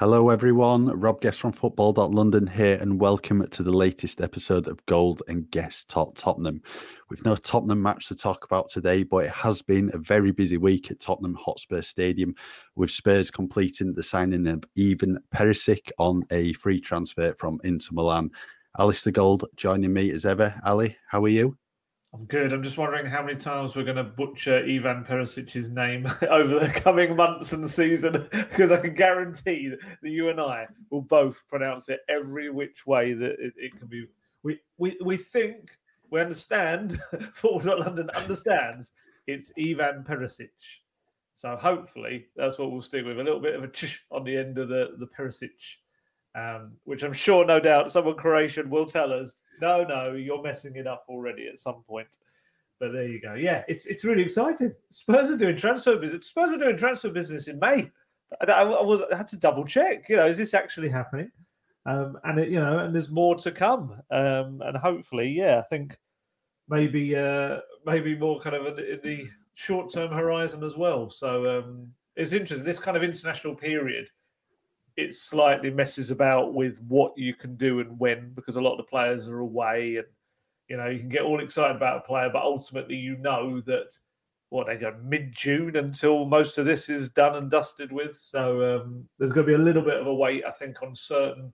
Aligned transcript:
Hello, 0.00 0.30
everyone. 0.30 0.86
Rob 0.98 1.20
Guest 1.20 1.40
from 1.40 1.52
Football.London 1.52 2.46
here, 2.46 2.78
and 2.80 2.98
welcome 2.98 3.46
to 3.46 3.62
the 3.62 3.70
latest 3.70 4.22
episode 4.22 4.66
of 4.66 4.84
Gold 4.86 5.22
and 5.28 5.50
Guest 5.50 5.90
Talk 5.90 6.14
Tottenham. 6.16 6.62
We've 7.10 7.22
no 7.22 7.36
Tottenham 7.36 7.82
match 7.82 8.08
to 8.08 8.14
talk 8.14 8.46
about 8.46 8.70
today, 8.70 9.02
but 9.02 9.24
it 9.24 9.30
has 9.32 9.60
been 9.60 9.90
a 9.92 9.98
very 9.98 10.32
busy 10.32 10.56
week 10.56 10.90
at 10.90 11.00
Tottenham 11.00 11.34
Hotspur 11.34 11.82
Stadium, 11.82 12.34
with 12.76 12.90
Spurs 12.90 13.30
completing 13.30 13.92
the 13.92 14.02
signing 14.02 14.46
of 14.46 14.64
Ivan 14.78 15.18
Perisic 15.34 15.90
on 15.98 16.22
a 16.30 16.54
free 16.54 16.80
transfer 16.80 17.34
from 17.34 17.60
Inter 17.62 17.90
Milan. 17.92 18.30
Alasdair 18.78 19.12
Gold 19.12 19.44
joining 19.56 19.92
me 19.92 20.10
as 20.12 20.24
ever. 20.24 20.58
Ali, 20.64 20.96
how 21.08 21.22
are 21.24 21.28
you? 21.28 21.58
I'm 22.12 22.24
good. 22.24 22.52
I'm 22.52 22.62
just 22.62 22.76
wondering 22.76 23.06
how 23.06 23.22
many 23.22 23.38
times 23.38 23.76
we're 23.76 23.84
going 23.84 23.96
to 23.96 24.02
butcher 24.02 24.56
Ivan 24.56 25.04
Perisic's 25.04 25.68
name 25.68 26.08
over 26.30 26.58
the 26.58 26.68
coming 26.68 27.14
months 27.14 27.52
and 27.52 27.70
season, 27.70 28.28
because 28.32 28.72
I 28.72 28.78
can 28.78 28.94
guarantee 28.94 29.72
that 30.02 30.10
you 30.10 30.28
and 30.28 30.40
I 30.40 30.66
will 30.90 31.02
both 31.02 31.44
pronounce 31.48 31.88
it 31.88 32.00
every 32.08 32.50
which 32.50 32.84
way 32.84 33.12
that 33.14 33.36
it, 33.38 33.52
it 33.56 33.78
can 33.78 33.86
be. 33.86 34.06
We, 34.42 34.58
we 34.78 34.96
we 35.04 35.16
think 35.16 35.70
we 36.10 36.20
understand. 36.20 36.98
Football 37.32 37.78
London 37.78 38.10
understands 38.10 38.92
it's 39.28 39.52
Ivan 39.56 40.02
Perisic. 40.02 40.50
So 41.36 41.56
hopefully 41.56 42.26
that's 42.34 42.58
what 42.58 42.72
we'll 42.72 42.82
stick 42.82 43.04
with. 43.04 43.20
A 43.20 43.22
little 43.22 43.40
bit 43.40 43.54
of 43.54 43.62
a 43.62 43.68
ch 43.68 44.04
on 44.10 44.24
the 44.24 44.36
end 44.36 44.58
of 44.58 44.68
the 44.68 44.96
the 44.98 45.06
Perisic, 45.06 45.50
um, 46.34 46.72
which 46.84 47.02
I'm 47.02 47.12
sure, 47.12 47.44
no 47.44 47.60
doubt, 47.60 47.90
someone 47.90 48.16
Croatian 48.16 48.70
will 48.70 48.86
tell 48.86 49.12
us 49.12 49.34
no, 49.60 49.84
no, 49.84 50.12
you're 50.12 50.42
messing 50.42 50.76
it 50.76 50.86
up 50.86 51.04
already 51.08 51.46
at 51.46 51.58
some 51.58 51.82
point. 51.86 52.08
But 52.78 52.92
there 52.92 53.06
you 53.06 53.20
go. 53.20 53.34
Yeah, 53.34 53.62
it's 53.68 53.84
it's 53.86 54.04
really 54.04 54.22
exciting. 54.22 54.72
Spurs 54.90 55.30
are 55.30 55.36
doing 55.36 55.56
transfer 55.56 55.96
business. 55.96 56.28
Spurs 56.28 56.50
are 56.50 56.56
doing 56.56 56.78
transfer 56.78 57.10
business 57.10 57.46
in 57.46 57.58
May. 57.58 57.90
I, 58.40 58.52
I 58.52 58.82
was 58.82 59.02
I 59.12 59.16
had 59.16 59.28
to 59.28 59.36
double 59.36 59.66
check. 59.66 60.08
You 60.08 60.16
know, 60.16 60.26
is 60.26 60.38
this 60.38 60.54
actually 60.54 60.88
happening? 60.88 61.30
Um, 61.84 62.18
and 62.24 62.38
it, 62.38 62.48
you 62.48 62.58
know, 62.58 62.78
and 62.78 62.94
there's 62.94 63.10
more 63.10 63.36
to 63.36 63.50
come. 63.50 64.00
Um, 64.10 64.62
and 64.64 64.76
hopefully, 64.78 65.28
yeah, 65.28 65.58
I 65.58 65.62
think 65.62 65.98
maybe 66.68 67.14
uh, 67.14 67.58
maybe 67.84 68.16
more 68.16 68.40
kind 68.40 68.56
of 68.56 68.66
in 68.66 68.76
the, 68.76 69.00
the 69.02 69.28
short 69.54 69.92
term 69.92 70.10
horizon 70.10 70.64
as 70.64 70.74
well. 70.74 71.10
So 71.10 71.58
um, 71.58 71.88
it's 72.16 72.32
interesting. 72.32 72.66
This 72.66 72.78
kind 72.78 72.96
of 72.96 73.02
international 73.02 73.54
period 73.54 74.08
it 74.96 75.14
slightly 75.14 75.70
messes 75.70 76.10
about 76.10 76.54
with 76.54 76.80
what 76.88 77.16
you 77.16 77.34
can 77.34 77.56
do 77.56 77.80
and 77.80 77.98
when 77.98 78.32
because 78.34 78.56
a 78.56 78.60
lot 78.60 78.72
of 78.72 78.78
the 78.78 78.84
players 78.84 79.28
are 79.28 79.38
away 79.38 79.96
and 79.96 80.06
you 80.68 80.76
know 80.76 80.86
you 80.86 80.98
can 80.98 81.08
get 81.08 81.22
all 81.22 81.40
excited 81.40 81.76
about 81.76 81.98
a 81.98 82.06
player 82.06 82.30
but 82.32 82.42
ultimately 82.42 82.96
you 82.96 83.16
know 83.18 83.60
that 83.60 83.90
what 84.50 84.66
they 84.66 84.76
go 84.76 84.94
mid 85.04 85.32
June 85.32 85.76
until 85.76 86.26
most 86.26 86.58
of 86.58 86.66
this 86.66 86.88
is 86.88 87.08
done 87.08 87.36
and 87.36 87.50
dusted 87.50 87.92
with. 87.92 88.16
So 88.16 88.80
um, 88.80 89.08
there's 89.18 89.32
going 89.32 89.46
to 89.46 89.56
be 89.56 89.60
a 89.60 89.64
little 89.64 89.82
bit 89.82 90.00
of 90.00 90.06
a 90.06 90.14
wait 90.14 90.44
I 90.44 90.50
think 90.50 90.82
on 90.82 90.94
certain 90.94 91.52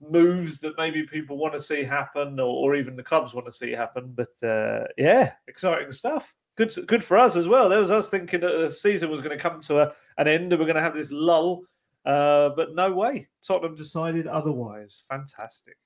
moves 0.00 0.58
that 0.60 0.76
maybe 0.76 1.04
people 1.04 1.36
want 1.36 1.54
to 1.54 1.62
see 1.62 1.82
happen 1.82 2.40
or, 2.40 2.46
or 2.46 2.74
even 2.74 2.96
the 2.96 3.02
clubs 3.02 3.32
want 3.32 3.46
to 3.46 3.52
see 3.52 3.70
happen 3.70 4.12
but 4.14 4.42
uh, 4.46 4.84
yeah 4.98 5.32
exciting 5.46 5.92
stuff. 5.92 6.34
Good 6.56 6.72
good 6.86 7.04
for 7.04 7.18
us 7.18 7.36
as 7.36 7.46
well. 7.46 7.68
There 7.68 7.80
was 7.80 7.90
us 7.90 8.08
thinking 8.08 8.40
that 8.40 8.58
the 8.58 8.70
season 8.70 9.10
was 9.10 9.20
going 9.20 9.36
to 9.36 9.42
come 9.42 9.60
to 9.62 9.80
a, 9.80 9.92
an 10.18 10.28
end 10.28 10.52
and 10.52 10.60
we're 10.60 10.66
going 10.66 10.76
to 10.76 10.82
have 10.82 10.94
this 10.94 11.10
lull 11.10 11.62
uh, 12.04 12.50
but 12.56 12.74
no 12.74 12.92
way. 12.92 13.28
Tottenham 13.46 13.76
decided 13.76 14.26
otherwise. 14.26 15.04
Fantastic. 15.08 15.76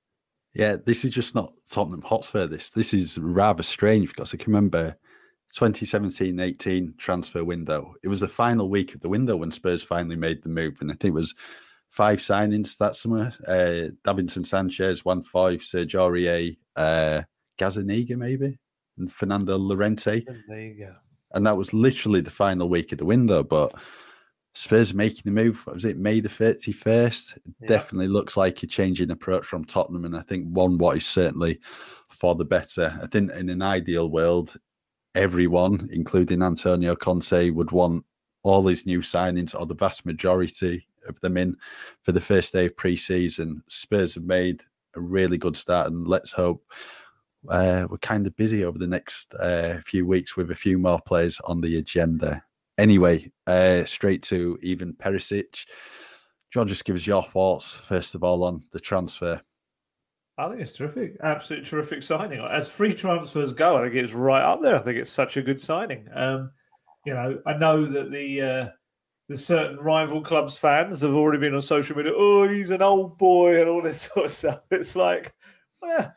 Yeah, 0.55 0.77
this 0.85 1.05
is 1.05 1.13
just 1.13 1.35
not 1.35 1.53
Tottenham 1.71 2.03
Hotspur. 2.03 2.47
This 2.47 2.71
this 2.71 2.95
is 2.95 3.19
rather 3.19 3.63
strange 3.63 4.09
because 4.09 4.35
I 4.35 4.39
can 4.39 4.53
remember 4.53 4.97
2017-18 5.55 6.99
transfer 6.99 7.45
window. 7.45 7.95
It 8.03 8.09
was 8.09 8.21
the 8.21 8.29
final 8.29 8.69
week 8.69 8.95
of 8.95 9.01
the 9.01 9.09
window 9.09 9.37
when 9.37 9.51
Spurs 9.51 9.83
finally 9.83 10.17
made 10.17 10.43
the 10.43 10.49
move, 10.49 10.79
and 10.81 10.91
I 10.91 10.95
think 10.95 11.13
it 11.13 11.21
was 11.21 11.35
five 11.91 12.19
signings 12.19 12.77
that 12.79 12.97
summer. 12.97 13.33
Uh, 13.47 13.93
Davinson 14.05 14.47
Sanchez, 14.47 15.05
Juan 15.05 15.23
Foyth, 15.23 15.63
Serge 15.63 15.95
Aurier, 15.95 16.57
uh, 16.77 17.23
Gazzaniga 17.59 18.17
maybe, 18.17 18.59
and 18.99 19.11
Fernando 19.13 19.57
Llorente. 19.57 20.25
There 20.49 20.61
you 20.61 20.79
go. 20.79 20.95
And 21.33 21.47
that 21.47 21.57
was 21.57 21.75
literally 21.75 22.21
the 22.21 22.31
final 22.31 22.69
week 22.69 22.93
of 22.93 22.99
the 22.99 23.05
window, 23.05 23.43
but 23.43 23.75
Spurs 24.55 24.93
making 24.93 25.23
the 25.25 25.31
move. 25.31 25.65
Was 25.67 25.85
it 25.85 25.99
May 25.99 26.21
the 26.21 26.29
thirty 26.29 26.73
first? 26.73 27.39
Yeah. 27.61 27.69
Definitely 27.69 28.09
looks 28.09 28.37
like 28.37 28.63
a 28.63 28.67
change 28.67 29.01
in 29.01 29.11
approach 29.11 29.45
from 29.45 29.65
Tottenham, 29.65 30.05
and 30.05 30.17
I 30.17 30.23
think 30.23 30.47
one 30.49 30.79
what 30.79 30.97
is 30.97 31.07
certainly 31.07 31.61
for 32.09 32.35
the 32.35 32.45
better. 32.45 32.99
I 33.03 33.07
think 33.07 33.31
in 33.33 33.49
an 33.51 33.63
ideal 33.63 34.11
world, 34.11 34.57
everyone, 35.15 35.89
including 35.93 36.43
Antonio 36.43 36.97
Conte, 36.97 37.51
would 37.51 37.71
want 37.71 38.05
all 38.43 38.67
his 38.67 38.87
new 38.87 39.01
signings, 39.01 39.55
or 39.59 39.67
the 39.67 39.75
vast 39.75 40.07
majority 40.07 40.87
of 41.07 41.21
them, 41.21 41.37
in 41.37 41.57
for 42.03 42.13
the 42.13 42.21
first 42.21 42.53
day 42.53 42.67
of 42.67 42.77
pre-season. 42.77 43.63
Spurs 43.69 44.15
have 44.15 44.25
made 44.25 44.63
a 44.97 45.01
really 45.01 45.39
good 45.39 45.57
start, 45.57 45.87
and 45.87 46.09
let's 46.09 46.33
hope 46.33 46.65
uh, 47.49 47.87
we're 47.89 47.99
kind 47.99 48.27
of 48.27 48.35
busy 48.37 48.65
over 48.65 48.79
the 48.79 48.87
next 48.87 49.35
uh, 49.35 49.81
few 49.87 50.05
weeks 50.05 50.37
with 50.37 50.51
a 50.51 50.55
few 50.55 50.79
more 50.79 51.01
players 51.01 51.39
on 51.45 51.61
the 51.61 51.79
agenda. 51.79 52.43
Anyway, 52.79 53.31
uh, 53.47 53.85
straight 53.85 54.23
to 54.23 54.59
Ivan 54.65 54.95
Perisic. 54.95 55.67
John, 56.53 56.69
just 56.69 56.85
give 56.85 56.97
us 56.97 57.07
your 57.07 57.25
thoughts 57.25 57.75
first 57.75 58.15
of 58.15 58.25
all 58.25 58.45
on 58.45 58.63
the 58.73 58.81
transfer. 58.81 59.41
I 60.39 60.49
think 60.49 60.61
it's 60.61 60.73
terrific, 60.73 61.17
absolute 61.21 61.67
terrific 61.67 62.05
signing. 62.05 62.41
As 62.41 62.71
free 62.71 62.95
transfers 62.95 63.53
go, 63.53 63.77
I 63.77 63.83
think 63.83 63.97
it's 63.97 64.13
right 64.13 64.43
up 64.43 64.63
there. 64.63 64.77
I 64.77 64.83
think 64.83 64.97
it's 64.97 65.11
such 65.11 65.37
a 65.37 65.43
good 65.43 65.61
signing. 65.61 66.07
Um, 66.15 66.53
you 67.05 67.13
know, 67.13 67.41
I 67.45 67.55
know 67.55 67.85
that 67.85 68.13
the 68.13 68.41
uh, 68.41 68.69
the 69.29 69.37
certain 69.37 69.79
rival 69.79 70.23
clubs 70.23 70.57
fans 70.57 71.03
have 71.03 71.13
already 71.13 71.41
been 71.41 71.55
on 71.55 71.61
social 71.61 71.97
media. 71.97 72.13
Oh, 72.15 72.49
he's 72.49 72.71
an 72.71 72.83
old 72.83 73.19
boy 73.19 73.61
and 73.61 73.69
all 73.69 73.83
this 73.83 74.03
sort 74.15 74.27
of 74.27 74.33
stuff. 74.33 74.61
It's 74.71 74.95
like, 74.95 75.35
well, 75.83 76.13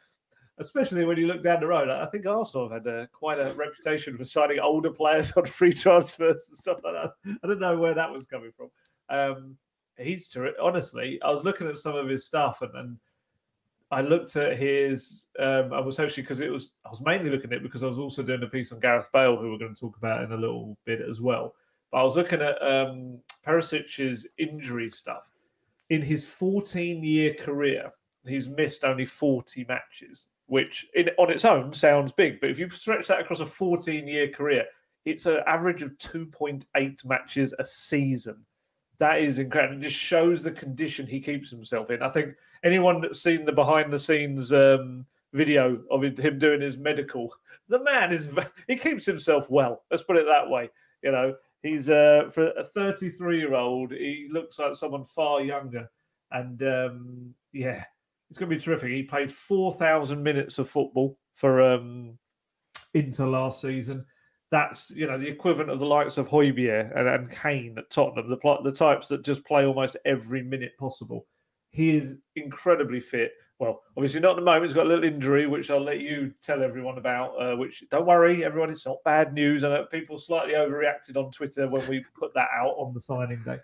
especially 0.62 1.04
when 1.04 1.18
you 1.18 1.28
look 1.28 1.44
down 1.44 1.60
the 1.60 1.68
road. 1.68 1.90
I 1.90 2.06
think 2.06 2.26
Arsenal 2.26 2.70
have 2.70 2.84
had 2.84 2.94
a, 2.94 3.08
quite 3.08 3.40
a 3.40 3.54
reputation 3.54 4.16
for 4.16 4.24
signing 4.24 4.60
older 4.60 4.92
players 4.92 5.32
on 5.36 5.46
free 5.46 5.74
transfers 5.74 6.46
and 6.48 6.58
stuff 6.58 6.80
like 6.84 6.94
that. 6.94 7.38
I 7.44 7.48
don't 7.48 7.60
know 7.60 7.78
where 7.78 7.94
that 7.96 8.12
was 8.12 8.26
coming 8.26 8.52
from. 8.56 8.70
Um, 9.10 9.58
he's 9.98 10.30
ter- 10.30 10.54
honestly, 10.62 11.20
I 11.22 11.32
was 11.32 11.44
looking 11.44 11.68
at 11.68 11.78
some 11.78 11.96
of 11.96 12.08
his 12.08 12.26
stuff 12.26 12.62
and, 12.62 12.74
and 12.76 12.98
I 13.92 14.02
looked 14.02 14.36
at 14.38 14.58
his. 14.58 15.28
Um, 15.38 15.74
I 15.74 15.82
was 15.82 16.00
actually 16.00 16.24
because 16.24 16.40
it 16.40 16.52
was 16.52 16.72
I 16.86 16.90
was 16.90 17.02
mainly 17.02 17.30
looking 17.30 17.52
at 17.52 17.58
it 17.58 17.64
because 17.64 17.84
I 17.84 17.88
was 17.88 18.00
also 18.00 18.24
doing 18.24 18.44
a 18.44 18.48
piece 18.48 18.72
on 18.72 18.80
Gareth 18.80 19.10
Bale, 19.12 19.36
who 19.36 19.52
we're 19.52 19.58
going 19.58 19.76
to 19.76 19.80
talk 19.80 19.98
about 19.98 20.24
in 20.24 20.32
a 20.32 20.38
little 20.38 20.78
bit 20.86 21.02
as 21.02 21.20
well. 21.20 21.56
But 21.92 22.00
I 22.00 22.04
was 22.04 22.16
looking 22.16 22.42
at 22.42 22.62
um, 22.66 23.20
Perisic's 23.44 24.26
injury 24.38 24.90
stuff. 24.92 25.30
In 25.90 26.02
his 26.02 26.26
14 26.26 27.04
year 27.04 27.34
career, 27.34 27.92
he's 28.26 28.48
missed 28.48 28.86
only 28.86 29.06
40 29.06 29.66
matches 29.68 30.28
which 30.52 30.86
in, 30.96 31.10
on 31.18 31.32
its 31.32 31.46
own 31.46 31.72
sounds 31.72 32.12
big, 32.12 32.42
but 32.42 32.50
if 32.50 32.60
you 32.60 32.70
stretch 32.72 33.08
that 33.08 33.22
across 33.22 33.40
a 33.40 33.46
14 33.46 34.06
year 34.06 34.28
career, 34.28 34.66
it's 35.06 35.26
an 35.26 35.40
average 35.48 35.82
of 35.82 35.98
2.8 35.98 37.06
matches 37.06 37.54
a 37.58 37.64
season. 37.64 38.36
That 38.98 39.22
is 39.22 39.40
incredible. 39.40 39.78
It 39.78 39.84
just 39.84 39.96
shows 39.96 40.44
the 40.44 40.52
condition 40.52 41.08
he 41.08 41.22
keeps 41.22 41.50
himself 41.50 41.90
in. 41.90 42.04
I 42.04 42.10
think 42.10 42.36
anyone 42.66 43.00
that's 43.00 43.24
seen 43.24 43.46
the 43.46 43.54
behind 43.54 43.94
the 43.94 43.98
scenes 43.98 44.52
um, 44.52 45.06
video 45.32 45.84
of 45.90 46.04
him 46.04 46.38
doing 46.38 46.60
his 46.60 46.78
medical, 46.78 47.34
the 47.70 47.82
man 47.86 48.12
is 48.12 48.38
he 48.68 48.76
keeps 48.76 49.06
himself 49.06 49.50
well. 49.50 49.84
Let's 49.90 50.04
put 50.04 50.18
it 50.18 50.26
that 50.26 50.50
way. 50.50 50.70
You 51.02 51.14
know, 51.14 51.36
he's 51.64 51.90
uh, 51.90 52.30
for 52.30 52.50
a 52.50 52.66
33 52.66 53.38
year 53.38 53.54
old, 53.54 53.92
he 53.92 54.28
looks 54.30 54.60
like 54.60 54.76
someone 54.76 55.06
far 55.06 55.40
younger, 55.40 55.90
and 56.30 56.62
um, 56.62 57.36
yeah, 57.54 57.86
it's 58.32 58.38
going 58.38 58.50
to 58.50 58.56
be 58.56 58.62
terrific. 58.62 58.92
He 58.92 59.04
played 59.04 59.30
4,000 59.30 60.24
minutes 60.24 60.58
of 60.58 60.70
football 60.70 61.18
for 61.36 61.62
um, 61.62 62.18
Inter 62.94 63.28
last 63.28 63.60
season. 63.60 64.06
That's 64.52 64.90
you 64.92 65.06
know 65.06 65.18
the 65.18 65.28
equivalent 65.28 65.70
of 65.70 65.80
the 65.80 65.86
likes 65.86 66.18
of 66.18 66.30
Højbjerg 66.30 66.98
and, 66.98 67.10
and 67.10 67.30
Kane 67.30 67.78
at 67.78 67.90
Tottenham, 67.90 68.30
the 68.30 68.58
the 68.64 68.72
types 68.72 69.10
that 69.10 69.24
just 69.24 69.44
play 69.46 69.66
almost 69.66 69.98
every 70.06 70.44
minute 70.44 70.72
possible. 70.80 71.26
He 71.72 71.96
is 71.96 72.20
incredibly 72.38 73.02
fit. 73.02 73.34
well, 73.60 73.82
obviously 73.98 74.22
not 74.22 74.32
at 74.32 74.36
the 74.38 74.42
moment. 74.44 74.66
He's 74.66 74.74
got 74.74 74.86
a 74.86 74.90
little 74.90 75.04
injury, 75.04 75.46
which 75.46 75.70
I'll 75.70 75.84
let 75.84 76.00
you 76.00 76.34
tell 76.42 76.64
everyone 76.64 76.98
about. 76.98 77.32
Uh, 77.32 77.58
which 77.58 77.84
don't 77.92 78.06
worry, 78.06 78.46
everyone, 78.46 78.70
it's 78.70 78.86
not 78.86 79.04
bad 79.04 79.34
news. 79.34 79.66
I 79.66 79.70
know 79.70 79.86
people 79.86 80.18
slightly 80.18 80.54
overreacted 80.54 81.18
on 81.18 81.32
Twitter 81.32 81.68
when 81.68 81.86
we 81.90 82.06
put 82.18 82.34
that 82.36 82.48
out 82.54 82.76
on 82.78 82.94
the 82.94 83.02
signing 83.02 83.44
day. 83.44 83.60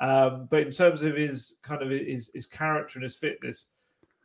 Um, 0.00 0.48
but 0.50 0.60
in 0.60 0.70
terms 0.70 1.00
of 1.00 1.16
his 1.16 1.56
kind 1.62 1.82
of 1.82 1.88
his, 1.88 2.30
his 2.34 2.44
character 2.44 2.98
and 2.98 3.04
his 3.04 3.16
fitness, 3.16 3.68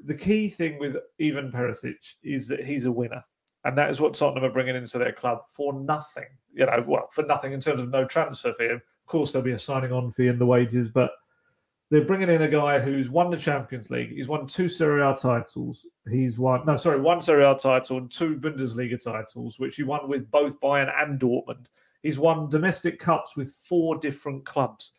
the 0.04 0.16
key 0.16 0.50
thing 0.50 0.80
with 0.80 0.96
Ivan 1.22 1.52
Perisic 1.52 2.16
is 2.24 2.48
that 2.48 2.64
he's 2.64 2.86
a 2.86 2.92
winner. 2.92 3.24
And 3.64 3.78
that 3.78 3.90
is 3.90 4.00
what 4.00 4.14
Tottenham 4.14 4.46
are 4.46 4.54
bringing 4.54 4.76
into 4.76 4.98
their 4.98 5.12
club 5.12 5.40
for 5.52 5.74
nothing. 5.74 6.28
You 6.54 6.66
know, 6.66 6.84
well, 6.88 7.10
for 7.12 7.24
nothing 7.24 7.54
in 7.54 7.60
terms 7.60 7.82
of 7.82 7.90
no 7.90 8.06
transfer 8.06 8.54
fee. 8.54 8.68
Of 8.68 8.82
course, 9.08 9.32
there'll 9.32 9.46
be 9.46 9.52
a 9.52 9.60
signing 9.60 9.92
on 9.92 10.10
fee 10.10 10.28
and 10.28 10.40
the 10.40 10.46
wages, 10.46 10.88
but 10.88 11.12
they're 11.90 12.06
bringing 12.06 12.30
in 12.30 12.42
a 12.44 12.48
guy 12.48 12.80
who's 12.80 13.10
won 13.10 13.30
the 13.30 13.38
Champions 13.38 13.90
League. 13.90 14.14
He's 14.14 14.28
won 14.28 14.46
two 14.46 14.68
Serie 14.68 15.02
A 15.02 15.16
titles. 15.16 15.86
He's 16.10 16.38
won, 16.38 16.66
no, 16.66 16.76
sorry, 16.76 17.02
one 17.02 17.22
Serie 17.22 17.46
A 17.46 17.56
title 17.56 17.98
and 17.98 18.12
two 18.12 18.38
Bundesliga 18.38 19.02
titles, 19.02 19.60
which 19.60 19.76
he 19.76 19.84
won 19.84 20.08
with 20.08 20.30
both 20.30 20.60
Bayern 20.62 20.92
and 21.02 21.20
Dortmund. 21.20 21.68
He's 22.04 22.20
won 22.20 22.50
domestic 22.50 23.00
cups 23.00 23.36
with 23.36 23.52
four 23.52 23.98
different 23.98 24.46
clubs. 24.46 24.94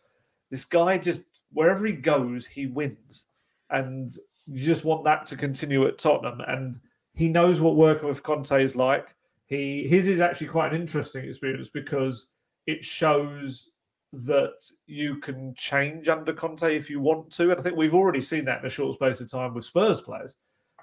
This 0.51 0.65
guy 0.65 0.99
just, 0.99 1.23
wherever 1.53 1.87
he 1.87 1.93
goes, 1.93 2.47
he 2.47 2.67
wins. 2.67 3.27
And 3.71 4.11
you 4.51 4.65
just 4.65 4.85
want 4.85 5.05
that 5.05 5.27
to 5.27 5.37
continue 5.37 5.87
at 5.87 5.99
Tottenham. 5.99 6.41
And 6.47 6.79
he 7.15 7.29
knows 7.29 7.61
what 7.61 7.77
working 7.77 8.09
with 8.09 8.23
Conte 8.23 8.63
is 8.63 8.77
like. 8.77 9.15
He 9.47 9.87
His 9.87 10.07
is 10.07 10.21
actually 10.21 10.49
quite 10.49 10.73
an 10.73 10.81
interesting 10.81 11.25
experience 11.25 11.69
because 11.69 12.29
it 12.67 12.85
shows 12.85 13.71
that 14.13 14.65
you 14.87 15.17
can 15.17 15.55
change 15.57 16.09
under 16.09 16.33
Conte 16.33 16.75
if 16.75 16.89
you 16.89 17.01
want 17.01 17.31
to. 17.33 17.51
And 17.51 17.61
I 17.61 17.63
think 17.63 17.77
we've 17.77 17.95
already 17.95 18.23
seen 18.23 18.45
that 18.47 18.61
in 18.61 18.67
a 18.67 18.71
short 18.71 18.95
space 18.95 19.21
of 19.21 19.31
time 19.31 19.55
with 19.55 19.65
Spurs 19.65 20.01
players. 20.01 20.37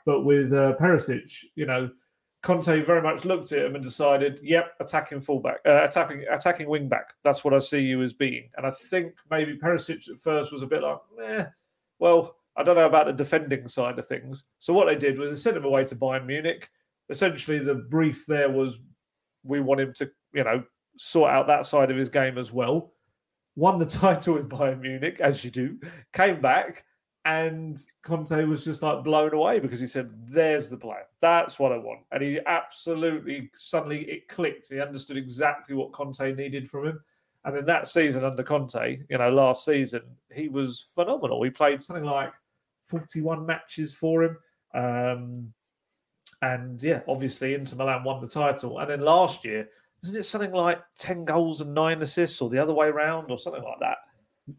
But 0.06 0.22
with 0.22 0.54
uh, 0.54 0.74
Perisic, 0.80 1.44
you 1.56 1.66
know, 1.66 1.90
Conte 2.44 2.82
very 2.82 3.02
much 3.02 3.26
looked 3.26 3.52
at 3.52 3.66
him 3.66 3.74
and 3.74 3.84
decided, 3.84 4.40
"Yep, 4.44 4.76
attacking 4.80 5.22
fullback, 5.22 5.58
uh, 5.66 5.84
attacking 5.84 6.26
attacking 6.30 6.70
wing 6.70 6.88
back. 6.88 7.14
That's 7.24 7.44
what 7.44 7.56
I 7.56 7.60
see 7.60 7.80
you 7.80 8.04
as 8.04 8.14
being." 8.14 8.52
And 8.56 8.68
I 8.68 8.72
think 8.72 9.16
maybe 9.32 9.58
Perisic 9.58 10.08
at 10.08 10.20
first 10.20 10.52
was 10.52 10.62
a 10.62 10.68
bit 10.68 10.84
like, 10.84 11.00
"Eh, 11.24 11.46
well, 11.98 12.36
I 12.58 12.64
don't 12.64 12.76
know 12.76 12.86
about 12.86 13.08
the 13.08 13.14
defending 13.14 13.68
side 13.68 14.00
of 14.00 14.08
things." 14.08 14.46
So 14.60 14.74
what 14.74 14.86
they 14.86 14.96
did 14.96 15.18
was 15.18 15.32
they 15.32 15.38
sent 15.38 15.58
him 15.58 15.66
away 15.66 15.86
to 15.86 15.96
Bayern 15.96 16.26
Munich. 16.26 16.70
Essentially, 17.10 17.60
the 17.60 17.76
brief 17.76 18.26
there 18.26 18.50
was, 18.50 18.80
we 19.44 19.60
want 19.60 19.82
him 19.82 19.94
to, 19.98 20.10
you 20.34 20.44
know, 20.44 20.64
sort 20.98 21.32
out 21.32 21.48
that 21.48 21.66
side 21.66 21.92
of 21.92 21.98
his 21.98 22.10
game 22.10 22.38
as 22.38 22.52
well 22.52 22.92
won 23.56 23.78
the 23.78 23.86
title 23.86 24.34
with 24.34 24.50
Bayern 24.50 24.82
Munich, 24.82 25.20
as 25.20 25.44
you 25.44 25.52
do, 25.52 25.80
came 26.14 26.42
back, 26.42 26.86
and 27.26 27.80
Conte 28.04 28.44
was 28.46 28.64
just 28.64 28.84
like 28.84 29.04
blown 29.04 29.34
away 29.34 29.60
because 29.60 29.80
he 29.80 29.88
said, 29.88 30.12
There's 30.28 30.70
the 30.70 30.78
player. 30.78 31.06
That's 31.22 31.58
what 31.58 31.72
I 31.72 31.78
want. 31.78 32.02
And 32.12 32.22
he 32.22 32.40
absolutely 32.46 33.50
suddenly 33.56 34.04
it 34.04 34.28
clicked. 34.28 34.70
He 34.70 34.80
understood 34.80 35.18
exactly 35.18 35.76
what 35.76 35.92
Conte 35.92 36.36
needed 36.36 36.68
from 36.68 36.86
him. 36.86 37.00
And 37.44 37.58
in 37.58 37.66
that 37.66 37.88
season 37.88 38.24
under 38.24 38.44
Conte, 38.44 39.00
you 39.10 39.18
know, 39.18 39.30
last 39.32 39.66
season, 39.66 40.02
he 40.32 40.50
was 40.50 40.86
phenomenal. 40.94 41.42
He 41.44 41.50
played 41.50 41.82
something 41.82 42.06
like 42.06 42.32
41 42.86 43.46
matches 43.46 43.94
for 43.94 44.24
him. 44.24 44.38
Um, 44.74 45.54
and 46.42 46.82
yeah, 46.84 47.02
obviously 47.08 47.54
Inter 47.54 47.78
Milan 47.78 48.04
won 48.04 48.22
the 48.22 48.28
title. 48.28 48.80
And 48.80 48.90
then 48.90 49.02
last 49.02 49.46
year, 49.46 49.68
isn't 50.04 50.18
it 50.18 50.24
something 50.24 50.52
like 50.52 50.82
10 51.00 51.26
goals 51.26 51.62
and 51.62 51.74
nine 51.74 52.02
assists 52.02 52.42
or 52.42 52.50
the 52.50 52.60
other 52.60 52.74
way 52.74 52.88
around 52.88 53.32
or 53.32 53.40
something 53.40 53.64
like 53.64 53.80
that? 53.80 53.98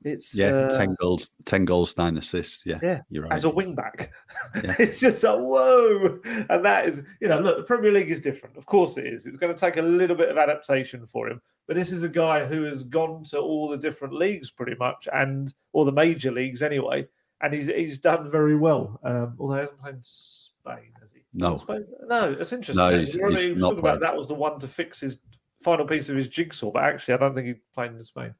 It's 0.02 0.34
yeah, 0.34 0.48
uh, 0.48 0.76
10 0.76 0.96
goals, 1.00 1.30
10 1.44 1.64
goals, 1.64 1.96
nine 1.96 2.16
assists. 2.16 2.64
Yeah, 2.66 2.80
yeah, 2.82 3.00
you're 3.08 3.22
right. 3.22 3.32
As 3.32 3.44
a 3.44 3.50
wing 3.50 3.76
back, 3.76 4.12
yeah. 4.56 4.74
it's 4.80 4.98
just 4.98 5.22
like, 5.22 5.38
whoa. 5.38 6.18
And 6.50 6.64
that 6.64 6.88
is, 6.88 7.02
you 7.20 7.28
know, 7.28 7.38
look, 7.38 7.58
the 7.58 7.62
Premier 7.62 7.92
League 7.92 8.10
is 8.10 8.20
different. 8.20 8.56
Of 8.56 8.66
course 8.66 8.96
it 8.96 9.06
is. 9.06 9.26
It's 9.26 9.36
going 9.36 9.54
to 9.54 9.60
take 9.60 9.76
a 9.76 9.82
little 9.82 10.16
bit 10.16 10.28
of 10.28 10.38
adaptation 10.38 11.06
for 11.06 11.28
him. 11.28 11.40
But 11.68 11.76
this 11.76 11.92
is 11.92 12.02
a 12.02 12.08
guy 12.08 12.46
who 12.46 12.64
has 12.64 12.82
gone 12.82 13.22
to 13.24 13.38
all 13.38 13.68
the 13.68 13.76
different 13.76 14.14
leagues 14.14 14.50
pretty 14.50 14.74
much 14.76 15.06
and 15.12 15.54
all 15.72 15.84
the 15.84 15.92
major 15.92 16.32
leagues 16.32 16.62
anyway. 16.62 17.06
And 17.42 17.52
he's 17.52 17.68
he's 17.68 17.98
done 17.98 18.30
very 18.30 18.56
well. 18.56 18.98
Um, 19.04 19.36
although 19.38 19.54
he 19.54 19.60
hasn't 19.60 19.80
played 19.80 19.94
in 19.94 20.02
Spain, 20.02 20.92
has 21.00 21.12
he? 21.12 21.20
No. 21.34 21.62
No, 22.06 22.32
it's 22.32 22.52
interesting. 22.52 22.84
No, 22.84 22.98
he's, 22.98 23.12
he's 23.12 23.50
not 23.56 23.78
about 23.78 24.00
that 24.00 24.16
was 24.16 24.28
the 24.28 24.34
one 24.34 24.58
to 24.60 24.68
fix 24.68 25.00
his 25.00 25.18
final 25.62 25.86
piece 25.86 26.08
of 26.08 26.16
his 26.16 26.28
jigsaw. 26.28 26.70
But 26.70 26.84
actually, 26.84 27.14
I 27.14 27.18
don't 27.18 27.34
think 27.34 27.46
he 27.46 27.54
played 27.74 27.92
in 27.92 28.02
Spain. 28.02 28.34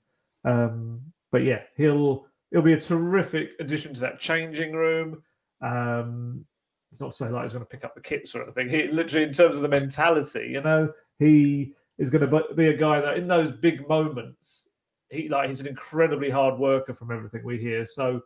Um, 0.45 1.01
but 1.31 1.43
yeah, 1.45 1.63
he'll 1.77 2.27
he'll 2.51 2.63
be 2.63 2.73
a 2.73 2.81
terrific 2.81 3.53
addition 3.61 3.93
to 3.95 4.01
that 4.01 4.19
changing 4.19 4.73
room. 4.73 5.23
Um, 5.61 6.47
it's 6.91 7.01
not 7.01 7.15
so 7.15 7.29
like 7.29 7.43
he's 7.43 7.53
going 7.53 7.65
to 7.65 7.69
pick 7.69 7.85
up 7.85 7.95
the 7.95 8.01
kits 8.01 8.35
or 8.35 8.43
anything. 8.43 8.71
He 8.71 8.89
literally, 8.89 9.27
in 9.27 9.33
terms 9.33 9.57
of 9.57 9.63
the 9.63 9.69
mentality, 9.69 10.49
you 10.53 10.63
know, 10.63 10.93
he 11.19 11.75
is 11.99 12.11
going 12.11 12.29
to 12.29 12.55
be 12.55 12.69
a 12.69 12.77
guy 12.77 13.01
that 13.01 13.19
in 13.19 13.27
those 13.27 13.53
big 13.53 13.87
moments, 13.89 14.69
he 15.11 15.29
like 15.29 15.49
he's 15.49 15.61
an 15.61 15.67
incredibly 15.67 16.31
hard 16.31 16.59
worker 16.59 16.95
from 16.95 17.11
everything 17.11 17.45
we 17.45 17.59
hear. 17.59 17.85
So 17.85 18.23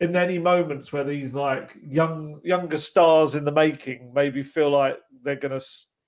in 0.00 0.16
any 0.16 0.38
moments 0.38 0.92
where 0.92 1.04
these 1.04 1.34
like 1.34 1.76
young 1.82 2.40
younger 2.44 2.78
stars 2.78 3.34
in 3.34 3.44
the 3.44 3.52
making 3.52 4.12
maybe 4.14 4.42
feel 4.42 4.70
like 4.70 4.98
they're 5.22 5.36
to 5.36 5.60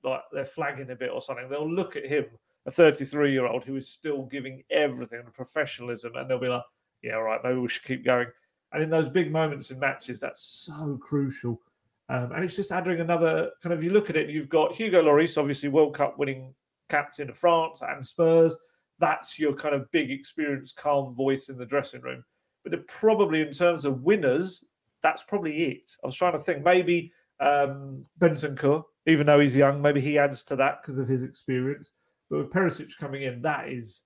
like 0.05 0.23
they're 0.33 0.45
flagging 0.45 0.91
a 0.91 0.97
bit 0.97 1.11
or 1.11 1.23
something, 1.23 1.49
they'll 1.49 1.71
look 1.71 1.97
at 1.97 2.07
him, 2.07 2.25
a 2.67 2.71
33 2.71 3.33
year 3.33 3.47
old 3.47 3.65
who 3.65 3.77
is 3.77 3.89
still 3.89 4.25
giving 4.25 4.63
everything, 4.71 5.23
the 5.25 5.31
professionalism, 5.31 6.13
and 6.17 6.29
they'll 6.29 6.41
be 6.41 6.49
like, 6.49 6.63
yeah, 7.03 7.15
all 7.15 7.23
right, 7.23 7.41
maybe 7.43 7.59
we 7.59 7.69
should 7.69 7.85
keep 7.85 8.05
going. 8.05 8.27
And 8.73 8.83
in 8.83 8.91
those 8.91 9.09
big 9.09 9.31
moments 9.31 9.71
in 9.71 9.79
matches, 9.79 10.21
that's 10.21 10.43
so 10.43 10.99
crucial. 11.01 11.61
Um, 12.09 12.33
and 12.33 12.45
it's 12.45 12.57
just 12.57 12.73
adding 12.73 13.01
another 13.01 13.51
kind 13.63 13.73
of, 13.73 13.83
you 13.83 13.91
look 13.91 14.11
at 14.11 14.17
it, 14.17 14.31
you've 14.31 14.49
got 14.49 14.75
Hugo 14.75 15.03
Lloris, 15.03 15.39
obviously 15.39 15.69
World 15.69 15.95
Cup 15.95 16.19
winning 16.19 16.55
captain 16.89 17.31
of 17.31 17.37
France 17.37 17.83
and 17.83 18.05
Spurs. 18.05 18.57
That's 18.99 19.39
your 19.39 19.55
kind 19.55 19.75
of 19.75 19.91
big 19.91 20.11
experience, 20.11 20.73
calm 20.73 21.15
voice 21.15 21.49
in 21.49 21.59
the 21.59 21.67
dressing 21.67 22.01
room. 22.01 22.25
But 22.65 22.87
probably 22.87 23.41
in 23.41 23.53
terms 23.53 23.85
of 23.85 24.03
winners, 24.03 24.65
that's 25.03 25.23
probably 25.23 25.65
it. 25.65 25.91
I 26.03 26.07
was 26.07 26.17
trying 26.17 26.35
to 26.35 26.39
think 26.39 26.65
maybe 26.65 27.13
um, 27.41 28.03
Bentancur, 28.21 28.85
even 29.07 29.27
though 29.27 29.41
he's 29.41 29.57
young, 29.57 29.83
maybe 29.83 30.01
he 30.01 30.19
adds 30.19 30.43
to 30.45 30.57
that 30.57 30.81
because 30.81 30.99
of 30.99 31.09
his 31.09 31.23
experience. 31.23 31.91
But 32.31 32.39
with 32.39 32.51
Perisic 32.51 32.97
coming 32.99 33.23
in, 33.23 33.43
that 33.43 33.69
is, 33.69 34.03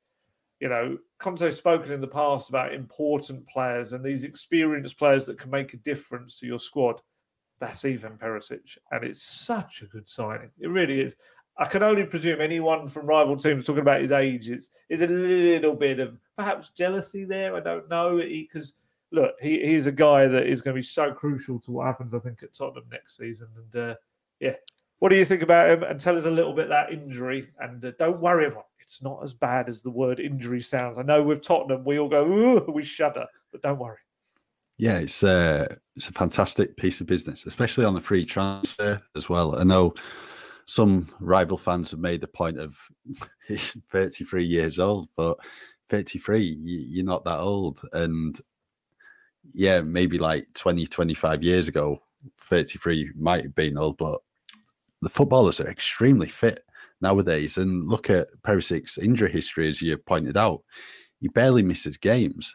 you 0.59 0.69
know, 0.69 0.97
Conte's 1.19 1.57
spoken 1.57 1.93
in 1.93 2.01
the 2.01 2.07
past 2.07 2.49
about 2.49 2.73
important 2.73 3.47
players 3.47 3.93
and 3.93 4.03
these 4.03 4.25
experienced 4.25 4.99
players 4.99 5.27
that 5.27 5.39
can 5.39 5.51
make 5.51 5.75
a 5.75 5.79
difference 5.79 6.41
to 6.41 6.47
your 6.47 6.59
squad. 6.59 7.01
That's 7.59 7.85
even 7.85 8.19
Perisic, 8.19 8.61
and 8.91 9.05
it's 9.05 9.23
such 9.23 9.83
a 9.83 9.87
good 9.87 10.09
signing. 10.09 10.51
It 10.59 10.69
really 10.69 11.01
is. 11.01 11.17
I 11.59 11.65
can 11.65 11.83
only 11.83 12.05
presume 12.05 12.41
anyone 12.41 12.89
from 12.89 13.07
rival 13.07 13.37
teams 13.37 13.65
talking 13.65 13.81
about 13.81 14.01
his 14.01 14.13
age 14.13 14.49
is 14.49 14.71
is 14.89 15.01
a 15.01 15.07
little 15.07 15.75
bit 15.75 16.01
of 16.01 16.19
perhaps 16.37 16.71
jealousy 16.71 17.25
there. 17.25 17.57
I 17.57 17.61
don't 17.61 17.89
know 17.89 18.19
because 18.19 18.75
look, 19.13 19.35
he, 19.41 19.65
he's 19.65 19.87
a 19.87 19.93
guy 19.93 20.27
that 20.27 20.47
is 20.47 20.61
going 20.61 20.75
to 20.75 20.79
be 20.79 20.87
so 20.87 21.13
crucial 21.13 21.59
to 21.61 21.71
what 21.71 21.87
happens. 21.87 22.15
I 22.15 22.19
think 22.19 22.43
at 22.43 22.55
Tottenham 22.55 22.85
next 22.91 23.17
season, 23.17 23.49
and 23.57 23.91
uh, 23.91 23.95
yeah, 24.41 24.55
what 24.99 25.11
do 25.11 25.17
you 25.17 25.25
think 25.25 25.43
about 25.43 25.71
him? 25.71 25.83
And 25.83 25.99
tell 25.99 26.17
us 26.17 26.25
a 26.25 26.31
little 26.31 26.53
bit 26.53 26.69
that 26.69 26.93
injury. 26.93 27.49
And 27.59 27.85
uh, 27.85 27.93
don't 27.99 28.21
worry, 28.21 28.47
everyone. 28.47 28.65
It's 28.81 29.03
not 29.03 29.21
as 29.25 29.35
bad 29.35 29.69
as 29.69 29.81
the 29.81 29.91
word 29.91 30.21
injury 30.21 30.63
sounds. 30.63 30.97
I 30.97 31.03
know 31.03 31.23
with 31.23 31.43
Tottenham, 31.43 31.85
we 31.85 31.99
all 31.99 32.09
go, 32.09 32.63
we 32.69 32.85
shudder, 32.85 33.27
but 33.51 33.63
don't 33.63 33.79
worry. 33.79 33.99
Yeah, 34.79 34.99
it's 34.99 35.25
uh, 35.25 35.75
it's 35.97 36.09
a 36.09 36.13
fantastic 36.13 36.77
piece 36.77 37.01
of 37.01 37.07
business, 37.07 37.47
especially 37.47 37.85
on 37.85 37.95
the 37.95 38.01
free 38.01 38.27
transfer 38.27 39.01
as 39.17 39.29
well. 39.29 39.59
I 39.59 39.65
know 39.65 39.95
some 40.67 41.09
rival 41.21 41.57
fans 41.57 41.93
have 41.93 42.01
made 42.01 42.21
the 42.21 42.27
point 42.27 42.59
of 42.59 42.77
he's 43.49 43.77
33 43.91 44.45
years 44.45 44.79
old, 44.79 45.09
but 45.17 45.39
33, 45.89 46.59
you're 46.63 47.05
not 47.05 47.25
that 47.25 47.39
old. 47.39 47.81
And 47.93 48.39
yeah, 49.53 49.81
maybe 49.81 50.19
like 50.19 50.47
20, 50.55 50.87
25 50.87 51.43
years 51.43 51.69
ago, 51.69 52.03
33 52.41 53.13
might 53.17 53.45
have 53.45 53.55
been 53.55 53.79
old, 53.79 53.97
but 53.97 54.21
the 55.03 55.09
footballers 55.09 55.61
are 55.61 55.71
extremely 55.71 56.29
fit 56.29 56.61
nowadays. 57.01 57.57
And 57.59 57.87
look 57.87 58.11
at 58.11 58.29
Perisic's 58.43 58.99
injury 58.99 59.31
history, 59.31 59.71
as 59.71 59.81
you 59.81 59.97
pointed 59.97 60.37
out. 60.37 60.63
He 61.21 61.29
barely 61.29 61.63
misses 61.63 61.97
games. 61.97 62.55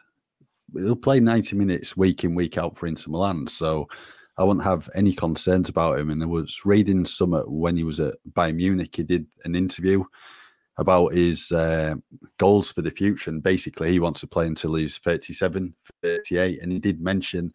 He'll 0.74 0.96
play 0.96 1.20
90 1.20 1.56
minutes 1.56 1.96
week 1.96 2.24
in, 2.24 2.34
week 2.34 2.58
out 2.58 2.76
for 2.76 2.86
Inter 2.86 3.10
Milan. 3.10 3.46
So 3.46 3.88
I 4.38 4.44
wouldn't 4.44 4.64
have 4.64 4.88
any 4.94 5.12
concerns 5.12 5.68
about 5.68 5.98
him. 5.98 6.10
And 6.10 6.20
there 6.20 6.28
was 6.28 6.64
reading 6.64 7.04
some 7.04 7.32
when 7.46 7.76
he 7.76 7.84
was 7.84 8.00
at 8.00 8.14
Bayern 8.32 8.56
Munich. 8.56 8.96
He 8.96 9.02
did 9.02 9.26
an 9.44 9.54
interview 9.54 10.04
about 10.78 11.12
his 11.12 11.52
uh, 11.52 11.94
goals 12.38 12.72
for 12.72 12.82
the 12.82 12.90
future. 12.90 13.30
And 13.30 13.42
basically, 13.42 13.92
he 13.92 14.00
wants 14.00 14.20
to 14.20 14.26
play 14.26 14.46
until 14.46 14.74
he's 14.74 14.98
37, 14.98 15.74
38. 16.02 16.62
And 16.62 16.72
he 16.72 16.78
did 16.78 17.00
mention 17.00 17.52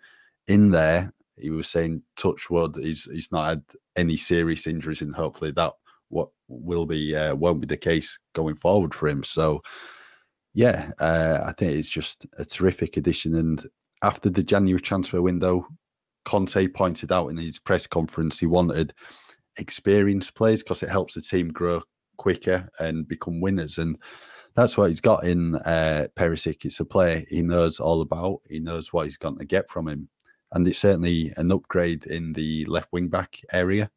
in 0.47 0.69
there 0.71 1.11
he 1.37 1.49
was 1.49 1.67
saying 1.67 2.01
touch 2.15 2.49
wood 2.49 2.75
he's 2.75 3.05
he's 3.11 3.31
not 3.31 3.47
had 3.47 3.63
any 3.95 4.17
serious 4.17 4.67
injuries 4.67 5.01
and 5.01 5.15
hopefully 5.15 5.51
that 5.51 5.73
what 6.09 6.29
will 6.47 6.85
be 6.85 7.15
uh, 7.15 7.35
won't 7.35 7.61
be 7.61 7.67
the 7.67 7.77
case 7.77 8.17
going 8.33 8.55
forward 8.55 8.93
for 8.93 9.07
him 9.07 9.23
so 9.23 9.61
yeah 10.53 10.91
uh, 10.99 11.39
i 11.45 11.51
think 11.53 11.73
it's 11.73 11.89
just 11.89 12.25
a 12.37 12.45
terrific 12.45 12.97
addition 12.97 13.35
and 13.35 13.67
after 14.03 14.29
the 14.29 14.43
january 14.43 14.81
transfer 14.81 15.21
window 15.21 15.65
Conte 16.27 16.67
pointed 16.67 17.13
out 17.13 17.29
in 17.29 17.37
his 17.37 17.57
press 17.57 17.87
conference, 17.87 18.37
he 18.37 18.47
wanted 18.47 18.93
experienced 19.57 20.35
players 20.35 20.61
because 20.61 20.83
it 20.83 20.89
helps 20.89 21.13
the 21.13 21.21
team 21.21 21.47
grow 21.47 21.81
quicker 22.17 22.67
and 22.79 23.07
become 23.07 23.39
winners. 23.39 23.77
And 23.77 23.97
that's 24.53 24.75
what 24.75 24.89
he's 24.89 24.99
got 24.99 25.23
in 25.23 25.55
uh, 25.55 26.07
Perisic. 26.17 26.65
It's 26.65 26.81
a 26.81 26.85
player 26.85 27.23
he 27.29 27.41
knows 27.41 27.79
all 27.79 28.01
about. 28.01 28.41
He 28.49 28.59
knows 28.59 28.91
what 28.91 29.05
he's 29.05 29.15
going 29.15 29.37
to 29.37 29.45
get 29.45 29.69
from 29.69 29.87
him, 29.87 30.09
and 30.51 30.67
it's 30.67 30.79
certainly 30.79 31.31
an 31.37 31.49
upgrade 31.49 32.05
in 32.07 32.33
the 32.33 32.65
left 32.65 32.89
wing 32.91 33.07
back 33.07 33.39
area. 33.53 33.89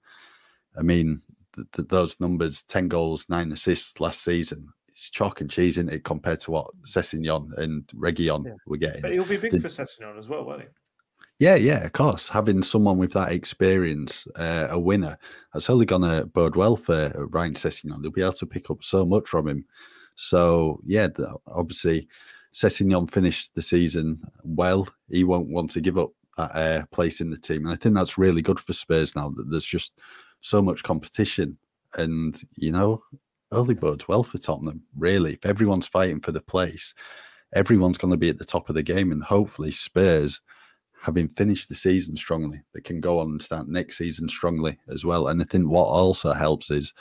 I 0.79 0.83
mean, 0.83 1.23
th- 1.57 1.67
th- 1.75 1.89
those 1.89 2.21
numbers: 2.21 2.63
ten 2.63 2.87
goals, 2.87 3.29
nine 3.29 3.51
assists 3.51 3.99
last 3.99 4.23
season. 4.23 4.69
It's 4.89 5.11
chalk 5.11 5.41
and 5.41 5.51
cheese, 5.51 5.79
isn't 5.79 5.93
it, 5.93 6.05
compared 6.05 6.41
to 6.43 6.53
what 6.53 6.71
Sessegnon 6.87 7.59
and 7.59 7.87
Reguilon 7.89 8.45
yeah. 8.45 8.53
were 8.67 8.77
getting? 8.77 9.03
But 9.03 9.13
he'll 9.13 9.25
be 9.25 9.37
big 9.37 9.51
the, 9.51 9.61
for 9.61 9.69
Sessegnon 9.69 10.17
as 10.17 10.29
well, 10.29 10.45
won't 10.45 10.61
he? 10.61 10.69
Yeah, 11.41 11.55
yeah, 11.55 11.85
of 11.85 11.93
course. 11.93 12.29
Having 12.29 12.65
someone 12.65 12.99
with 12.99 13.15
that 13.15 13.33
experience, 13.33 14.27
uh, 14.37 14.69
a 14.71 14.79
winner, 14.79 15.17
that's 15.55 15.71
only 15.71 15.87
going 15.87 16.03
to 16.03 16.27
bode 16.27 16.55
well 16.55 16.77
for 16.77 17.11
Ryan 17.31 17.55
Sessegnon. 17.55 18.03
They'll 18.03 18.11
be 18.11 18.21
able 18.21 18.35
to 18.35 18.47
pick 18.47 18.71
up 18.71 18.85
so 18.85 19.07
much 19.07 19.27
from 19.27 19.49
him. 19.49 19.65
So, 20.17 20.81
yeah, 20.85 21.09
obviously, 21.47 22.09
Sessegnon 22.55 23.11
finished 23.11 23.55
the 23.55 23.63
season 23.63 24.21
well. 24.45 24.87
He 25.09 25.25
won't 25.25 25.49
want 25.49 25.71
to 25.71 25.81
give 25.81 25.97
up 25.97 26.11
that 26.37 26.55
uh, 26.55 26.85
place 26.93 27.23
in 27.23 27.31
the 27.31 27.39
team. 27.39 27.65
And 27.65 27.73
I 27.73 27.77
think 27.77 27.95
that's 27.95 28.19
really 28.19 28.43
good 28.43 28.61
for 28.61 28.75
Spurs 28.75 29.17
now 29.17 29.31
that 29.31 29.51
there's 29.51 29.65
just 29.65 29.99
so 30.43 30.61
much 30.61 30.83
competition. 30.83 31.57
And, 31.97 32.39
you 32.57 32.71
know, 32.71 33.03
early 33.51 33.75
bodes 33.75 34.07
well 34.07 34.25
for 34.25 34.37
Tottenham, 34.37 34.83
really. 34.95 35.35
If 35.35 35.47
everyone's 35.47 35.89
fighting 35.89 36.21
for 36.21 36.33
the 36.33 36.43
place, 36.43 36.93
everyone's 37.55 37.99
going 37.99 38.13
to 38.13 38.19
be 38.19 38.29
at 38.29 38.39
the 38.39 38.45
top 38.45 38.69
of 38.69 38.75
the 38.75 38.83
game. 38.83 39.11
And 39.11 39.25
hopefully, 39.25 39.71
Spurs 39.71 40.43
having 41.00 41.28
finished 41.28 41.69
the 41.69 41.75
season 41.75 42.16
strongly, 42.16 42.62
they 42.75 42.80
can 42.80 43.00
go 43.00 43.19
on 43.19 43.30
and 43.30 43.42
start 43.42 43.69
next 43.69 43.99
season 43.99 44.28
strongly 44.28 44.78
as 44.88 45.04
well. 45.04 45.28
And 45.28 45.40
I 45.40 45.45
think 45.45 45.69
what 45.69 45.85
also 45.85 46.33
helps 46.33 46.71
is 46.71 46.92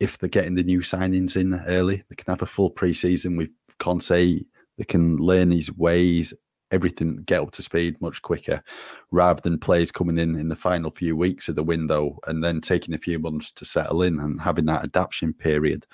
if 0.00 0.18
they're 0.18 0.28
getting 0.28 0.54
the 0.54 0.62
new 0.62 0.80
signings 0.80 1.36
in 1.36 1.54
early, 1.66 2.04
they 2.08 2.16
can 2.16 2.30
have 2.30 2.42
a 2.42 2.46
full 2.46 2.70
preseason 2.70 3.38
with 3.38 3.50
Conte. 3.78 4.40
They 4.76 4.84
can 4.84 5.16
learn 5.16 5.50
his 5.50 5.72
ways, 5.72 6.34
everything, 6.70 7.22
get 7.24 7.40
up 7.40 7.52
to 7.52 7.62
speed 7.62 8.00
much 8.00 8.20
quicker, 8.20 8.62
rather 9.10 9.40
than 9.40 9.58
players 9.58 9.92
coming 9.92 10.18
in 10.18 10.34
in 10.36 10.48
the 10.48 10.56
final 10.56 10.90
few 10.90 11.16
weeks 11.16 11.48
of 11.48 11.56
the 11.56 11.62
window 11.62 12.18
and 12.26 12.44
then 12.44 12.60
taking 12.60 12.94
a 12.94 12.98
few 12.98 13.18
months 13.18 13.50
to 13.52 13.64
settle 13.64 14.02
in 14.02 14.18
and 14.18 14.40
having 14.40 14.66
that 14.66 14.84
adaptation 14.84 15.32
period. 15.32 15.86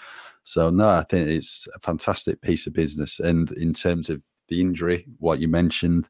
So 0.42 0.70
no, 0.70 0.88
I 0.88 1.04
think 1.04 1.28
it's 1.28 1.68
a 1.75 1.78
fantastic 1.80 2.40
piece 2.40 2.66
of 2.66 2.73
business. 2.73 3.20
And 3.20 3.52
in 3.52 3.75
terms 3.75 4.11
of 4.11 4.23
the 4.49 4.61
injury, 4.61 5.06
what 5.18 5.38
you 5.38 5.47
mentioned, 5.47 6.09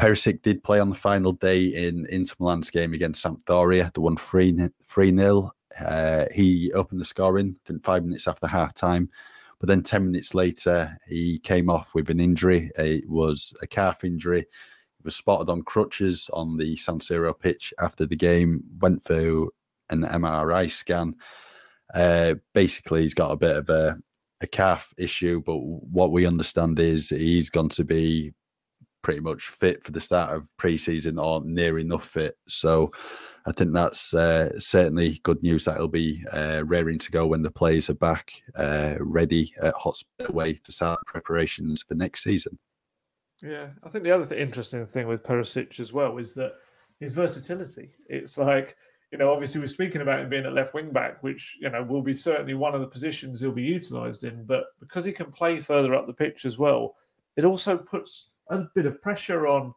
Perisic 0.00 0.40
did 0.40 0.64
play 0.64 0.80
on 0.80 0.88
the 0.88 0.94
final 0.94 1.32
day 1.32 1.62
in 1.66 2.06
Inter 2.06 2.34
Milan's 2.38 2.70
game 2.70 2.94
against 2.94 3.22
Sampdoria, 3.22 3.92
the 3.92 4.00
one 4.00 4.16
3 4.16 4.56
0. 4.86 5.52
Uh, 5.78 6.24
he 6.34 6.72
opened 6.72 7.00
the 7.00 7.04
scoring 7.04 7.56
five 7.82 8.04
minutes 8.06 8.26
after 8.26 8.46
half 8.46 8.72
time. 8.72 9.10
But 9.58 9.68
then 9.68 9.82
10 9.82 10.06
minutes 10.06 10.34
later, 10.34 10.96
he 11.06 11.38
came 11.40 11.68
off 11.68 11.94
with 11.94 12.08
an 12.08 12.18
injury. 12.18 12.70
It 12.78 13.10
was 13.10 13.52
a 13.60 13.66
calf 13.66 14.02
injury. 14.02 14.40
He 14.40 15.02
was 15.04 15.16
spotted 15.16 15.50
on 15.50 15.64
crutches 15.64 16.30
on 16.32 16.56
the 16.56 16.76
San 16.76 16.98
Siro 16.98 17.38
pitch 17.38 17.74
after 17.78 18.06
the 18.06 18.16
game, 18.16 18.62
went 18.80 19.02
through 19.02 19.50
an 19.90 20.04
MRI 20.04 20.70
scan. 20.70 21.14
Uh, 21.92 22.36
basically, 22.54 23.02
he's 23.02 23.12
got 23.12 23.32
a 23.32 23.36
bit 23.36 23.54
of 23.54 23.68
a, 23.68 23.98
a 24.40 24.46
calf 24.46 24.94
issue, 24.96 25.42
but 25.44 25.58
what 25.58 26.10
we 26.10 26.24
understand 26.24 26.78
is 26.78 27.10
he's 27.10 27.50
going 27.50 27.68
to 27.68 27.84
be 27.84 28.32
pretty 29.02 29.20
much 29.20 29.48
fit 29.48 29.82
for 29.82 29.92
the 29.92 30.00
start 30.00 30.34
of 30.34 30.48
pre-season 30.56 31.18
or 31.18 31.42
near 31.44 31.78
enough 31.78 32.06
fit. 32.06 32.36
So 32.48 32.90
I 33.46 33.52
think 33.52 33.72
that's 33.72 34.12
uh, 34.14 34.58
certainly 34.58 35.20
good 35.22 35.42
news 35.42 35.64
that 35.64 35.76
he'll 35.76 35.88
be 35.88 36.24
uh, 36.32 36.62
raring 36.64 36.98
to 36.98 37.10
go 37.10 37.26
when 37.26 37.42
the 37.42 37.50
players 37.50 37.88
are 37.90 37.94
back, 37.94 38.32
uh, 38.54 38.96
ready 38.98 39.54
at 39.62 39.74
Hotspur 39.74 40.30
Way 40.30 40.54
to 40.54 40.72
start 40.72 41.00
preparations 41.06 41.82
for 41.82 41.94
next 41.94 42.22
season. 42.22 42.58
Yeah, 43.42 43.68
I 43.82 43.88
think 43.88 44.04
the 44.04 44.10
other 44.10 44.26
th- 44.26 44.40
interesting 44.40 44.86
thing 44.86 45.06
with 45.06 45.22
Perisic 45.22 45.80
as 45.80 45.92
well 45.92 46.18
is 46.18 46.34
that 46.34 46.52
his 46.98 47.14
versatility. 47.14 47.92
It's 48.06 48.36
like 48.36 48.76
you 49.10 49.18
know, 49.18 49.32
obviously 49.32 49.60
we're 49.60 49.66
speaking 49.66 50.02
about 50.02 50.20
him 50.20 50.28
being 50.28 50.46
a 50.46 50.50
left 50.50 50.72
wing 50.72 50.90
back, 50.92 51.22
which 51.22 51.56
you 51.60 51.68
know 51.68 51.82
will 51.82 52.02
be 52.02 52.14
certainly 52.14 52.54
one 52.54 52.74
of 52.74 52.80
the 52.80 52.86
positions 52.86 53.40
he'll 53.40 53.50
be 53.50 53.62
utilised 53.62 54.24
in. 54.24 54.44
But 54.44 54.66
because 54.78 55.04
he 55.04 55.12
can 55.12 55.32
play 55.32 55.58
further 55.58 55.94
up 55.94 56.06
the 56.06 56.12
pitch 56.12 56.44
as 56.44 56.58
well, 56.58 56.96
it 57.36 57.44
also 57.44 57.76
puts 57.76 58.30
a 58.50 58.68
bit 58.74 58.86
of 58.86 59.00
pressure 59.00 59.46
on, 59.46 59.72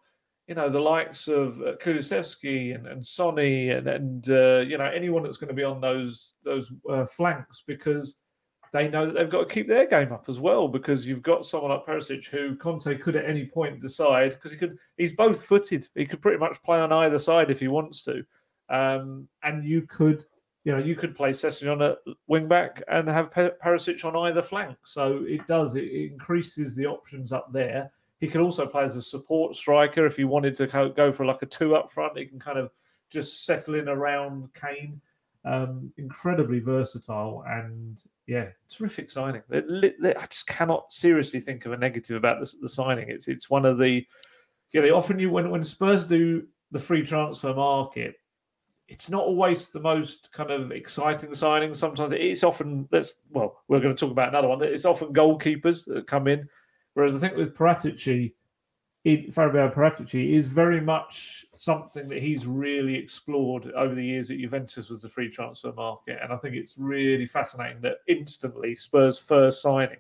you 0.48 0.56
know, 0.56 0.70
the 0.70 0.80
likes 0.80 1.28
of 1.28 1.60
uh, 1.62 1.74
Kulusevski 1.82 2.76
and, 2.76 2.88
and 2.88 3.06
Sonny 3.06 3.70
and, 3.70 3.88
and 3.88 4.30
uh, 4.30 4.60
you 4.60 4.78
know 4.78 4.86
anyone 4.94 5.24
that's 5.24 5.38
going 5.38 5.48
to 5.48 5.54
be 5.54 5.64
on 5.64 5.80
those 5.80 6.34
those 6.44 6.72
uh, 6.90 7.06
flanks 7.06 7.64
because 7.66 8.20
they 8.74 8.90
know 8.90 9.06
that 9.06 9.14
they've 9.14 9.30
got 9.30 9.48
to 9.48 9.54
keep 9.54 9.68
their 9.68 9.88
game 9.88 10.12
up 10.12 10.26
as 10.28 10.40
well 10.40 10.68
because 10.68 11.06
you've 11.06 11.22
got 11.22 11.46
someone 11.46 11.70
like 11.70 11.86
Perisic 11.86 12.28
who 12.28 12.56
Conte 12.56 12.98
could 12.98 13.16
at 13.16 13.30
any 13.30 13.46
point 13.46 13.80
decide 13.80 14.32
because 14.32 14.52
he 14.52 14.58
could 14.58 14.78
he's 14.98 15.14
both 15.14 15.44
footed. 15.44 15.88
He 15.96 16.06
could 16.06 16.22
pretty 16.22 16.40
much 16.40 16.62
play 16.64 16.80
on 16.80 16.92
either 16.92 17.20
side 17.20 17.52
if 17.52 17.60
he 17.60 17.68
wants 17.68 18.02
to. 18.04 18.26
Um, 18.70 19.28
and 19.44 19.64
you 19.64 19.84
could 19.84 20.26
you 20.66 20.72
know 20.72 20.80
you 20.80 20.96
could 20.96 21.16
play 21.16 21.30
Sessegnon 21.30 21.92
at 21.92 21.98
wing 22.28 22.48
back 22.48 22.82
and 22.88 23.08
have 23.08 23.30
Perisic 23.32 24.04
on 24.04 24.16
either 24.28 24.42
flank. 24.42 24.76
So 24.84 25.24
it 25.28 25.46
does 25.46 25.76
it 25.76 25.90
increases 25.92 26.76
the 26.76 26.88
options 26.88 27.32
up 27.32 27.54
there 27.54 27.92
he 28.24 28.30
can 28.30 28.40
also 28.40 28.66
play 28.66 28.84
as 28.84 28.96
a 28.96 29.02
support 29.02 29.54
striker 29.54 30.06
if 30.06 30.16
he 30.16 30.24
wanted 30.24 30.56
to 30.56 30.94
go 30.96 31.12
for 31.12 31.26
like 31.26 31.42
a 31.42 31.46
two 31.46 31.76
up 31.76 31.92
front. 31.92 32.18
He 32.18 32.26
can 32.26 32.40
kind 32.40 32.58
of 32.58 32.72
just 33.10 33.46
settle 33.46 33.76
in 33.76 33.90
around 33.90 34.48
Kane. 34.54 35.02
Um, 35.44 35.92
incredibly 35.98 36.60
versatile 36.60 37.44
and 37.46 38.02
yeah, 38.26 38.46
terrific 38.70 39.12
signing. 39.12 39.42
I 39.52 40.26
just 40.30 40.48
cannot 40.48 40.94
seriously 40.94 41.42
think 41.42 41.66
of 41.66 41.74
a 41.74 41.78
negative 41.78 42.16
about 42.16 42.40
the, 42.40 42.50
the 42.62 42.70
signing. 42.70 43.10
It's 43.10 43.28
it's 43.28 43.50
one 43.50 43.66
of 43.66 43.78
the 43.78 44.06
yeah. 44.72 44.80
They 44.80 44.92
often 44.92 45.20
you 45.20 45.30
when 45.30 45.50
when 45.50 45.62
Spurs 45.62 46.06
do 46.06 46.48
the 46.72 46.80
free 46.80 47.04
transfer 47.04 47.54
market, 47.54 48.16
it's 48.88 49.10
not 49.10 49.26
always 49.26 49.68
the 49.68 49.82
most 49.82 50.32
kind 50.32 50.50
of 50.50 50.72
exciting 50.72 51.36
signing. 51.36 51.74
Sometimes 51.74 52.14
it's 52.14 52.46
often 52.46 52.88
let's 52.90 53.16
well, 53.32 53.58
we're 53.68 53.82
going 53.82 53.94
to 53.94 54.00
talk 54.00 54.12
about 54.12 54.30
another 54.30 54.48
one. 54.48 54.64
It's 54.64 54.86
often 54.86 55.14
goalkeepers 55.14 55.84
that 55.88 56.08
come 56.08 56.30
in 56.30 56.48
Whereas 56.94 57.16
I 57.16 57.20
think 57.20 57.36
with 57.36 57.56
Paratici, 57.56 58.34
Fabio 59.32 59.70
Paratici 59.70 60.34
is 60.34 60.48
very 60.48 60.80
much 60.80 61.46
something 61.54 62.08
that 62.08 62.22
he's 62.22 62.48
really 62.48 62.96
explored 62.96 63.70
over 63.74 63.94
the 63.94 64.06
years 64.06 64.32
at 64.32 64.38
Juventus 64.38 64.90
was 64.90 65.02
the 65.02 65.10
free 65.10 65.30
transfer 65.30 65.74
market, 65.74 66.20
and 66.22 66.32
I 66.32 66.38
think 66.38 66.56
it's 66.56 66.78
really 66.78 67.26
fascinating 67.26 67.82
that 67.82 67.98
instantly 68.08 68.76
Spurs' 68.76 69.20
first 69.20 69.62
signing 69.62 70.00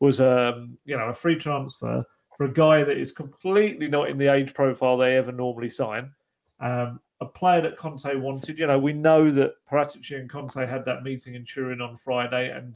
was 0.00 0.20
um, 0.20 0.76
you 0.84 0.96
know 0.96 1.08
a 1.08 1.14
free 1.14 1.36
transfer 1.36 2.04
for 2.36 2.44
a 2.46 2.52
guy 2.52 2.82
that 2.82 2.98
is 2.98 3.12
completely 3.12 3.86
not 3.86 4.10
in 4.10 4.18
the 4.18 4.26
age 4.26 4.54
profile 4.54 4.96
they 4.96 5.16
ever 5.16 5.30
normally 5.30 5.70
sign. 5.70 6.10
Um, 6.58 6.98
a 7.20 7.26
player 7.26 7.60
that 7.60 7.76
Conte 7.76 8.16
wanted. 8.16 8.58
You 8.58 8.66
know, 8.66 8.78
we 8.78 8.92
know 8.92 9.30
that 9.30 9.52
Paratici 9.70 10.18
and 10.18 10.28
Conte 10.28 10.66
had 10.66 10.84
that 10.84 11.04
meeting 11.04 11.34
in 11.34 11.44
Turin 11.44 11.80
on 11.80 11.94
Friday, 11.94 12.50
and 12.50 12.74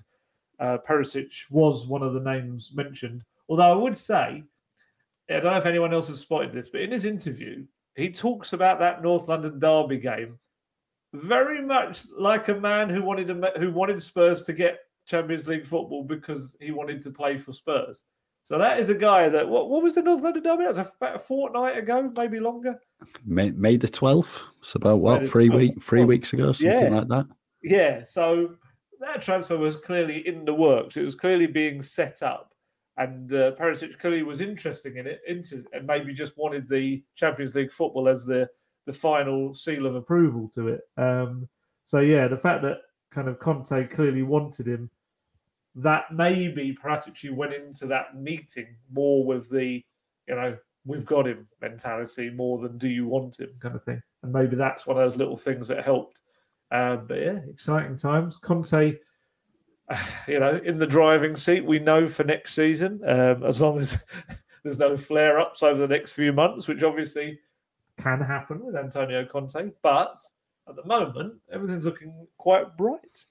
uh, 0.61 0.79
Perisic 0.89 1.51
was 1.51 1.87
one 1.87 2.03
of 2.03 2.15
the 2.15 2.21
names 2.21 2.71
mentioned. 2.73 3.25
Although 3.49 3.73
I 3.73 3.75
would 3.75 3.97
say, 3.97 4.45
I 5.29 5.33
don't 5.33 5.45
know 5.45 5.59
if 5.59 5.67
anyone 5.67 5.93
else 5.93 6.09
has 6.09 6.21
spotted 6.21 6.53
this, 6.53 6.69
but 6.69 6.81
in 6.81 6.91
his 6.91 7.05
interview, 7.05 7.65
he 7.95 8.11
talks 8.11 8.53
about 8.53 8.79
that 8.81 9.03
North 9.03 9.29
London 9.29 9.59
derby 9.59 9.99
game 9.99 10.39
very 11.17 11.63
much 11.63 12.05
like 12.17 12.49
a 12.49 12.55
man 12.55 12.89
who 12.89 13.03
wanted 13.03 13.29
to, 13.29 13.53
who 13.59 13.71
wanted 13.71 14.01
Spurs 14.03 14.43
to 14.43 14.53
get 14.53 14.81
Champions 15.07 15.49
League 15.49 15.67
football 15.67 16.03
because 16.05 16.57
he 16.61 16.71
wanted 16.71 17.01
to 17.03 17.11
play 17.11 17.37
for 17.37 17.53
Spurs. 17.53 18.05
So 18.45 18.59
that 18.59 18.79
is 18.79 18.91
a 18.91 18.95
guy 18.95 19.29
that 19.29 19.49
what, 19.49 19.69
what 19.69 19.83
was 19.83 19.97
the 19.97 20.03
North 20.03 20.23
London 20.23 20.43
derby? 20.43 20.65
That 20.65 20.77
was 20.77 20.79
about 20.79 21.17
a 21.17 21.19
fortnight 21.19 21.79
ago, 21.79 22.13
maybe 22.17 22.39
longer. 22.39 22.81
May, 23.25 23.51
May 23.51 23.77
the 23.77 23.89
twelfth. 23.89 24.43
It's 24.61 24.75
about 24.75 25.01
what 25.01 25.27
three 25.29 25.49
week 25.49 25.83
three 25.83 26.05
weeks 26.05 26.33
ago, 26.33 26.53
something 26.53 26.93
yeah. 26.93 26.99
like 26.99 27.09
that. 27.09 27.27
Yeah. 27.63 28.03
So 28.05 28.55
that 29.01 29.23
transfer 29.23 29.59
was 29.59 29.77
clearly 29.77 30.27
in 30.27 30.45
the 30.45 30.55
works. 30.55 30.97
It 30.97 31.05
was 31.05 31.15
clearly 31.15 31.47
being 31.47 31.83
set 31.83 32.23
up 32.23 32.53
and 32.99 33.33
uh, 33.33 33.53
Perisic 33.53 33.99
clearly 33.99 34.23
was 34.23 34.41
interested 34.41 34.97
in 34.97 35.07
it, 35.07 35.21
into 35.27 35.65
and 35.73 35.87
maybe 35.87 36.15
just 36.15 36.37
wanted 36.37 36.69
the 36.69 37.03
Champions 37.15 37.55
League 37.55 37.73
football 37.73 38.09
as 38.09 38.25
the 38.25 38.49
the 38.87 38.93
final 38.93 39.53
seal 39.53 39.85
of 39.87 39.95
approval 39.95 40.49
to 40.55 40.69
it. 40.69 40.81
Um, 40.97 41.49
so 41.83 42.01
yeah, 42.01 42.29
the 42.29 42.37
fact 42.37 42.63
that 42.63 42.79
kind 43.11 43.29
of 43.29 43.39
Conte 43.39 43.89
clearly 43.89 44.23
wanted 44.23 44.67
him, 44.67 44.91
that 45.75 46.05
maybe 46.13 46.77
Paratici 46.83 47.35
went 47.35 47.53
into 47.53 47.87
that 47.87 48.17
meeting 48.17 48.77
more 48.91 49.25
with 49.25 49.51
the, 49.51 49.85
you 50.29 50.35
know, 50.35 50.57
we've 50.85 51.05
got 51.05 51.27
him 51.27 51.49
mentality 51.61 52.31
more 52.31 52.59
than 52.59 52.79
do 52.79 52.89
you 52.89 53.07
want 53.07 53.39
him 53.39 53.51
kind 53.61 53.75
of 53.75 53.85
thing, 53.85 54.01
and 54.23 54.33
maybe 54.33 54.57
that's 54.57 54.87
one 54.87 54.97
of 54.97 55.03
those 55.03 55.19
little 55.19 55.37
things 55.37 55.69
that 55.69 55.85
helped. 55.85 56.21
Um, 56.71 57.07
but 57.07 57.21
yeah, 57.21 57.39
exciting 57.49 57.97
times. 57.97 58.37
Conte 58.37 58.97
you 60.29 60.41
know, 60.41 60.61
in 60.65 60.79
the 60.79 60.87
driving 60.87 61.37
seat, 61.37 61.65
we 61.65 61.79
know 61.79 62.07
for 62.07 62.25
next 62.25 62.55
season, 62.55 63.01
um, 63.07 63.43
as 63.45 63.61
long 63.61 63.79
as 63.79 63.99
there's 64.65 64.79
no 64.79 64.97
flare 64.97 65.39
ups 65.39 65.63
over 65.63 65.79
the 65.81 65.95
next 65.95 66.13
few 66.13 66.33
months, 66.33 66.69
which 66.69 66.83
obviously 66.83 67.39
can 67.99 68.21
happen 68.21 68.65
with 68.65 68.77
Antonio 68.77 69.25
Conte, 69.25 69.71
but 69.83 70.19
at 70.69 70.77
the 70.77 70.85
moment, 70.85 71.35
everything's 71.53 71.87
looking 71.87 72.27
quite 72.39 72.77
bright. 72.77 73.27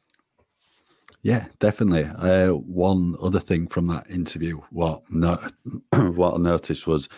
Yeah, 1.21 1.47
definitely. 1.59 2.03
Uh, 2.03 2.53
one 2.53 3.15
other 3.21 3.39
thing 3.39 3.67
from 3.67 3.87
that 3.87 4.09
interview, 4.09 4.61
what 4.69 5.01
no, 5.09 5.37
what 5.93 6.35
I 6.35 6.37
noticed 6.37 6.85
was 6.85 7.09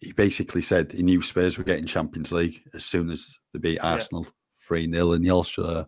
he 0.00 0.12
basically 0.12 0.62
said 0.62 0.92
he 0.92 1.02
knew 1.02 1.20
Spurs 1.20 1.58
were 1.58 1.64
getting 1.64 1.86
Champions 1.86 2.32
League 2.32 2.62
as 2.74 2.84
soon 2.84 3.10
as 3.10 3.38
they 3.52 3.58
beat 3.58 3.78
Arsenal 3.80 4.26
three 4.66 4.86
yeah. 4.86 4.96
0 4.96 5.12
and 5.12 5.24
he 5.24 5.30
also 5.30 5.86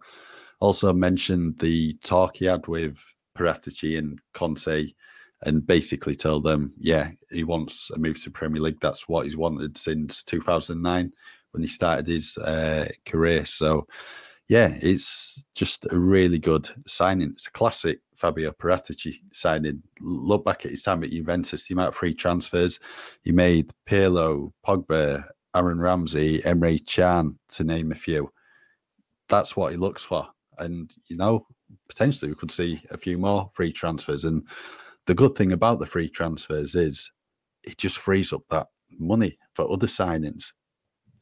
also 0.61 0.93
mentioned 0.93 1.59
the 1.59 1.95
talk 2.05 2.37
he 2.37 2.45
had 2.45 2.67
with 2.67 2.99
Paratici 3.37 3.99
and 3.99 4.21
Conte, 4.35 4.93
and 5.43 5.67
basically 5.67 6.15
told 6.15 6.45
them, 6.45 6.73
yeah, 6.79 7.11
he 7.31 7.45
wants 7.45 7.91
a 7.91 7.99
move 7.99 8.23
to 8.23 8.31
Premier 8.31 8.63
League. 8.63 8.81
That's 8.81 9.09
what 9.09 9.25
he's 9.25 9.37
wanted 9.37 9.77
since 9.77 10.23
2009 10.25 11.13
when 11.53 11.63
he 11.63 11.67
started 11.67 12.07
his 12.07 12.37
uh, 12.39 12.87
career. 13.07 13.45
So 13.45 13.87
yeah, 14.49 14.77
it's 14.83 15.45
just 15.55 15.87
a 15.91 15.99
really 15.99 16.39
good 16.39 16.69
signing. 16.87 17.31
It's 17.31 17.47
a 17.47 17.53
classic 17.53 18.01
Fabio 18.17 18.51
Paratici 18.51 19.21
signing. 19.33 19.83
Look 20.01 20.45
back 20.45 20.65
at 20.65 20.73
his 20.73 20.83
time 20.83 21.05
at 21.05 21.11
Juventus, 21.11 21.67
the 21.67 21.75
amount 21.75 21.91
of 21.91 21.95
free 21.95 22.15
transfers 22.15 22.81
he 23.23 23.33
made 23.33 23.73
Pirlo, 23.89 24.53
Pogba, 24.67 25.25
Aaron 25.55 25.81
Ramsey, 25.81 26.41
Emre 26.41 26.85
Can, 26.85 27.39
to 27.51 27.65
name 27.65 27.93
a 27.93 27.95
few. 27.95 28.31
That's 29.29 29.57
what 29.57 29.71
he 29.71 29.79
looks 29.79 30.03
for. 30.03 30.29
And, 30.61 30.93
you 31.09 31.17
know, 31.17 31.47
potentially 31.89 32.31
we 32.31 32.37
could 32.37 32.51
see 32.51 32.83
a 32.91 32.97
few 32.97 33.19
more 33.19 33.51
free 33.53 33.73
transfers. 33.73 34.25
And 34.25 34.47
the 35.07 35.15
good 35.15 35.35
thing 35.35 35.53
about 35.53 35.81
the 35.81 35.87
free 35.87 36.09
transfers 36.09 36.75
is 36.75 37.11
it 37.65 37.79
just 37.79 37.99
frees 37.99 38.33
up 38.33 38.43
that 38.51 38.69
money 38.99 39.39
for 39.55 39.71
other 39.71 39.87
signings. 39.87 40.53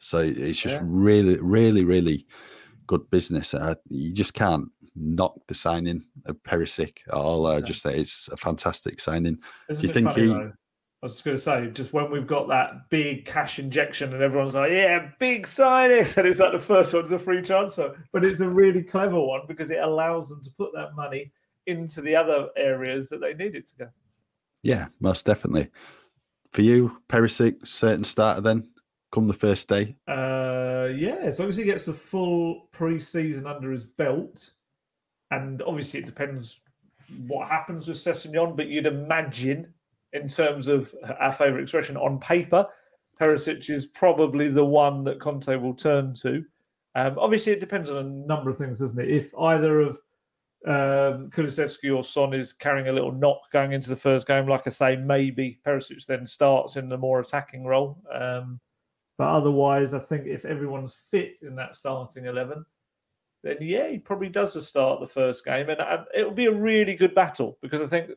So 0.00 0.18
it's 0.18 0.60
just 0.60 0.76
yeah. 0.76 0.82
really, 0.84 1.38
really, 1.38 1.84
really 1.84 2.26
good 2.86 3.08
business. 3.10 3.54
Uh, 3.54 3.74
you 3.88 4.12
just 4.12 4.34
can't 4.34 4.68
knock 4.94 5.34
the 5.46 5.54
signing 5.54 6.04
of 6.26 6.36
Perisic 6.42 6.98
at 7.08 7.14
all. 7.14 7.46
Uh, 7.46 7.54
yeah. 7.54 7.60
Just 7.60 7.82
say 7.82 7.98
it's 7.98 8.28
a 8.32 8.36
fantastic 8.36 9.00
signing. 9.00 9.38
Isn't 9.68 9.82
Do 9.82 9.86
you 9.86 9.92
think 9.92 10.12
he? 10.12 10.26
Though? 10.26 10.52
I 11.00 11.06
was 11.06 11.22
going 11.22 11.36
to 11.36 11.40
say, 11.40 11.70
just 11.72 11.92
when 11.92 12.10
we've 12.10 12.26
got 12.26 12.48
that 12.48 12.90
big 12.90 13.24
cash 13.24 13.60
injection 13.60 14.12
and 14.12 14.22
everyone's 14.22 14.56
like, 14.56 14.72
yeah, 14.72 15.10
big 15.20 15.46
signing, 15.46 16.06
and 16.16 16.26
it's 16.26 16.40
like 16.40 16.52
the 16.52 16.58
first 16.58 16.92
one's 16.92 17.12
a 17.12 17.18
free 17.18 17.40
transfer, 17.40 17.96
but 18.12 18.24
it's 18.24 18.40
a 18.40 18.48
really 18.48 18.82
clever 18.82 19.20
one 19.20 19.42
because 19.46 19.70
it 19.70 19.78
allows 19.78 20.28
them 20.28 20.42
to 20.42 20.50
put 20.58 20.72
that 20.74 20.96
money 20.96 21.30
into 21.66 22.00
the 22.00 22.16
other 22.16 22.48
areas 22.56 23.08
that 23.10 23.20
they 23.20 23.34
need 23.34 23.54
it 23.54 23.68
to 23.68 23.76
go. 23.76 23.88
Yeah, 24.62 24.86
most 24.98 25.24
definitely. 25.24 25.68
For 26.50 26.62
you, 26.62 27.00
Perisic, 27.08 27.66
certain 27.66 28.04
starter 28.04 28.40
then, 28.40 28.68
come 29.12 29.28
the 29.28 29.34
first 29.34 29.68
day? 29.68 29.94
Uh, 30.08 30.88
yeah, 30.94 31.18
as 31.22 31.38
long 31.38 31.48
as 31.48 31.56
he 31.56 31.64
gets 31.64 31.86
a 31.86 31.92
full 31.92 32.68
pre-season 32.72 33.46
under 33.46 33.70
his 33.70 33.84
belt, 33.84 34.50
and 35.30 35.62
obviously 35.62 36.00
it 36.00 36.06
depends 36.06 36.60
what 37.26 37.48
happens 37.48 37.86
with 37.86 37.98
Sessegnon, 37.98 38.56
but 38.56 38.68
you'd 38.68 38.86
imagine, 38.86 39.72
in 40.12 40.28
terms 40.28 40.66
of 40.66 40.94
our 41.20 41.32
favourite 41.32 41.62
expression, 41.62 41.96
on 41.96 42.18
paper, 42.18 42.66
Perisic 43.20 43.68
is 43.68 43.86
probably 43.86 44.48
the 44.48 44.64
one 44.64 45.04
that 45.04 45.20
Conte 45.20 45.54
will 45.56 45.74
turn 45.74 46.14
to. 46.22 46.44
Um, 46.94 47.16
obviously, 47.18 47.52
it 47.52 47.60
depends 47.60 47.90
on 47.90 47.96
a 47.98 48.26
number 48.26 48.50
of 48.50 48.56
things, 48.56 48.78
doesn't 48.78 48.98
it? 48.98 49.10
If 49.10 49.34
either 49.38 49.80
of 49.80 49.98
um, 50.66 51.30
Kulusevski 51.30 51.94
or 51.94 52.02
Son 52.02 52.34
is 52.34 52.52
carrying 52.52 52.88
a 52.88 52.92
little 52.92 53.12
knock 53.12 53.40
going 53.52 53.72
into 53.72 53.88
the 53.88 53.96
first 53.96 54.26
game, 54.26 54.48
like 54.48 54.66
I 54.66 54.70
say, 54.70 54.96
maybe 54.96 55.60
Perisic 55.64 56.04
then 56.06 56.26
starts 56.26 56.76
in 56.76 56.88
the 56.88 56.98
more 56.98 57.20
attacking 57.20 57.64
role. 57.64 57.98
Um, 58.12 58.60
but 59.16 59.28
otherwise, 59.28 59.94
I 59.94 59.98
think 59.98 60.26
if 60.26 60.44
everyone's 60.44 60.94
fit 60.94 61.38
in 61.42 61.56
that 61.56 61.74
starting 61.74 62.26
11, 62.26 62.64
then 63.42 63.56
yeah, 63.60 63.88
he 63.88 63.98
probably 63.98 64.28
does 64.28 64.54
the 64.54 64.60
start 64.60 65.00
the 65.00 65.06
first 65.06 65.44
game. 65.44 65.68
And, 65.68 65.80
it'll 66.14 66.32
be 66.32 66.46
a 66.46 66.54
really 66.54 66.94
good 66.94 67.14
battle 67.14 67.58
because 67.60 67.80
I 67.80 67.86
think 67.86 68.10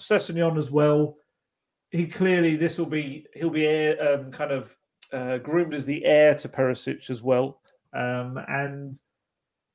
Sessegnon 0.00 0.58
as 0.58 0.70
well, 0.70 1.16
he 1.90 2.06
clearly, 2.06 2.56
this 2.56 2.78
will 2.78 2.86
be, 2.86 3.26
he'll 3.34 3.50
be 3.50 3.66
air, 3.66 4.14
um, 4.14 4.30
kind 4.30 4.52
of 4.52 4.76
uh, 5.12 5.38
groomed 5.38 5.74
as 5.74 5.84
the 5.84 6.04
heir 6.04 6.34
to 6.34 6.48
Perisic 6.48 7.10
as 7.10 7.22
well. 7.22 7.60
Um, 7.94 8.38
and 8.48 8.98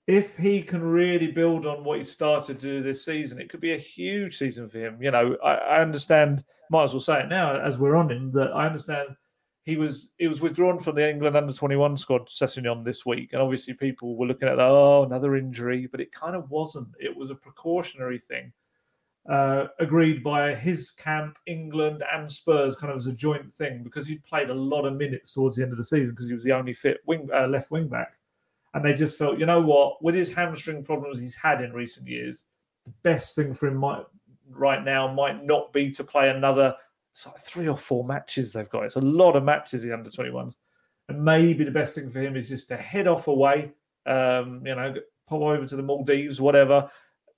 if 0.07 0.35
he 0.35 0.61
can 0.61 0.81
really 0.81 1.31
build 1.31 1.65
on 1.65 1.83
what 1.83 1.97
he 1.97 2.03
started 2.03 2.59
to 2.59 2.67
do 2.67 2.83
this 2.83 3.05
season, 3.05 3.39
it 3.39 3.49
could 3.49 3.61
be 3.61 3.73
a 3.73 3.77
huge 3.77 4.37
season 4.37 4.67
for 4.67 4.79
him. 4.79 5.01
You 5.01 5.11
know, 5.11 5.37
I, 5.43 5.53
I 5.53 5.81
understand, 5.81 6.43
might 6.69 6.83
as 6.83 6.93
well 6.93 6.99
say 6.99 7.21
it 7.21 7.29
now 7.29 7.55
as 7.55 7.77
we're 7.77 7.95
on 7.95 8.11
him, 8.11 8.31
that 8.33 8.51
I 8.51 8.65
understand 8.65 9.09
he 9.63 9.77
was 9.77 10.09
he 10.17 10.27
was 10.27 10.41
withdrawn 10.41 10.79
from 10.79 10.95
the 10.95 11.07
England 11.07 11.37
under 11.37 11.53
twenty 11.53 11.75
one 11.75 11.95
squad 11.95 12.27
Sessegnon 12.27 12.83
this 12.83 13.05
week, 13.05 13.29
and 13.31 13.41
obviously 13.41 13.75
people 13.75 14.17
were 14.17 14.25
looking 14.25 14.47
at 14.47 14.55
that, 14.55 14.67
oh 14.67 15.03
another 15.03 15.35
injury, 15.35 15.87
but 15.89 16.01
it 16.01 16.11
kind 16.11 16.35
of 16.35 16.49
wasn't. 16.49 16.87
It 16.99 17.15
was 17.15 17.29
a 17.29 17.35
precautionary 17.35 18.17
thing, 18.17 18.51
uh, 19.29 19.67
agreed 19.79 20.23
by 20.23 20.55
his 20.55 20.91
camp, 20.91 21.37
England 21.45 22.03
and 22.11 22.31
Spurs, 22.31 22.75
kind 22.75 22.91
of 22.91 22.97
as 22.97 23.07
a 23.07 23.13
joint 23.13 23.53
thing 23.53 23.83
because 23.83 24.07
he'd 24.07 24.23
played 24.23 24.49
a 24.49 24.53
lot 24.53 24.85
of 24.85 24.95
minutes 24.95 25.33
towards 25.33 25.55
the 25.55 25.63
end 25.63 25.71
of 25.71 25.77
the 25.77 25.83
season 25.83 26.11
because 26.11 26.27
he 26.27 26.33
was 26.33 26.43
the 26.43 26.51
only 26.51 26.73
fit 26.73 26.99
wing 27.05 27.29
uh, 27.33 27.47
left 27.47 27.71
wing 27.71 27.87
back, 27.87 28.17
and 28.73 28.83
they 28.83 28.93
just 28.93 29.17
felt, 29.17 29.39
you 29.39 29.45
know 29.45 29.61
what, 29.61 30.03
with 30.03 30.15
his 30.15 30.33
hamstring 30.33 30.83
problems 30.83 31.19
he's 31.19 31.35
had 31.35 31.61
in 31.61 31.73
recent 31.73 32.07
years, 32.07 32.43
the 32.85 32.93
best 33.03 33.35
thing 33.35 33.53
for 33.53 33.67
him 33.67 33.77
might 33.77 34.03
right 34.49 34.83
now 34.83 35.11
might 35.11 35.43
not 35.43 35.71
be 35.71 35.91
to 35.91 36.03
play 36.03 36.29
another 36.29 36.75
like 37.25 37.37
three 37.39 37.67
or 37.67 37.77
four 37.77 38.03
matches 38.03 38.53
they've 38.53 38.69
got. 38.69 38.83
It's 38.85 38.95
a 38.95 39.01
lot 39.01 39.35
of 39.35 39.43
matches, 39.43 39.83
the 39.83 39.93
under 39.93 40.09
21s. 40.09 40.55
And 41.09 41.23
maybe 41.23 41.63
the 41.63 41.71
best 41.71 41.95
thing 41.95 42.09
for 42.09 42.21
him 42.21 42.35
is 42.35 42.47
just 42.47 42.69
to 42.69 42.77
head 42.77 43.07
off 43.07 43.27
away, 43.27 43.71
um, 44.05 44.61
you 44.65 44.73
know, 44.75 44.93
pop 45.27 45.41
over 45.41 45.65
to 45.65 45.75
the 45.75 45.83
Maldives, 45.83 46.39
whatever. 46.39 46.89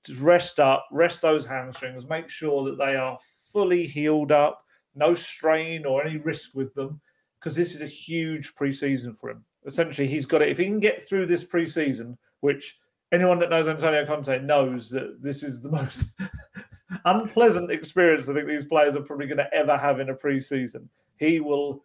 Just 0.05 0.19
rest 0.19 0.59
up, 0.59 0.85
rest 0.91 1.21
those 1.21 1.45
hamstrings, 1.45 2.07
make 2.07 2.29
sure 2.29 2.65
that 2.65 2.77
they 2.77 2.95
are 2.95 3.17
fully 3.51 3.85
healed 3.85 4.31
up, 4.31 4.65
no 4.95 5.13
strain 5.13 5.85
or 5.85 6.05
any 6.05 6.17
risk 6.17 6.51
with 6.53 6.73
them, 6.73 6.99
because 7.39 7.55
this 7.55 7.73
is 7.73 7.81
a 7.81 7.87
huge 7.87 8.53
preseason 8.55 9.17
for 9.17 9.29
him. 9.29 9.43
Essentially, 9.65 10.07
he's 10.07 10.25
got 10.25 10.41
it. 10.41 10.49
If 10.49 10.57
he 10.57 10.65
can 10.65 10.79
get 10.79 11.01
through 11.01 11.27
this 11.27 11.45
preseason, 11.45 12.17
which 12.41 12.77
anyone 13.13 13.39
that 13.39 13.49
knows 13.49 13.67
Antonio 13.67 14.05
Conte 14.05 14.39
knows 14.39 14.89
that 14.89 15.21
this 15.21 15.43
is 15.43 15.61
the 15.61 15.69
most 15.71 16.05
unpleasant 17.05 17.71
experience 17.71 18.27
I 18.27 18.33
think 18.33 18.47
these 18.47 18.65
players 18.65 18.95
are 18.95 19.01
probably 19.01 19.27
going 19.27 19.37
to 19.37 19.53
ever 19.53 19.77
have 19.77 19.99
in 19.99 20.09
a 20.09 20.15
preseason. 20.15 20.87
He 21.17 21.39
will. 21.39 21.83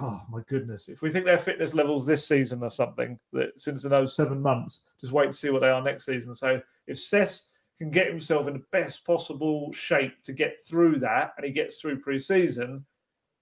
Oh 0.00 0.22
my 0.30 0.40
goodness! 0.46 0.88
If 0.88 1.02
we 1.02 1.10
think 1.10 1.26
their 1.26 1.38
fitness 1.38 1.74
levels 1.74 2.06
this 2.06 2.26
season 2.26 2.62
or 2.62 2.70
something 2.70 3.18
that 3.32 3.60
since 3.60 3.84
in 3.84 3.90
those 3.90 4.14
seven 4.14 4.40
months, 4.40 4.80
just 5.00 5.12
wait 5.12 5.26
and 5.26 5.36
see 5.36 5.50
what 5.50 5.60
they 5.60 5.68
are 5.68 5.82
next 5.82 6.06
season. 6.06 6.34
So 6.34 6.62
if 6.86 6.98
Cess 6.98 7.48
can 7.76 7.90
get 7.90 8.06
himself 8.06 8.46
in 8.46 8.54
the 8.54 8.64
best 8.72 9.04
possible 9.04 9.70
shape 9.72 10.22
to 10.24 10.32
get 10.32 10.56
through 10.66 10.98
that, 11.00 11.34
and 11.36 11.44
he 11.44 11.52
gets 11.52 11.78
through 11.78 12.00
preseason, 12.00 12.82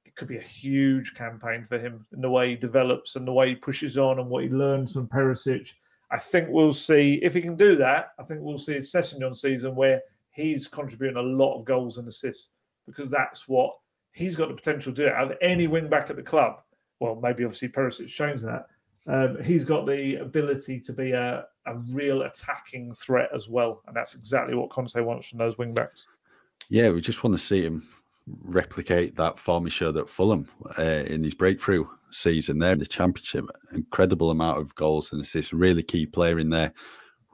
it 0.05 0.17
could 0.17 0.27
be 0.27 0.39
a 0.39 0.43
huge 0.43 1.15
campaign 1.15 1.65
for 1.65 1.79
him 1.79 2.05
in 2.13 2.21
the 2.21 2.31
way 2.31 2.51
he 2.51 2.57
develops 2.57 3.15
and 3.15 3.27
the 3.27 3.33
way 3.33 3.51
he 3.51 3.55
pushes 3.55 3.97
on 3.97 4.19
and 4.19 4.29
what 4.29 4.43
he 4.43 4.51
learns 4.51 4.93
from 4.93 5.07
Perisic. 5.07 5.73
I 6.11 6.19
think 6.19 6.49
we'll 6.51 6.73
see 6.73 7.21
if 7.23 7.35
he 7.35 7.43
can 7.43 7.57
do 7.57 7.77
that. 7.77 8.11
I 8.19 8.25
think 8.25 8.41
we'll 8.43 8.59
see 8.59 8.75
a 8.75 8.81
Sessegnon 8.81 9.37
season 9.37 9.75
where 9.75 10.03
he's 10.31 10.67
contributing 10.67 11.17
a 11.17 11.23
lot 11.23 11.59
of 11.59 11.65
goals 11.65 11.99
and 11.99 12.09
assists 12.09 12.51
because 12.87 13.09
that's 13.11 13.49
what 13.49 13.75
he's 14.15 14.37
got 14.37 14.49
the 14.49 14.55
potential 14.55 14.93
to 14.93 15.03
do. 15.03 15.09
Out 15.09 15.33
of 15.33 15.39
any 15.43 15.67
wing 15.67 15.89
back 15.89 16.09
at 16.09 16.17
the 16.17 16.23
club, 16.23 16.61
well, 17.01 17.19
maybe 17.23 17.45
obviously 17.45 17.69
Perisic 17.69 18.09
shows 18.09 18.41
that. 18.43 18.67
Um, 19.07 19.43
he's 19.45 19.65
got 19.65 19.87
the 19.87 20.17
ability 20.17 20.81
to 20.81 20.93
be 20.95 21.13
a, 21.13 21.45
a 21.67 21.75
real 21.91 22.23
attacking 22.23 22.95
threat 22.95 23.29
as 23.35 23.49
well, 23.49 23.83
and 23.87 23.95
that's 23.95 24.15
exactly 24.15 24.55
what 24.55 24.71
Conte 24.71 24.99
wants 25.01 25.29
from 25.29 25.39
those 25.39 25.59
wing 25.59 25.75
backs. 25.75 26.07
Yeah, 26.71 26.91
we 26.91 27.03
just 27.03 27.23
want 27.23 27.37
to 27.37 27.45
see 27.45 27.63
him 27.63 27.87
replicate 28.27 29.17
that 29.17 29.39
form 29.39 29.65
he 29.65 29.71
showed 29.71 29.99
at 29.99 30.09
Fulham 30.09 30.49
uh, 30.79 30.83
in 30.83 31.23
his 31.23 31.35
breakthrough 31.35 31.85
season 32.11 32.59
there 32.59 32.73
in 32.73 32.79
the 32.79 32.87
Championship. 32.87 33.45
Incredible 33.73 34.31
amount 34.31 34.59
of 34.59 34.75
goals 34.75 35.13
and 35.13 35.21
assists, 35.21 35.53
really 35.53 35.83
key 35.83 36.07
player 36.07 36.39
in 36.39 36.49
there. 36.49 36.73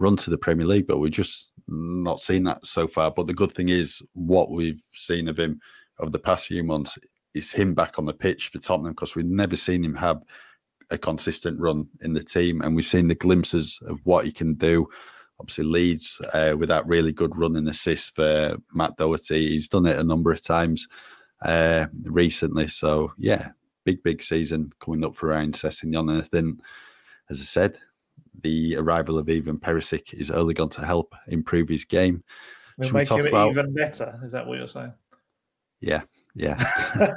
Run 0.01 0.17
to 0.17 0.31
the 0.31 0.39
Premier 0.39 0.67
League, 0.67 0.89
but 0.89 0.99
we've 0.99 1.13
just 1.13 1.53
not 1.69 2.21
seen 2.21 2.43
that 2.45 2.67
so 2.67 2.89
far. 2.89 3.13
But 3.13 3.29
the 3.29 3.35
good 3.35 3.53
thing 3.53 3.69
is, 3.69 4.03
what 4.15 4.51
we've 4.51 4.83
seen 4.93 5.29
of 5.29 5.39
him 5.39 5.61
over 6.01 6.11
the 6.11 6.19
past 6.19 6.47
few 6.47 6.65
months 6.65 6.99
is 7.35 7.53
him 7.53 7.75
back 7.75 7.99
on 7.99 8.07
the 8.07 8.13
pitch 8.13 8.49
for 8.49 8.59
Tottenham 8.59 8.93
because 8.93 9.15
we've 9.15 9.27
never 9.27 9.57
seen 9.57 9.85
him 9.85 9.95
have 9.95 10.23
a 10.91 10.99
consistent 10.99 11.61
run 11.61 11.87
in 12.01 12.15
the 12.15 12.25
team, 12.25 12.61
and 12.61 12.75
we've 12.75 12.85
seen 12.85 13.07
the 13.07 13.15
glimpses 13.15 13.79
of 13.87 14.01
what 14.05 14.25
he 14.25 14.33
can 14.33 14.55
do. 14.55 14.89
Obviously, 15.39 15.65
Leeds 15.65 16.21
uh, 16.35 16.55
with 16.59 16.69
that 16.69 16.87
really 16.87 17.13
good 17.13 17.37
run 17.37 17.57
and 17.57 17.69
assist 17.69 18.17
for 18.17 18.57
Matt 18.75 18.97
Doherty. 18.97 19.51
He's 19.51 19.69
done 19.69 19.87
it 19.87 19.99
a 19.99 20.05
number 20.05 20.33
of 20.33 20.43
times 20.43 20.89
uh, 21.43 21.87
recently. 22.03 22.69
So, 22.69 23.13
yeah, 23.17 23.51
big, 23.85 24.03
big 24.03 24.23
season 24.23 24.73
coming 24.81 25.05
up 25.05 25.15
for 25.15 25.29
Ryan 25.29 25.53
Sessegnon. 25.53 26.11
And 26.11 26.23
I 26.23 26.27
think, 26.27 26.59
as 27.31 27.41
I 27.41 27.45
said, 27.45 27.79
the 28.43 28.77
arrival 28.77 29.17
of 29.17 29.31
Ivan 29.31 29.59
Perisic 29.59 30.13
is 30.13 30.31
only 30.31 30.55
going 30.55 30.71
to 30.71 30.85
help 30.85 31.15
improve 31.29 31.69
his 31.69 31.85
game. 31.85 32.23
We'll 32.77 32.93
make 32.93 33.09
him 33.09 33.27
about... 33.27 33.53
even 33.53 33.73
better. 33.73 34.21
Is 34.25 34.33
that 34.33 34.47
what 34.47 34.59
you're 34.59 34.67
saying? 34.67 34.93
Yeah, 35.81 36.03
Yeah. 36.35 36.63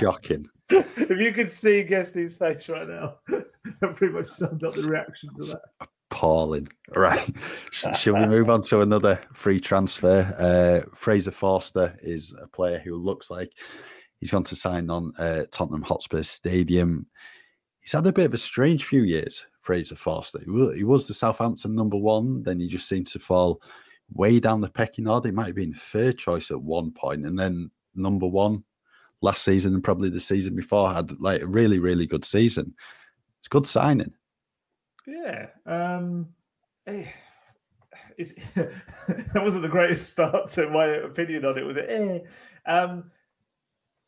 Shocking. 0.00 0.46
If 0.70 1.18
you 1.18 1.32
could 1.32 1.50
see 1.50 1.82
Guesty's 1.82 2.36
face 2.36 2.68
right 2.68 2.88
now, 2.88 3.16
that 3.28 3.96
pretty 3.96 4.14
much 4.14 4.26
summed 4.26 4.64
up 4.64 4.74
the 4.74 4.82
reaction 4.88 5.30
to 5.40 5.48
that. 5.48 5.88
Appalling. 6.10 6.68
Right. 6.94 7.28
Shall 7.96 8.14
we 8.14 8.26
move 8.26 8.50
on 8.50 8.62
to 8.62 8.80
another 8.82 9.20
free 9.32 9.60
transfer? 9.60 10.34
Uh, 10.38 10.88
Fraser 10.94 11.30
Forster 11.30 11.96
is 12.02 12.34
a 12.40 12.46
player 12.46 12.78
who 12.78 12.96
looks 12.96 13.30
like 13.30 13.52
he's 14.18 14.30
gone 14.30 14.44
to 14.44 14.56
sign 14.56 14.90
on 14.90 15.12
uh, 15.18 15.44
Tottenham 15.52 15.82
Hotspur 15.82 16.22
Stadium. 16.22 17.06
He's 17.80 17.92
had 17.92 18.06
a 18.06 18.12
bit 18.12 18.26
of 18.26 18.34
a 18.34 18.38
strange 18.38 18.84
few 18.84 19.02
years, 19.02 19.46
Fraser 19.62 19.96
Forster. 19.96 20.40
He 20.74 20.84
was 20.84 21.06
the 21.06 21.14
Southampton 21.14 21.74
number 21.74 21.96
one, 21.96 22.42
then 22.42 22.60
he 22.60 22.68
just 22.68 22.88
seemed 22.88 23.06
to 23.08 23.18
fall 23.18 23.60
way 24.12 24.40
down 24.40 24.60
the 24.60 24.68
pecking 24.68 25.08
order. 25.08 25.28
It 25.28 25.34
might 25.34 25.46
have 25.46 25.54
been 25.54 25.74
third 25.74 26.18
choice 26.18 26.50
at 26.50 26.60
one 26.60 26.90
point, 26.90 27.26
and 27.26 27.38
then 27.38 27.70
number 27.94 28.26
one 28.26 28.64
last 29.22 29.42
season 29.42 29.74
and 29.74 29.84
probably 29.84 30.08
the 30.08 30.20
season 30.20 30.54
before 30.54 30.92
had 30.92 31.20
like 31.20 31.42
a 31.42 31.46
really, 31.46 31.78
really 31.78 32.06
good 32.06 32.24
season. 32.24 32.74
It's 33.38 33.48
good 33.48 33.66
signing. 33.66 34.12
Yeah. 35.06 35.46
Um, 35.66 36.28
eh, 36.86 37.06
it's, 38.16 38.32
that 38.54 39.42
wasn't 39.42 39.62
the 39.62 39.68
greatest 39.68 40.10
start 40.10 40.48
to 40.50 40.68
my 40.70 40.86
opinion 40.86 41.44
on 41.44 41.58
it, 41.58 41.66
was 41.66 41.76
it? 41.76 41.86
Eh. 41.88 42.70
Um, 42.70 43.10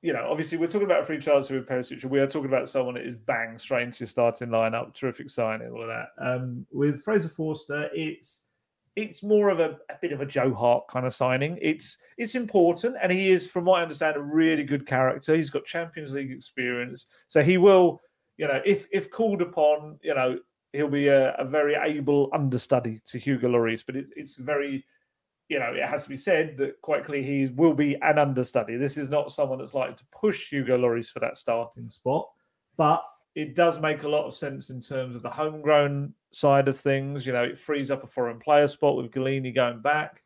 you 0.02 0.12
know, 0.12 0.26
obviously 0.28 0.58
we're 0.58 0.66
talking 0.66 0.86
about 0.86 1.00
a 1.00 1.04
free 1.04 1.18
transfer 1.18 1.54
with 1.54 1.68
Perisic. 1.68 2.04
We 2.04 2.18
are 2.18 2.26
talking 2.26 2.48
about 2.48 2.68
someone 2.68 2.94
that 2.94 3.06
is 3.06 3.16
bang 3.16 3.58
straight 3.58 3.84
into 3.84 4.00
your 4.00 4.08
starting 4.08 4.48
lineup, 4.48 4.94
terrific 4.94 5.30
signing, 5.30 5.70
all 5.70 5.82
of 5.82 5.88
that. 5.88 6.08
Um, 6.20 6.66
with 6.72 7.02
Fraser 7.02 7.28
Forster, 7.28 7.88
it's 7.94 8.42
it's 8.94 9.22
more 9.22 9.48
of 9.48 9.59
a, 9.59 9.78
a, 9.90 9.94
bit 10.00 10.12
of 10.12 10.20
a 10.20 10.26
Joe 10.26 10.52
Hart 10.52 10.87
kind 10.88 11.07
of 11.07 11.14
signing. 11.14 11.59
It's 11.62 11.98
it's 12.18 12.35
important, 12.35 12.96
and 13.02 13.11
he 13.11 13.31
is, 13.31 13.46
from 13.46 13.64
what 13.64 13.81
I 13.81 13.83
understand, 13.83 14.16
a 14.16 14.22
really 14.22 14.64
good 14.64 14.87
character. 14.87 15.35
He's 15.35 15.50
got 15.50 15.64
Champions 15.64 16.12
League 16.12 16.31
experience, 16.31 17.07
so 17.28 17.42
he 17.42 17.57
will, 17.57 18.00
you 18.37 18.46
know, 18.46 18.61
if 18.64 18.87
if 18.92 19.11
called 19.11 19.40
upon, 19.40 19.98
you 20.02 20.14
know, 20.14 20.38
he'll 20.72 20.88
be 20.88 21.09
a, 21.09 21.33
a 21.35 21.44
very 21.44 21.74
able 21.74 22.28
understudy 22.33 23.00
to 23.07 23.18
Hugo 23.18 23.48
Lloris. 23.48 23.83
But 23.85 23.96
it, 23.96 24.07
it's 24.14 24.37
very, 24.37 24.85
you 25.48 25.59
know, 25.59 25.72
it 25.72 25.88
has 25.88 26.05
to 26.05 26.11
be 26.11 26.18
said 26.18 26.57
that 26.59 26.81
quite 26.83 27.05
clearly 27.05 27.26
he 27.26 27.46
will 27.46 27.74
be 27.74 27.96
an 28.02 28.18
understudy. 28.18 28.76
This 28.76 28.98
is 28.98 29.09
not 29.09 29.33
someone 29.33 29.59
that's 29.59 29.74
likely 29.74 29.96
to 29.96 30.05
push 30.12 30.50
Hugo 30.50 30.76
Lloris 30.76 31.09
for 31.09 31.20
that 31.20 31.38
starting 31.38 31.88
spot, 31.88 32.28
but 32.76 33.02
it 33.34 33.54
does 33.54 33.80
make 33.80 34.02
a 34.02 34.08
lot 34.08 34.26
of 34.26 34.34
sense 34.34 34.70
in 34.70 34.80
terms 34.80 35.16
of 35.16 35.22
the 35.22 35.30
homegrown 35.30 36.12
side 36.32 36.68
of 36.68 36.78
things. 36.78 37.26
You 37.26 37.32
know, 37.32 37.44
it 37.44 37.58
frees 37.58 37.90
up 37.90 38.04
a 38.04 38.06
foreign 38.06 38.38
player 38.38 38.68
spot 38.68 38.96
with 38.96 39.10
Gollini 39.10 39.54
going 39.54 39.80
back. 39.80 40.22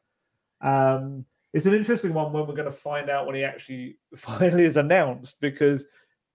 Um, 0.61 1.25
it's 1.53 1.67
an 1.67 1.75
interesting 1.75 2.13
one 2.13 2.33
when 2.33 2.47
we're 2.47 2.55
going 2.55 2.65
to 2.65 2.71
find 2.71 3.09
out 3.09 3.27
when 3.27 3.37
he 3.37 3.45
actually 3.45 3.99
finally 4.17 4.65
is 4.65 4.77
announced 4.77 5.41
because 5.41 5.87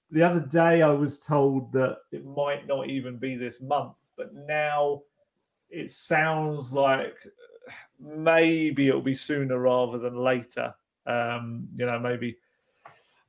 the 0.10 0.24
other 0.24 0.42
day 0.42 0.82
I 0.82 0.90
was 0.90 1.20
told 1.20 1.72
that 1.74 1.98
it 2.12 2.26
might 2.26 2.68
not 2.68 2.90
even 2.90 3.18
be 3.18 3.36
this 3.36 3.62
month, 3.62 3.96
but 4.18 4.34
now 4.34 5.02
it 5.70 5.90
sounds 5.90 6.74
like 6.74 7.18
maybe 8.00 8.88
it'll 8.88 9.02
be 9.02 9.16
sooner 9.16 9.58
rather 9.58 9.98
than 9.98 10.18
later. 10.18 10.74
Um, 11.06 11.68
you 11.76 11.86
know, 11.86 12.00
maybe 12.00 12.38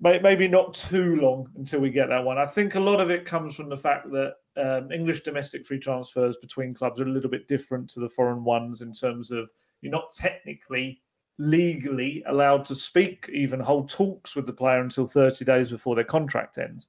maybe 0.02 0.48
not 0.48 0.74
too 0.74 1.16
long 1.16 1.48
until 1.56 1.80
we 1.80 1.90
get 1.90 2.08
that 2.08 2.24
one. 2.24 2.36
I 2.36 2.46
think 2.46 2.74
a 2.74 2.80
lot 2.80 3.00
of 3.00 3.10
it 3.10 3.24
comes 3.24 3.54
from 3.54 3.68
the 3.68 3.76
fact 3.76 4.10
that 4.10 4.34
um, 4.56 4.90
English 4.90 5.22
domestic 5.22 5.64
free 5.64 5.78
transfers 5.78 6.36
between 6.38 6.74
clubs 6.74 7.00
are 7.00 7.06
a 7.06 7.10
little 7.10 7.30
bit 7.30 7.46
different 7.46 7.88
to 7.90 8.00
the 8.00 8.08
foreign 8.08 8.42
ones 8.42 8.82
in 8.82 8.92
terms 8.92 9.30
of 9.30 9.48
you're 9.80 9.92
not 9.92 10.12
technically 10.12 11.00
legally 11.38 12.22
allowed 12.26 12.64
to 12.64 12.74
speak, 12.74 13.30
even 13.32 13.60
hold 13.60 13.88
talks 13.88 14.34
with 14.34 14.46
the 14.46 14.52
player 14.52 14.80
until 14.80 15.06
30 15.06 15.44
days 15.44 15.70
before 15.70 15.94
their 15.94 16.04
contract 16.04 16.58
ends. 16.58 16.88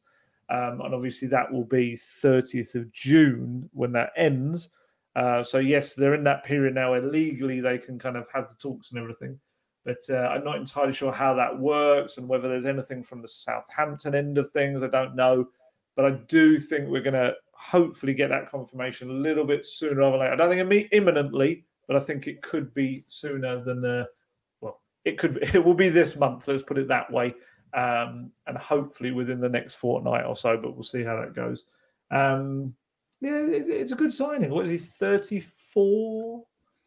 Um, 0.49 0.82
and 0.82 0.93
obviously, 0.93 1.28
that 1.30 1.52
will 1.52 1.63
be 1.63 1.97
30th 2.23 2.76
of 2.76 2.91
June 2.91 3.69
when 3.73 3.91
that 3.93 4.12
ends. 4.17 4.69
Uh, 5.15 5.43
so, 5.43 5.60
yes, 5.60 5.93
they're 5.93 6.15
in 6.15 6.23
that 6.23 6.43
period 6.43 6.73
now 6.73 6.91
where 6.91 7.02
legally 7.02 7.62
they 7.62 7.78
can 7.78 7.99
kind 7.99 8.17
of 8.17 8.26
have 8.34 8.47
the 8.47 8.56
talks 8.56 8.91
and 8.91 8.99
everything. 8.99 9.39
But 9.86 9.98
uh, 10.10 10.13
I'm 10.13 10.43
not 10.43 10.58
entirely 10.58 10.93
sure 10.93 11.12
how 11.12 11.34
that 11.36 11.60
works 11.60 12.17
and 12.17 12.28
whether 12.28 12.48
there's 12.48 12.65
anything 12.65 13.04
from 13.04 13.22
the 13.22 13.28
Southampton 13.28 14.15
end 14.15 14.38
of 14.38 14.52
things. 14.52 14.82
I 14.82 14.88
don't 14.88 15.15
know. 15.15 15.50
But 15.96 16.06
I 16.06 16.12
do 16.28 16.58
think 16.58 16.88
we're 16.88 17.02
going 17.02 17.13
to 17.13 17.34
hopefully 17.52 18.13
get 18.13 18.30
that 18.30 18.50
confirmation 18.50 19.10
a 19.10 19.13
little 19.13 19.46
bit 19.46 19.65
sooner 19.65 19.96
rather 19.96 20.13
than 20.13 20.22
later. 20.22 20.34
I 20.34 20.36
don't 20.36 20.50
think 20.50 20.60
it'll 20.60 20.69
be 20.69 20.89
imminently, 20.91 21.65
but 21.88 21.96
I 21.96 22.00
think 22.00 22.28
it 22.28 22.41
could 22.41 22.74
be 22.74 23.04
sooner 23.08 23.63
than, 23.63 23.86
uh, 23.86 24.06
well, 24.62 24.82
it 25.06 25.17
could, 25.17 25.36
be, 25.36 25.41
it 25.54 25.63
will 25.63 25.74
be 25.74 25.89
this 25.89 26.15
month, 26.15 26.48
let's 26.48 26.63
put 26.63 26.78
it 26.78 26.88
that 26.88 27.12
way. 27.12 27.36
Um, 27.74 28.32
and 28.48 28.58
hopefully 28.58 29.12
within 29.12 29.39
the 29.39 29.50
next 29.50 29.76
fortnight 29.76 30.26
or 30.26 30.36
so, 30.36 30.58
but 30.58 30.76
we'll 30.76 30.84
see 30.84 31.04
how 31.04 31.19
that 31.19 31.34
goes. 31.34 31.65
Um, 32.12 32.76
yeah, 33.19 33.38
it, 33.38 33.67
it's 33.67 33.91
a 33.91 33.96
good 33.96 34.12
signing. 34.12 34.52
What 34.52 34.65
is 34.65 34.72
he, 34.72 34.78
34? 34.78 36.43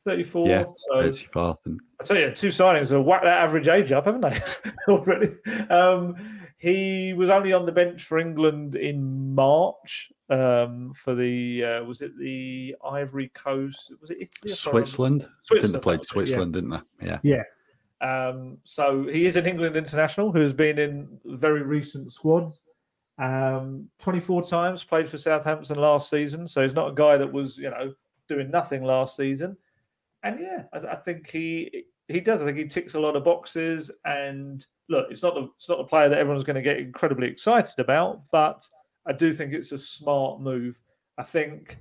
34. 0.07 0.49
Yeah, 0.49 0.65
so 0.77 1.03
34. 1.03 1.59
I 2.01 2.05
tell 2.05 2.17
you, 2.17 2.31
two 2.31 2.49
signings 2.49 2.91
have 2.91 3.05
whacked 3.05 3.25
that 3.25 3.43
average 3.43 3.69
age 3.69 3.91
up, 3.93 4.05
haven't 4.07 4.21
they? 4.21 4.41
already. 4.89 5.35
Um, 5.69 6.15
he 6.59 7.13
was 7.13 7.29
only 7.29 7.53
on 7.53 7.67
the 7.67 7.73
bench 7.73 8.05
for 8.05 8.19
England 8.19 8.77
in 8.77 9.35
March 9.35 10.13
um, 10.31 10.93
for 10.95 11.15
the 11.15 11.65
uh, 11.65 11.85
was 11.85 12.03
it 12.03 12.17
the 12.19 12.77
Ivory 12.85 13.31
Coast? 13.35 13.93
Was 14.01 14.11
it 14.11 14.19
Italy? 14.21 14.55
Switzerland. 14.55 15.29
Switzerland. 15.43 15.73
Didn't 15.75 15.83
play 15.83 15.99
Switzerland, 16.03 16.55
yeah. 16.55 16.61
didn't 16.61 16.85
they? 17.01 17.07
Yeah. 17.07 17.43
Yeah. 18.01 18.29
Um, 18.29 18.59
so 18.63 19.07
he 19.09 19.27
is 19.27 19.37
an 19.37 19.47
England 19.47 19.77
international 19.77 20.31
who 20.31 20.41
has 20.41 20.53
been 20.53 20.79
in 20.79 21.19
very 21.25 21.63
recent 21.63 22.13
squads. 22.13 22.63
Um, 23.19 23.89
24 23.99 24.45
times 24.45 24.85
played 24.85 25.09
for 25.09 25.19
Southampton 25.19 25.79
last 25.79 26.11
season, 26.11 26.47
so 26.47 26.63
he's 26.63 26.75
not 26.75 26.91
a 26.91 26.95
guy 26.95 27.17
that 27.17 27.33
was 27.33 27.59
you 27.59 27.71
know 27.71 27.93
doing 28.29 28.51
nothing 28.51 28.85
last 28.85 29.17
season 29.17 29.57
and 30.27 30.41
yeah, 30.41 30.63
I, 30.73 30.93
I, 30.93 30.97
think 30.97 31.31
he 31.31 31.85
he 32.09 32.21
does. 32.21 32.43
I 32.43 32.47
think 32.47 32.59
he 32.59 32.67
ticks 32.67 32.95
a 32.95 33.01
lot 33.01 33.17
of 33.17 33.25
boxes. 33.25 33.91
And 34.05 34.65
look, 34.89 35.07
it's 35.11 35.23
not 35.23 35.35
the 35.35 35.49
it's 35.57 35.69
not 35.69 35.79
the 35.79 35.85
player 35.85 36.09
that 36.09 36.19
everyone's 36.19 36.45
going 36.45 36.57
to 36.57 36.63
get 36.63 36.79
incredibly 36.79 37.29
excited 37.29 37.79
about, 37.79 38.23
but 38.33 38.67
I 39.07 39.13
do 39.13 39.33
think 39.33 39.53
it's 39.53 39.73
a 39.73 39.79
smart 39.79 40.41
move. 40.41 40.81
I 41.19 41.23
think 41.23 41.79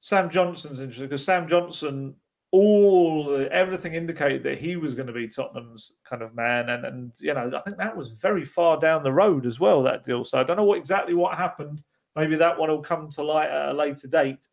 Sam 0.00 0.28
Johnstone's 0.28 0.80
interesting 0.80 1.06
because 1.06 1.24
Sam 1.24 1.48
Johnstone, 1.48 2.14
all 2.50 3.46
everything 3.50 3.94
indicated 3.94 4.42
that 4.42 4.58
he 4.58 4.76
was 4.76 4.94
going 4.94 5.06
to 5.06 5.12
be 5.12 5.28
Tottenham's 5.28 5.92
kind 6.08 6.22
of 6.22 6.34
man, 6.34 6.70
and 6.70 6.84
and 6.84 7.12
you 7.20 7.34
know 7.34 7.50
I 7.56 7.60
think 7.60 7.78
that 7.78 7.96
was 7.96 8.20
very 8.20 8.44
far 8.44 8.78
down 8.78 9.02
the 9.02 9.12
road 9.12 9.46
as 9.46 9.60
well 9.60 9.82
that 9.84 10.04
deal. 10.04 10.24
So 10.24 10.38
I 10.38 10.42
don't 10.42 10.56
know 10.56 10.64
what 10.64 10.78
exactly 10.78 11.14
what 11.14 11.38
happened. 11.38 11.82
Maybe 12.16 12.36
that 12.36 12.58
one 12.58 12.70
will 12.70 12.82
come 12.82 13.10
to 13.10 13.22
light 13.22 13.50
at 13.50 13.68
a 13.68 13.72
later 13.74 14.08
date. 14.08 14.46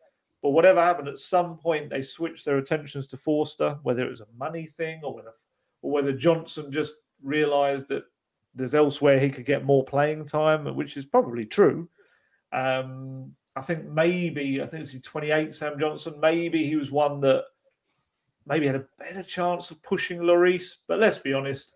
But 0.43 0.49
whatever 0.49 0.81
happened, 0.81 1.07
at 1.07 1.17
some 1.17 1.57
point 1.57 1.89
they 1.89 2.01
switched 2.01 2.43
their 2.43 2.57
attentions 2.57 3.07
to 3.07 3.17
Forster, 3.17 3.79
whether 3.83 4.05
it 4.05 4.09
was 4.09 4.19
a 4.19 4.27
money 4.37 4.67
thing 4.67 4.99
or 5.01 5.15
whether, 5.15 5.31
or 5.81 5.91
whether 5.91 6.11
Johnstone 6.11 6.69
just 6.69 6.95
realised 7.23 7.87
that 7.87 8.03
there's 8.53 8.75
elsewhere 8.75 9.19
he 9.19 9.29
could 9.29 9.45
get 9.45 9.63
more 9.63 9.85
playing 9.85 10.25
time, 10.25 10.65
which 10.75 10.97
is 10.97 11.05
probably 11.05 11.45
true. 11.45 11.87
Um, 12.51 13.31
I 13.55 13.61
think 13.61 13.85
maybe 13.85 14.61
I 14.61 14.65
think 14.65 14.83
it's 14.83 15.07
28, 15.07 15.55
Sam 15.55 15.79
Johnstone. 15.79 16.19
Maybe 16.19 16.67
he 16.67 16.75
was 16.75 16.91
one 16.91 17.21
that 17.21 17.45
maybe 18.45 18.67
had 18.67 18.75
a 18.75 18.85
better 18.99 19.23
chance 19.23 19.71
of 19.71 19.81
pushing 19.81 20.19
Lloris. 20.19 20.75
But 20.87 20.99
let's 20.99 21.19
be 21.19 21.33
honest, 21.33 21.73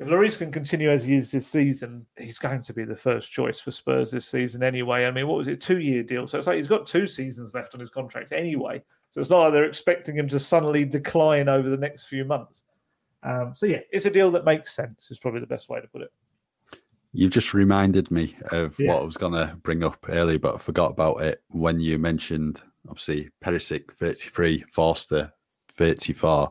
if 0.00 0.08
Lloris 0.08 0.38
can 0.38 0.50
continue 0.50 0.90
as 0.90 1.04
he 1.04 1.14
is 1.14 1.30
this 1.30 1.46
season, 1.46 2.06
he's 2.18 2.38
going 2.38 2.62
to 2.62 2.72
be 2.72 2.84
the 2.84 2.96
first 2.96 3.30
choice 3.30 3.60
for 3.60 3.70
Spurs 3.70 4.10
this 4.10 4.26
season 4.26 4.62
anyway. 4.62 5.04
I 5.04 5.10
mean, 5.10 5.28
what 5.28 5.36
was 5.36 5.46
it, 5.46 5.60
two 5.60 5.78
year 5.78 6.02
deal? 6.02 6.26
So 6.26 6.38
it's 6.38 6.46
like 6.46 6.56
he's 6.56 6.66
got 6.66 6.86
two 6.86 7.06
seasons 7.06 7.52
left 7.52 7.74
on 7.74 7.80
his 7.80 7.90
contract 7.90 8.32
anyway. 8.32 8.82
So 9.10 9.20
it's 9.20 9.28
not 9.28 9.40
like 9.40 9.52
they're 9.52 9.64
expecting 9.64 10.16
him 10.16 10.26
to 10.28 10.40
suddenly 10.40 10.86
decline 10.86 11.50
over 11.50 11.68
the 11.68 11.76
next 11.76 12.06
few 12.06 12.24
months. 12.24 12.64
Um, 13.22 13.52
so 13.54 13.66
yeah, 13.66 13.80
it's 13.92 14.06
a 14.06 14.10
deal 14.10 14.30
that 14.30 14.46
makes 14.46 14.74
sense. 14.74 15.10
Is 15.10 15.18
probably 15.18 15.40
the 15.40 15.46
best 15.46 15.68
way 15.68 15.82
to 15.82 15.86
put 15.86 16.00
it. 16.00 16.12
You've 17.12 17.32
just 17.32 17.52
reminded 17.52 18.10
me 18.10 18.36
of 18.52 18.78
yeah. 18.78 18.88
what 18.88 19.02
I 19.02 19.04
was 19.04 19.18
going 19.18 19.34
to 19.34 19.54
bring 19.62 19.84
up 19.84 20.06
earlier, 20.08 20.38
but 20.38 20.54
I 20.54 20.58
forgot 20.58 20.92
about 20.92 21.20
it 21.20 21.42
when 21.48 21.78
you 21.78 21.98
mentioned 21.98 22.62
obviously 22.88 23.28
Perisic 23.44 23.92
33, 23.96 24.64
Forster 24.72 25.30
34. 25.76 26.50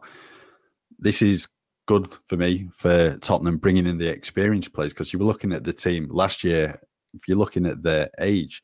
This 1.00 1.24
is 1.24 1.48
good 1.90 2.08
for 2.28 2.38
me 2.38 2.70
for 2.72 3.18
Tottenham 3.18 3.58
bringing 3.58 3.88
in 3.88 3.98
the 3.98 4.08
experienced 4.08 4.74
players 4.74 4.94
because 4.94 5.12
you 5.12 5.18
were 5.18 5.26
looking 5.26 5.52
at 5.52 5.64
the 5.64 5.74
team 5.74 6.08
last 6.12 6.44
year. 6.44 6.80
If 7.16 7.28
you're 7.28 7.36
looking 7.36 7.66
at 7.66 7.82
their 7.82 8.12
age, 8.20 8.62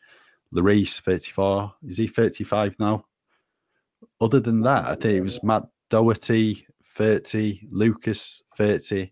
Lloris 0.54 1.02
34, 1.02 1.74
is 1.88 1.98
he 1.98 2.06
35 2.06 2.76
now? 2.78 3.04
Other 4.22 4.40
than 4.40 4.62
that, 4.62 4.86
I 4.86 4.94
think 4.94 5.18
it 5.18 5.24
was 5.24 5.42
Matt 5.42 5.64
Doherty 5.90 6.68
30, 6.96 7.68
Lucas 7.72 8.44
30. 8.58 9.12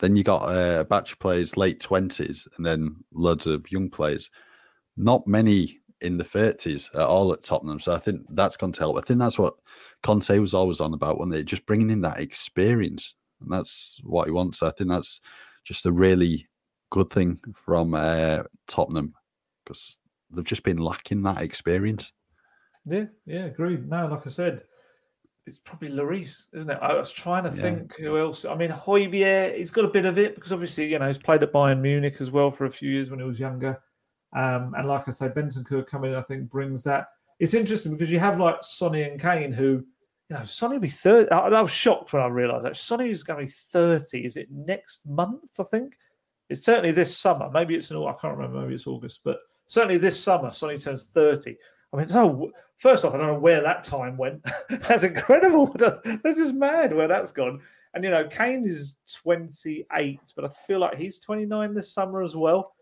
Then 0.00 0.16
you 0.16 0.24
got 0.24 0.42
uh, 0.42 0.80
a 0.80 0.84
batch 0.84 1.12
of 1.12 1.20
players 1.20 1.56
late 1.56 1.78
20s 1.78 2.48
and 2.56 2.66
then 2.66 3.04
loads 3.14 3.46
of 3.46 3.70
young 3.70 3.88
players. 3.88 4.30
Not 4.96 5.28
many 5.28 5.78
in 6.00 6.16
the 6.18 6.24
30s 6.24 6.94
at 6.94 7.00
all 7.00 7.32
at 7.32 7.42
Tottenham. 7.42 7.80
So 7.80 7.92
I 7.94 7.98
think 7.98 8.22
that's 8.30 8.56
going 8.56 8.72
to 8.72 8.80
help. 8.80 8.98
I 8.98 9.00
think 9.00 9.18
that's 9.18 9.38
what 9.38 9.54
Conte 10.02 10.38
was 10.38 10.54
always 10.54 10.80
on 10.80 10.94
about, 10.94 11.18
wasn't 11.18 11.36
it? 11.36 11.44
Just 11.44 11.66
bringing 11.66 11.90
in 11.90 12.00
that 12.02 12.20
experience. 12.20 13.16
And 13.40 13.50
that's 13.50 13.98
what 14.02 14.26
he 14.26 14.30
wants. 14.32 14.62
I 14.62 14.70
think 14.70 14.90
that's 14.90 15.20
just 15.64 15.86
a 15.86 15.92
really 15.92 16.46
good 16.90 17.10
thing 17.10 17.40
from 17.54 17.94
uh, 17.94 18.42
Tottenham 18.68 19.14
because 19.64 19.96
they've 20.30 20.44
just 20.44 20.62
been 20.62 20.78
lacking 20.78 21.22
that 21.22 21.42
experience. 21.42 22.12
Yeah, 22.84 23.06
yeah, 23.26 23.46
agreed. 23.46 23.88
No, 23.88 24.06
like 24.06 24.26
I 24.26 24.30
said, 24.30 24.62
it's 25.46 25.58
probably 25.58 25.90
Lloris, 25.90 26.46
isn't 26.54 26.70
it? 26.70 26.78
I 26.80 26.94
was 26.94 27.12
trying 27.12 27.44
to 27.44 27.50
Yeah. 27.50 27.62
think 27.62 27.96
who 27.98 28.18
else. 28.18 28.44
I 28.44 28.54
mean, 28.54 28.70
Højbjerg, 28.70 29.56
he's 29.56 29.70
got 29.70 29.84
a 29.84 29.88
bit 29.88 30.04
of 30.04 30.18
it 30.18 30.34
because 30.34 30.52
obviously, 30.52 30.86
you 30.86 30.98
know, 30.98 31.06
he's 31.06 31.18
played 31.18 31.42
at 31.42 31.52
Bayern 31.52 31.80
Munich 31.80 32.16
as 32.20 32.30
well 32.30 32.50
for 32.50 32.64
a 32.66 32.70
few 32.70 32.90
years 32.90 33.10
when 33.10 33.20
he 33.20 33.26
was 33.26 33.40
younger. 33.40 33.80
Um, 34.34 34.74
and 34.76 34.86
like 34.88 35.08
I 35.08 35.10
say, 35.10 35.28
Bentancur 35.28 35.86
coming 35.86 36.12
in, 36.12 36.18
I 36.18 36.22
think, 36.22 36.48
brings 36.48 36.82
that. 36.84 37.08
It's 37.38 37.54
interesting 37.54 37.92
because 37.92 38.10
you 38.10 38.18
have 38.18 38.40
like 38.40 38.62
Sonny 38.62 39.02
and 39.02 39.20
Kane 39.20 39.52
who, 39.52 39.84
you 40.28 40.36
know, 40.36 40.44
Sonny 40.44 40.74
will 40.74 40.82
be 40.82 40.88
30. 40.88 41.30
I, 41.30 41.48
I 41.48 41.62
was 41.62 41.70
shocked 41.70 42.12
when 42.12 42.22
I 42.22 42.26
realised 42.26 42.64
that. 42.64 43.00
Is 43.00 43.22
going 43.22 43.46
to 43.46 43.46
be 43.46 43.52
30. 43.72 44.24
Is 44.24 44.36
it 44.36 44.50
next 44.50 45.06
month, 45.06 45.58
I 45.58 45.62
think? 45.64 45.96
It's 46.48 46.64
certainly 46.64 46.92
this 46.92 47.16
summer. 47.16 47.50
Maybe 47.52 47.74
it's 47.74 47.90
in, 47.90 47.96
I 47.96 48.14
can't 48.20 48.36
remember, 48.36 48.60
maybe 48.60 48.74
it's 48.74 48.86
August, 48.86 49.20
but 49.24 49.38
certainly 49.66 49.98
this 49.98 50.22
summer, 50.22 50.50
Sonny 50.50 50.78
turns 50.78 51.04
30. 51.04 51.56
I 51.92 51.96
mean, 51.96 52.06
no, 52.08 52.50
first 52.76 53.04
off, 53.04 53.14
I 53.14 53.18
don't 53.18 53.26
know 53.26 53.38
where 53.38 53.62
that 53.62 53.84
time 53.84 54.16
went. 54.16 54.44
that's 54.68 55.02
incredible. 55.02 55.66
They're 55.78 56.34
just 56.34 56.54
mad 56.54 56.94
where 56.94 57.08
that's 57.08 57.32
gone. 57.32 57.60
And, 57.94 58.04
you 58.04 58.10
know, 58.10 58.28
Kane 58.28 58.66
is 58.66 58.96
28, 59.22 60.20
but 60.34 60.44
I 60.44 60.48
feel 60.66 60.80
like 60.80 60.98
he's 60.98 61.18
29 61.20 61.74
this 61.74 61.92
summer 61.92 62.22
as 62.22 62.36
well. 62.36 62.74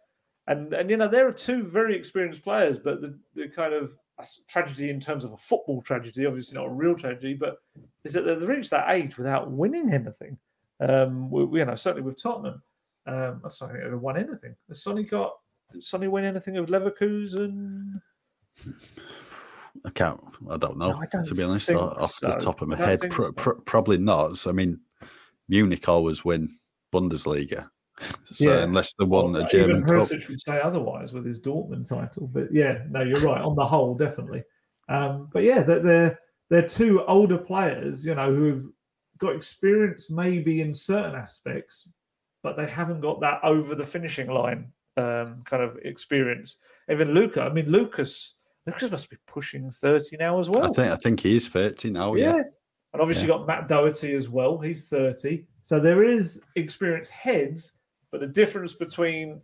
And, 0.46 0.72
and 0.74 0.90
you 0.90 0.96
know, 0.96 1.08
there 1.08 1.26
are 1.26 1.32
two 1.32 1.62
very 1.62 1.96
experienced 1.96 2.42
players, 2.42 2.78
but 2.78 3.00
the, 3.00 3.18
the 3.34 3.48
kind 3.48 3.72
of 3.72 3.96
tragedy 4.46 4.90
in 4.90 5.00
terms 5.00 5.24
of 5.24 5.32
a 5.32 5.36
football 5.36 5.80
tragedy, 5.82 6.26
obviously 6.26 6.54
not 6.54 6.66
a 6.66 6.70
real 6.70 6.94
tragedy, 6.94 7.34
but 7.34 7.56
is 8.04 8.12
that 8.12 8.22
they've 8.22 8.42
reached 8.48 8.70
that 8.70 8.90
age 8.90 9.16
without 9.16 9.50
winning 9.50 9.92
anything. 9.92 10.36
Um, 10.80 11.30
we, 11.30 11.44
we- 11.44 11.58
you 11.60 11.64
know, 11.64 11.74
certainly 11.74 12.02
with 12.06 12.22
Tottenham, 12.22 12.62
um, 13.06 13.40
I 13.44 13.48
don't 13.48 13.72
think 13.72 13.84
they've 13.84 13.98
won 14.00 14.16
anything. 14.16 14.54
Has 14.68 14.82
Sonny 14.82 15.04
got? 15.04 15.34
Did 15.72 15.84
Sonny 15.84 16.08
win 16.08 16.24
anything 16.24 16.54
with 16.60 16.70
Leverkusen? 16.70 18.00
I 19.84 19.90
can't. 19.90 20.20
I 20.50 20.56
don't 20.56 20.78
know. 20.78 20.92
No, 20.92 20.96
I 20.98 21.06
don't 21.06 21.26
to 21.26 21.34
be 21.34 21.42
honest, 21.42 21.70
off 21.70 22.18
the 22.20 22.28
top 22.34 22.62
of 22.62 22.68
my 22.68 22.76
head, 22.76 23.00
pro- 23.10 23.26
so. 23.26 23.32
pro- 23.32 23.60
probably 23.62 23.98
not. 23.98 24.38
So, 24.38 24.50
I 24.50 24.52
mean, 24.52 24.78
Munich 25.48 25.88
always 25.88 26.24
win 26.24 26.48
Bundesliga, 26.94 27.68
so 28.32 28.44
Yeah. 28.52 28.62
unless 28.64 28.92
they 28.98 29.04
won 29.04 29.32
Well, 29.32 29.44
a 29.44 29.48
German 29.48 29.70
Even 29.76 29.84
cup. 29.84 30.08
Perisic 30.08 30.28
would 30.28 30.40
say 30.40 30.60
otherwise 30.60 31.12
with 31.12 31.24
his 31.24 31.40
Dortmund 31.40 31.88
title. 31.88 32.26
But 32.26 32.52
yeah, 32.52 32.84
no, 32.90 33.02
you're 33.02 33.20
right. 33.20 33.40
On 33.40 33.54
the 33.54 33.64
whole, 33.66 33.94
definitely. 33.94 34.42
Um, 34.88 35.28
but 35.32 35.42
yeah, 35.42 35.62
they're, 35.62 35.80
they're 35.80 36.18
they're 36.50 36.68
two 36.68 37.02
older 37.06 37.38
players, 37.38 38.04
you 38.04 38.14
know, 38.14 38.32
who've 38.34 38.66
got 39.18 39.34
experience 39.34 40.10
maybe 40.10 40.60
in 40.60 40.74
certain 40.74 41.14
aspects, 41.14 41.88
but 42.42 42.56
they 42.56 42.66
haven't 42.66 43.00
got 43.00 43.20
that 43.20 43.40
over 43.42 43.74
the 43.74 43.84
finishing 43.86 44.28
line 44.28 44.70
um, 44.96 45.42
kind 45.46 45.62
of 45.62 45.78
experience. 45.84 46.58
Even 46.90 47.14
Luca, 47.14 47.42
I 47.42 47.48
mean, 47.52 47.66
Lucas, 47.70 48.34
Lucas 48.66 48.90
must 48.90 49.08
be 49.10 49.16
pushing 49.26 49.70
thirty 49.70 50.16
now 50.18 50.38
as 50.38 50.50
well. 50.50 50.64
I 50.64 50.72
think. 50.72 50.92
I 50.92 50.96
think 50.96 51.20
he 51.20 51.36
is 51.36 51.48
thirty 51.48 51.90
now. 51.90 52.14
Yeah. 52.14 52.42
And 52.92 53.00
obviously, 53.02 53.24
you 53.24 53.28
got 53.32 53.46
Matt 53.46 53.66
Doherty 53.66 54.14
as 54.14 54.28
well. 54.28 54.58
He's 54.60 54.86
30. 54.88 55.44
So 55.62 55.80
there 55.80 56.04
is 56.04 56.40
experienced 56.54 57.10
heads, 57.10 57.72
but 58.14 58.20
the 58.20 58.28
difference 58.28 58.74
between, 58.74 59.40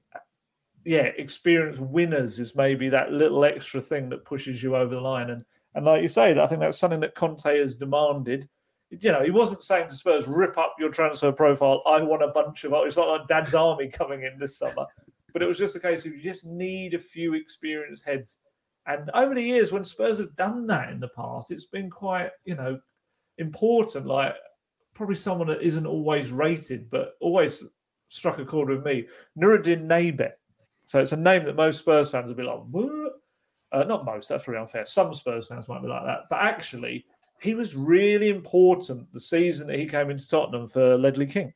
yeah, 0.84 1.08
experienced 1.18 1.80
winners 1.80 2.38
is 2.38 2.54
maybe 2.54 2.88
that 2.88 3.10
little 3.10 3.44
extra 3.44 3.80
thing 3.80 4.08
that 4.10 4.24
pushes 4.24 4.62
you 4.62 4.76
over 4.76 4.94
the 4.94 5.00
line. 5.00 5.30
And 5.30 5.44
and 5.74 5.84
like 5.84 6.02
you 6.02 6.08
say, 6.08 6.38
I 6.38 6.46
think 6.46 6.60
that's 6.60 6.78
something 6.78 7.00
that 7.00 7.16
Conte 7.16 7.58
has 7.58 7.74
demanded. 7.74 8.48
You 8.90 9.10
know, 9.10 9.24
he 9.24 9.32
wasn't 9.32 9.64
saying 9.64 9.88
to 9.88 9.94
Spurs, 9.96 10.28
rip 10.28 10.56
up 10.56 10.76
your 10.78 10.90
transfer 10.90 11.32
profile. 11.32 11.82
I 11.84 12.00
want 12.00 12.22
a 12.22 12.28
bunch 12.28 12.62
of, 12.62 12.72
it's 12.76 12.96
not 12.96 13.08
like 13.08 13.26
Dad's 13.26 13.56
Army 13.56 13.88
coming 13.88 14.22
in 14.22 14.38
this 14.38 14.56
summer. 14.56 14.86
But 15.32 15.42
it 15.42 15.48
was 15.48 15.58
just 15.58 15.74
a 15.74 15.80
case 15.80 16.06
of 16.06 16.12
you 16.12 16.22
just 16.22 16.46
need 16.46 16.94
a 16.94 16.98
few 17.00 17.34
experienced 17.34 18.04
heads. 18.04 18.38
And 18.86 19.10
over 19.14 19.34
the 19.34 19.42
years, 19.42 19.72
when 19.72 19.82
Spurs 19.82 20.18
have 20.18 20.36
done 20.36 20.64
that 20.68 20.90
in 20.90 21.00
the 21.00 21.08
past, 21.08 21.50
it's 21.50 21.66
been 21.66 21.90
quite, 21.90 22.30
you 22.44 22.54
know, 22.54 22.78
important. 23.38 24.06
Like 24.06 24.36
probably 24.94 25.16
someone 25.16 25.48
that 25.48 25.60
isn't 25.60 25.86
always 25.86 26.30
rated, 26.30 26.88
but 26.88 27.14
always 27.20 27.64
struck 28.10 28.38
a 28.38 28.44
chord 28.44 28.68
with 28.68 28.84
me. 28.84 29.06
Noureddine 29.38 29.86
Naybet. 29.86 30.32
So 30.84 31.00
it's 31.00 31.12
a 31.12 31.16
name 31.16 31.44
that 31.44 31.56
most 31.56 31.78
Spurs 31.78 32.10
fans 32.10 32.28
will 32.28 32.34
be 32.34 32.42
like, 32.42 32.60
what? 32.70 33.12
Uh, 33.72 33.84
not 33.84 34.04
most, 34.04 34.28
that's 34.28 34.42
pretty 34.42 34.60
unfair. 34.60 34.84
Some 34.84 35.14
Spurs 35.14 35.46
fans 35.46 35.68
might 35.68 35.80
be 35.80 35.88
like 35.88 36.04
that. 36.04 36.22
But 36.28 36.40
actually, 36.40 37.06
he 37.40 37.54
was 37.54 37.76
really 37.76 38.28
important 38.28 39.10
the 39.12 39.20
season 39.20 39.68
that 39.68 39.78
he 39.78 39.86
came 39.86 40.10
into 40.10 40.28
Tottenham 40.28 40.66
for 40.66 40.98
Ledley 40.98 41.26
King. 41.26 41.52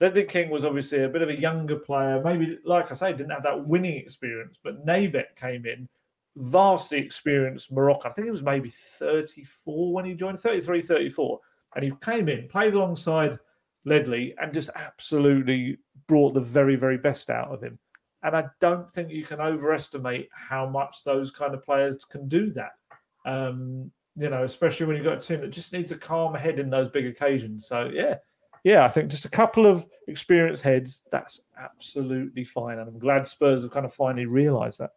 Ledley 0.00 0.24
King 0.24 0.50
was 0.50 0.64
obviously 0.64 1.04
a 1.04 1.08
bit 1.08 1.22
of 1.22 1.28
a 1.28 1.40
younger 1.40 1.76
player, 1.76 2.20
maybe, 2.22 2.58
like 2.64 2.90
I 2.90 2.94
say, 2.94 3.12
didn't 3.12 3.30
have 3.30 3.44
that 3.44 3.66
winning 3.66 3.94
experience, 3.94 4.58
but 4.62 4.84
Naybet 4.84 5.36
came 5.36 5.64
in, 5.64 5.88
vastly 6.36 6.98
experienced 6.98 7.70
Morocco. 7.70 8.08
I 8.08 8.12
think 8.12 8.24
he 8.24 8.32
was 8.32 8.42
maybe 8.42 8.70
34 8.70 9.92
when 9.92 10.04
he 10.04 10.14
joined, 10.14 10.40
33, 10.40 10.82
34. 10.82 11.40
And 11.76 11.84
he 11.84 11.92
came 12.02 12.28
in, 12.28 12.48
played 12.48 12.74
alongside 12.74 13.38
Ledley, 13.84 14.34
and 14.40 14.54
just 14.54 14.70
absolutely 14.74 15.78
brought 16.06 16.34
the 16.34 16.40
very, 16.40 16.76
very 16.76 16.98
best 16.98 17.30
out 17.30 17.48
of 17.48 17.62
him. 17.62 17.78
And 18.22 18.36
I 18.36 18.44
don't 18.60 18.90
think 18.90 19.10
you 19.10 19.24
can 19.24 19.40
overestimate 19.40 20.28
how 20.32 20.66
much 20.66 21.04
those 21.04 21.30
kind 21.30 21.54
of 21.54 21.62
players 21.62 22.04
can 22.04 22.26
do 22.26 22.50
that. 22.52 22.72
Um, 23.26 23.90
you 24.16 24.30
know, 24.30 24.44
especially 24.44 24.86
when 24.86 24.96
you've 24.96 25.04
got 25.04 25.18
a 25.18 25.20
team 25.20 25.40
that 25.40 25.50
just 25.50 25.72
needs 25.72 25.92
a 25.92 25.98
calm 25.98 26.34
head 26.34 26.58
in 26.58 26.70
those 26.70 26.88
big 26.88 27.06
occasions. 27.06 27.66
So 27.66 27.90
yeah, 27.92 28.16
yeah, 28.62 28.84
I 28.84 28.88
think 28.88 29.10
just 29.10 29.26
a 29.26 29.30
couple 29.30 29.66
of 29.66 29.84
experienced 30.08 30.62
heads, 30.62 31.02
that's 31.12 31.40
absolutely 31.58 32.44
fine. 32.44 32.78
And 32.78 32.88
I'm 32.88 32.98
glad 32.98 33.26
Spurs 33.26 33.62
have 33.62 33.72
kind 33.72 33.84
of 33.84 33.92
finally 33.92 34.26
realised 34.26 34.78
that. 34.80 34.92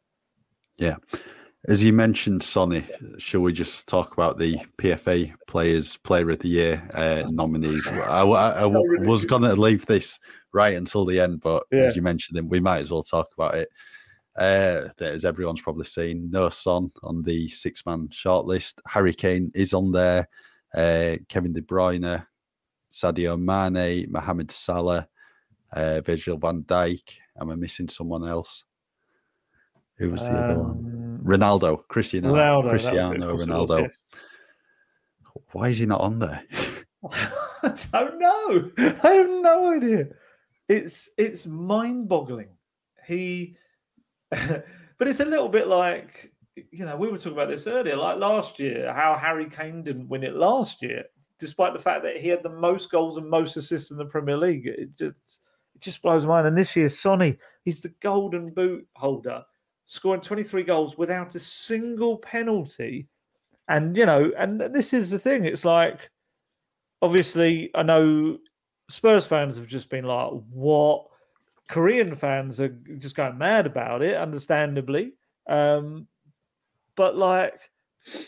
Yeah. 0.78 0.96
As 1.68 1.84
you 1.84 1.92
mentioned, 1.92 2.42
Sonny, 2.44 2.86
shall 3.18 3.42
we 3.42 3.52
just 3.52 3.90
talk 3.90 4.14
about 4.14 4.38
the 4.38 4.56
PFA 4.78 5.34
Players 5.48 5.98
Player 5.98 6.30
of 6.32 6.40
the 6.40 6.48
Year 6.48 6.90
uh, 6.94 7.24
nominees? 7.30 7.86
I, 8.08 8.22
I- 8.24 8.62
I 8.62 8.66
was 8.66 9.26
going 9.26 9.42
to 9.42 9.54
leave 9.56 9.86
this 9.86 10.18
right 10.54 10.76
until 10.78 11.06
the 11.06 11.20
end, 11.20 11.42
but 11.42 11.64
Yeah. 11.72 11.82
as 11.84 11.96
you 11.96 12.02
mentioned 12.02 12.50
we 12.50 12.62
might 12.62 12.80
as 12.80 12.92
well 12.92 13.04
talk 13.04 13.28
about 13.38 13.56
it. 13.56 13.70
Uh, 14.40 14.88
as 15.02 15.26
everyone's 15.26 15.60
probably 15.62 15.84
seen, 15.86 16.30
no 16.32 16.48
Son 16.50 16.90
on 17.04 17.22
the 17.24 17.50
six-man 17.50 18.08
shortlist. 18.10 18.76
Harry 18.86 19.14
Kane 19.14 19.52
is 19.54 19.74
on 19.74 19.92
there. 19.92 20.30
Uh, 20.76 21.18
Kevin 21.28 21.54
De 21.54 21.62
Bruyne, 21.62 22.26
Sadio 22.94 23.38
Mane, 23.38 24.10
Mohamed 24.10 24.52
Salah, 24.52 25.08
uh, 25.74 26.00
Virgil 26.02 26.38
van 26.38 26.62
Dijk. 26.64 27.02
Am 27.42 27.50
I 27.50 27.56
missing 27.56 27.90
someone 27.90 28.26
else? 28.28 28.64
Who 29.98 30.12
was 30.12 30.22
the 30.22 30.30
other 30.32 30.60
one? 30.60 30.97
Ronaldo, 31.28 31.88
Cristiano, 31.90 32.34
Ronaldo, 32.34 32.64
that 32.64 32.74
was 32.74 32.86
it, 32.86 32.90
Cristiano 32.90 33.12
of 33.12 33.20
course 33.20 33.48
it 33.48 33.52
was, 33.52 33.70
Ronaldo. 33.70 33.82
yes. 33.82 34.08
Why 35.52 35.70
is 35.70 35.78
he 35.78 35.86
not 35.86 36.02
on 36.02 36.20
there? 36.20 36.44
I 37.12 37.76
don't 37.94 38.20
know. 38.20 38.72
I 39.04 39.10
have 39.10 39.30
no 39.30 39.74
idea. 39.76 40.08
It's 40.68 41.10
it's 41.18 41.46
mind-boggling. 41.46 42.50
He, 43.06 43.56
but 44.30 45.08
it's 45.08 45.20
a 45.20 45.26
little 45.26 45.50
bit 45.50 45.68
like 45.68 46.32
you 46.72 46.86
know 46.86 46.96
we 46.98 47.10
were 47.10 47.18
talking 47.18 47.34
about 47.34 47.50
this 47.50 47.68
earlier, 47.68 47.96
like 47.96 48.18
last 48.18 48.60
year, 48.60 48.94
how 48.94 49.16
Harry 49.16 49.50
Kane 49.50 49.84
didn't 49.84 50.10
win 50.10 50.24
it 50.24 50.36
last 50.36 50.82
year, 50.82 51.04
despite 51.40 51.74
the 51.74 51.80
fact 51.80 52.04
that 52.04 52.18
he 52.18 52.30
had 52.30 52.44
the 52.44 52.50
most 52.50 52.92
goals 52.92 53.18
and 53.18 53.30
most 53.30 53.56
assists 53.58 53.92
in 53.92 53.98
the 53.98 54.06
Premier 54.06 54.38
League. 54.38 54.68
It 54.68 54.98
just 54.98 55.16
it 55.76 55.82
just 55.82 56.02
blows 56.02 56.26
my 56.26 56.36
mind. 56.36 56.48
And 56.48 56.58
this 56.58 56.76
year, 56.76 56.90
Sonny, 56.90 57.38
he's 57.64 57.82
the 57.82 57.94
Golden 58.02 58.50
Boot 58.50 58.88
holder, 58.96 59.44
scoring 59.88 60.22
23 60.22 60.64
goals 60.64 60.98
without 60.98 61.34
a 61.34 61.40
single 61.40 62.18
penalty. 62.18 63.08
And 63.68 63.98
you 63.98 64.06
know, 64.06 64.32
and 64.38 64.62
this 64.62 64.94
is 64.94 65.10
the 65.10 65.20
thing. 65.20 65.46
It's 65.46 65.66
like 65.66 66.10
obviously, 67.02 67.72
I 67.76 67.84
know 67.84 68.38
Spurs 68.90 69.26
fans 69.26 69.58
have 69.58 69.68
just 69.68 69.90
been 69.90 70.06
like, 70.06 70.32
"What?" 70.52 71.08
Korean 71.68 72.16
fans 72.16 72.62
are 72.62 72.70
just 73.00 73.16
going 73.16 73.38
mad 73.38 73.66
about 73.66 74.02
it, 74.02 74.16
understandably. 74.16 75.14
Um, 75.50 76.08
but 76.96 77.18
like, 77.18 77.60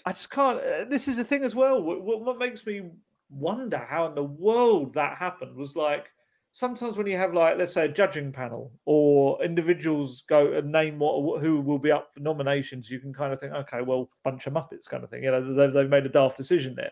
I 0.06 0.12
just 0.12 0.30
can't. 0.30 0.60
uh, 0.60 0.86
This 0.90 1.08
is 1.08 1.18
the 1.18 1.24
thing 1.24 1.44
as 1.44 1.56
well. 1.56 1.82
What, 1.82 2.02
what, 2.02 2.22
what 2.26 2.38
makes 2.38 2.66
me 2.66 2.90
wonder 3.30 3.78
how 3.78 4.08
in 4.08 4.16
the 4.16 4.24
world 4.24 4.96
that 4.96 5.18
happened 5.18 5.56
was 5.56 5.76
like 5.76 6.12
sometimes 6.52 6.98
when 6.98 7.08
you 7.08 7.18
have 7.18 7.34
like 7.34 7.58
let's 7.58 7.74
say 7.74 7.86
a 7.86 7.90
judging 7.90 8.32
panel 8.32 8.72
or 8.86 9.44
individuals 9.44 10.24
go 10.28 10.54
and 10.54 10.72
name 10.72 11.00
what 11.00 11.42
who 11.42 11.62
will 11.62 11.80
be 11.80 11.92
up 11.92 12.14
for 12.14 12.20
nominations, 12.20 12.90
you 12.90 13.00
can 13.00 13.14
kind 13.14 13.34
of 13.34 13.40
think, 13.40 13.54
okay, 13.54 13.82
well, 13.82 14.10
bunch 14.24 14.48
of 14.48 14.54
muppets 14.54 14.88
kind 14.90 15.04
of 15.04 15.10
thing. 15.10 15.24
You 15.24 15.32
know, 15.32 15.54
they've 15.54 15.74
they've 15.74 15.90
made 15.90 16.06
a 16.06 16.10
daft 16.10 16.38
decision 16.38 16.76
there. 16.76 16.92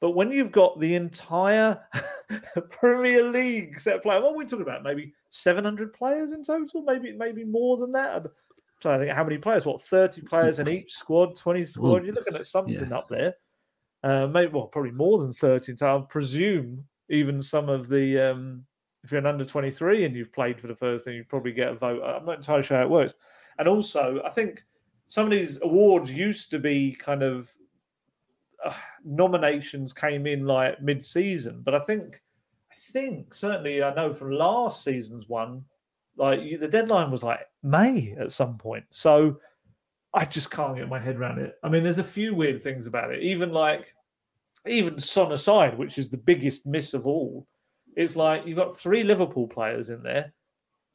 But 0.00 0.12
when 0.12 0.30
you've 0.30 0.52
got 0.52 0.80
the 0.80 0.94
entire 0.94 1.78
Premier 2.70 3.22
League 3.22 3.78
set 3.80 3.96
of 3.96 4.02
players, 4.02 4.22
what 4.22 4.32
are 4.32 4.36
we 4.36 4.46
talking 4.46 4.62
about? 4.62 4.82
Maybe 4.82 5.12
700 5.30 5.92
players 5.92 6.32
in 6.32 6.42
total? 6.42 6.82
Maybe 6.82 7.12
maybe 7.12 7.44
more 7.44 7.76
than 7.76 7.92
that? 7.92 8.16
I'm 8.16 8.26
trying 8.80 9.00
to 9.00 9.06
think 9.06 9.16
how 9.16 9.24
many 9.24 9.38
players. 9.38 9.66
What 9.66 9.82
30 9.82 10.22
players 10.22 10.58
in 10.58 10.68
each 10.68 10.92
squad? 10.94 11.36
20 11.36 11.66
squad? 11.66 11.88
Well, 11.88 12.04
You're 12.04 12.14
looking 12.14 12.34
at 12.34 12.46
something 12.46 12.88
yeah. 12.90 12.96
up 12.96 13.08
there. 13.08 13.34
Uh, 14.02 14.26
maybe 14.26 14.52
well, 14.52 14.66
probably 14.66 14.92
more 14.92 15.18
than 15.18 15.34
13. 15.34 15.76
So 15.76 15.98
I 15.98 16.00
presume 16.08 16.84
even 17.10 17.42
some 17.42 17.68
of 17.68 17.88
the 17.88 18.30
um, 18.30 18.64
if 19.02 19.10
you're 19.10 19.20
an 19.20 19.26
under 19.26 19.44
23 19.44 20.04
and 20.04 20.14
you've 20.14 20.32
played 20.32 20.60
for 20.60 20.66
the 20.66 20.74
first 20.74 21.04
team, 21.04 21.14
you 21.14 21.24
probably 21.24 21.52
get 21.52 21.68
a 21.68 21.74
vote. 21.74 22.02
I'm 22.02 22.24
not 22.24 22.36
entirely 22.36 22.62
sure 22.62 22.76
how 22.76 22.84
it 22.84 22.90
works. 22.90 23.14
And 23.58 23.68
also, 23.68 24.20
I 24.24 24.30
think 24.30 24.64
some 25.08 25.24
of 25.24 25.30
these 25.30 25.58
awards 25.62 26.12
used 26.12 26.50
to 26.50 26.58
be 26.58 26.92
kind 26.92 27.22
of 27.22 27.50
uh, 28.64 28.74
nominations 29.04 29.92
came 29.92 30.26
in 30.26 30.46
like 30.46 30.82
mid-season, 30.82 31.62
but 31.64 31.74
I 31.74 31.80
think, 31.80 32.22
I 32.70 32.74
think 32.92 33.32
certainly 33.34 33.82
I 33.82 33.94
know 33.94 34.12
from 34.12 34.32
last 34.32 34.84
season's 34.84 35.28
one, 35.28 35.64
like 36.16 36.40
the 36.60 36.68
deadline 36.68 37.10
was 37.10 37.22
like 37.22 37.40
May 37.62 38.14
at 38.20 38.32
some 38.32 38.58
point. 38.58 38.84
So 38.90 39.38
I 40.12 40.24
just 40.24 40.50
can't 40.50 40.76
get 40.76 40.88
my 40.88 40.98
head 40.98 41.18
around 41.18 41.38
it. 41.38 41.54
I 41.62 41.68
mean, 41.68 41.82
there's 41.82 41.98
a 41.98 42.04
few 42.04 42.34
weird 42.34 42.60
things 42.60 42.86
about 42.86 43.12
it. 43.12 43.22
Even 43.22 43.52
like, 43.52 43.94
even 44.66 44.98
Son 44.98 45.32
aside, 45.32 45.78
which 45.78 45.96
is 45.96 46.10
the 46.10 46.18
biggest 46.18 46.66
miss 46.66 46.92
of 46.92 47.06
all, 47.06 47.46
is 47.96 48.16
like 48.16 48.46
you've 48.46 48.56
got 48.56 48.76
three 48.76 49.04
Liverpool 49.04 49.46
players 49.46 49.90
in 49.90 50.02
there, 50.02 50.32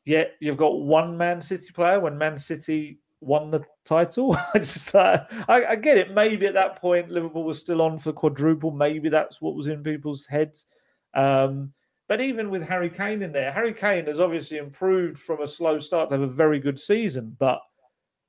yet 0.06 0.34
you've 0.40 0.58
got 0.58 0.82
one 0.82 1.18
Man 1.18 1.42
City 1.42 1.72
player 1.74 2.00
when 2.00 2.18
Man 2.18 2.38
City 2.38 3.00
won 3.22 3.52
the 3.52 3.62
title. 3.86 4.38
I 4.54 4.60
just 4.60 4.94
uh, 4.94 5.26
I, 5.48 5.66
I, 5.66 5.76
get 5.76 5.98
it. 5.98 6.14
Maybe 6.14 6.46
at 6.46 6.54
that 6.54 6.82
point 6.82 7.10
Liverpool 7.10 7.44
was 7.44 7.60
still 7.60 7.82
on 7.82 7.98
for 7.98 8.14
quadruple. 8.14 8.72
Maybe 8.72 9.10
that's 9.10 9.42
what 9.42 9.56
was 9.56 9.68
in 9.68 9.84
people's 9.84 10.26
heads. 10.26 10.68
Um, 11.14 11.74
but 12.08 12.22
even 12.22 12.52
with 12.52 12.68
Harry 12.68 12.90
Kane 12.90 13.24
in 13.24 13.32
there, 13.32 13.52
Harry 13.52 13.74
Kane 13.74 14.06
has 14.06 14.20
obviously 14.20 14.58
improved 14.58 15.18
from 15.18 15.42
a 15.42 15.48
slow 15.48 15.80
start 15.80 16.10
to 16.10 16.16
have 16.16 16.22
a 16.22 16.28
very 16.28 16.60
good 16.60 16.80
season. 16.80 17.36
But 17.40 17.60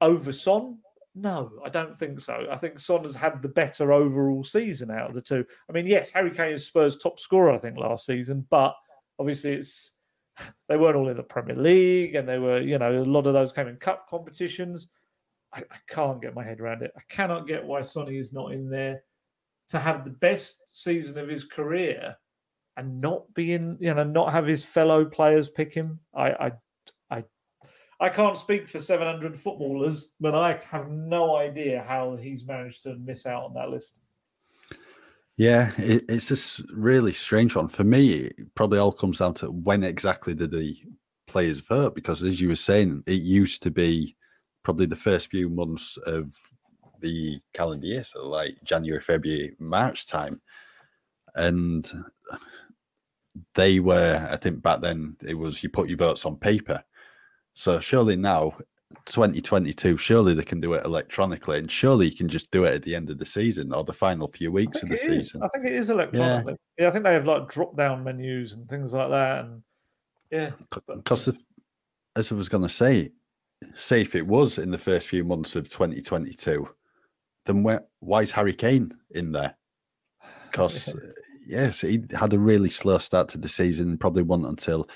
over 0.00 0.32
Son, 0.32 0.78
no, 1.18 1.50
I 1.64 1.70
don't 1.70 1.96
think 1.96 2.20
so. 2.20 2.46
I 2.50 2.58
think 2.58 2.78
Son 2.78 3.02
has 3.02 3.14
had 3.14 3.40
the 3.40 3.48
better 3.48 3.90
overall 3.90 4.44
season 4.44 4.90
out 4.90 5.08
of 5.08 5.14
the 5.14 5.22
two. 5.22 5.46
I 5.68 5.72
mean, 5.72 5.86
yes, 5.86 6.10
Harry 6.10 6.30
Kane 6.30 6.52
is 6.52 6.66
Spurs' 6.66 6.98
top 6.98 7.18
scorer, 7.18 7.52
I 7.52 7.58
think, 7.58 7.78
last 7.78 8.04
season, 8.04 8.46
but 8.50 8.74
obviously 9.18 9.54
it's 9.54 9.92
they 10.68 10.76
weren't 10.76 10.94
all 10.94 11.08
in 11.08 11.16
the 11.16 11.22
Premier 11.22 11.56
League, 11.56 12.16
and 12.16 12.28
they 12.28 12.38
were, 12.38 12.60
you 12.60 12.78
know, 12.78 13.02
a 13.02 13.04
lot 13.04 13.26
of 13.26 13.32
those 13.32 13.50
came 13.50 13.66
in 13.66 13.76
cup 13.76 14.08
competitions. 14.10 14.90
I, 15.54 15.60
I 15.60 15.76
can't 15.88 16.20
get 16.20 16.34
my 16.34 16.44
head 16.44 16.60
around 16.60 16.82
it. 16.82 16.92
I 16.94 17.02
cannot 17.08 17.48
get 17.48 17.64
why 17.64 17.80
Sonny 17.80 18.18
is 18.18 18.34
not 18.34 18.52
in 18.52 18.68
there 18.68 19.02
to 19.70 19.78
have 19.78 20.04
the 20.04 20.10
best 20.10 20.56
season 20.68 21.16
of 21.18 21.28
his 21.28 21.44
career 21.44 22.14
and 22.76 23.00
not 23.00 23.32
be 23.32 23.54
in, 23.54 23.78
you 23.80 23.94
know, 23.94 24.04
not 24.04 24.32
have 24.32 24.46
his 24.46 24.64
fellow 24.64 25.06
players 25.06 25.48
pick 25.48 25.72
him. 25.72 25.98
I, 26.14 26.30
I, 26.30 26.46
I, 26.46 26.52
I 27.98 28.08
can't 28.10 28.36
speak 28.36 28.68
for 28.68 28.78
700 28.78 29.36
footballers, 29.36 30.14
but 30.20 30.34
I 30.34 30.60
have 30.70 30.90
no 30.90 31.36
idea 31.36 31.84
how 31.86 32.16
he's 32.16 32.46
managed 32.46 32.82
to 32.82 32.96
miss 32.96 33.24
out 33.26 33.44
on 33.44 33.54
that 33.54 33.70
list. 33.70 33.98
Yeah, 35.38 35.72
it, 35.78 36.04
it's 36.08 36.28
just 36.28 36.62
really 36.72 37.12
strange 37.12 37.56
one 37.56 37.68
for 37.68 37.84
me. 37.84 38.12
It 38.12 38.54
probably 38.54 38.78
all 38.78 38.92
comes 38.92 39.18
down 39.18 39.34
to 39.34 39.50
when 39.50 39.82
exactly 39.82 40.34
did 40.34 40.50
the 40.50 40.76
players 41.26 41.60
vote? 41.60 41.94
Because 41.94 42.22
as 42.22 42.40
you 42.40 42.48
were 42.48 42.56
saying, 42.56 43.02
it 43.06 43.22
used 43.22 43.62
to 43.62 43.70
be 43.70 44.16
probably 44.62 44.86
the 44.86 44.96
first 44.96 45.28
few 45.28 45.48
months 45.48 45.96
of 46.06 46.34
the 47.00 47.38
calendar 47.52 47.86
year, 47.86 48.04
so 48.04 48.26
like 48.28 48.56
January, 48.64 49.00
February, 49.00 49.54
March 49.58 50.08
time, 50.08 50.40
and 51.34 51.90
they 53.54 53.80
were. 53.80 54.26
I 54.30 54.36
think 54.36 54.62
back 54.62 54.80
then 54.80 55.16
it 55.22 55.34
was 55.34 55.62
you 55.62 55.68
put 55.68 55.88
your 55.88 55.98
votes 55.98 56.24
on 56.24 56.36
paper. 56.36 56.82
So 57.56 57.80
surely 57.80 58.16
now 58.16 58.54
2022, 59.06 59.96
surely 59.96 60.34
they 60.34 60.44
can 60.44 60.60
do 60.60 60.74
it 60.74 60.84
electronically, 60.84 61.58
and 61.58 61.70
surely 61.70 62.06
you 62.06 62.14
can 62.14 62.28
just 62.28 62.50
do 62.50 62.64
it 62.64 62.74
at 62.74 62.82
the 62.82 62.94
end 62.94 63.08
of 63.08 63.18
the 63.18 63.24
season 63.24 63.72
or 63.72 63.82
the 63.82 63.94
final 63.94 64.28
few 64.28 64.52
weeks 64.52 64.82
of 64.82 64.90
the 64.90 64.98
season. 64.98 65.42
I 65.42 65.48
think 65.48 65.64
it 65.64 65.72
is 65.72 65.88
electronically. 65.88 66.56
Yeah. 66.78 66.84
yeah. 66.84 66.88
I 66.88 66.92
think 66.92 67.04
they 67.04 67.14
have 67.14 67.26
like 67.26 67.48
drop 67.48 67.74
down 67.74 68.04
menus 68.04 68.52
and 68.52 68.68
things 68.68 68.92
like 68.92 69.08
that. 69.08 69.46
And 69.46 69.62
yeah, 70.30 70.50
because 70.86 71.30
as 72.14 72.30
I 72.30 72.34
was 72.34 72.50
going 72.50 72.62
to 72.62 72.68
say, 72.68 73.10
say 73.74 74.02
if 74.02 74.14
it 74.14 74.26
was 74.26 74.58
in 74.58 74.70
the 74.70 74.78
first 74.78 75.08
few 75.08 75.24
months 75.24 75.56
of 75.56 75.64
2022, 75.64 76.68
then 77.46 77.62
where, 77.62 77.84
why 78.00 78.20
is 78.20 78.32
Harry 78.32 78.54
Kane 78.54 78.92
in 79.10 79.32
there? 79.32 79.56
Because 80.50 80.94
yes, 81.46 81.82
he 81.82 82.02
had 82.18 82.32
a 82.32 82.38
really 82.38 82.70
slow 82.70 82.96
start 82.96 83.28
to 83.30 83.38
the 83.38 83.48
season. 83.48 83.98
Probably 83.98 84.22
wasn't 84.22 84.48
until 84.48 84.88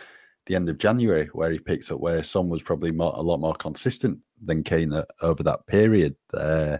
the 0.50 0.56
end 0.56 0.68
of 0.68 0.78
January 0.78 1.26
where 1.32 1.52
he 1.52 1.60
picks 1.60 1.92
up, 1.92 2.00
where 2.00 2.24
Son 2.24 2.48
was 2.48 2.60
probably 2.60 2.90
more, 2.90 3.12
a 3.14 3.22
lot 3.22 3.38
more 3.38 3.54
consistent 3.54 4.18
than 4.44 4.64
Kane 4.64 4.92
over 5.22 5.44
that 5.44 5.64
period. 5.68 6.16
Uh, 6.34 6.78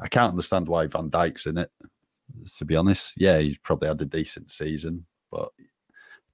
I 0.00 0.08
can't 0.08 0.30
understand 0.30 0.68
why 0.68 0.86
Van 0.86 1.10
Dijk's 1.10 1.44
in 1.44 1.58
it. 1.58 1.70
To 2.56 2.64
be 2.64 2.74
honest, 2.74 3.12
yeah, 3.18 3.38
he's 3.40 3.58
probably 3.58 3.88
had 3.88 4.00
a 4.00 4.06
decent 4.06 4.50
season, 4.50 5.04
but 5.30 5.50
I 5.60 5.64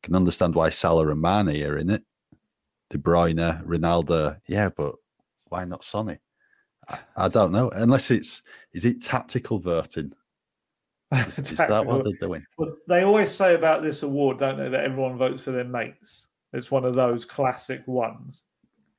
can 0.05 0.15
understand 0.15 0.55
why 0.55 0.71
Salah 0.71 1.09
and 1.09 1.21
Mane 1.21 1.61
are 1.65 1.77
in 1.77 1.91
it. 1.91 2.05
De 2.91 2.99
Bruyne, 2.99 3.67
Ronaldo, 3.67 4.39
yeah, 4.47 4.69
but 4.69 4.95
why 5.49 5.65
not 5.65 5.83
Sonny? 5.83 6.19
I, 6.89 6.99
I 7.17 7.29
don't 7.29 7.51
know. 7.51 7.69
Unless 7.71 8.13
it's 8.13 8.43
is 8.73 8.85
it 8.85 9.03
tactical 9.03 9.59
voting? 9.59 10.13
Is, 11.13 11.39
is 11.39 11.57
that 11.57 11.87
what 11.87 12.05
they're 12.05 12.13
doing? 12.21 12.45
Well, 12.57 12.77
they 12.87 13.03
always 13.03 13.31
say 13.31 13.55
about 13.55 13.83
this 13.83 14.03
award, 14.03 14.39
don't 14.39 14.59
they, 14.59 14.69
that 14.69 14.85
everyone 14.85 15.17
votes 15.17 15.43
for 15.43 15.53
their 15.53 15.65
mates. 15.65 16.29
It's 16.53 16.71
one 16.71 16.85
of 16.85 16.95
those 16.95 17.25
classic 17.25 17.87
ones. 17.87 18.45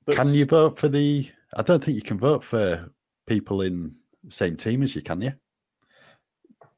But 0.06 0.15
can 0.15 0.34
you 0.34 0.45
vote 0.45 0.80
for 0.80 0.88
the? 0.88 1.30
I 1.56 1.62
don't 1.62 1.84
think 1.84 1.95
you 1.95 2.02
can 2.02 2.19
vote 2.19 2.43
for 2.43 2.91
people 3.28 3.62
in 3.62 3.95
the 4.24 4.32
same 4.32 4.56
team 4.56 4.84
as 4.84 4.95
you, 4.95 5.02
can 5.02 5.22
you? 5.22 5.34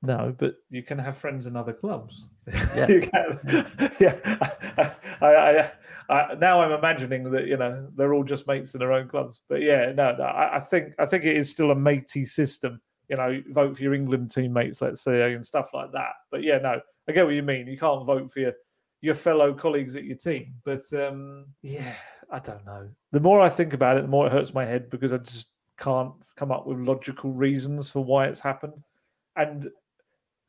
No, 0.04 0.36
but 0.38 0.56
you 0.70 0.82
can 0.82 0.98
have 0.98 1.18
friends 1.18 1.46
in 1.46 1.56
other 1.56 1.74
clubs. 1.74 2.28
Yeah, 2.76 2.88
yeah. 4.00 4.96
I, 5.22 5.28
I, 5.28 5.72
I, 6.10 6.34
now 6.36 6.62
I'm 6.62 6.72
imagining 6.72 7.30
that 7.32 7.48
you 7.48 7.58
know 7.58 7.88
they're 7.96 8.14
all 8.14 8.24
just 8.24 8.48
mates 8.48 8.74
in 8.74 8.80
their 8.80 8.94
own 8.94 9.08
clubs. 9.08 9.42
But 9.48 9.62
yeah, 9.62 9.92
no, 9.92 10.16
no 10.16 10.24
I, 10.24 10.58
I 10.58 10.60
think 10.60 10.94
I 10.98 11.06
think 11.06 11.24
it 11.24 11.38
is 11.38 11.52
still 11.52 11.72
a 11.72 11.76
matey 11.76 12.26
system 12.26 12.82
you 13.12 13.18
know, 13.18 13.44
vote 13.50 13.76
for 13.76 13.84
your 13.84 13.94
England 13.94 14.32
teammates, 14.32 14.82
let's 14.82 15.02
say, 15.02 15.34
and 15.34 15.46
stuff 15.46 15.72
like 15.74 15.92
that. 15.92 16.14
But 16.32 16.44
yeah, 16.44 16.60
no, 16.60 16.80
I 17.10 17.12
get 17.12 17.26
what 17.26 17.36
you 17.36 17.44
mean. 17.44 17.68
You 17.68 17.78
can't 17.78 18.06
vote 18.06 18.32
for 18.32 18.40
your 18.40 18.54
your 19.02 19.16
fellow 19.16 19.54
colleagues 19.54 19.98
at 19.98 20.06
your 20.06 20.16
team. 20.16 20.54
But 20.64 20.82
um, 20.94 21.48
yeah, 21.62 21.94
I 22.32 22.40
don't 22.40 22.66
know. 22.66 22.88
The 23.12 23.20
more 23.20 23.42
I 23.42 23.50
think 23.50 23.74
about 23.74 23.98
it, 23.98 24.04
the 24.04 24.08
more 24.08 24.28
it 24.28 24.32
hurts 24.32 24.54
my 24.54 24.66
head 24.66 24.90
because 24.90 25.12
I 25.12 25.18
just 25.18 25.48
can't 25.78 26.14
come 26.38 26.54
up 26.54 26.66
with 26.66 26.78
logical 26.80 27.34
reasons 27.34 27.92
for 27.92 28.02
why 28.02 28.28
it's 28.28 28.40
happened. 28.40 28.82
And 29.36 29.68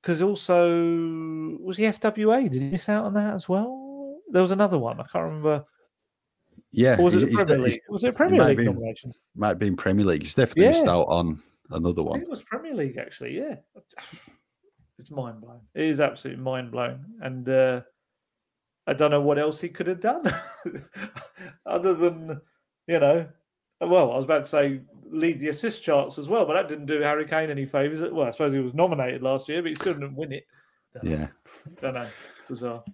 because 0.01 0.22
also 0.22 0.70
was 1.61 1.77
the 1.77 1.85
FWA? 1.85 2.48
Did 2.48 2.62
you 2.62 2.70
miss 2.70 2.88
out 2.88 3.07
on 3.07 3.14
that 3.14 3.35
as 3.35 3.48
well? 3.48 4.20
There 4.31 4.42
was 4.42 4.53
another 4.53 4.79
one. 4.79 5.01
I 5.01 5.05
can't 5.11 5.25
remember. 5.25 5.64
Yeah, 6.70 6.96
or 6.96 7.05
was 7.05 7.16
it 7.16 7.33
Premier 7.33 7.59
League? 7.59 7.81
Was 7.88 8.05
it 8.05 8.14
Premier 8.14 8.44
League 8.44 8.61
nominations? 8.61 9.18
Might 9.35 9.48
have 9.48 9.59
been 9.59 9.77
Premier 9.77 10.07
League. 10.07 10.22
He's 10.22 10.37
definitely 10.37 10.64
yeah. 10.64 10.70
missed 10.70 10.87
out 10.87 11.07
on 11.09 11.42
another 11.73 12.03
one. 12.03 12.21
it 12.21 12.29
was 12.29 12.43
Premier 12.43 12.75
League 12.75 12.99
actually. 12.99 13.37
Yeah, 13.37 13.57
it's 14.99 15.11
mind 15.11 15.41
blowing. 15.41 15.61
It 15.75 15.87
is 15.87 16.01
absolutely 16.01 16.43
mind 16.43 16.71
blowing, 16.71 17.05
and 17.21 17.49
uh, 17.49 17.81
I 18.87 18.93
don't 18.95 19.11
know 19.11 19.21
what 19.21 19.39
else 19.39 19.61
he 19.61 19.69
could 19.69 19.87
have 19.87 20.01
done 20.01 20.25
other 21.67 21.95
than 21.95 22.41
you 22.87 22.99
know. 22.99 23.27
Well, 23.81 24.13
I 24.13 24.17
was 24.17 24.25
about 24.25 24.45
to 24.45 24.49
say 24.49 24.81
lead 25.11 25.41
the 25.41 25.49
assist 25.49 25.83
charts 25.83 26.19
as 26.19 26.29
well, 26.29 26.47
but 26.47 26.55
that 26.55 26.69
didn't 26.69 26.87
do 26.87 27.01
Harry 27.01 27.27
Kane 27.27 27.51
any 27.51 27.67
favors. 27.67 28.01
Well, 28.01 28.27
I 28.27 28.31
suppose 28.31 28.53
he 28.53 28.61
was 28.61 28.75
nominated 28.75 29.23
last 29.23 29.49
year, 29.49 29.61
but 29.63 29.71
he 29.71 29.75
still 29.75 29.95
didn't 29.95 30.17
win 30.17 30.33
it. 30.33 30.45
Don't 30.95 31.05
yeah, 31.05 31.17
know. 31.17 31.29
don't 31.81 31.95
know. 31.95 32.09
Bizarre. 32.49 32.85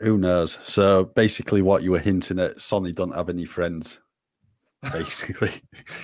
Who 0.00 0.18
knows? 0.18 0.58
So 0.64 1.04
basically, 1.04 1.62
what 1.62 1.82
you 1.82 1.92
were 1.92 1.98
hinting 1.98 2.38
at, 2.38 2.60
Sonny 2.60 2.92
don't 2.92 3.14
have 3.14 3.28
any 3.28 3.44
friends 3.44 4.00
basically. 4.82 5.52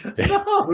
no, 0.18 0.68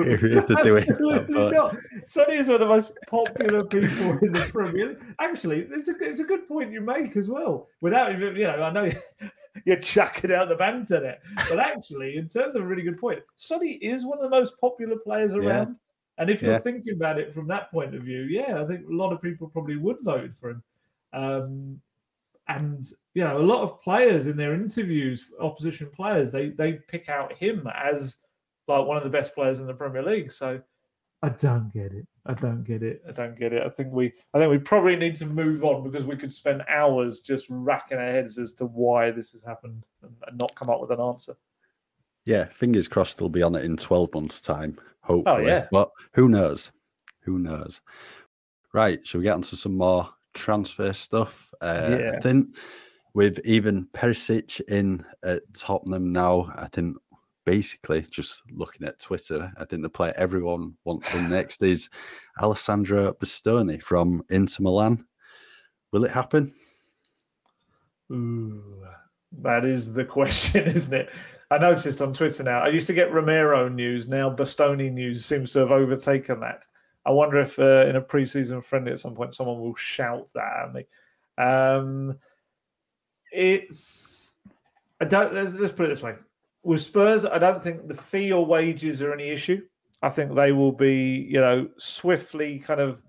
absolutely 0.48 1.50
not. 1.50 1.76
Sonny 2.04 2.36
is 2.36 2.48
one 2.48 2.54
of 2.54 2.60
the 2.60 2.66
most 2.66 2.92
popular 3.08 3.64
people 3.64 4.18
in 4.18 4.32
the 4.32 4.48
Premier 4.50 4.88
League. 4.90 4.98
Actually, 5.18 5.66
it's 5.70 5.88
a, 5.88 5.94
it's 6.00 6.20
a 6.20 6.24
good 6.24 6.48
point 6.48 6.72
you 6.72 6.80
make 6.80 7.16
as 7.16 7.28
well. 7.28 7.68
Without 7.80 8.12
even, 8.12 8.36
you 8.36 8.44
know, 8.44 8.62
I 8.62 8.72
know 8.72 8.92
you're 9.64 9.76
chucking 9.76 10.32
out 10.32 10.48
the 10.48 10.56
banter 10.56 11.00
there, 11.00 11.18
but 11.48 11.58
actually, 11.58 12.16
in 12.16 12.28
terms 12.28 12.54
of 12.54 12.62
a 12.62 12.66
really 12.66 12.82
good 12.82 12.98
point, 12.98 13.20
Sonny 13.36 13.72
is 13.72 14.04
one 14.04 14.18
of 14.18 14.24
the 14.24 14.30
most 14.30 14.54
popular 14.60 14.96
players 14.96 15.32
around. 15.32 15.68
Yeah. 15.68 15.74
And 16.18 16.28
if 16.28 16.42
you're 16.42 16.53
yeah. 16.53 16.59
thinking 16.59 16.94
about 16.94 17.18
it 17.18 17.32
from 17.32 17.48
that 17.48 17.70
point 17.70 17.94
of 17.94 18.03
view, 18.03 18.22
yeah, 18.22 18.61
I 18.61 18.66
think 18.66 18.86
a 18.86 18.92
lot 18.92 19.12
of 19.12 19.22
people 19.22 19.48
probably 19.48 19.76
would 19.76 19.96
vote 20.03 20.34
for 20.38 20.51
him. 20.51 20.62
Um, 21.12 21.80
and 22.51 22.84
you 23.14 23.24
know 23.24 23.38
a 23.38 23.42
lot 23.42 23.62
of 23.62 23.80
players 23.80 24.26
in 24.26 24.36
their 24.36 24.55
interviews 24.55 25.26
opposition 25.40 25.88
players 25.94 26.32
they 26.32 26.51
they 26.51 26.74
pick 26.88 27.09
out 27.09 27.32
him 27.32 27.68
as 27.74 28.16
like 28.68 28.86
one 28.86 28.96
of 28.96 29.03
the 29.03 29.11
best 29.11 29.34
players 29.34 29.59
in 29.59 29.66
the 29.66 29.74
premier 29.74 30.03
league. 30.03 30.32
So 30.32 30.61
i 31.22 31.28
don't 31.28 31.72
get 31.72 31.92
it. 31.92 32.07
I 32.24 32.34
don't 32.34 32.64
get 32.64 32.82
it. 32.82 33.03
I 33.09 33.12
don't 33.12 33.38
get 33.38 33.53
it. 33.53 33.62
I 33.64 33.68
think 33.68 33.92
we 33.92 34.12
i 34.34 34.38
think 34.38 34.51
we 34.51 34.59
probably 34.59 34.96
need 34.96 35.16
to 35.16 35.26
move 35.26 35.64
on 35.64 35.82
because 35.82 36.05
we 36.05 36.16
could 36.16 36.32
spend 36.32 36.62
hours 36.68 37.20
just 37.20 37.46
racking 37.51 37.98
our 37.98 38.12
heads 38.12 38.38
as 38.38 38.53
to 38.55 38.66
why 38.66 39.11
this 39.11 39.32
has 39.32 39.42
happened 39.42 39.84
and, 40.03 40.38
not 40.38 40.55
come 40.55 40.70
up 40.70 40.80
with 40.80 40.90
an 40.90 41.01
answer. 41.01 41.36
Yeah 42.24 42.46
fingers 42.46 42.88
crossed 42.88 43.18
they'll 43.18 43.28
be 43.28 43.42
on 43.42 43.55
it 43.55 43.64
in 43.64 43.76
12 43.76 44.14
months 44.14 44.40
time 44.40 44.78
hopefully. 45.03 45.44
Oh, 45.44 45.46
yeah. 45.46 45.66
but 45.70 45.90
who 46.14 46.28
knows? 46.28 46.70
Who 47.22 47.38
knows? 47.38 47.80
Right 48.72 49.07
shall 49.07 49.18
we 49.18 49.24
get 49.24 49.34
onto 49.34 49.57
some 49.57 49.76
more 49.76 50.09
transfer 50.34 50.92
stuff. 50.92 51.49
Uh, 51.61 51.96
yeah. 51.98 52.18
Then 52.22 52.54
with 53.14 53.40
Ivan 53.48 53.88
Perisic 53.92 54.61
in 54.68 55.04
at 55.24 55.42
Tottenham 55.54 56.12
now, 56.12 56.52
I 56.56 56.68
think 56.72 56.96
basically 57.44 58.02
just 58.11 58.42
looking 58.50 58.86
at 58.86 59.00
Twitter, 59.00 59.52
I 59.56 59.64
think 59.64 59.82
the 59.82 59.88
player 59.88 60.14
everyone 60.16 60.74
wants 60.84 61.12
in 61.14 61.28
next 61.30 61.62
is 61.62 61.88
Alessandro 62.40 63.12
Bastoni 63.14 63.82
from 63.82 64.22
Inter 64.30 64.62
Milan. 64.62 65.04
Will 65.92 66.04
it 66.04 66.12
happen? 66.12 66.52
Ooh, 68.12 68.84
that 69.42 69.64
is 69.64 69.92
the 69.92 70.04
question, 70.04 70.64
isn't 70.66 70.94
it? 70.94 71.11
I 71.50 71.58
noticed 71.58 72.00
on 72.00 72.14
Twitter 72.14 72.44
now. 72.44 72.61
I 72.61 72.68
used 72.68 72.86
to 72.86 72.94
get 72.94 73.12
Romero 73.12 73.68
news. 73.68 74.06
Now 74.06 74.30
Bastoni 74.30 74.92
news 74.92 75.24
seems 75.24 75.50
to 75.52 75.61
have 75.61 75.72
overtaken 75.72 76.40
that. 76.40 76.64
I 77.04 77.11
wonder 77.11 77.40
if 77.40 77.58
uh, 77.58 77.86
in 77.88 77.96
a 77.96 78.02
preseason 78.02 78.62
friendly 78.62 78.92
at 78.92 79.00
some 79.00 79.14
point 79.14 79.34
someone 79.34 79.58
will 79.58 79.74
shout 79.74 80.28
that 80.34 80.66
at 80.66 80.74
me. 80.74 80.84
Um, 81.39 82.18
it's 83.33 84.35
I 85.01 85.05
don't. 85.05 85.35
Let's, 85.35 85.55
let's 85.55 85.72
put 85.72 85.87
it 85.87 85.91
this 85.91 86.03
way: 86.03 86.14
with 86.62 86.83
Spurs, 86.83 87.24
I 87.24 87.39
don't 87.39 87.62
think 87.62 87.89
the 87.89 87.95
fee 87.95 88.33
or 88.33 88.45
wages 88.45 89.03
are 89.03 89.12
any 89.12 89.31
issue. 89.31 89.62
I 90.03 90.11
think 90.11 90.35
they 90.35 90.53
will 90.53 90.72
be, 90.72 91.26
you 91.28 91.41
know, 91.41 91.68
swiftly 91.78 92.59
kind 92.59 92.81
of 92.81 93.03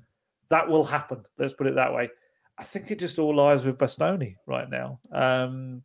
that 0.49 0.67
will 0.67 0.83
happen. 0.83 1.23
Let's 1.37 1.53
put 1.53 1.67
it 1.67 1.75
that 1.75 1.93
way. 1.93 2.09
I 2.57 2.63
think 2.63 2.91
it 2.91 2.99
just 2.99 3.17
all 3.17 3.35
lies 3.35 3.65
with 3.65 3.77
Bastoni 3.77 4.35
right 4.45 4.69
now. 4.69 4.99
Um, 5.11 5.83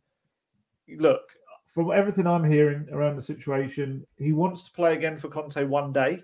look, 0.87 1.21
from 1.65 1.91
everything 1.91 2.27
I'm 2.27 2.43
hearing 2.43 2.87
around 2.91 3.15
the 3.15 3.21
situation, 3.21 4.05
he 4.17 4.33
wants 4.33 4.63
to 4.63 4.71
play 4.71 4.93
again 4.93 5.17
for 5.17 5.29
Conte 5.29 5.63
one 5.63 5.93
day. 5.93 6.21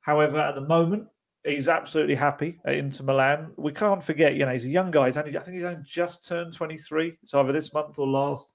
However, 0.00 0.38
at 0.38 0.54
the 0.54 0.62
moment, 0.62 1.06
he's 1.48 1.68
absolutely 1.68 2.14
happy 2.14 2.60
at 2.64 2.74
Inter 2.74 3.04
Milan. 3.04 3.52
We 3.56 3.72
can't 3.72 4.02
forget, 4.02 4.34
you 4.34 4.44
know, 4.44 4.52
he's 4.52 4.64
a 4.64 4.70
young 4.70 4.90
guy. 4.90 5.06
He's 5.06 5.16
only, 5.16 5.36
I 5.36 5.40
think 5.40 5.56
he's 5.56 5.64
only 5.64 5.82
just 5.84 6.24
turned 6.24 6.52
23. 6.52 7.18
It's 7.22 7.34
either 7.34 7.52
this 7.52 7.72
month 7.72 7.98
or 7.98 8.06
last. 8.06 8.52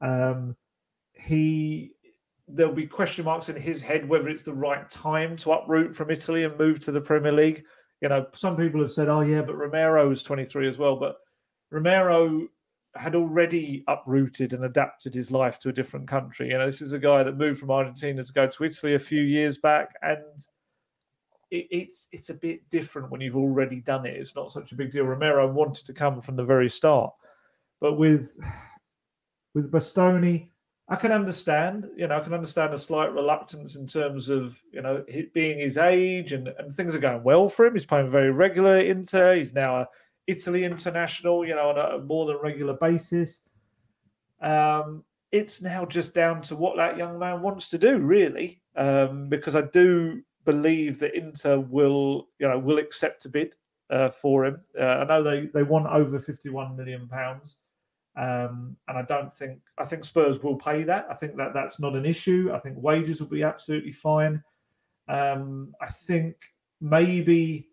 Um, 0.00 0.56
he 1.12 1.92
there'll 2.46 2.74
be 2.74 2.86
question 2.86 3.24
marks 3.24 3.48
in 3.48 3.56
his 3.56 3.80
head 3.80 4.06
whether 4.06 4.28
it's 4.28 4.42
the 4.42 4.52
right 4.52 4.88
time 4.90 5.36
to 5.38 5.52
uproot 5.52 5.96
from 5.96 6.10
Italy 6.10 6.44
and 6.44 6.58
move 6.58 6.80
to 6.80 6.92
the 6.92 7.00
Premier 7.00 7.32
League. 7.32 7.64
You 8.00 8.08
know, 8.08 8.26
some 8.32 8.56
people 8.56 8.80
have 8.80 8.90
said, 8.90 9.08
"Oh 9.08 9.22
yeah, 9.22 9.42
but 9.42 9.56
Romero 9.56 10.10
is 10.10 10.22
23 10.22 10.68
as 10.68 10.76
well." 10.76 10.96
But 10.96 11.16
Romero 11.70 12.48
had 12.94 13.14
already 13.14 13.82
uprooted 13.88 14.52
and 14.52 14.64
adapted 14.64 15.14
his 15.14 15.30
life 15.30 15.58
to 15.60 15.68
a 15.68 15.72
different 15.72 16.06
country. 16.06 16.50
You 16.50 16.58
know, 16.58 16.66
this 16.66 16.82
is 16.82 16.92
a 16.92 16.98
guy 16.98 17.22
that 17.22 17.36
moved 17.36 17.58
from 17.58 17.70
Argentina 17.70 18.22
to 18.22 18.32
go 18.32 18.46
to 18.46 18.64
Italy 18.64 18.94
a 18.94 18.98
few 18.98 19.22
years 19.22 19.58
back, 19.58 19.94
and 20.02 20.22
it, 21.50 21.66
it's 21.70 22.06
it's 22.12 22.30
a 22.30 22.34
bit 22.34 22.68
different 22.70 23.10
when 23.10 23.20
you've 23.20 23.36
already 23.36 23.80
done 23.80 24.06
it. 24.06 24.16
It's 24.16 24.34
not 24.34 24.52
such 24.52 24.72
a 24.72 24.76
big 24.76 24.90
deal. 24.90 25.04
Romero 25.04 25.50
wanted 25.50 25.86
to 25.86 25.92
come 25.92 26.20
from 26.20 26.36
the 26.36 26.44
very 26.44 26.70
start, 26.70 27.12
but 27.80 27.94
with 27.94 28.36
with 29.54 29.70
Bastoni, 29.70 30.48
I 30.88 30.96
can 30.96 31.12
understand, 31.12 31.88
you 31.96 32.06
know, 32.06 32.16
I 32.16 32.20
can 32.20 32.34
understand 32.34 32.74
a 32.74 32.78
slight 32.78 33.12
reluctance 33.14 33.76
in 33.76 33.86
terms 33.86 34.28
of, 34.28 34.60
you 34.70 34.82
know, 34.82 35.04
being 35.32 35.58
his 35.58 35.78
age 35.78 36.32
and, 36.32 36.48
and 36.48 36.74
things 36.74 36.94
are 36.94 36.98
going 36.98 37.22
well 37.22 37.48
for 37.48 37.64
him. 37.64 37.74
He's 37.74 37.86
playing 37.86 38.10
very 38.10 38.30
regular 38.30 38.78
Inter. 38.78 39.36
He's 39.36 39.54
now 39.54 39.80
a 39.82 39.88
Italy 40.26 40.64
international, 40.64 41.46
you 41.46 41.54
know, 41.54 41.70
on 41.70 41.78
a 41.78 42.04
more 42.04 42.26
than 42.26 42.36
regular 42.42 42.74
basis. 42.74 43.40
Um, 44.40 45.04
it's 45.32 45.62
now 45.62 45.86
just 45.86 46.14
down 46.14 46.42
to 46.42 46.56
what 46.56 46.76
that 46.76 46.98
young 46.98 47.18
man 47.18 47.40
wants 47.40 47.70
to 47.70 47.78
do, 47.78 47.98
really, 47.98 48.60
um, 48.76 49.28
because 49.28 49.56
I 49.56 49.62
do 49.62 50.22
believe 50.44 50.98
that 51.00 51.14
Inter 51.14 51.58
will, 51.58 52.28
you 52.38 52.48
know, 52.48 52.58
will 52.58 52.78
accept 52.78 53.24
a 53.24 53.28
bid 53.28 53.54
uh, 53.90 54.10
for 54.10 54.46
him. 54.46 54.60
Uh, 54.78 54.84
I 54.84 55.04
know 55.04 55.22
they 55.22 55.46
they 55.52 55.62
want 55.62 55.86
over 55.86 56.18
fifty 56.18 56.50
one 56.50 56.76
million 56.76 57.08
pounds. 57.08 57.58
Um, 58.16 58.76
and 58.86 58.96
I 58.96 59.02
don't 59.02 59.34
think 59.34 59.58
I 59.76 59.84
think 59.84 60.04
Spurs 60.04 60.40
will 60.40 60.56
pay 60.56 60.84
that. 60.84 61.06
I 61.10 61.14
think 61.14 61.36
that 61.36 61.52
that's 61.52 61.80
not 61.80 61.96
an 61.96 62.06
issue. 62.06 62.50
I 62.54 62.60
think 62.60 62.76
wages 62.78 63.20
will 63.20 63.28
be 63.28 63.42
absolutely 63.42 63.90
fine. 63.90 64.42
Um, 65.08 65.74
I 65.80 65.86
think 65.86 66.36
maybe 66.80 67.68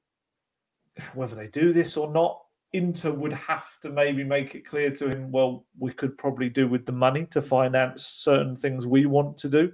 whether 1.14 1.36
they 1.36 1.48
do 1.48 1.72
this 1.74 1.96
or 1.96 2.12
not, 2.12 2.42
Inter 2.74 3.12
would 3.12 3.34
have 3.34 3.80
to 3.82 3.90
maybe 3.90 4.24
make 4.24 4.56
it 4.56 4.66
clear 4.66 4.90
to 4.92 5.10
him. 5.10 5.32
Well, 5.32 5.66
we 5.78 5.94
could 5.94 6.18
probably 6.18 6.50
do 6.50 6.68
with 6.68 6.86
the 6.86 6.92
money 6.92 7.26
to 7.32 7.42
finance 7.42 8.06
certain 8.06 8.58
things 8.58 8.88
we 8.88 9.06
want 9.06 9.38
to 9.40 9.50
do. 9.50 9.72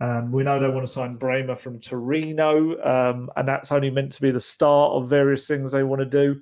Um, 0.00 0.32
we 0.32 0.42
know 0.42 0.58
they 0.58 0.68
want 0.68 0.86
to 0.86 0.92
sign 0.92 1.16
Bremer 1.16 1.56
from 1.56 1.78
Torino, 1.78 2.80
um, 2.82 3.30
and 3.36 3.46
that's 3.46 3.70
only 3.70 3.90
meant 3.90 4.12
to 4.14 4.22
be 4.22 4.30
the 4.30 4.40
start 4.40 4.92
of 4.92 5.10
various 5.10 5.46
things 5.46 5.72
they 5.72 5.82
want 5.82 6.00
to 6.00 6.06
do. 6.06 6.40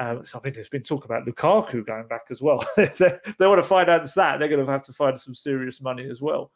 Um, 0.00 0.24
so 0.24 0.38
I 0.38 0.42
think 0.42 0.54
there's 0.54 0.68
been 0.68 0.82
talk 0.82 1.04
about 1.04 1.26
Lukaku 1.26 1.86
going 1.86 2.08
back 2.08 2.22
as 2.30 2.40
well. 2.40 2.66
if 2.76 2.98
they, 2.98 3.46
want 3.46 3.60
to 3.60 3.66
finance 3.66 4.12
that, 4.14 4.38
they're 4.38 4.48
going 4.48 4.64
to 4.64 4.72
have 4.72 4.82
to 4.84 4.92
find 4.92 5.18
some 5.18 5.34
serious 5.34 5.80
money 5.80 6.08
as 6.10 6.20
well. 6.20 6.50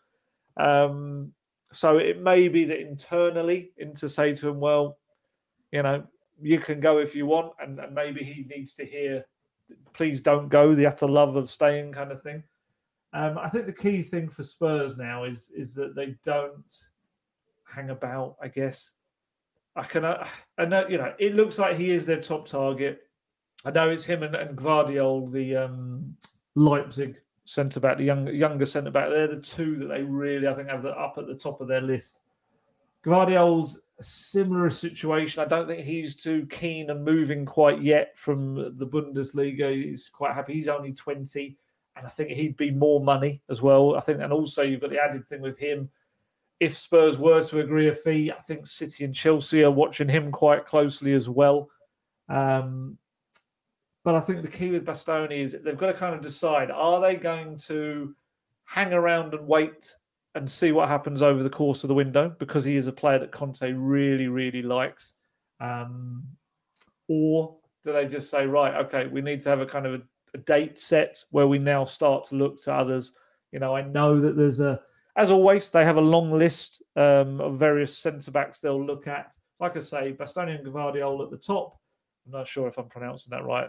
Um, 0.57 1.32
so 1.70 1.99
it 1.99 2.20
may 2.20 2.49
be 2.49 2.64
that 2.64 2.80
internally, 2.80 3.70
to 3.97 4.09
say 4.09 4.35
to 4.35 4.49
him, 4.49 4.61
well, 4.61 4.99
you 5.72 5.82
know, 5.82 6.05
you 6.41 6.59
can 6.59 6.80
go 6.80 6.99
if 6.99 7.14
you 7.14 7.26
want, 7.26 7.53
and, 7.61 7.78
and 7.78 7.95
maybe 7.95 8.24
he 8.24 8.45
needs 8.49 8.72
to 8.74 8.85
hear, 8.85 9.24
please 9.93 10.20
don't 10.20 10.49
go, 10.49 10.74
the 10.74 10.87
utter 10.87 11.07
love 11.07 11.37
of 11.37 11.51
staying 11.51 11.93
kind 11.93 12.11
of 12.11 12.22
thing. 12.22 12.43
Um, 13.15 13.39
I 13.39 13.49
think 13.49 13.67
the 13.67 13.73
key 13.73 14.03
thing 14.03 14.29
for 14.29 14.43
Spurs 14.43 14.97
now 14.97 15.25
is 15.25 15.51
is 15.57 15.73
that 15.75 15.95
they 15.95 16.17
don't 16.25 16.87
hang 17.65 17.91
about. 17.91 18.37
I 18.43 18.49
guess 18.49 18.93
I 19.77 19.85
can. 19.85 20.05
Uh, 20.05 20.27
I 20.59 20.65
know 20.65 20.87
you 20.89 20.99
know 20.99 21.15
it 21.19 21.35
looks 21.37 21.59
like 21.59 21.77
he 21.77 21.93
is 21.93 22.07
their 22.07 22.21
top 22.21 22.47
target. 22.47 23.03
I 23.65 23.71
know 23.71 23.89
it's 23.89 24.05
him 24.05 24.23
and, 24.25 24.35
and 24.35 24.59
Gvardiol, 24.59 25.33
the 25.33 25.57
um, 25.57 26.17
Leipzig 26.55 27.17
centre 27.45 27.81
back, 27.81 27.97
the 27.97 28.05
young, 28.05 28.27
younger 28.29 28.67
centre 28.67 28.91
back. 28.91 29.09
They're 29.09 29.29
the 29.29 29.41
two 29.41 29.77
that 29.77 29.87
they 29.87 30.03
really, 30.03 30.49
I 30.49 30.55
think, 30.55 30.69
have 30.69 30.83
the, 30.83 30.91
up 30.91 31.15
at 31.17 31.27
the 31.27 31.35
top 31.35 31.61
of 31.61 31.69
their 31.69 31.81
list. 31.81 32.21
Gvardiol's 33.05 33.83
a 33.99 34.03
similar 34.03 34.69
situation. 34.71 35.43
I 35.43 35.47
don't 35.47 35.67
think 35.67 35.85
he's 35.85 36.17
too 36.17 36.47
keen 36.51 36.91
and 36.91 37.05
moving 37.05 37.47
quite 37.47 37.81
yet 37.83 38.17
from 38.19 38.77
the 38.77 38.87
Bundesliga. 38.87 39.75
He's 39.75 40.09
quite 40.09 40.35
happy. 40.35 40.55
He's 40.55 40.69
only 40.69 40.93
20, 40.93 41.57
and 41.97 42.07
I 42.07 42.11
think 42.11 42.30
he'd 42.30 42.57
be 42.57 42.70
more 42.70 43.01
money 43.01 43.42
as 43.49 43.62
well. 43.62 43.97
I 43.97 44.01
think, 44.01 44.20
and 44.20 44.32
also 44.32 44.62
you've 44.62 44.80
got 44.80 44.90
the 44.90 45.03
added 45.03 45.26
thing 45.26 45.40
with 45.40 45.59
him. 45.59 45.90
If 46.61 46.76
Spurs 46.76 47.18
were 47.18 47.42
to 47.45 47.61
agree 47.61 47.88
a 47.88 47.92
fee, 47.92 48.30
I 48.30 48.40
think 48.42 48.66
City 48.66 49.05
and 49.05 49.14
Chelsea 49.14 49.62
are 49.64 49.70
watching 49.70 50.09
him 50.09 50.32
quite 50.32 50.66
closely 50.66 51.12
as 51.12 51.28
well. 51.28 51.68
Um, 52.28 52.99
but 54.05 54.14
I 54.14 54.20
think 54.20 54.42
the 54.42 54.51
key 54.51 54.70
with 54.70 54.86
Bastoni 54.86 55.38
is 55.38 55.57
they've 55.64 55.76
got 55.76 55.88
to 55.88 55.95
kind 55.95 56.14
of 56.14 56.20
decide 56.20 56.70
are 56.70 57.01
they 57.01 57.16
going 57.16 57.59
to 57.66 58.14
hang 58.66 58.92
around 58.92 59.34
and 59.34 59.47
wait 59.47 59.95
and 60.34 60.51
see 60.51 60.72
what 60.72 60.88
happens 60.88 61.22
over 61.22 61.42
the 61.42 61.51
course 61.51 61.84
of 61.84 61.88
the 61.88 61.95
window 61.95 62.34
because 62.38 62.64
he 62.64 62.76
is 62.76 62.86
a 62.86 62.92
player 62.92 63.18
that 63.18 63.32
Conte 63.32 63.70
really, 63.72 64.26
really 64.26 64.62
likes? 64.62 65.14
Um, 65.61 66.24
or 67.09 67.57
do 67.84 67.92
they 67.92 68.07
just 68.07 68.30
say, 68.30 68.47
right, 68.47 68.84
okay, 68.86 69.07
we 69.07 69.20
need 69.20 69.42
to 69.42 69.51
have 69.51 69.61
a 69.61 69.66
kind 69.66 69.86
of 69.86 69.95
a, 69.95 70.03
a 70.35 70.39
date 70.39 70.78
set 70.78 71.22
where 71.30 71.47
we 71.47 71.59
now 71.59 71.85
start 71.85 72.24
to 72.26 72.35
look 72.35 72.62
to 72.64 72.72
others? 72.72 73.12
You 73.53 73.61
know, 73.61 73.74
I 73.74 73.82
know 73.82 74.20
that 74.20 74.37
there's 74.37 74.61
a, 74.61 74.80
as 75.16 75.30
always, 75.30 75.70
they 75.70 75.85
have 75.85 75.97
a 75.97 76.01
long 76.01 76.37
list 76.37 76.82
um, 76.97 77.41
of 77.41 77.59
various 77.59 77.97
centre 77.97 78.30
backs 78.30 78.61
they'll 78.61 78.85
look 78.85 79.07
at. 79.07 79.35
Like 79.61 79.76
I 79.76 79.80
say, 79.80 80.12
Bastoni 80.12 80.59
and 80.59 80.66
Gvardiol 80.66 81.24
at 81.24 81.30
the 81.30 81.37
top. 81.37 81.78
I'm 82.26 82.32
not 82.32 82.49
sure 82.49 82.66
if 82.66 82.78
I'm 82.78 82.89
pronouncing 82.89 83.30
that 83.30 83.45
right. 83.45 83.68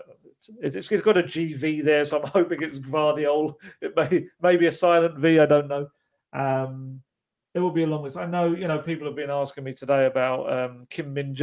It's, 0.61 0.75
it's, 0.75 0.91
it's 0.91 1.03
got 1.03 1.17
a 1.17 1.23
GV 1.23 1.83
there, 1.83 2.05
so 2.05 2.21
I'm 2.21 2.27
hoping 2.33 2.63
it's 2.63 2.79
Gvardiol. 2.79 3.55
It 3.81 3.95
may, 3.95 4.27
may 4.41 4.57
be 4.57 4.67
a 4.67 4.71
silent 4.71 5.17
V, 5.17 5.39
I 5.39 5.45
don't 5.45 5.67
know. 5.67 5.87
Um, 6.33 7.01
it 7.53 7.59
will 7.59 7.71
be 7.71 7.83
a 7.83 7.87
long 7.87 8.03
list. 8.03 8.17
I 8.17 8.25
know, 8.25 8.53
you 8.53 8.67
know, 8.67 8.79
people 8.79 9.07
have 9.07 9.15
been 9.15 9.29
asking 9.29 9.63
me 9.63 9.73
today 9.73 10.07
about 10.07 10.51
um, 10.51 10.87
Kim 10.89 11.13
Min 11.13 11.35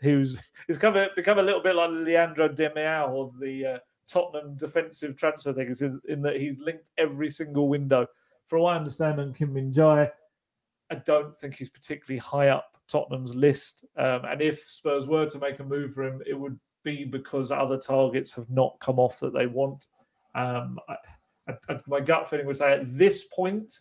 who's 0.00 0.38
he's 0.66 0.78
come, 0.78 0.96
become 1.16 1.38
a 1.38 1.42
little 1.42 1.62
bit 1.62 1.74
like 1.74 1.90
Leandro 1.90 2.48
Damião 2.48 3.24
of 3.24 3.38
the 3.38 3.66
uh, 3.66 3.78
Tottenham 4.10 4.56
defensive 4.56 5.16
transfer 5.16 5.52
thing 5.52 5.68
is 5.68 5.82
in 5.82 6.22
that 6.22 6.36
he's 6.36 6.60
linked 6.60 6.90
every 6.98 7.30
single 7.30 7.68
window. 7.68 8.06
From 8.46 8.62
what 8.62 8.74
I 8.74 8.78
understand 8.78 9.20
on 9.20 9.32
Kim 9.32 9.52
Min 9.52 9.72
Jae, 9.72 10.10
I 10.90 10.94
don't 11.06 11.36
think 11.36 11.54
he's 11.54 11.70
particularly 11.70 12.18
high 12.18 12.48
up 12.48 12.76
Tottenham's 12.88 13.34
list. 13.34 13.84
Um, 13.96 14.22
and 14.24 14.42
if 14.42 14.58
Spurs 14.66 15.06
were 15.06 15.26
to 15.26 15.38
make 15.38 15.60
a 15.60 15.64
move 15.64 15.94
for 15.94 16.04
him, 16.04 16.20
it 16.26 16.34
would 16.34 16.58
be 16.82 17.04
because 17.04 17.52
other 17.52 17.78
targets 17.78 18.32
have 18.32 18.50
not 18.50 18.76
come 18.80 18.98
off 18.98 19.20
that 19.20 19.32
they 19.32 19.46
want. 19.46 19.86
Um, 20.34 20.78
I, 20.88 20.96
I, 21.68 21.80
my 21.86 22.00
gut 22.00 22.28
feeling 22.28 22.46
would 22.46 22.56
say 22.56 22.72
at 22.72 22.98
this 22.98 23.24
point, 23.24 23.72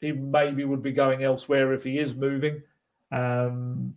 he 0.00 0.12
maybe 0.12 0.64
would 0.64 0.82
be 0.82 0.92
going 0.92 1.24
elsewhere 1.24 1.72
if 1.72 1.82
he 1.82 1.98
is 1.98 2.14
moving, 2.14 2.62
um, 3.10 3.94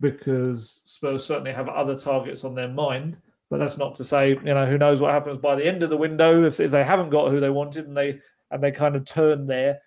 because 0.00 0.82
Spurs 0.84 1.24
certainly 1.24 1.52
have 1.52 1.68
other 1.68 1.96
targets 1.96 2.44
on 2.44 2.54
their 2.54 2.68
mind. 2.68 3.16
But 3.50 3.58
that's 3.58 3.78
not 3.78 3.94
to 3.96 4.04
say, 4.04 4.30
you 4.30 4.42
know, 4.42 4.66
who 4.66 4.76
knows 4.76 5.00
what 5.00 5.12
happens 5.12 5.38
by 5.38 5.54
the 5.54 5.66
end 5.66 5.82
of 5.82 5.90
the 5.90 5.96
window 5.96 6.44
if, 6.44 6.60
if 6.60 6.70
they 6.70 6.84
haven't 6.84 7.10
got 7.10 7.30
who 7.30 7.40
they 7.40 7.50
wanted 7.50 7.86
and 7.86 7.96
they 7.96 8.20
and 8.50 8.62
they 8.62 8.70
kind 8.70 8.96
of 8.96 9.04
turn 9.04 9.46
there. 9.46 9.80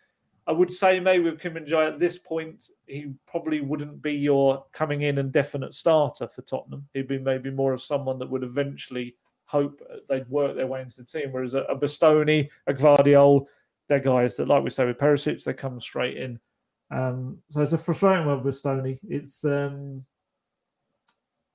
I 0.47 0.51
would 0.51 0.71
say 0.71 0.99
maybe 0.99 1.25
with 1.25 1.39
Kim 1.39 1.53
Min-jae 1.53 1.87
at 1.87 1.99
this 1.99 2.17
point, 2.17 2.69
he 2.87 3.13
probably 3.27 3.61
wouldn't 3.61 4.01
be 4.01 4.13
your 4.13 4.65
coming 4.73 5.03
in 5.03 5.19
and 5.19 5.31
definite 5.31 5.73
starter 5.75 6.27
for 6.27 6.41
Tottenham. 6.41 6.87
He'd 6.93 7.07
be 7.07 7.19
maybe 7.19 7.51
more 7.51 7.73
of 7.73 7.81
someone 7.81 8.17
that 8.19 8.29
would 8.29 8.43
eventually 8.43 9.15
hope 9.45 9.81
they'd 10.09 10.29
work 10.29 10.55
their 10.55 10.67
way 10.67 10.81
into 10.81 10.97
the 10.97 11.05
team. 11.05 11.31
Whereas 11.31 11.53
a, 11.53 11.59
a 11.61 11.77
Bastoni, 11.77 12.49
a 12.65 12.73
Gvardiol, 12.73 13.45
they're 13.87 13.99
guys 13.99 14.35
that, 14.37 14.47
like 14.47 14.63
we 14.63 14.71
say 14.71 14.85
with 14.85 14.97
Perisic, 14.97 15.43
they 15.43 15.53
come 15.53 15.79
straight 15.79 16.17
in. 16.17 16.39
Um, 16.89 17.37
so 17.49 17.61
it's 17.61 17.73
a 17.73 17.77
frustrating 17.77 18.25
one 18.25 18.43
with 18.43 18.55
Bastoni. 18.55 18.99
It's 19.07 19.45
um, 19.45 20.03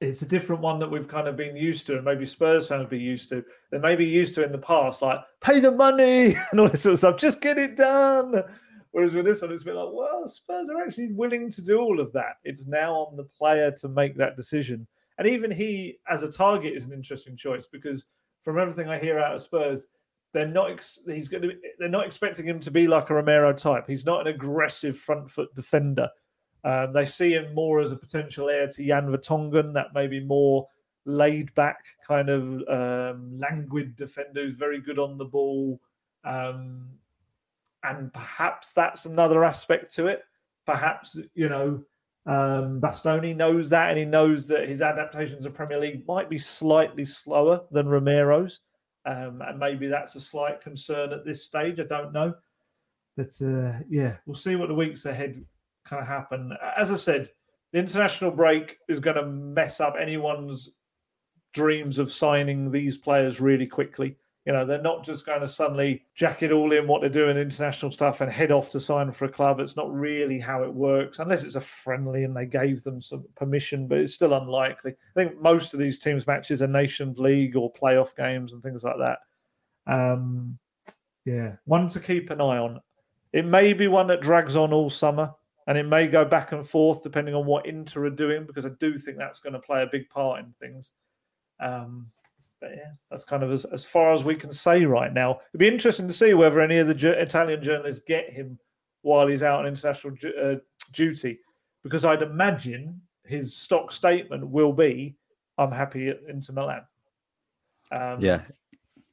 it's 0.00 0.22
a 0.22 0.26
different 0.26 0.62
one 0.62 0.78
that 0.80 0.90
we've 0.90 1.08
kind 1.08 1.26
of 1.26 1.36
been 1.36 1.56
used 1.56 1.86
to, 1.86 1.96
and 1.96 2.04
maybe 2.04 2.26
Spurs 2.26 2.68
fans 2.68 2.88
be 2.88 2.98
used 2.98 3.28
to. 3.30 3.44
They 3.70 3.78
may 3.78 3.96
be 3.96 4.04
used 4.04 4.34
to 4.34 4.44
in 4.44 4.52
the 4.52 4.58
past, 4.58 5.02
like 5.02 5.20
pay 5.40 5.60
the 5.60 5.70
money 5.70 6.36
and 6.50 6.60
all 6.60 6.68
this 6.68 6.82
sort 6.82 6.94
of 6.94 6.98
stuff. 6.98 7.16
Just 7.18 7.40
get 7.40 7.58
it 7.58 7.76
done. 7.76 8.42
Whereas 8.92 9.14
with 9.14 9.26
this 9.26 9.42
one, 9.42 9.52
it's 9.52 9.64
been 9.64 9.76
like, 9.76 9.92
well, 9.92 10.26
Spurs 10.26 10.68
are 10.70 10.82
actually 10.82 11.12
willing 11.12 11.50
to 11.50 11.62
do 11.62 11.78
all 11.78 12.00
of 12.00 12.12
that. 12.12 12.36
It's 12.44 12.66
now 12.66 12.94
on 12.94 13.16
the 13.16 13.24
player 13.24 13.70
to 13.72 13.88
make 13.88 14.16
that 14.16 14.36
decision. 14.36 14.86
And 15.18 15.26
even 15.26 15.50
he, 15.50 15.98
as 16.08 16.22
a 16.22 16.30
target, 16.30 16.74
is 16.74 16.86
an 16.86 16.92
interesting 16.92 17.36
choice 17.36 17.66
because 17.70 18.06
from 18.40 18.58
everything 18.58 18.88
I 18.88 18.98
hear 18.98 19.18
out 19.18 19.34
of 19.34 19.40
Spurs, 19.40 19.86
they're 20.32 20.46
not 20.46 20.70
ex- 20.70 21.00
he's 21.06 21.28
going 21.28 21.42
to 21.42 21.52
they're 21.78 21.88
not 21.88 22.06
expecting 22.06 22.46
him 22.46 22.60
to 22.60 22.70
be 22.70 22.86
like 22.86 23.08
a 23.08 23.14
Romero 23.14 23.52
type. 23.52 23.84
He's 23.86 24.04
not 24.04 24.26
an 24.26 24.34
aggressive 24.34 24.96
front 24.96 25.30
foot 25.30 25.54
defender. 25.54 26.08
Um, 26.66 26.92
they 26.92 27.04
see 27.04 27.32
him 27.32 27.54
more 27.54 27.78
as 27.78 27.92
a 27.92 27.96
potential 27.96 28.50
heir 28.50 28.66
to 28.66 28.84
Jan 28.84 29.06
Vertonghen, 29.06 29.72
that 29.74 29.94
maybe 29.94 30.18
more 30.18 30.66
laid 31.04 31.54
back 31.54 31.84
kind 32.06 32.28
of 32.28 32.42
um, 32.68 33.38
languid 33.38 33.94
defender 33.94 34.42
who's 34.42 34.56
very 34.56 34.80
good 34.80 34.98
on 34.98 35.16
the 35.16 35.24
ball. 35.24 35.80
Um, 36.24 36.88
and 37.84 38.12
perhaps 38.12 38.72
that's 38.72 39.06
another 39.06 39.44
aspect 39.44 39.94
to 39.94 40.08
it. 40.08 40.24
Perhaps, 40.66 41.16
you 41.34 41.48
know, 41.48 41.84
um, 42.26 42.80
Bastoni 42.80 43.36
knows 43.36 43.70
that 43.70 43.90
and 43.90 43.98
he 44.00 44.04
knows 44.04 44.48
that 44.48 44.68
his 44.68 44.82
adaptations 44.82 45.46
of 45.46 45.54
Premier 45.54 45.78
League 45.78 46.04
might 46.08 46.28
be 46.28 46.38
slightly 46.38 47.06
slower 47.06 47.60
than 47.70 47.86
Romero's. 47.86 48.58
Um, 49.04 49.40
and 49.46 49.60
maybe 49.60 49.86
that's 49.86 50.16
a 50.16 50.20
slight 50.20 50.60
concern 50.60 51.12
at 51.12 51.24
this 51.24 51.44
stage. 51.44 51.78
I 51.78 51.84
don't 51.84 52.12
know. 52.12 52.34
But 53.16 53.32
uh, 53.40 53.78
yeah, 53.88 54.16
we'll 54.26 54.34
see 54.34 54.56
what 54.56 54.66
the 54.66 54.74
weeks 54.74 55.06
ahead 55.06 55.44
kind 55.86 56.02
of 56.02 56.08
happen. 56.08 56.52
As 56.76 56.90
I 56.90 56.96
said, 56.96 57.28
the 57.72 57.78
international 57.78 58.30
break 58.30 58.78
is 58.88 59.00
going 59.00 59.16
to 59.16 59.26
mess 59.26 59.80
up 59.80 59.96
anyone's 60.00 60.74
dreams 61.52 61.98
of 61.98 62.12
signing 62.12 62.70
these 62.70 62.96
players 62.96 63.40
really 63.40 63.66
quickly. 63.66 64.16
You 64.44 64.52
know, 64.52 64.64
they're 64.64 64.80
not 64.80 65.04
just 65.04 65.26
going 65.26 65.40
to 65.40 65.48
suddenly 65.48 66.04
jack 66.14 66.44
it 66.44 66.52
all 66.52 66.72
in 66.72 66.86
what 66.86 67.00
they're 67.00 67.10
doing 67.10 67.36
international 67.36 67.90
stuff 67.90 68.20
and 68.20 68.30
head 68.30 68.52
off 68.52 68.70
to 68.70 68.80
sign 68.80 69.10
for 69.10 69.24
a 69.24 69.32
club. 69.32 69.58
It's 69.58 69.74
not 69.74 69.92
really 69.92 70.38
how 70.38 70.62
it 70.62 70.72
works, 70.72 71.18
unless 71.18 71.42
it's 71.42 71.56
a 71.56 71.60
friendly 71.60 72.22
and 72.22 72.36
they 72.36 72.46
gave 72.46 72.84
them 72.84 73.00
some 73.00 73.24
permission, 73.34 73.88
but 73.88 73.98
it's 73.98 74.14
still 74.14 74.34
unlikely. 74.34 74.92
I 74.92 75.20
think 75.20 75.40
most 75.40 75.74
of 75.74 75.80
these 75.80 75.98
teams' 75.98 76.28
matches 76.28 76.62
are 76.62 76.68
Nations 76.68 77.18
League 77.18 77.56
or 77.56 77.72
playoff 77.72 78.14
games 78.14 78.52
and 78.52 78.62
things 78.62 78.84
like 78.84 78.96
that. 78.98 79.18
Um, 79.92 80.58
yeah, 81.24 81.56
one 81.64 81.88
to 81.88 81.98
keep 81.98 82.30
an 82.30 82.40
eye 82.40 82.58
on. 82.58 82.80
It 83.32 83.44
may 83.44 83.72
be 83.72 83.88
one 83.88 84.06
that 84.06 84.20
drags 84.20 84.56
on 84.56 84.72
all 84.72 84.90
summer 84.90 85.32
and 85.66 85.76
it 85.76 85.84
may 85.84 86.06
go 86.06 86.24
back 86.24 86.52
and 86.52 86.66
forth 86.66 87.02
depending 87.02 87.34
on 87.34 87.44
what 87.44 87.66
Inter 87.66 88.04
are 88.04 88.10
doing 88.10 88.46
because 88.46 88.66
I 88.66 88.70
do 88.80 88.96
think 88.96 89.18
that's 89.18 89.40
going 89.40 89.52
to 89.52 89.58
play 89.58 89.82
a 89.82 89.88
big 89.90 90.08
part 90.08 90.40
in 90.40 90.54
things. 90.60 90.92
Um, 91.60 92.08
but 92.60 92.70
yeah, 92.70 92.92
that's 93.10 93.24
kind 93.24 93.42
of 93.42 93.52
as, 93.52 93.64
as 93.66 93.84
far 93.84 94.12
as 94.12 94.24
we 94.24 94.34
can 94.34 94.50
say 94.50 94.84
right 94.84 95.12
now. 95.12 95.40
It'd 95.50 95.58
be 95.58 95.68
interesting 95.68 96.06
to 96.08 96.14
see 96.14 96.34
whether 96.34 96.60
any 96.60 96.78
of 96.78 96.88
the 96.88 96.94
ju- 96.94 97.10
Italian 97.10 97.62
journalists 97.62 98.04
get 98.06 98.30
him 98.30 98.58
while 99.02 99.26
he's 99.26 99.42
out 99.42 99.60
on 99.60 99.66
international 99.66 100.14
ju- 100.14 100.32
uh, 100.42 100.54
duty, 100.92 101.38
because 101.82 102.04
I'd 102.04 102.22
imagine 102.22 103.00
his 103.26 103.54
stock 103.54 103.92
statement 103.92 104.48
will 104.48 104.72
be, 104.72 105.16
"I'm 105.58 105.70
happy 105.70 106.08
at 106.08 106.20
Inter 106.28 106.54
Milan." 106.54 106.82
Um, 107.92 108.20
yeah, 108.20 108.40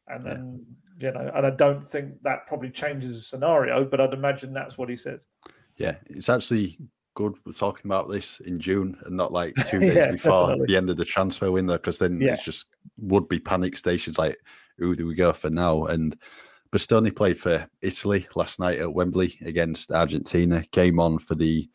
and 0.08 0.26
then 0.26 0.66
yeah. 0.98 1.08
you 1.10 1.14
know, 1.14 1.32
and 1.36 1.46
I 1.46 1.50
don't 1.50 1.86
think 1.86 2.22
that 2.24 2.48
probably 2.48 2.70
changes 2.70 3.16
the 3.16 3.22
scenario, 3.22 3.84
but 3.84 4.00
I'd 4.00 4.14
imagine 4.14 4.54
that's 4.54 4.78
what 4.78 4.90
he 4.90 4.96
says 4.96 5.28
yeah, 5.78 5.96
it's 6.08 6.30
actually 6.30 6.78
good 7.16 7.36
we're 7.46 7.52
talking 7.52 7.86
about 7.86 8.10
this 8.10 8.40
in 8.40 8.60
June 8.60 8.98
and 9.06 9.16
not 9.16 9.32
like 9.32 9.54
two 9.70 9.80
days 9.80 9.96
yeah, 9.96 10.12
before 10.12 10.48
definitely. 10.48 10.66
the 10.68 10.78
end 10.78 10.90
of 10.90 10.98
the 10.98 11.06
transfer 11.06 11.52
window 11.52 11.74
because 11.74 12.00
then 12.00 12.20
yeah. 12.20 12.34
it's 12.34 12.44
just 12.44 12.66
would 12.98 13.30
be 13.30 13.40
panic 13.40 13.78
stations 13.78 14.18
like 14.18 14.36
who 14.78 14.96
do 14.96 15.08
we 15.08 15.16
go 15.16 15.34
for 15.34 15.50
now? 15.50 15.86
And 15.86 16.18
Bastoni 16.72 17.16
played 17.16 17.40
for 17.40 17.68
Italy 17.82 18.28
last 18.36 18.60
night 18.60 18.80
at 18.80 18.94
Wembley 18.94 19.38
against 19.46 19.92
Argentina. 19.92 20.64
Came 20.72 21.00
on 21.00 21.20
for 21.20 21.36
the 21.36 21.70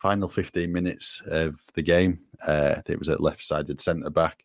final 0.00 0.28
15 0.28 0.72
minutes 0.72 1.22
of 1.26 1.56
the 1.74 1.82
game. 1.82 2.20
Uh, 2.46 2.70
I 2.70 2.74
think 2.74 2.90
it 2.90 2.98
was 2.98 3.08
at 3.08 3.20
left-sided 3.20 3.80
centre 3.80 4.10
back. 4.10 4.44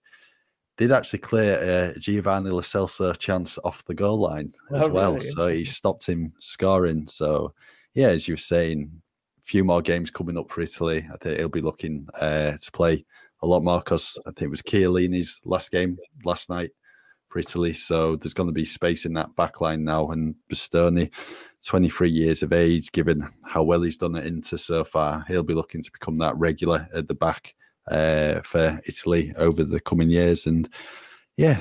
Did 0.78 0.92
actually 0.92 1.20
clear 1.20 1.94
a 1.96 2.00
Giovanni 2.00 2.52
Lo 2.52 2.62
Celso 2.62 3.18
chance 3.18 3.58
off 3.64 3.84
the 3.86 3.96
goal 3.96 4.20
line 4.20 4.54
as 4.76 4.84
oh, 4.84 4.90
well, 4.90 5.14
really? 5.16 5.28
so 5.30 5.48
he 5.48 5.66
stopped 5.66 6.06
him 6.06 6.34
scoring. 6.40 7.08
So 7.08 7.54
yeah, 7.98 8.10
as 8.10 8.28
you 8.28 8.36
were 8.36 8.38
saying, 8.38 8.92
a 9.40 9.42
few 9.44 9.64
more 9.64 9.82
games 9.82 10.12
coming 10.12 10.38
up 10.38 10.52
for 10.52 10.62
Italy. 10.62 11.10
I 11.12 11.18
think 11.18 11.40
he'll 11.40 11.50
be 11.50 11.62
looking 11.62 12.08
uh, 12.14 12.52
to 12.52 12.72
play 12.72 13.04
a 13.42 13.48
lot 13.48 13.64
more 13.64 13.80
because 13.80 14.20
I 14.28 14.30
think 14.30 14.44
it 14.44 14.52
was 14.52 14.62
Chiellini's 14.62 15.42
last 15.44 15.72
game 15.72 15.98
last 16.24 16.48
night 16.48 16.70
for 17.30 17.40
Italy. 17.40 17.74
So 17.74 18.16
there's 18.16 18.36
going 18.36 18.50
to 18.50 18.54
be 18.54 18.66
space 18.66 19.08
in 19.08 19.14
that 19.14 19.36
back 19.36 19.62
line 19.62 19.84
now. 19.84 20.10
And 20.12 20.36
Bastoni, 20.48 21.12
23 21.66 22.12
years 22.12 22.44
of 22.44 22.54
age, 22.54 22.92
given 22.92 23.28
how 23.44 23.64
well 23.64 23.82
he's 23.82 23.98
done 23.98 24.16
at 24.16 24.28
Inter 24.28 24.58
so 24.58 24.84
far, 24.84 25.26
he'll 25.28 25.42
be 25.42 25.56
looking 25.56 25.82
to 25.82 25.92
become 25.92 26.18
that 26.18 26.38
regular 26.38 26.88
at 26.94 27.08
the 27.08 27.16
back 27.16 27.56
uh, 27.90 28.42
for 28.42 28.80
Italy 28.86 29.34
over 29.38 29.64
the 29.64 29.80
coming 29.80 30.12
years. 30.12 30.46
And 30.46 30.70
yeah, 31.36 31.60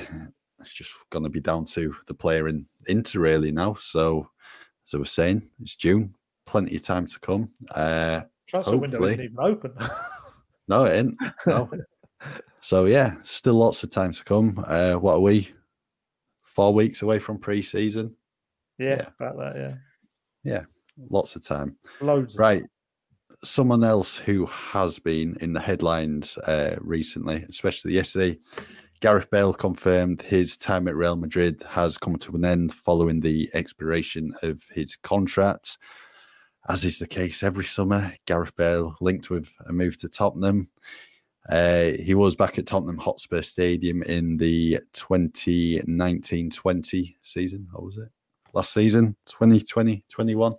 it's 0.59 0.71
just 0.73 0.91
going 1.09 1.23
to 1.23 1.31
be 1.31 1.41
down 1.41 1.65
to 1.65 1.95
the 2.05 2.13
player 2.13 2.47
in 2.47 2.67
Inter 2.87 3.21
really 3.21 3.51
now. 3.51 3.73
So 3.79 4.29
as 4.87 4.93
I 4.93 4.97
was 4.97 5.11
saying, 5.11 5.41
it's 5.63 5.75
June 5.75 6.13
plenty 6.47 6.75
of 6.75 6.83
time 6.83 7.05
to 7.05 7.19
come. 7.19 7.49
Uh, 7.69 8.21
Transfer 8.47 8.77
window 8.77 9.03
isn't 9.03 9.21
even 9.21 9.37
open. 9.39 9.73
no, 10.67 10.85
it 10.85 10.97
ain't. 10.97 11.17
No. 11.45 11.69
so 12.61 12.85
yeah, 12.85 13.15
still 13.23 13.55
lots 13.55 13.83
of 13.83 13.91
time 13.91 14.13
to 14.13 14.23
come. 14.23 14.63
Uh, 14.65 14.93
what 14.93 15.15
are 15.15 15.19
we? 15.19 15.51
Four 16.43 16.73
weeks 16.73 17.03
away 17.03 17.19
from 17.19 17.37
pre-season. 17.37 18.15
Yeah, 18.79 18.89
yeah. 18.89 19.07
about 19.19 19.37
that. 19.37 19.55
Yeah. 19.55 19.73
Yeah, 20.43 20.63
lots 21.09 21.35
of 21.35 21.45
time. 21.45 21.75
Loads. 22.01 22.35
Right. 22.37 22.63
Someone 23.43 23.83
else 23.83 24.15
who 24.15 24.47
has 24.47 24.97
been 24.97 25.37
in 25.41 25.53
the 25.53 25.59
headlines 25.59 26.37
uh, 26.39 26.77
recently, 26.79 27.45
especially 27.49 27.93
yesterday, 27.93 28.39
Gareth 28.99 29.29
Bale 29.29 29.53
confirmed 29.53 30.23
his 30.23 30.57
time 30.57 30.87
at 30.87 30.95
Real 30.95 31.15
Madrid 31.15 31.63
has 31.69 31.99
come 31.99 32.17
to 32.17 32.35
an 32.35 32.45
end 32.45 32.73
following 32.73 33.19
the 33.19 33.49
expiration 33.53 34.33
of 34.41 34.63
his 34.73 34.95
contract 34.95 35.77
as 36.69 36.83
is 36.83 36.99
the 36.99 37.07
case 37.07 37.43
every 37.43 37.63
summer, 37.63 38.13
Gareth 38.25 38.55
Bale 38.55 38.95
linked 38.99 39.29
with 39.29 39.51
a 39.67 39.73
move 39.73 39.97
to 39.99 40.09
Tottenham. 40.09 40.69
Uh, 41.49 41.91
he 41.91 42.13
was 42.13 42.35
back 42.35 42.59
at 42.59 42.65
Tottenham 42.65 42.97
Hotspur 42.97 43.41
Stadium 43.41 44.03
in 44.03 44.35
the 44.35 44.79
2019 44.93 46.49
20 46.49 47.17
season. 47.21 47.67
What 47.71 47.83
was 47.83 47.97
it? 47.97 48.09
Last 48.53 48.73
season, 48.73 49.15
2020 49.27 50.03
21. 50.09 50.53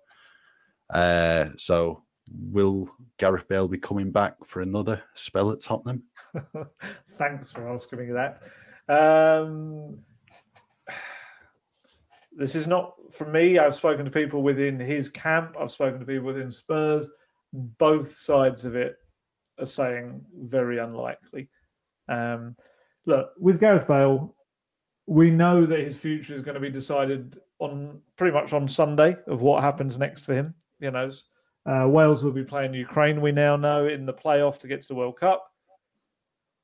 Uh, 0.88 1.46
so, 1.58 2.02
will 2.50 2.88
Gareth 3.18 3.46
Bale 3.48 3.68
be 3.68 3.76
coming 3.76 4.10
back 4.10 4.34
for 4.46 4.62
another 4.62 5.02
spell 5.14 5.50
at 5.50 5.60
Tottenham? 5.60 6.04
Thanks 7.10 7.52
for 7.52 7.68
asking 7.68 7.98
me 7.98 8.12
that. 8.12 8.40
Um, 8.88 9.98
this 12.38 12.54
is 12.54 12.68
not 12.68 12.94
from 13.10 13.32
me. 13.32 13.58
I've 13.58 13.74
spoken 13.74 14.04
to 14.04 14.10
people 14.12 14.42
within 14.42 14.78
his 14.78 15.08
camp. 15.08 15.56
I've 15.60 15.72
spoken 15.72 15.98
to 15.98 16.06
people 16.06 16.26
within 16.26 16.52
Spurs. 16.52 17.10
Both 17.52 18.12
sides 18.12 18.64
of 18.64 18.76
it 18.76 18.96
are 19.58 19.66
saying 19.66 20.24
very 20.36 20.78
unlikely. 20.78 21.48
Um, 22.08 22.54
look, 23.06 23.32
with 23.40 23.58
Gareth 23.58 23.88
Bale, 23.88 24.36
we 25.06 25.32
know 25.32 25.66
that 25.66 25.80
his 25.80 25.96
future 25.96 26.32
is 26.32 26.42
going 26.42 26.54
to 26.54 26.60
be 26.60 26.70
decided 26.70 27.38
on 27.58 28.00
pretty 28.16 28.32
much 28.32 28.52
on 28.52 28.68
Sunday 28.68 29.16
of 29.26 29.42
what 29.42 29.64
happens 29.64 29.98
next 29.98 30.24
for 30.24 30.34
him. 30.34 30.54
You 30.78 30.92
know, 30.92 31.10
uh, 31.66 31.88
Wales 31.88 32.22
will 32.22 32.30
be 32.30 32.44
playing 32.44 32.72
Ukraine. 32.72 33.20
We 33.20 33.32
now 33.32 33.56
know 33.56 33.88
in 33.88 34.06
the 34.06 34.14
playoff 34.14 34.58
to 34.58 34.68
get 34.68 34.82
to 34.82 34.88
the 34.88 34.94
World 34.94 35.18
Cup. 35.18 35.50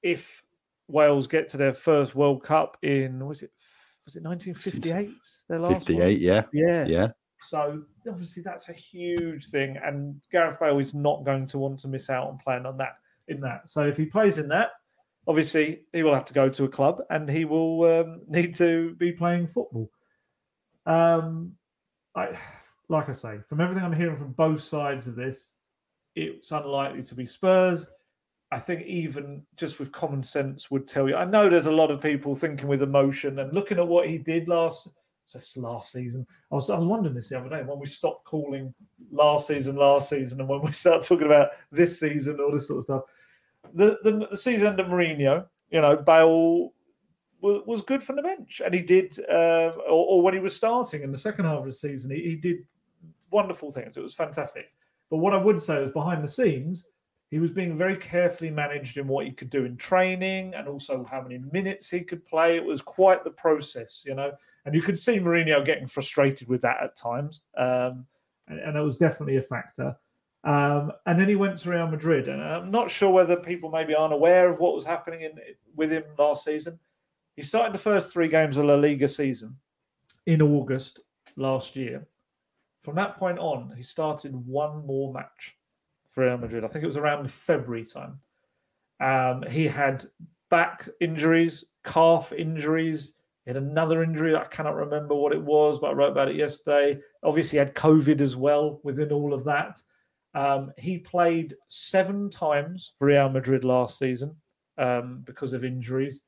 If 0.05 0.45
Wales 0.87 1.27
get 1.27 1.49
to 1.49 1.57
their 1.57 1.75
first 1.75 2.15
World 2.15 2.45
Cup 2.45 2.77
in 2.83 3.27
was 3.27 3.43
it 3.43 3.51
was 4.05 4.17
it 4.17 4.23
1958? 4.23 5.11
Their 5.49 5.59
last 5.59 5.87
58, 5.87 5.99
one? 5.99 6.17
yeah. 6.21 6.43
Yeah. 6.53 6.87
Yeah. 6.87 7.09
So 7.41 7.83
obviously 8.09 8.43
that's 8.43 8.69
a 8.69 8.73
huge 8.73 9.49
thing. 9.49 9.79
And 9.83 10.21
Gareth 10.33 10.59
Bale 10.61 10.79
is 10.79 10.95
not 10.95 11.25
going 11.25 11.47
to 11.49 11.59
want 11.59 11.81
to 11.81 11.89
miss 11.89 12.11
out 12.11 12.29
on 12.29 12.39
playing 12.39 12.67
on 12.67 12.79
that 12.79 12.97
in 13.29 13.41
that. 13.41 13.69
So 13.69 13.87
if 13.87 13.97
he 13.97 14.07
plays 14.07 14.39
in 14.39 14.49
that, 14.49 14.71
obviously 15.27 15.81
he 15.93 16.03
will 16.03 16.15
have 16.15 16.25
to 16.27 16.35
go 16.35 16.49
to 16.49 16.65
a 16.65 16.69
club 16.69 17.03
and 17.11 17.29
he 17.29 17.45
will 17.45 18.01
um, 18.01 18.21
need 18.29 18.55
to 18.57 18.95
be 18.97 19.13
playing 19.13 19.47
football. 19.47 19.91
Um, 20.87 21.53
I, 22.15 22.37
like 22.89 23.09
I 23.09 23.13
say, 23.13 23.39
from 23.49 23.61
everything 23.61 23.85
I'm 23.85 23.93
hearing 23.93 24.17
from 24.17 24.33
both 24.33 24.61
sides 24.61 25.07
of 25.07 25.17
this, 25.17 25.57
it's 26.15 26.53
unlikely 26.53 27.03
to 27.05 27.15
be 27.15 27.27
Spurs. 27.27 27.89
I 28.55 28.59
think 28.59 28.83
even 28.83 29.43
just 29.57 29.79
with 29.79 29.91
common 29.91 30.23
sense 30.23 30.71
would 30.71 30.87
tell 30.87 31.09
you. 31.09 31.17
I 31.17 31.25
know 31.25 31.51
there's 31.51 31.67
a 31.67 31.73
lot 31.73 31.91
of 31.91 32.01
people 32.01 32.37
thinking 32.37 32.69
with 32.69 32.83
emotion 32.83 33.41
and 33.41 33.53
looking 33.53 33.79
at 33.79 33.89
what 33.89 34.09
he 34.09 34.19
did 34.19 34.49
last 34.49 34.89
so 35.27 35.39
it's 35.39 35.57
last 35.57 35.91
season. 35.91 36.27
I 36.53 36.55
was 36.55 36.71
I 36.71 36.77
was 36.77 36.87
wondering 36.87 37.15
this 37.15 37.31
the 37.31 37.39
other 37.39 37.49
day 37.49 37.63
when 37.63 37.79
we 37.79 37.87
stopped 37.87 38.25
calling 38.25 38.73
last 39.11 39.47
season 39.47 39.75
last 39.77 40.09
season 40.09 40.41
and 40.41 40.49
when 40.49 40.61
we 40.61 40.73
start 40.85 41.03
talking 41.03 41.27
about 41.27 41.49
this 41.73 41.99
season, 41.99 42.39
all 42.41 42.53
this 42.53 42.69
sort 42.69 42.79
of 42.79 42.85
stuff. 42.85 43.03
The 43.75 43.99
the, 44.05 44.29
the 44.31 44.37
season 44.37 44.69
under 44.69 44.85
Mourinho, 44.85 45.47
you 45.71 45.81
know, 45.81 45.97
Bale 45.97 46.73
was, 47.41 47.83
good 47.83 48.03
from 48.03 48.17
the 48.17 48.23
bench, 48.23 48.63
and 48.65 48.73
he 48.73 48.81
did, 48.81 49.19
uh, 49.29 49.73
or, 49.87 50.07
or, 50.07 50.23
when 50.23 50.33
he 50.33 50.41
was 50.41 50.57
starting 50.57 51.03
in 51.03 51.13
the 51.13 51.19
second 51.19 51.45
half 51.45 51.59
of 51.59 51.67
the 51.67 51.73
season, 51.73 52.11
he, 52.11 52.23
he 52.23 52.37
did 52.37 52.65
wonderful 53.31 53.71
things. 53.71 53.99
It 53.99 54.03
was 54.03 54.15
fantastic. 54.15 54.73
But 55.11 55.19
what 55.19 55.35
I 55.35 55.37
would 55.37 55.61
say 55.61 55.83
is 55.83 55.91
behind 55.91 56.25
the 56.25 56.29
scenes, 56.29 56.87
he 57.35 57.41
was 57.41 57.51
being 57.51 57.77
very 57.77 57.97
carefully 57.97 58.49
managed 58.49 58.97
in 58.97 59.09
what 59.09 59.27
he 59.27 59.33
could 59.33 59.51
do 59.51 59.65
in 59.65 59.77
training 59.77 60.55
and 60.55 60.69
also 60.69 61.05
how 61.11 61.21
many 61.21 61.39
minutes 61.51 61.91
he 61.91 62.01
could 62.01 62.25
play. 62.25 62.55
It 62.55 62.65
was 62.65 62.81
quite 62.81 63.25
the 63.25 63.31
process, 63.31 64.05
you 64.07 64.15
know. 64.15 64.31
And 64.65 64.73
you 64.73 64.81
could 64.81 64.97
see 64.97 65.19
Mourinho 65.19 65.65
getting 65.65 65.89
frustrated 65.89 66.47
with 66.47 66.63
that 66.63 66.81
at 66.81 66.95
times. 66.95 67.43
Um, 67.57 68.07
and, 68.47 68.61
and 68.61 68.77
it 68.77 68.81
was 68.83 68.95
definitely 68.95 69.37
a 69.37 69.43
factor. 69.43 69.97
Um, 70.45 70.93
and 71.07 71.19
then 71.19 71.27
he 71.27 71.35
went 71.35 71.57
to 71.57 71.71
Real 71.71 71.89
Madrid. 71.89 72.29
And 72.29 72.41
I'm 72.41 72.71
not 72.71 72.89
sure 72.89 73.11
whether 73.11 73.35
people 73.35 73.69
maybe 73.69 73.97
aren't 73.97 74.15
aware 74.15 74.49
of 74.49 74.61
what 74.61 74.77
was 74.77 74.85
happening 74.85 75.23
in, 75.23 75.33
with 75.75 75.91
him 75.91 76.05
last 76.17 76.45
season. 76.45 76.79
He 77.35 77.43
started 77.43 77.75
the 77.75 77.79
first 77.79 78.13
three 78.13 78.29
games 78.29 78.59
of 78.59 78.67
La 78.67 78.77
Liga 78.77 79.09
season 79.09 79.57
in 80.25 80.41
August 80.41 81.01
last 81.35 81.75
year. 81.75 82.07
From 82.81 82.95
that 82.95 83.17
point 83.17 83.41
on, 83.41 83.75
he 83.77 83.83
started 83.83 84.37
one 84.47 84.87
more 84.87 85.13
match 85.13 85.57
for 86.15 86.25
Real 86.25 86.39
Madrid. 86.39 86.65
I 86.65 86.69
think 86.69 86.85
it 86.85 86.89
was 86.89 86.97
around 86.97 87.31
February 87.31 87.85
time. 87.85 88.21
Um, 89.01 89.43
he 89.51 89.67
had 89.67 90.05
back 90.49 90.89
injuries, 91.01 91.65
calf 91.83 92.33
injuries. 92.33 93.15
He 93.45 93.51
had 93.51 93.57
another 93.63 94.03
injury. 94.03 94.37
I 94.37 94.45
cannot 94.45 94.77
remember 94.77 95.15
what 95.15 95.33
it 95.33 95.43
was, 95.43 95.79
but 95.79 95.91
I 95.91 95.95
wrote 95.95 96.13
about 96.13 96.29
it 96.29 96.37
yesterday. 96.37 97.01
Obviously, 97.23 97.57
he 97.57 97.59
had 97.59 97.75
COVID 97.75 98.21
as 98.21 98.37
well 98.37 98.81
within 98.85 99.13
all 99.13 99.35
of 99.35 99.45
that. 99.45 99.79
Um, 100.35 100.73
he 100.79 100.99
played 100.99 101.55
seven 101.69 102.31
times 102.31 102.95
for 102.99 103.07
Real 103.07 103.29
Madrid 103.29 103.65
last 103.65 103.99
season 103.99 104.37
um, 104.79 105.23
because 105.25 105.53
of 105.53 105.65
injuries. 105.65 106.23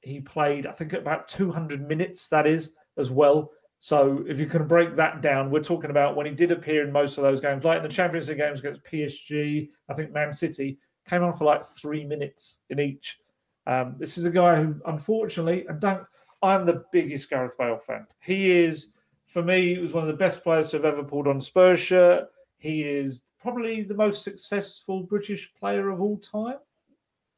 He 0.00 0.20
played, 0.20 0.66
I 0.66 0.72
think, 0.72 0.92
about 0.92 1.28
200 1.28 1.86
minutes, 1.86 2.28
that 2.28 2.46
is, 2.46 2.74
as 2.96 3.10
well. 3.10 3.50
So 3.78 4.24
if 4.28 4.40
you 4.40 4.46
can 4.46 4.66
break 4.66 4.96
that 4.96 5.20
down, 5.20 5.50
we're 5.50 5.62
talking 5.62 5.90
about 5.90 6.16
when 6.16 6.26
he 6.26 6.32
did 6.32 6.50
appear 6.50 6.84
in 6.84 6.92
most 6.92 7.18
of 7.18 7.22
those 7.22 7.40
games, 7.40 7.64
like 7.64 7.78
in 7.78 7.82
the 7.82 7.88
Champions 7.88 8.28
League 8.28 8.38
games 8.38 8.60
against 8.60 8.84
PSG, 8.84 9.68
I 9.88 9.94
think 9.94 10.12
Man 10.12 10.32
City 10.32 10.78
came 11.08 11.22
on 11.22 11.32
for 11.32 11.44
like 11.44 11.64
three 11.64 12.04
minutes 12.04 12.60
in 12.70 12.80
each. 12.80 13.18
Um, 13.66 13.96
this 13.98 14.16
is 14.16 14.24
a 14.24 14.30
guy 14.30 14.62
who, 14.62 14.80
unfortunately, 14.86 15.66
and 15.68 15.80
don't, 15.80 16.04
I'm 16.42 16.66
the 16.66 16.84
biggest 16.92 17.28
Gareth 17.30 17.56
Bale 17.58 17.78
fan. 17.78 18.06
He 18.20 18.50
is, 18.64 18.92
for 19.26 19.42
me, 19.42 19.74
he 19.74 19.80
was 19.80 19.92
one 19.92 20.04
of 20.04 20.08
the 20.08 20.14
best 20.14 20.42
players 20.42 20.70
to 20.70 20.76
have 20.76 20.84
ever 20.84 21.04
pulled 21.04 21.26
on 21.26 21.40
Spurs 21.40 21.80
shirt. 21.80 22.28
He 22.58 22.82
is 22.82 23.22
probably 23.40 23.82
the 23.82 23.94
most 23.94 24.22
successful 24.22 25.02
British 25.02 25.52
player 25.54 25.90
of 25.90 26.00
all 26.00 26.18
time. 26.18 26.58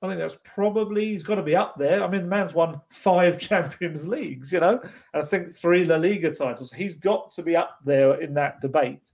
I 0.00 0.06
think 0.06 0.20
that's 0.20 0.38
probably 0.44 1.06
he's 1.06 1.24
got 1.24 1.36
to 1.36 1.42
be 1.42 1.56
up 1.56 1.76
there. 1.76 2.04
I 2.04 2.08
mean, 2.08 2.22
the 2.22 2.28
man's 2.28 2.54
won 2.54 2.80
five 2.88 3.38
Champions 3.38 4.06
Leagues, 4.06 4.52
you 4.52 4.60
know, 4.60 4.80
I 5.12 5.22
think 5.22 5.54
three 5.54 5.84
La 5.84 5.96
Liga 5.96 6.32
titles. 6.32 6.72
He's 6.72 6.94
got 6.94 7.32
to 7.32 7.42
be 7.42 7.56
up 7.56 7.78
there 7.84 8.20
in 8.20 8.34
that 8.34 8.60
debate. 8.60 9.10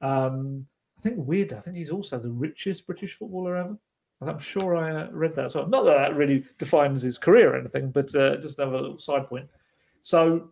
Um, 0.00 0.66
I 0.98 1.02
think 1.02 1.16
weird. 1.18 1.52
I 1.52 1.60
think 1.60 1.76
he's 1.76 1.90
also 1.90 2.18
the 2.18 2.30
richest 2.30 2.86
British 2.86 3.14
footballer 3.14 3.56
ever. 3.56 3.76
I'm 4.22 4.38
sure 4.38 4.76
I 4.76 5.04
uh, 5.04 5.08
read 5.12 5.34
that. 5.36 5.50
So 5.50 5.64
not 5.64 5.84
that 5.86 5.96
that 5.96 6.16
really 6.16 6.44
defines 6.58 7.02
his 7.02 7.16
career 7.16 7.54
or 7.54 7.58
anything, 7.58 7.90
but 7.90 8.14
uh, 8.14 8.36
just 8.36 8.58
another 8.58 8.80
little 8.80 8.98
side 8.98 9.26
point. 9.26 9.48
So 10.02 10.50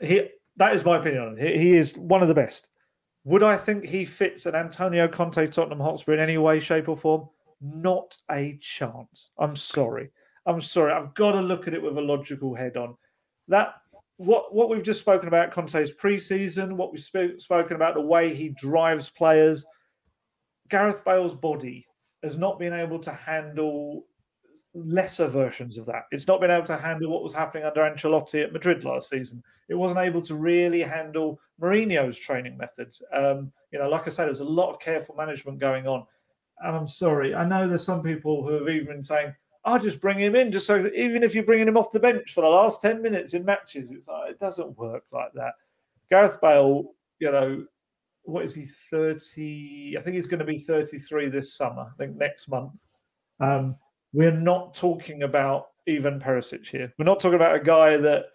he 0.00 0.28
that 0.56 0.74
is 0.74 0.84
my 0.84 0.98
opinion 0.98 1.22
on. 1.22 1.36
He, 1.36 1.58
he 1.58 1.76
is 1.76 1.96
one 1.96 2.22
of 2.22 2.28
the 2.28 2.34
best. 2.34 2.68
Would 3.24 3.42
I 3.42 3.56
think 3.56 3.84
he 3.84 4.04
fits 4.04 4.46
an 4.46 4.54
Antonio 4.54 5.08
Conte 5.08 5.46
Tottenham 5.48 5.80
Hotspur 5.80 6.14
in 6.14 6.20
any 6.20 6.38
way, 6.38 6.60
shape, 6.60 6.88
or 6.88 6.96
form? 6.96 7.28
Not 7.64 8.14
a 8.30 8.58
chance. 8.60 9.30
I'm 9.38 9.56
sorry. 9.56 10.10
I'm 10.44 10.60
sorry. 10.60 10.92
I've 10.92 11.14
got 11.14 11.32
to 11.32 11.40
look 11.40 11.66
at 11.66 11.72
it 11.72 11.82
with 11.82 11.96
a 11.96 12.02
logical 12.02 12.54
head 12.54 12.76
on. 12.76 12.94
That 13.48 13.74
what 14.18 14.54
what 14.54 14.68
we've 14.68 14.82
just 14.82 15.00
spoken 15.00 15.28
about 15.28 15.50
Conte's 15.50 15.90
preseason, 15.90 16.72
what 16.76 16.92
we've 16.92 17.02
sp- 17.02 17.38
spoken 17.38 17.74
about 17.74 17.94
the 17.94 18.02
way 18.02 18.34
he 18.34 18.50
drives 18.50 19.08
players. 19.08 19.64
Gareth 20.68 21.04
Bale's 21.04 21.34
body 21.34 21.86
has 22.22 22.36
not 22.36 22.58
been 22.58 22.74
able 22.74 22.98
to 22.98 23.12
handle 23.12 24.04
lesser 24.74 25.26
versions 25.26 25.78
of 25.78 25.86
that. 25.86 26.02
It's 26.10 26.26
not 26.26 26.40
been 26.40 26.50
able 26.50 26.66
to 26.66 26.76
handle 26.76 27.10
what 27.10 27.22
was 27.22 27.32
happening 27.32 27.64
under 27.64 27.80
Ancelotti 27.80 28.44
at 28.44 28.52
Madrid 28.52 28.84
last 28.84 29.08
season. 29.08 29.42
It 29.68 29.74
wasn't 29.74 30.00
able 30.00 30.20
to 30.22 30.34
really 30.34 30.82
handle 30.82 31.38
Mourinho's 31.60 32.18
training 32.18 32.56
methods. 32.56 33.02
Um, 33.12 33.52
you 33.72 33.78
know, 33.78 33.88
like 33.88 34.06
I 34.06 34.10
said, 34.10 34.26
there's 34.26 34.40
a 34.40 34.44
lot 34.44 34.72
of 34.72 34.80
careful 34.80 35.14
management 35.14 35.60
going 35.60 35.86
on. 35.86 36.04
And 36.64 36.74
I'm 36.74 36.86
sorry, 36.86 37.34
I 37.34 37.44
know 37.44 37.68
there's 37.68 37.84
some 37.84 38.02
people 38.02 38.42
who 38.42 38.54
have 38.54 38.68
even 38.68 38.86
been 38.86 39.02
saying, 39.02 39.34
I'll 39.64 39.78
just 39.78 40.00
bring 40.00 40.18
him 40.18 40.34
in, 40.34 40.50
just 40.50 40.66
so 40.66 40.90
even 40.94 41.22
if 41.22 41.34
you're 41.34 41.44
bringing 41.44 41.68
him 41.68 41.76
off 41.76 41.92
the 41.92 42.00
bench 42.00 42.32
for 42.32 42.40
the 42.40 42.48
last 42.48 42.80
10 42.82 43.02
minutes 43.02 43.34
in 43.34 43.44
matches, 43.44 43.90
it's 43.90 44.08
like, 44.08 44.30
it 44.30 44.38
doesn't 44.38 44.76
work 44.78 45.04
like 45.12 45.32
that. 45.34 45.54
Gareth 46.10 46.40
Bale, 46.40 46.92
you 47.18 47.30
know, 47.30 47.64
what 48.24 48.44
is 48.44 48.54
he, 48.54 48.64
30? 48.64 49.96
I 49.98 50.02
think 50.02 50.16
he's 50.16 50.26
going 50.26 50.40
to 50.40 50.44
be 50.44 50.58
33 50.58 51.28
this 51.28 51.54
summer, 51.54 51.82
I 51.82 51.96
think 51.98 52.16
next 52.16 52.48
month. 52.48 52.80
Um, 53.40 53.76
we're 54.12 54.30
not 54.30 54.74
talking 54.74 55.22
about 55.22 55.68
Ivan 55.88 56.20
Perisic 56.20 56.66
here. 56.66 56.92
We're 56.98 57.04
not 57.04 57.20
talking 57.20 57.36
about 57.36 57.56
a 57.56 57.60
guy 57.60 57.96
that 57.98 58.26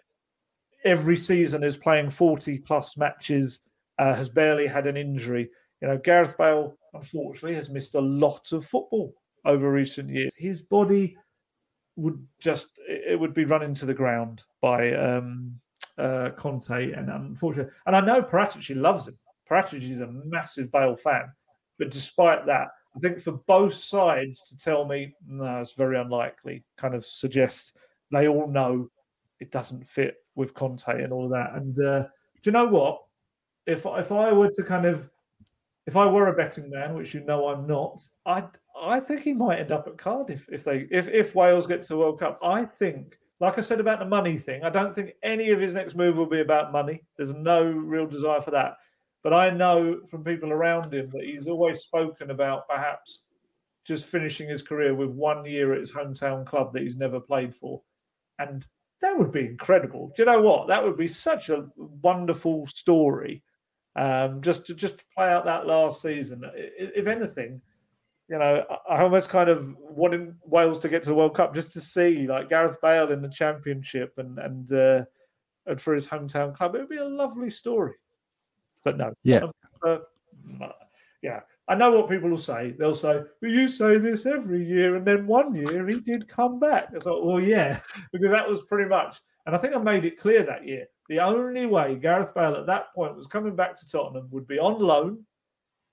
every 0.84 1.16
season 1.16 1.64
is 1.64 1.76
playing 1.76 2.10
40 2.10 2.58
plus 2.58 2.96
matches, 2.96 3.60
uh, 3.98 4.14
has 4.14 4.28
barely 4.28 4.66
had 4.66 4.86
an 4.86 4.96
injury. 4.96 5.50
You 5.80 5.88
know, 5.88 5.98
Gareth 5.98 6.36
Bale, 6.38 6.76
unfortunately, 6.94 7.54
has 7.54 7.70
missed 7.70 7.94
a 7.94 8.00
lot 8.00 8.52
of 8.52 8.64
football 8.64 9.14
over 9.44 9.70
recent 9.70 10.10
years. 10.10 10.32
His 10.36 10.60
body 10.60 11.16
would 11.96 12.24
just 12.40 12.68
it 12.88 13.18
would 13.18 13.34
be 13.34 13.44
run 13.44 13.62
into 13.62 13.86
the 13.86 13.94
ground 13.94 14.42
by 14.60 14.92
um, 14.94 15.60
uh, 15.98 16.30
Conte, 16.36 16.92
and 16.92 17.08
unfortunately, 17.08 17.72
and 17.86 17.96
I 17.96 18.00
know 18.00 18.22
Paratici 18.22 18.74
loves 18.76 19.08
him. 19.08 19.18
Paratici 19.50 19.90
is 19.90 20.00
a 20.00 20.06
massive 20.24 20.70
Bale 20.70 20.96
fan, 20.96 21.30
but 21.78 21.90
despite 21.90 22.46
that, 22.46 22.68
I 22.96 23.00
think 23.00 23.20
for 23.20 23.32
both 23.32 23.74
sides 23.74 24.48
to 24.48 24.56
tell 24.56 24.84
me 24.84 25.14
no, 25.26 25.60
it's 25.60 25.74
very 25.74 25.98
unlikely, 25.98 26.64
kind 26.76 26.94
of 26.94 27.04
suggests 27.04 27.72
they 28.10 28.28
all 28.28 28.48
know 28.48 28.90
it 29.40 29.50
doesn't 29.50 29.86
fit 29.86 30.16
with 30.34 30.54
Conte 30.54 30.88
and 30.88 31.12
all 31.12 31.24
of 31.24 31.30
that. 31.30 31.54
And 31.54 31.78
uh, 31.80 32.02
do 32.02 32.50
you 32.50 32.52
know 32.52 32.66
what? 32.66 33.02
If 33.66 33.86
if 33.86 34.10
I 34.10 34.32
were 34.32 34.50
to 34.54 34.62
kind 34.62 34.86
of 34.86 35.08
if 35.90 35.96
I 35.96 36.06
were 36.06 36.28
a 36.28 36.32
betting 36.32 36.70
man, 36.70 36.94
which 36.94 37.14
you 37.14 37.24
know 37.24 37.48
I'm 37.48 37.66
not, 37.66 38.00
I 38.24 38.44
I 38.80 39.00
think 39.00 39.22
he 39.22 39.32
might 39.32 39.58
end 39.58 39.72
up 39.72 39.88
at 39.88 39.98
Cardiff 39.98 40.46
if 40.48 40.62
they 40.62 40.86
if 40.88 41.08
if 41.08 41.34
Wales 41.34 41.66
get 41.66 41.82
to 41.82 41.88
the 41.88 41.96
World 41.96 42.20
Cup. 42.20 42.38
I 42.44 42.64
think, 42.64 43.18
like 43.40 43.58
I 43.58 43.60
said 43.60 43.80
about 43.80 43.98
the 43.98 44.04
money 44.04 44.36
thing, 44.36 44.62
I 44.62 44.70
don't 44.70 44.94
think 44.94 45.14
any 45.24 45.50
of 45.50 45.58
his 45.58 45.74
next 45.74 45.96
move 45.96 46.16
will 46.16 46.26
be 46.26 46.42
about 46.42 46.70
money. 46.70 47.02
There's 47.16 47.34
no 47.34 47.64
real 47.64 48.06
desire 48.06 48.40
for 48.40 48.52
that. 48.52 48.76
But 49.24 49.34
I 49.34 49.50
know 49.50 50.02
from 50.06 50.22
people 50.22 50.52
around 50.52 50.94
him 50.94 51.10
that 51.10 51.24
he's 51.24 51.48
always 51.48 51.80
spoken 51.80 52.30
about 52.30 52.68
perhaps 52.68 53.24
just 53.84 54.06
finishing 54.06 54.48
his 54.48 54.62
career 54.62 54.94
with 54.94 55.10
one 55.10 55.44
year 55.44 55.72
at 55.72 55.80
his 55.80 55.90
hometown 55.90 56.46
club 56.46 56.72
that 56.72 56.82
he's 56.82 56.96
never 56.96 57.18
played 57.18 57.52
for. 57.52 57.82
And 58.38 58.64
that 59.02 59.18
would 59.18 59.32
be 59.32 59.40
incredible. 59.40 60.12
Do 60.14 60.22
you 60.22 60.26
know 60.26 60.40
what? 60.40 60.68
That 60.68 60.84
would 60.84 60.96
be 60.96 61.08
such 61.08 61.48
a 61.48 61.66
wonderful 61.76 62.68
story 62.68 63.42
um, 64.00 64.40
just 64.40 64.64
to 64.66 64.74
just 64.74 64.98
to 64.98 65.04
play 65.14 65.28
out 65.28 65.44
that 65.44 65.66
last 65.66 66.00
season. 66.00 66.42
If 66.54 67.06
anything, 67.06 67.60
you 68.28 68.38
know, 68.38 68.64
I 68.88 69.02
almost 69.02 69.28
kind 69.28 69.50
of 69.50 69.76
wanted 69.78 70.34
Wales 70.42 70.80
to 70.80 70.88
get 70.88 71.02
to 71.02 71.10
the 71.10 71.14
World 71.14 71.36
Cup 71.36 71.54
just 71.54 71.72
to 71.74 71.82
see 71.82 72.26
like 72.26 72.48
Gareth 72.48 72.80
Bale 72.80 73.12
in 73.12 73.20
the 73.20 73.28
Championship 73.28 74.14
and 74.16 74.38
and 74.38 74.72
uh, 74.72 75.04
and 75.66 75.78
for 75.78 75.94
his 75.94 76.06
hometown 76.06 76.56
club. 76.56 76.74
It 76.74 76.78
would 76.78 76.88
be 76.88 76.96
a 76.96 77.04
lovely 77.04 77.50
story. 77.50 77.92
But 78.84 78.96
no, 78.96 79.12
yeah, 79.22 79.42
uh, 79.86 79.98
yeah. 81.20 81.40
I 81.68 81.74
know 81.74 81.92
what 81.92 82.08
people 82.08 82.30
will 82.30 82.38
say. 82.38 82.74
They'll 82.78 82.94
say, 82.94 83.20
"Well, 83.42 83.50
you 83.50 83.68
say 83.68 83.98
this 83.98 84.24
every 84.24 84.64
year, 84.64 84.96
and 84.96 85.06
then 85.06 85.26
one 85.26 85.54
year 85.54 85.86
he 85.86 86.00
did 86.00 86.26
come 86.26 86.58
back." 86.58 86.88
It's 86.94 87.04
like, 87.04 87.22
well, 87.22 87.38
yeah, 87.38 87.80
because 88.12 88.30
that 88.30 88.48
was 88.48 88.62
pretty 88.62 88.88
much. 88.88 89.20
And 89.44 89.54
I 89.54 89.58
think 89.58 89.76
I 89.76 89.78
made 89.78 90.06
it 90.06 90.18
clear 90.18 90.42
that 90.44 90.66
year 90.66 90.86
the 91.10 91.18
only 91.18 91.66
way 91.66 91.96
Gareth 91.96 92.32
Bale 92.36 92.54
at 92.54 92.66
that 92.66 92.94
point 92.94 93.16
was 93.16 93.26
coming 93.26 93.56
back 93.56 93.74
to 93.74 93.86
Tottenham 93.86 94.28
would 94.30 94.46
be 94.46 94.60
on 94.60 94.78
loan, 94.80 95.26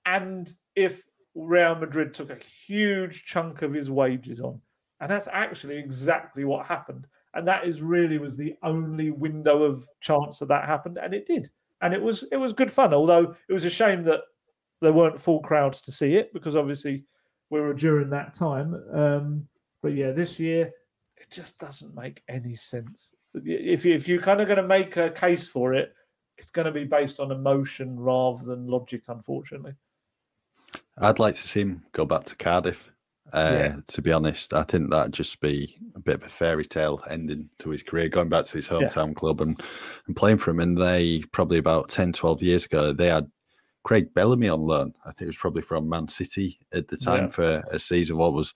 and 0.06 0.50
if 0.76 1.02
Real 1.34 1.74
Madrid 1.74 2.14
took 2.14 2.30
a 2.30 2.38
huge 2.66 3.24
chunk 3.24 3.62
of 3.62 3.74
his 3.74 3.90
wages 3.90 4.40
on, 4.40 4.60
and 5.00 5.10
that's 5.10 5.26
actually 5.32 5.76
exactly 5.76 6.44
what 6.44 6.66
happened. 6.66 7.08
And 7.34 7.46
that 7.48 7.66
is 7.66 7.82
really 7.82 8.18
was 8.18 8.36
the 8.36 8.54
only 8.62 9.10
window 9.10 9.64
of 9.64 9.84
chance 10.00 10.38
that 10.38 10.48
that 10.50 10.66
happened, 10.66 10.98
and 11.02 11.12
it 11.12 11.26
did. 11.26 11.48
And 11.82 11.92
it 11.92 12.00
was 12.00 12.24
it 12.30 12.36
was 12.36 12.52
good 12.52 12.70
fun. 12.70 12.94
Although 12.94 13.34
it 13.48 13.52
was 13.52 13.64
a 13.64 13.70
shame 13.70 14.04
that 14.04 14.20
there 14.80 14.92
weren't 14.92 15.20
full 15.20 15.40
crowds 15.40 15.80
to 15.82 15.92
see 15.92 16.14
it 16.14 16.32
because 16.32 16.54
obviously 16.54 17.04
we 17.50 17.60
were 17.60 17.74
during 17.74 18.10
that 18.10 18.34
time. 18.34 18.72
Um, 18.94 19.48
but 19.82 19.94
yeah, 19.94 20.12
this 20.12 20.38
year 20.38 20.70
it 21.16 21.28
just 21.32 21.58
doesn't 21.58 21.96
make 21.96 22.22
any 22.28 22.54
sense. 22.54 23.14
If 23.34 23.84
you, 23.84 23.94
if 23.94 24.08
you're 24.08 24.22
kind 24.22 24.40
of 24.40 24.48
going 24.48 24.60
to 24.60 24.66
make 24.66 24.96
a 24.96 25.10
case 25.10 25.48
for 25.48 25.74
it, 25.74 25.94
it's 26.38 26.50
going 26.50 26.66
to 26.66 26.72
be 26.72 26.84
based 26.84 27.20
on 27.20 27.32
emotion 27.32 27.98
rather 27.98 28.44
than 28.44 28.66
logic, 28.66 29.02
unfortunately. 29.08 29.72
I'd 30.96 31.18
like 31.18 31.34
to 31.34 31.48
see 31.48 31.60
him 31.62 31.84
go 31.92 32.04
back 32.04 32.24
to 32.24 32.36
Cardiff. 32.36 32.90
Uh, 33.32 33.50
yeah. 33.52 33.76
To 33.88 34.02
be 34.02 34.12
honest, 34.12 34.54
I 34.54 34.62
think 34.62 34.90
that'd 34.90 35.12
just 35.12 35.40
be 35.40 35.76
a 35.94 36.00
bit 36.00 36.16
of 36.16 36.22
a 36.22 36.28
fairy 36.28 36.64
tale 36.64 37.02
ending 37.10 37.50
to 37.58 37.70
his 37.70 37.82
career, 37.82 38.08
going 38.08 38.30
back 38.30 38.46
to 38.46 38.56
his 38.56 38.68
hometown 38.68 39.08
yeah. 39.08 39.14
club 39.14 39.40
and, 39.40 39.60
and 40.06 40.16
playing 40.16 40.38
for 40.38 40.50
him. 40.50 40.60
And 40.60 40.78
they 40.78 41.22
probably 41.32 41.58
about 41.58 41.90
10, 41.90 42.12
12 42.12 42.42
years 42.42 42.64
ago, 42.64 42.92
they 42.92 43.08
had 43.08 43.30
Craig 43.84 44.14
Bellamy 44.14 44.48
on 44.48 44.60
loan. 44.60 44.94
I 45.04 45.12
think 45.12 45.22
it 45.22 45.26
was 45.26 45.36
probably 45.36 45.62
from 45.62 45.88
Man 45.88 46.08
City 46.08 46.58
at 46.72 46.88
the 46.88 46.96
time 46.96 47.24
yeah. 47.24 47.28
for 47.28 47.62
a 47.70 47.78
season. 47.78 48.16
What 48.16 48.32
was 48.32 48.54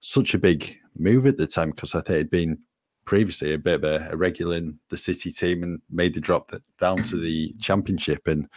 such 0.00 0.34
a 0.34 0.38
big 0.38 0.76
move 0.98 1.26
at 1.26 1.36
the 1.36 1.46
time 1.46 1.70
because 1.70 1.94
I 1.94 2.00
think 2.00 2.16
it'd 2.16 2.30
been 2.30 2.58
previously 3.06 3.54
a 3.54 3.58
bit 3.58 3.82
of 3.82 3.84
a, 3.84 4.08
a 4.10 4.16
regular 4.16 4.56
in 4.56 4.78
the 4.90 4.96
City 4.96 5.30
team 5.30 5.62
and 5.62 5.80
made 5.90 6.14
the 6.14 6.20
drop 6.20 6.52
down 6.78 7.02
to 7.04 7.16
the 7.16 7.54
Championship. 7.60 8.26
And 8.26 8.48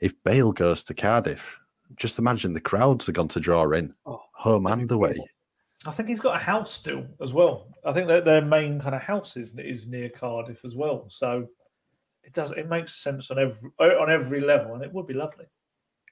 if 0.00 0.12
Bale 0.22 0.52
goes 0.52 0.84
to 0.84 0.94
Cardiff, 0.94 1.58
just 1.96 2.18
imagine 2.18 2.52
the 2.52 2.60
crowds 2.60 3.08
are 3.08 3.12
going 3.12 3.28
to 3.28 3.40
draw 3.40 3.68
in, 3.70 3.92
oh, 4.06 4.22
home 4.32 4.66
and 4.66 4.90
away. 4.92 5.18
I 5.86 5.90
think 5.90 6.08
he's 6.08 6.20
got 6.20 6.40
a 6.40 6.44
house 6.44 6.72
still 6.72 7.04
as 7.20 7.32
well. 7.32 7.68
I 7.84 7.92
think 7.92 8.08
that 8.08 8.24
their 8.24 8.40
main 8.40 8.80
kind 8.80 8.94
of 8.94 9.02
house 9.02 9.36
is, 9.36 9.52
is 9.58 9.86
near 9.86 10.08
Cardiff 10.08 10.64
as 10.64 10.74
well. 10.74 11.04
So 11.08 11.48
it 12.22 12.32
does 12.32 12.52
it 12.52 12.68
makes 12.68 12.94
sense 12.94 13.30
on 13.30 13.38
every 13.38 13.70
on 13.78 14.10
every 14.10 14.40
level, 14.40 14.74
and 14.74 14.82
it 14.82 14.92
would 14.92 15.06
be 15.06 15.14
lovely. 15.14 15.44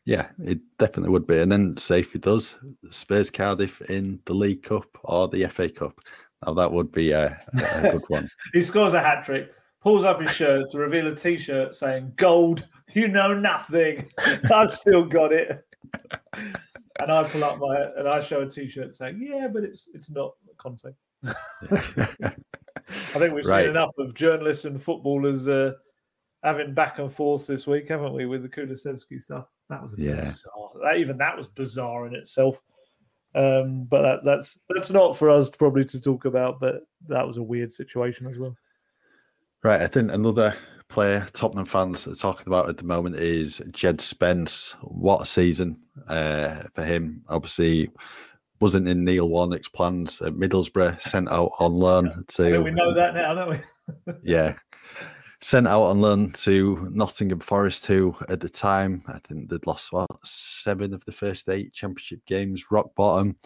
Yeah, 0.05 0.29
it 0.45 0.59
definitely 0.79 1.11
would 1.11 1.27
be. 1.27 1.39
And 1.39 1.51
then 1.51 1.77
say 1.77 2.01
if 2.01 2.13
he 2.13 2.19
does 2.19 2.57
Spurs 2.91 3.31
Cardiff 3.31 3.81
in 3.83 4.21
the 4.25 4.35
League 4.35 4.63
Cup 4.63 4.87
or 5.05 5.29
the 5.29 5.47
FA 5.47 5.71
Cup, 5.71 6.01
now 6.45 6.55
that 6.55 6.73
would 6.73 6.93
be 6.93 7.13
a, 7.13 7.41
a 7.55 7.93
good 7.93 8.05
one. 8.09 8.29
he 8.53 8.63
scores 8.63 8.95
a 8.95 9.01
hat 9.01 9.25
trick, 9.25 9.51
pulls 9.81 10.05
up 10.05 10.21
his 10.21 10.31
shirt 10.31 10.71
to 10.71 10.79
reveal 10.79 11.07
a 11.09 11.15
T-shirt 11.15 11.75
saying 11.75 12.13
"Gold, 12.17 12.67
you 12.95 13.09
know 13.09 13.39
nothing. 13.39 14.09
I've 14.53 14.73
still 14.73 15.05
got 15.05 15.33
it." 15.33 15.65
and 17.01 17.11
I 17.11 17.25
pull 17.25 17.45
up 17.45 17.59
my 17.59 17.77
and 17.97 18.09
I 18.09 18.21
show 18.21 18.43
a 18.43 18.49
T-shirt 18.49 18.95
saying, 18.95 19.19
"Yeah, 19.21 19.49
but 19.53 19.65
it's 19.65 19.89
it's 19.95 20.11
not 20.11 20.33
Conte." 20.57 20.93
I 23.15 23.19
think 23.19 23.35
we've 23.35 23.47
right. 23.47 23.63
seen 23.63 23.71
enough 23.71 23.93
of 23.99 24.15
journalists 24.15 24.65
and 24.65 24.81
footballers 24.81 25.49
uh, 25.49 25.73
having 26.43 26.75
back 26.75 26.99
and 26.99 27.11
forth 27.11 27.47
this 27.47 27.67
week, 27.67 27.89
haven't 27.89 28.13
we, 28.13 28.27
with 28.27 28.43
the 28.43 28.49
Kulusevski 28.49 29.23
stuff? 29.23 29.47
That 29.69 29.83
was 29.83 29.95
yeah. 29.97 30.17
bizarre. 30.17 30.71
That, 30.83 30.97
even 30.99 31.17
that 31.19 31.37
was 31.37 31.49
bizarre 31.49 32.07
in 32.07 32.15
itself. 32.15 32.61
Um, 33.35 33.85
but 33.85 34.03
that, 34.03 34.25
that's 34.25 34.61
that's 34.69 34.91
not 34.91 35.17
for 35.17 35.31
us 35.31 35.51
probably 35.51 35.85
to 35.87 36.01
talk 36.01 36.25
about. 36.25 36.61
But 36.61 36.87
that 37.09 37.27
was 37.27 37.37
a 37.37 37.43
weird 37.43 37.73
situation 37.73 38.27
as 38.27 38.39
well. 38.39 38.57
Right, 39.63 39.81
I 39.81 39.87
think 39.87 40.13
another 40.13 40.55
player 40.89 41.27
Tottenham 41.33 41.65
fans 41.65 42.07
are 42.07 42.15
talking 42.15 42.47
about 42.47 42.69
at 42.69 42.77
the 42.77 42.85
moment 42.85 43.17
is 43.17 43.63
Jed 43.71 44.01
Spence. 44.01 44.77
What 44.83 45.23
a 45.23 45.27
season 45.27 45.79
uh, 46.09 46.65
for 46.75 46.85
him! 46.85 47.23
Obviously, 47.29 47.91
wasn't 48.61 48.89
in 48.89 49.05
Neil 49.05 49.29
Warnock's 49.29 49.69
plans 49.69 50.21
at 50.21 50.35
Middlesbrough. 50.35 51.01
Sent 51.03 51.31
out 51.31 51.53
on 51.59 51.73
loan 51.73 52.25
to. 52.29 52.59
we 52.61 52.71
know 52.71 52.95
that 52.95 53.15
now, 53.15 53.35
don't 53.35 53.51
we? 53.51 54.15
yeah, 54.23 54.55
sent 55.43 55.67
out 55.67 55.83
on 55.83 56.01
loan 56.01 56.31
to 56.31 56.89
Nottingham 56.93 57.41
Forest, 57.41 57.87
who 57.87 58.17
at 58.29 58.41
the 58.41 58.49
time 58.49 59.03
I 59.09 59.19
think 59.27 59.51
they'd 59.51 59.67
lost 59.67 59.93
what 59.93 60.09
seven 60.25 60.95
of 60.95 61.05
the 61.05 61.13
first 61.13 61.49
eight 61.49 61.73
Championship 61.75 62.25
games, 62.27 62.71
rock 62.71 62.95
bottom. 62.95 63.37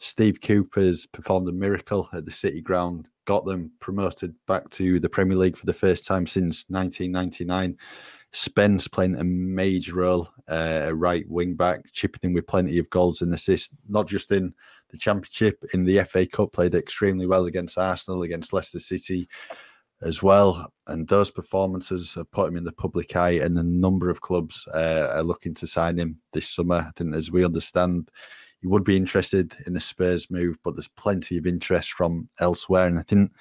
Steve 0.00 0.40
Cooper's 0.40 1.06
performed 1.06 1.48
a 1.48 1.52
miracle 1.52 2.08
at 2.14 2.24
the 2.24 2.30
City 2.30 2.60
Ground, 2.60 3.10
got 3.26 3.44
them 3.44 3.70
promoted 3.78 4.34
back 4.46 4.68
to 4.70 4.98
the 4.98 5.08
Premier 5.08 5.36
League 5.36 5.56
for 5.56 5.66
the 5.66 5.74
first 5.74 6.06
time 6.06 6.26
since 6.26 6.64
1999. 6.68 7.76
Spence 8.32 8.88
playing 8.88 9.16
a 9.16 9.24
major 9.24 9.96
role, 9.96 10.28
uh, 10.48 10.90
right 10.94 11.28
wing 11.28 11.54
back, 11.54 11.80
chipping 11.92 12.30
in 12.30 12.32
with 12.32 12.46
plenty 12.46 12.78
of 12.78 12.90
goals 12.90 13.22
and 13.22 13.32
assists, 13.32 13.74
not 13.88 14.08
just 14.08 14.32
in 14.32 14.52
the 14.88 14.98
Championship, 14.98 15.62
in 15.74 15.84
the 15.84 16.02
FA 16.04 16.26
Cup, 16.26 16.52
played 16.52 16.74
extremely 16.74 17.26
well 17.26 17.44
against 17.44 17.78
Arsenal, 17.78 18.22
against 18.22 18.52
Leicester 18.52 18.80
City 18.80 19.28
as 20.04 20.22
well. 20.22 20.72
And 20.86 21.08
those 21.08 21.30
performances 21.30 22.14
have 22.14 22.30
put 22.30 22.48
him 22.48 22.56
in 22.56 22.64
the 22.64 22.72
public 22.72 23.16
eye, 23.16 23.40
and 23.42 23.58
a 23.58 23.62
number 23.62 24.10
of 24.10 24.20
clubs 24.20 24.68
uh, 24.74 25.10
are 25.14 25.22
looking 25.22 25.54
to 25.54 25.66
sign 25.66 25.98
him 25.98 26.20
this 26.32 26.48
summer. 26.48 26.86
I 26.88 26.90
think, 26.96 27.14
as 27.14 27.30
we 27.30 27.44
understand, 27.44 28.10
he 28.60 28.68
would 28.68 28.84
be 28.84 28.96
interested 28.96 29.54
in 29.66 29.72
the 29.72 29.80
Spurs 29.80 30.30
move, 30.30 30.56
but 30.62 30.76
there's 30.76 30.88
plenty 30.88 31.38
of 31.38 31.46
interest 31.46 31.92
from 31.92 32.28
elsewhere. 32.38 32.86
And 32.86 32.98
I 32.98 33.02
think 33.02 33.32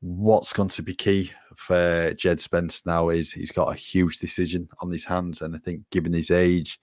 what's 0.00 0.52
going 0.52 0.68
to 0.70 0.82
be 0.82 0.94
key 0.94 1.32
for 1.56 2.14
Jed 2.14 2.40
Spence 2.40 2.86
now 2.86 3.10
is 3.10 3.32
he's 3.32 3.52
got 3.52 3.72
a 3.72 3.78
huge 3.78 4.18
decision 4.18 4.68
on 4.80 4.90
his 4.90 5.04
hands. 5.04 5.42
And 5.42 5.54
I 5.54 5.58
think, 5.58 5.82
given 5.90 6.12
his 6.12 6.30
age, 6.30 6.80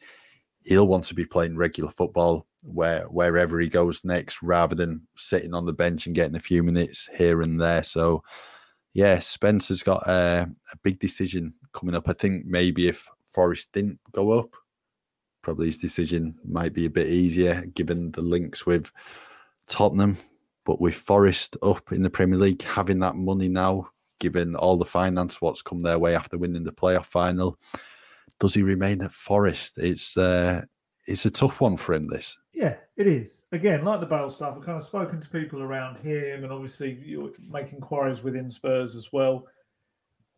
he'll 0.63 0.87
want 0.87 1.05
to 1.05 1.13
be 1.13 1.25
playing 1.25 1.55
regular 1.55 1.91
football 1.91 2.45
where 2.63 3.03
wherever 3.05 3.59
he 3.59 3.69
goes 3.69 4.03
next, 4.03 4.43
rather 4.43 4.75
than 4.75 5.07
sitting 5.15 5.53
on 5.53 5.65
the 5.65 5.71
bench 5.73 6.05
and 6.05 6.15
getting 6.15 6.35
a 6.35 6.41
few 6.41 6.61
minutes 6.61 7.07
here 7.17 7.41
and 7.41 7.59
there. 7.59 7.83
So 7.83 8.21
yeah, 8.97 9.19
Spence's 9.19 9.83
got 9.83 10.07
a, 10.07 10.49
a 10.73 10.77
big 10.81 10.99
decision 10.99 11.53
coming 11.71 11.93
up. 11.93 12.09
I 12.09 12.13
think 12.13 12.47
maybe 12.47 12.87
if 12.87 13.07
Forest 13.25 13.71
didn't 13.71 13.99
go 14.11 14.31
up, 14.31 14.55
probably 15.43 15.67
his 15.67 15.77
decision 15.77 16.33
might 16.43 16.73
be 16.73 16.87
a 16.87 16.89
bit 16.89 17.05
easier 17.05 17.63
given 17.75 18.11
the 18.13 18.23
links 18.23 18.65
with 18.65 18.91
Tottenham. 19.67 20.17
But 20.65 20.81
with 20.81 20.95
Forest 20.95 21.57
up 21.61 21.91
in 21.91 22.01
the 22.01 22.09
Premier 22.09 22.39
League, 22.39 22.63
having 22.63 22.97
that 23.01 23.15
money 23.15 23.47
now, 23.47 23.87
given 24.19 24.55
all 24.55 24.77
the 24.77 24.83
finance, 24.83 25.39
what's 25.41 25.61
come 25.61 25.83
their 25.83 25.99
way 25.99 26.15
after 26.15 26.39
winning 26.39 26.63
the 26.63 26.71
playoff 26.71 27.05
final, 27.05 27.55
does 28.39 28.55
he 28.55 28.63
remain 28.63 29.03
at 29.03 29.13
Forest? 29.13 29.77
It's 29.77 30.17
uh, 30.17 30.63
it's 31.07 31.25
a 31.25 31.31
tough 31.31 31.61
one 31.61 31.77
for 31.77 31.93
him. 31.93 32.03
This, 32.03 32.37
yeah, 32.53 32.75
it 32.97 33.07
is. 33.07 33.43
Again, 33.51 33.83
like 33.83 33.99
the 33.99 34.05
Bale 34.05 34.29
stuff, 34.29 34.55
I've 34.57 34.65
kind 34.65 34.77
of 34.77 34.83
spoken 34.83 35.19
to 35.19 35.29
people 35.29 35.61
around 35.61 35.97
him, 35.97 36.43
and 36.43 36.51
obviously 36.51 36.99
you 37.03 37.33
make 37.49 37.71
inquiries 37.73 38.23
within 38.23 38.49
Spurs 38.51 38.95
as 38.95 39.11
well. 39.11 39.47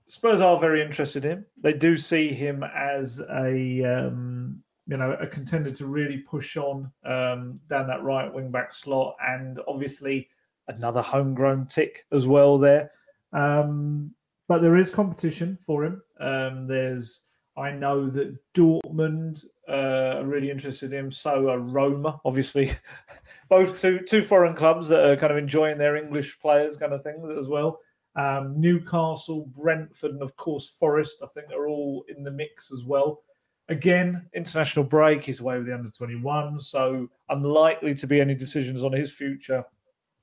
Spurs 0.07 0.41
are 0.41 0.59
very 0.59 0.81
interested 0.81 1.25
in 1.25 1.31
him. 1.31 1.45
They 1.61 1.73
do 1.73 1.97
see 1.97 2.29
him 2.29 2.63
as 2.63 3.19
a 3.19 3.83
um, 3.83 4.63
you 4.87 4.97
know 4.97 5.15
a 5.19 5.27
contender 5.27 5.71
to 5.71 5.85
really 5.85 6.17
push 6.17 6.57
on 6.57 6.91
um, 7.03 7.59
down 7.67 7.87
that 7.87 8.03
right 8.03 8.31
wing 8.31 8.51
back 8.51 8.73
slot, 8.73 9.15
and 9.27 9.59
obviously 9.67 10.29
another 10.67 11.01
homegrown 11.01 11.65
tick 11.67 12.05
as 12.11 12.27
well 12.27 12.57
there. 12.57 12.91
Um, 13.33 14.13
but 14.47 14.61
there 14.61 14.77
is 14.77 14.89
competition 14.89 15.57
for 15.61 15.85
him. 15.85 16.01
Um, 16.19 16.65
there's 16.65 17.21
I 17.59 17.71
know 17.71 18.09
that 18.09 18.37
Dortmund 18.53 19.43
uh, 19.67 20.19
are 20.19 20.25
really 20.25 20.49
interested 20.49 20.93
in 20.93 20.99
him. 20.99 21.11
So 21.11 21.49
are 21.49 21.59
Roma, 21.59 22.19
obviously, 22.23 22.71
both 23.49 23.79
two 23.79 23.99
two 23.99 24.23
foreign 24.23 24.55
clubs 24.55 24.87
that 24.89 25.03
are 25.03 25.17
kind 25.17 25.31
of 25.31 25.37
enjoying 25.37 25.77
their 25.77 25.97
English 25.97 26.39
players, 26.39 26.77
kind 26.77 26.93
of 26.93 27.03
things 27.03 27.27
as 27.37 27.47
well. 27.47 27.79
Um, 28.15 28.59
Newcastle, 28.59 29.49
Brentford, 29.55 30.11
and 30.11 30.23
of 30.23 30.35
course 30.35 30.67
Forest. 30.67 31.17
I 31.23 31.27
think 31.27 31.51
are 31.51 31.67
all 31.67 32.05
in 32.07 32.23
the 32.23 32.31
mix 32.31 32.71
as 32.71 32.83
well. 32.83 33.21
Again, 33.67 34.27
international 34.33 34.85
break. 34.85 35.23
He's 35.23 35.41
away 35.41 35.57
with 35.57 35.67
the 35.67 35.75
under 35.75 35.91
twenty 35.91 36.15
one, 36.15 36.59
so 36.59 37.09
unlikely 37.27 37.93
to 37.95 38.07
be 38.07 38.21
any 38.21 38.35
decisions 38.35 38.83
on 38.83 38.93
his 38.93 39.11
future 39.11 39.65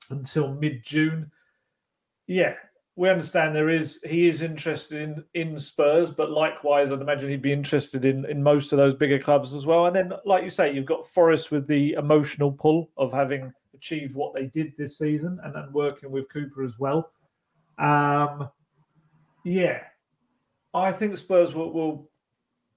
until 0.09 0.53
mid 0.53 0.83
June. 0.83 1.31
Yeah, 2.25 2.55
we 2.97 3.09
understand 3.11 3.55
there 3.55 3.69
is 3.69 3.99
he 4.03 4.27
is 4.27 4.41
interested 4.41 4.99
in 4.99 5.23
in 5.35 5.57
Spurs, 5.57 6.09
but 6.09 6.31
likewise, 6.31 6.91
I'd 6.91 6.99
imagine 6.99 7.29
he'd 7.29 7.43
be 7.43 7.53
interested 7.53 8.03
in 8.03 8.25
in 8.25 8.41
most 8.41 8.73
of 8.73 8.77
those 8.77 8.95
bigger 8.95 9.19
clubs 9.19 9.53
as 9.53 9.67
well. 9.67 9.85
And 9.85 9.95
then, 9.95 10.11
like 10.25 10.43
you 10.43 10.49
say, 10.49 10.73
you've 10.73 10.85
got 10.85 11.07
Forest 11.07 11.51
with 11.51 11.67
the 11.67 11.93
emotional 11.93 12.51
pull 12.51 12.89
of 12.97 13.13
having 13.13 13.53
achieved 13.75 14.15
what 14.15 14.33
they 14.33 14.47
did 14.47 14.75
this 14.75 14.97
season, 14.97 15.39
and 15.43 15.53
then 15.53 15.71
working 15.71 16.09
with 16.11 16.27
Cooper 16.29 16.63
as 16.63 16.79
well. 16.79 17.11
Um, 17.77 18.49
yeah, 19.45 19.81
I 20.73 20.91
think 20.91 21.15
Spurs 21.17 21.53
will, 21.53 21.71
will 21.71 22.09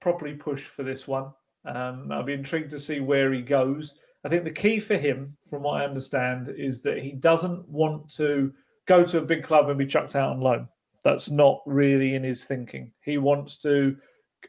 properly 0.01 0.35
push 0.35 0.61
for 0.61 0.83
this 0.83 1.07
one. 1.07 1.33
Um, 1.65 2.11
I'll 2.11 2.21
be 2.21 2.33
intrigued 2.33 2.69
to 2.71 2.79
see 2.79 2.99
where 2.99 3.33
he 3.33 3.41
goes. 3.41 3.95
I 4.23 4.29
think 4.29 4.43
the 4.43 4.51
key 4.51 4.79
for 4.79 4.97
him, 4.97 5.35
from 5.49 5.63
what 5.63 5.81
I 5.81 5.85
understand, 5.85 6.53
is 6.55 6.83
that 6.83 6.99
he 6.99 7.13
doesn't 7.13 7.67
want 7.67 8.07
to 8.17 8.53
go 8.91 9.03
to 9.05 9.19
a 9.19 9.29
big 9.33 9.43
club 9.43 9.69
and 9.69 9.79
be 9.79 9.85
chucked 9.85 10.15
out 10.15 10.31
on 10.31 10.41
loan. 10.41 10.67
That's 11.03 11.29
not 11.29 11.61
really 11.65 12.15
in 12.15 12.23
his 12.23 12.43
thinking. 12.43 12.91
He 13.01 13.17
wants 13.17 13.57
to, 13.59 13.95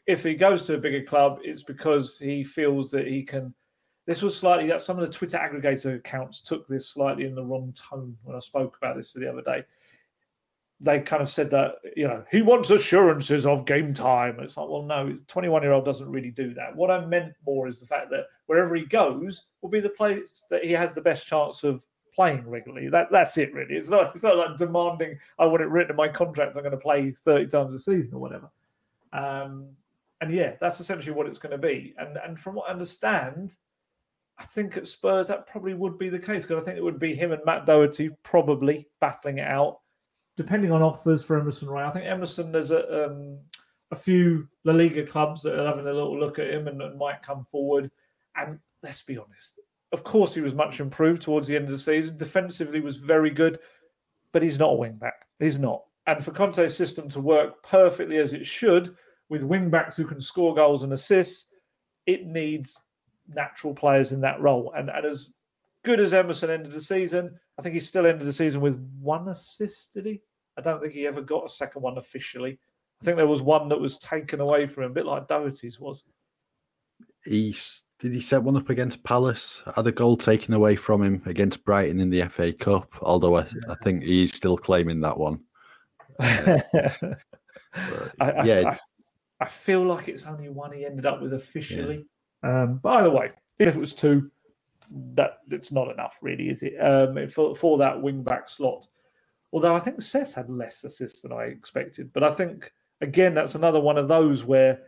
if 0.06 0.24
he 0.24 0.34
goes 0.34 0.64
to 0.64 0.74
a 0.74 0.78
bigger 0.78 1.04
club, 1.04 1.38
it's 1.42 1.62
because 1.62 2.18
he 2.18 2.42
feels 2.42 2.90
that 2.90 3.06
he 3.06 3.22
can. 3.22 3.54
This 4.06 4.20
was 4.20 4.36
slightly 4.36 4.66
that 4.68 4.82
some 4.82 4.98
of 4.98 5.06
the 5.06 5.12
Twitter 5.12 5.38
aggregator 5.38 5.96
accounts 5.96 6.40
took 6.40 6.66
this 6.66 6.88
slightly 6.88 7.24
in 7.24 7.36
the 7.36 7.44
wrong 7.44 7.72
tone 7.90 8.16
when 8.24 8.34
I 8.36 8.40
spoke 8.40 8.76
about 8.76 8.96
this 8.96 9.12
the 9.12 9.30
other 9.30 9.42
day. 9.42 9.62
they 10.82 10.98
kind 11.00 11.22
of 11.22 11.30
said 11.30 11.48
that 11.50 11.76
you 11.96 12.08
know 12.08 12.24
he 12.30 12.42
wants 12.42 12.70
assurances 12.70 13.46
of 13.46 13.64
game 13.64 13.94
time. 13.94 14.40
It's 14.40 14.56
like, 14.56 14.68
well, 14.68 14.82
no, 14.82 15.16
twenty 15.28 15.48
one 15.48 15.62
year 15.62 15.72
old 15.72 15.84
doesn't 15.84 16.10
really 16.10 16.32
do 16.32 16.52
that. 16.54 16.74
What 16.74 16.90
I 16.90 17.06
meant 17.06 17.32
more 17.46 17.68
is 17.68 17.78
the 17.78 17.86
fact 17.86 18.10
that 18.10 18.24
wherever 18.46 18.74
he 18.74 18.84
goes 18.84 19.44
will 19.60 19.70
be 19.70 19.80
the 19.80 19.88
place 19.88 20.44
that 20.50 20.64
he 20.64 20.72
has 20.72 20.92
the 20.92 21.00
best 21.00 21.26
chance 21.26 21.62
of 21.62 21.86
playing 22.14 22.48
regularly. 22.48 22.88
That 22.88 23.10
that's 23.10 23.38
it 23.38 23.52
really. 23.54 23.74
It's 23.74 23.88
not 23.88 24.10
it's 24.14 24.24
not 24.24 24.36
like 24.36 24.56
demanding 24.56 25.18
I 25.38 25.46
want 25.46 25.62
it 25.62 25.68
written 25.68 25.92
in 25.92 25.96
my 25.96 26.08
contract. 26.08 26.56
I'm 26.56 26.62
going 26.62 26.72
to 26.72 26.78
play 26.78 27.12
thirty 27.12 27.46
times 27.46 27.74
a 27.74 27.78
season 27.78 28.14
or 28.14 28.20
whatever. 28.20 28.50
Um, 29.12 29.68
and 30.20 30.32
yeah, 30.32 30.54
that's 30.60 30.80
essentially 30.80 31.14
what 31.14 31.26
it's 31.26 31.38
going 31.38 31.52
to 31.52 31.58
be. 31.58 31.94
And 31.98 32.16
and 32.16 32.38
from 32.38 32.56
what 32.56 32.68
I 32.68 32.72
understand, 32.72 33.56
I 34.38 34.44
think 34.44 34.76
at 34.76 34.86
Spurs 34.86 35.28
that 35.28 35.46
probably 35.46 35.74
would 35.74 35.98
be 35.98 36.08
the 36.08 36.18
case 36.18 36.44
because 36.44 36.62
I 36.62 36.64
think 36.64 36.78
it 36.78 36.84
would 36.84 36.98
be 36.98 37.14
him 37.14 37.32
and 37.32 37.44
Matt 37.44 37.66
Doherty 37.66 38.10
probably 38.22 38.88
battling 39.00 39.38
it 39.38 39.48
out 39.48 39.78
depending 40.36 40.72
on 40.72 40.82
offers 40.82 41.22
for 41.24 41.38
Emerson 41.38 41.68
Royal, 41.68 41.88
I 41.88 41.90
think 41.90 42.06
Emerson 42.06 42.52
there's 42.52 42.70
a 42.70 43.06
um, 43.06 43.38
a 43.90 43.96
few 43.96 44.48
La 44.64 44.72
Liga 44.72 45.06
clubs 45.06 45.42
that 45.42 45.58
are 45.58 45.66
having 45.66 45.86
a 45.86 45.92
little 45.92 46.18
look 46.18 46.38
at 46.38 46.50
him 46.50 46.66
and, 46.66 46.80
and, 46.80 46.98
might 46.98 47.20
come 47.20 47.44
forward. 47.50 47.90
And 48.34 48.58
let's 48.82 49.02
be 49.02 49.18
honest, 49.18 49.60
of 49.92 50.04
course 50.04 50.34
he 50.34 50.40
was 50.40 50.54
much 50.54 50.80
improved 50.80 51.22
towards 51.22 51.46
the 51.46 51.56
end 51.56 51.66
of 51.66 51.70
the 51.70 51.78
season. 51.78 52.16
Defensively 52.16 52.80
was 52.80 52.98
very 52.98 53.30
good, 53.30 53.58
but 54.32 54.42
he's 54.42 54.58
not 54.58 54.72
a 54.72 54.76
wing 54.76 54.96
back. 54.96 55.26
He's 55.38 55.58
not. 55.58 55.82
And 56.06 56.24
for 56.24 56.32
Conte's 56.32 56.76
system 56.76 57.08
to 57.10 57.20
work 57.20 57.62
perfectly 57.62 58.18
as 58.18 58.32
it 58.32 58.46
should, 58.46 58.96
with 59.28 59.42
wing 59.42 59.70
backs 59.70 59.96
who 59.96 60.04
can 60.04 60.20
score 60.20 60.54
goals 60.54 60.82
and 60.82 60.92
assists, 60.92 61.48
it 62.06 62.26
needs 62.26 62.76
natural 63.28 63.74
players 63.74 64.12
in 64.12 64.20
that 64.22 64.40
role. 64.40 64.72
And, 64.76 64.90
and 64.90 65.06
as 65.06 65.30
good 65.84 66.00
as 66.00 66.12
Emerson 66.12 66.50
ended 66.50 66.72
the 66.72 66.80
season, 66.80 67.38
I 67.58 67.62
think 67.62 67.74
he 67.74 67.80
still 67.80 68.06
ended 68.06 68.26
the 68.26 68.32
season 68.32 68.60
with 68.60 68.78
one 69.00 69.28
assist, 69.28 69.94
did 69.94 70.06
he? 70.06 70.20
I 70.58 70.60
don't 70.60 70.80
think 70.80 70.92
he 70.92 71.06
ever 71.06 71.22
got 71.22 71.46
a 71.46 71.48
second 71.48 71.82
one 71.82 71.98
officially. 71.98 72.58
I 73.00 73.04
think 73.04 73.16
there 73.16 73.26
was 73.26 73.40
one 73.40 73.68
that 73.68 73.80
was 73.80 73.98
taken 73.98 74.40
away 74.40 74.66
from 74.66 74.84
him, 74.84 74.90
a 74.90 74.94
bit 74.94 75.06
like 75.06 75.28
Doherty's 75.28 75.80
was. 75.80 76.04
He 77.24 77.54
did 77.98 78.12
he 78.12 78.20
set 78.20 78.42
one 78.42 78.56
up 78.56 78.68
against 78.68 79.04
Palace? 79.04 79.62
Had 79.76 79.86
a 79.86 79.92
goal 79.92 80.16
taken 80.16 80.54
away 80.54 80.74
from 80.74 81.02
him 81.02 81.22
against 81.24 81.64
Brighton 81.64 82.00
in 82.00 82.10
the 82.10 82.22
FA 82.28 82.52
Cup. 82.52 82.92
Although 83.00 83.36
I, 83.36 83.46
I 83.68 83.76
think 83.84 84.02
he's 84.02 84.34
still 84.34 84.56
claiming 84.58 85.00
that 85.00 85.18
one. 85.18 85.40
Uh, 87.74 88.08
I, 88.20 88.44
yeah, 88.44 88.62
I, 88.66 89.44
I, 89.44 89.48
feel 89.48 89.82
like 89.82 90.06
it's 90.06 90.26
only 90.26 90.50
one 90.50 90.72
he 90.72 90.84
ended 90.84 91.06
up 91.06 91.22
with 91.22 91.32
officially. 91.32 92.04
Yeah. 92.44 92.64
Um, 92.64 92.80
by 92.82 93.02
the 93.02 93.10
way, 93.10 93.30
if 93.58 93.74
it 93.74 93.80
was 93.80 93.94
two, 93.94 94.30
that 95.14 95.38
it's 95.50 95.72
not 95.72 95.90
enough, 95.90 96.18
really, 96.20 96.50
is 96.50 96.62
it? 96.62 96.74
Um, 96.78 97.28
for 97.28 97.54
for 97.54 97.78
that 97.78 98.02
wing 98.02 98.22
back 98.22 98.50
slot. 98.50 98.86
Although 99.52 99.74
I 99.74 99.80
think 99.80 100.02
Sess 100.02 100.34
had 100.34 100.50
less 100.50 100.84
assists 100.84 101.22
than 101.22 101.32
I 101.32 101.44
expected, 101.44 102.12
but 102.12 102.22
I 102.22 102.30
think 102.30 102.70
again 103.00 103.34
that's 103.34 103.54
another 103.54 103.80
one 103.80 103.96
of 103.96 104.08
those 104.08 104.44
where 104.44 104.80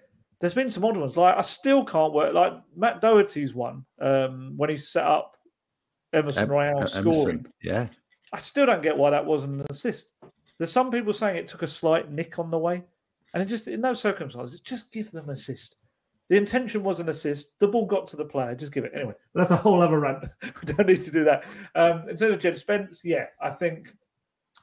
there's 0.44 0.52
been 0.52 0.68
some 0.68 0.84
odd 0.84 0.98
ones. 0.98 1.16
Like 1.16 1.38
I 1.38 1.40
still 1.40 1.82
can't 1.86 2.12
work. 2.12 2.34
Like 2.34 2.52
Matt 2.76 3.00
Doherty's 3.00 3.54
one 3.54 3.86
um, 3.98 4.52
when 4.58 4.68
he 4.68 4.76
set 4.76 5.04
up 5.04 5.38
Emerson 6.12 6.42
em- 6.42 6.50
Royal 6.50 6.86
scoring. 6.86 7.46
Yeah, 7.62 7.86
I 8.30 8.38
still 8.40 8.66
don't 8.66 8.82
get 8.82 8.94
why 8.94 9.08
that 9.08 9.24
wasn't 9.24 9.62
an 9.62 9.66
assist. 9.70 10.10
There's 10.58 10.70
some 10.70 10.90
people 10.90 11.14
saying 11.14 11.38
it 11.38 11.48
took 11.48 11.62
a 11.62 11.66
slight 11.66 12.12
nick 12.12 12.38
on 12.38 12.50
the 12.50 12.58
way, 12.58 12.82
and 13.32 13.42
it 13.42 13.46
just 13.46 13.68
in 13.68 13.80
those 13.80 14.02
circumstances, 14.02 14.60
just 14.60 14.92
give 14.92 15.10
them 15.12 15.30
assist. 15.30 15.76
The 16.28 16.36
intention 16.36 16.82
was 16.82 17.00
an 17.00 17.08
assist. 17.08 17.58
The 17.58 17.68
ball 17.68 17.86
got 17.86 18.06
to 18.08 18.16
the 18.16 18.26
player. 18.26 18.54
Just 18.54 18.72
give 18.72 18.84
it. 18.84 18.92
Anyway, 18.94 19.14
that's 19.34 19.50
a 19.50 19.56
whole 19.56 19.82
other 19.82 19.98
rant. 19.98 20.26
we 20.42 20.74
don't 20.74 20.86
need 20.86 21.02
to 21.04 21.10
do 21.10 21.24
that. 21.24 21.44
Um, 21.74 22.06
in 22.10 22.16
terms 22.16 22.34
of 22.34 22.38
Jed 22.38 22.58
Spence, 22.58 23.00
yeah, 23.02 23.26
I 23.40 23.48
think 23.48 23.94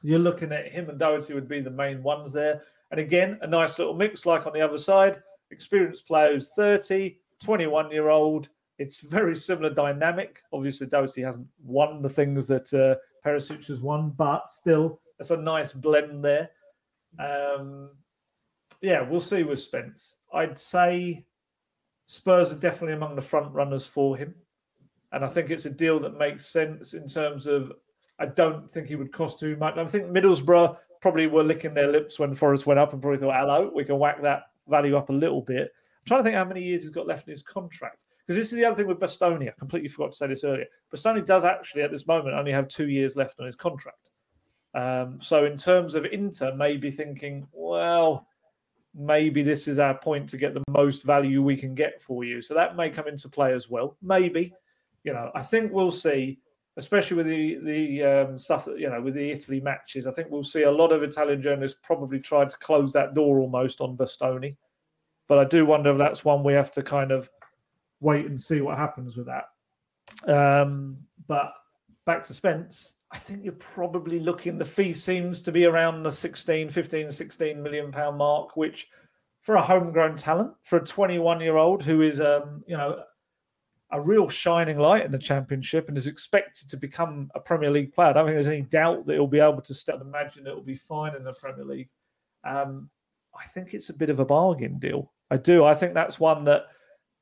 you're 0.00 0.20
looking 0.20 0.52
at 0.52 0.70
him 0.70 0.88
and 0.88 0.98
Doherty 0.98 1.34
would 1.34 1.48
be 1.48 1.60
the 1.60 1.70
main 1.70 2.04
ones 2.04 2.32
there. 2.32 2.62
And 2.92 3.00
again, 3.00 3.38
a 3.42 3.48
nice 3.48 3.80
little 3.80 3.94
mix 3.94 4.26
like 4.26 4.46
on 4.46 4.52
the 4.52 4.60
other 4.60 4.78
side. 4.78 5.22
Experienced 5.52 6.06
players 6.06 6.50
30, 6.56 7.18
21 7.42 7.90
year 7.90 8.08
old. 8.08 8.48
It's 8.78 9.00
very 9.00 9.36
similar 9.36 9.70
dynamic. 9.70 10.42
Obviously, 10.52 10.86
Doherty 10.86 11.22
hasn't 11.22 11.46
won 11.62 12.02
the 12.02 12.08
things 12.08 12.48
that 12.48 12.72
uh, 12.72 12.96
Perisic 13.26 13.66
has 13.68 13.80
won, 13.80 14.10
but 14.10 14.48
still, 14.48 15.00
it's 15.20 15.30
a 15.30 15.36
nice 15.36 15.72
blend 15.72 16.24
there. 16.24 16.50
Um, 17.18 17.90
yeah, 18.80 19.02
we'll 19.02 19.20
see 19.20 19.42
with 19.42 19.60
Spence. 19.60 20.16
I'd 20.32 20.58
say 20.58 21.24
Spurs 22.06 22.50
are 22.50 22.58
definitely 22.58 22.94
among 22.94 23.14
the 23.14 23.22
front 23.22 23.52
runners 23.52 23.86
for 23.86 24.16
him. 24.16 24.34
And 25.12 25.24
I 25.24 25.28
think 25.28 25.50
it's 25.50 25.66
a 25.66 25.70
deal 25.70 26.00
that 26.00 26.18
makes 26.18 26.46
sense 26.46 26.94
in 26.94 27.06
terms 27.06 27.46
of 27.46 27.72
I 28.18 28.26
don't 28.26 28.70
think 28.70 28.88
he 28.88 28.96
would 28.96 29.12
cost 29.12 29.38
too 29.38 29.56
much. 29.56 29.76
I 29.76 29.84
think 29.84 30.06
Middlesbrough 30.06 30.76
probably 31.00 31.26
were 31.26 31.44
licking 31.44 31.74
their 31.74 31.90
lips 31.90 32.18
when 32.18 32.32
Forest 32.34 32.66
went 32.66 32.80
up 32.80 32.92
and 32.92 33.02
probably 33.02 33.18
thought, 33.18 33.38
hello, 33.38 33.70
we 33.74 33.84
can 33.84 33.98
whack 33.98 34.22
that 34.22 34.44
value 34.68 34.96
up 34.96 35.08
a 35.10 35.12
little 35.12 35.42
bit. 35.42 35.62
I'm 35.62 36.06
trying 36.06 36.20
to 36.20 36.24
think 36.24 36.36
how 36.36 36.44
many 36.44 36.62
years 36.62 36.82
he's 36.82 36.90
got 36.90 37.06
left 37.06 37.26
in 37.26 37.30
his 37.30 37.42
contract. 37.42 38.04
Because 38.26 38.36
this 38.36 38.52
is 38.52 38.58
the 38.58 38.64
other 38.64 38.76
thing 38.76 38.86
with 38.86 39.00
Bastoni. 39.00 39.48
I 39.48 39.52
completely 39.58 39.88
forgot 39.88 40.12
to 40.12 40.16
say 40.16 40.26
this 40.28 40.44
earlier. 40.44 40.66
Bastoni 40.94 41.24
does 41.24 41.44
actually, 41.44 41.82
at 41.82 41.90
this 41.90 42.06
moment, 42.06 42.36
only 42.36 42.52
have 42.52 42.68
two 42.68 42.88
years 42.88 43.16
left 43.16 43.40
on 43.40 43.46
his 43.46 43.56
contract. 43.56 43.98
Um, 44.74 45.20
so, 45.20 45.44
in 45.44 45.56
terms 45.56 45.94
of 45.94 46.04
Inter, 46.06 46.54
maybe 46.54 46.90
thinking, 46.90 47.46
well, 47.52 48.26
maybe 48.94 49.42
this 49.42 49.68
is 49.68 49.78
our 49.78 49.94
point 49.94 50.28
to 50.30 50.36
get 50.36 50.54
the 50.54 50.62
most 50.68 51.04
value 51.04 51.42
we 51.42 51.56
can 51.56 51.74
get 51.74 52.02
for 52.02 52.24
you. 52.24 52.42
So 52.42 52.54
that 52.54 52.76
may 52.76 52.90
come 52.90 53.08
into 53.08 53.28
play 53.28 53.54
as 53.54 53.68
well. 53.68 53.96
Maybe, 54.02 54.52
you 55.04 55.12
know, 55.12 55.30
I 55.34 55.40
think 55.40 55.72
we'll 55.72 55.90
see, 55.90 56.38
especially 56.76 57.16
with 57.16 57.26
the 57.26 57.58
the 57.62 58.02
um, 58.02 58.38
stuff 58.38 58.64
that 58.64 58.78
you 58.78 58.88
know 58.88 59.00
with 59.00 59.14
the 59.14 59.30
Italy 59.30 59.60
matches. 59.60 60.06
I 60.06 60.12
think 60.12 60.30
we'll 60.30 60.44
see 60.44 60.62
a 60.62 60.70
lot 60.70 60.92
of 60.92 61.02
Italian 61.02 61.42
journalists 61.42 61.78
probably 61.82 62.20
try 62.20 62.44
to 62.44 62.56
close 62.58 62.92
that 62.92 63.14
door 63.14 63.40
almost 63.40 63.80
on 63.80 63.96
Bastoni. 63.96 64.56
But 65.28 65.38
I 65.38 65.44
do 65.44 65.64
wonder 65.64 65.90
if 65.90 65.98
that's 65.98 66.24
one 66.24 66.44
we 66.44 66.54
have 66.54 66.72
to 66.72 66.82
kind 66.82 67.10
of 67.10 67.30
wait 68.00 68.26
and 68.26 68.40
see 68.40 68.60
what 68.60 68.78
happens 68.78 69.16
with 69.16 69.26
that. 69.26 69.44
Um, 70.30 70.98
but 71.26 71.52
back 72.04 72.22
to 72.24 72.34
Spence. 72.34 72.94
I 73.12 73.18
think 73.18 73.44
you're 73.44 73.52
probably 73.52 74.18
looking, 74.18 74.56
the 74.56 74.64
fee 74.64 74.94
seems 74.94 75.42
to 75.42 75.52
be 75.52 75.66
around 75.66 76.02
the 76.02 76.10
16, 76.10 76.70
15, 76.70 77.10
16 77.10 77.62
million 77.62 77.92
pound 77.92 78.16
mark, 78.16 78.56
which 78.56 78.88
for 79.42 79.56
a 79.56 79.62
homegrown 79.62 80.16
talent, 80.16 80.52
for 80.64 80.76
a 80.78 80.84
21 80.84 81.40
year 81.40 81.58
old 81.58 81.82
who 81.82 82.00
is, 82.00 82.22
um, 82.22 82.64
you 82.66 82.76
know, 82.76 83.02
a 83.92 84.00
real 84.00 84.28
shining 84.28 84.78
light 84.78 85.04
in 85.04 85.12
the 85.12 85.18
championship 85.18 85.88
and 85.88 85.98
is 85.98 86.06
expected 86.06 86.68
to 86.70 86.76
become 86.78 87.30
a 87.34 87.40
Premier 87.40 87.70
League 87.70 87.92
player. 87.92 88.08
I 88.08 88.12
don't 88.14 88.26
think 88.26 88.36
there's 88.36 88.46
any 88.46 88.62
doubt 88.62 89.06
that 89.06 89.12
he'll 89.12 89.26
be 89.26 89.38
able 89.38 89.60
to 89.60 89.74
step. 89.74 90.00
Imagine 90.00 90.46
it'll 90.46 90.62
be 90.62 90.74
fine 90.74 91.14
in 91.14 91.24
the 91.24 91.34
Premier 91.34 91.64
League. 91.64 91.90
Um, 92.42 92.88
I 93.38 93.44
think 93.46 93.74
it's 93.74 93.90
a 93.90 93.94
bit 93.94 94.08
of 94.08 94.18
a 94.18 94.24
bargain 94.24 94.78
deal. 94.78 95.12
I 95.30 95.36
do. 95.36 95.64
I 95.64 95.74
think 95.74 95.92
that's 95.92 96.18
one 96.18 96.44
that, 96.44 96.66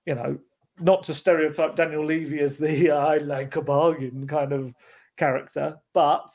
you 0.06 0.14
know, 0.14 0.38
not 0.78 1.02
to 1.04 1.14
stereotype 1.14 1.74
Daniel 1.74 2.04
Levy 2.04 2.40
as 2.40 2.56
the 2.56 2.90
uh, 2.90 2.96
I 3.06 3.18
like 3.18 3.56
a 3.56 3.62
bargain 3.62 4.26
kind 4.28 4.52
of 4.52 4.72
character, 5.16 5.76
but 5.92 6.30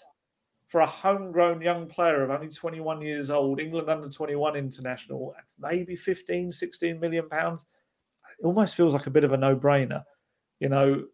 for 0.67 0.81
a 0.81 0.87
homegrown 0.87 1.61
young 1.61 1.87
player 1.87 2.23
of 2.23 2.29
only 2.29 2.49
21 2.49 3.01
years 3.01 3.29
old, 3.29 3.61
England 3.61 3.89
under 3.89 4.09
21 4.09 4.57
international, 4.57 5.33
maybe 5.57 5.95
15, 5.95 6.51
16 6.51 6.99
million 6.99 7.29
pounds, 7.29 7.65
it 8.39 8.45
almost 8.45 8.75
feels 8.75 8.93
like 8.93 9.07
a 9.07 9.11
bit 9.11 9.23
of 9.23 9.31
a 9.31 9.37
no 9.37 9.55
brainer. 9.55 10.03
You 10.59 10.69
know, 10.69 11.05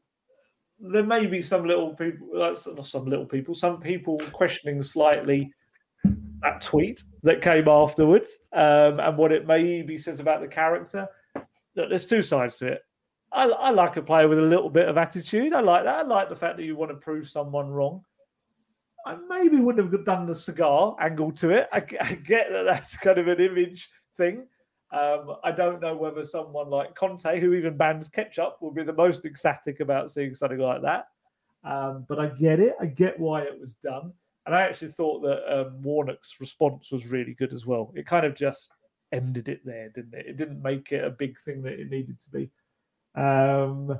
there 0.80 1.04
may 1.04 1.26
be 1.26 1.42
some 1.42 1.66
little 1.66 1.96
people, 1.96 2.30
not 2.34 2.58
some 2.58 3.06
little 3.06 3.26
people, 3.26 3.56
some 3.56 3.80
people 3.80 4.20
questioning 4.32 4.82
slightly 4.82 5.54
that 6.42 6.62
tweet 6.62 7.04
that 7.24 7.42
came 7.42 7.68
afterwards 7.68 8.40
um, 8.54 9.00
and 9.00 9.18
what 9.18 9.32
it 9.32 9.46
maybe 9.46 9.98
says 9.98 10.20
about 10.20 10.42
the 10.42 10.48
character. 10.48 11.08
Look, 11.76 11.90
there's 11.90 12.06
two 12.06 12.22
sides 12.22 12.58
to 12.58 12.68
it. 12.68 12.82
I, 13.32 13.46
I, 13.46 13.70
like 13.70 13.96
a 13.96 14.02
player 14.02 14.28
with 14.28 14.40
a 14.40 14.44
little 14.44 14.70
bit 14.70 14.90
of 14.90 14.98
attitude. 14.98 15.54
I 15.54 15.62
like 15.62 15.86
that. 15.86 16.00
I 16.00 16.02
like 16.02 16.28
the 16.28 16.36
fact 16.36 16.58
that 16.58 16.64
you 16.64 16.76
want 16.76 16.92
to 16.92 16.98
prove 16.98 17.30
someone 17.30 17.70
wrong. 17.70 18.04
I 19.06 19.16
maybe 19.30 19.58
wouldn't 19.58 19.92
have 19.92 20.06
done 20.06 20.26
the 20.26 20.36
cigar 20.36 20.96
angle 21.00 21.32
to 21.34 21.52
it. 21.52 21.68
I, 21.72 21.84
I 22.02 22.14
get 22.16 22.52
that 22.52 22.64
that's 22.64 22.98
kind 22.98 23.18
of 23.18 23.28
an 23.28 23.40
image 23.40 23.90
thing. 24.18 24.48
Um, 24.92 25.36
I 25.44 25.52
don't 25.52 25.82
know 25.82 25.96
whether 25.96 26.26
someone 26.26 26.70
like 26.70 26.96
Conte, 26.96 27.40
who 27.40 27.54
even 27.54 27.78
bans 27.78 28.10
ketchup, 28.10 28.58
will 28.62 28.72
be 28.72 28.84
the 28.84 28.94
most 28.94 29.26
ecstatic 29.26 29.80
about 29.80 30.12
seeing 30.12 30.34
something 30.34 30.60
like 30.60 30.82
that. 30.82 31.08
Um, 31.64 32.06
but 32.10 32.20
I 32.20 32.28
get 32.28 32.60
it. 32.60 32.76
I 32.80 32.88
get 32.88 33.20
why 33.20 33.44
it 33.44 33.60
was 33.60 33.76
done. 33.76 34.14
And 34.46 34.56
I 34.56 34.64
actually 34.64 34.90
thought 34.90 35.22
that 35.22 35.44
um, 35.48 35.82
Warnock's 35.82 36.40
response 36.40 36.92
was 36.92 37.08
really 37.08 37.34
good 37.34 37.54
as 37.54 37.66
well. 37.66 37.94
It 37.96 38.06
kind 38.06 38.26
of 38.26 38.36
just 38.36 38.72
ended 39.12 39.48
it 39.48 39.62
there, 39.64 39.90
didn't 39.90 40.14
it? 40.14 40.26
It 40.26 40.38
didn't 40.38 40.62
make 40.62 40.92
it 40.92 41.04
a 41.04 41.12
big 41.12 41.38
thing 41.38 41.62
that 41.62 41.80
it 41.80 41.90
needed 41.90 42.20
to 42.20 42.30
be. 42.30 42.50
Um, 43.16 44.00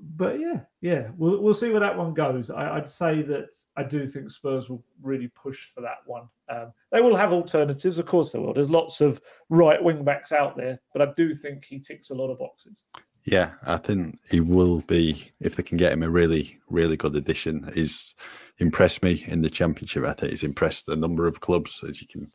but 0.00 0.38
yeah, 0.40 0.60
yeah, 0.80 1.08
we'll 1.16 1.40
we'll 1.40 1.54
see 1.54 1.70
where 1.70 1.80
that 1.80 1.96
one 1.96 2.14
goes. 2.14 2.50
I, 2.50 2.74
would 2.74 2.88
say 2.88 3.22
that 3.22 3.50
I 3.76 3.82
do 3.84 4.06
think 4.06 4.30
Spurs 4.30 4.68
will 4.68 4.84
really 5.02 5.28
push 5.28 5.66
for 5.66 5.80
that 5.80 5.98
one. 6.06 6.28
Um, 6.48 6.72
they 6.92 7.00
will 7.00 7.16
have 7.16 7.32
alternatives, 7.32 7.98
of 7.98 8.06
course 8.06 8.32
they 8.32 8.38
will. 8.38 8.54
There's 8.54 8.70
lots 8.70 9.00
of 9.00 9.20
right 9.48 9.82
wing 9.82 10.04
backs 10.04 10.32
out 10.32 10.56
there, 10.56 10.80
but 10.92 11.02
I 11.02 11.12
do 11.16 11.34
think 11.34 11.64
he 11.64 11.78
ticks 11.78 12.10
a 12.10 12.14
lot 12.14 12.30
of 12.30 12.38
boxes. 12.38 12.82
Yeah, 13.24 13.52
I 13.62 13.78
think 13.78 14.18
he 14.30 14.40
will 14.40 14.80
be 14.82 15.32
if 15.40 15.56
they 15.56 15.62
can 15.62 15.78
get 15.78 15.92
him 15.92 16.02
a 16.02 16.10
really, 16.10 16.58
really 16.68 16.96
good 16.96 17.16
addition. 17.16 17.70
He's 17.74 18.14
impressed 18.58 19.02
me 19.02 19.24
in 19.26 19.40
the 19.40 19.50
championship. 19.50 20.04
I 20.04 20.12
think 20.12 20.30
he's 20.30 20.44
impressed 20.44 20.88
a 20.88 20.96
number 20.96 21.26
of 21.26 21.40
clubs, 21.40 21.82
as 21.88 22.02
you 22.02 22.06
can 22.06 22.30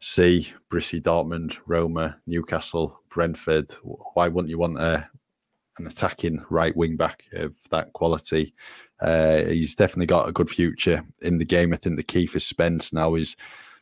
see 0.00 0.52
Borussia 0.70 1.00
Dortmund, 1.00 1.56
Roma, 1.66 2.18
Newcastle, 2.26 3.00
Brentford. 3.08 3.70
Why 3.82 4.28
wouldn't 4.28 4.50
you 4.50 4.58
want 4.58 4.78
a, 4.78 5.08
an 5.78 5.86
attacking 5.86 6.44
right 6.50 6.76
wing 6.76 6.96
back 6.96 7.24
of 7.32 7.54
that 7.70 7.92
quality? 7.92 8.54
Uh, 9.00 9.44
he's 9.44 9.74
definitely 9.74 10.06
got 10.06 10.28
a 10.28 10.32
good 10.32 10.50
future 10.50 11.04
in 11.22 11.38
the 11.38 11.44
game. 11.44 11.72
I 11.72 11.76
think 11.76 11.96
the 11.96 12.02
key 12.02 12.26
for 12.26 12.40
Spence 12.40 12.92
now 12.92 13.14
is 13.14 13.36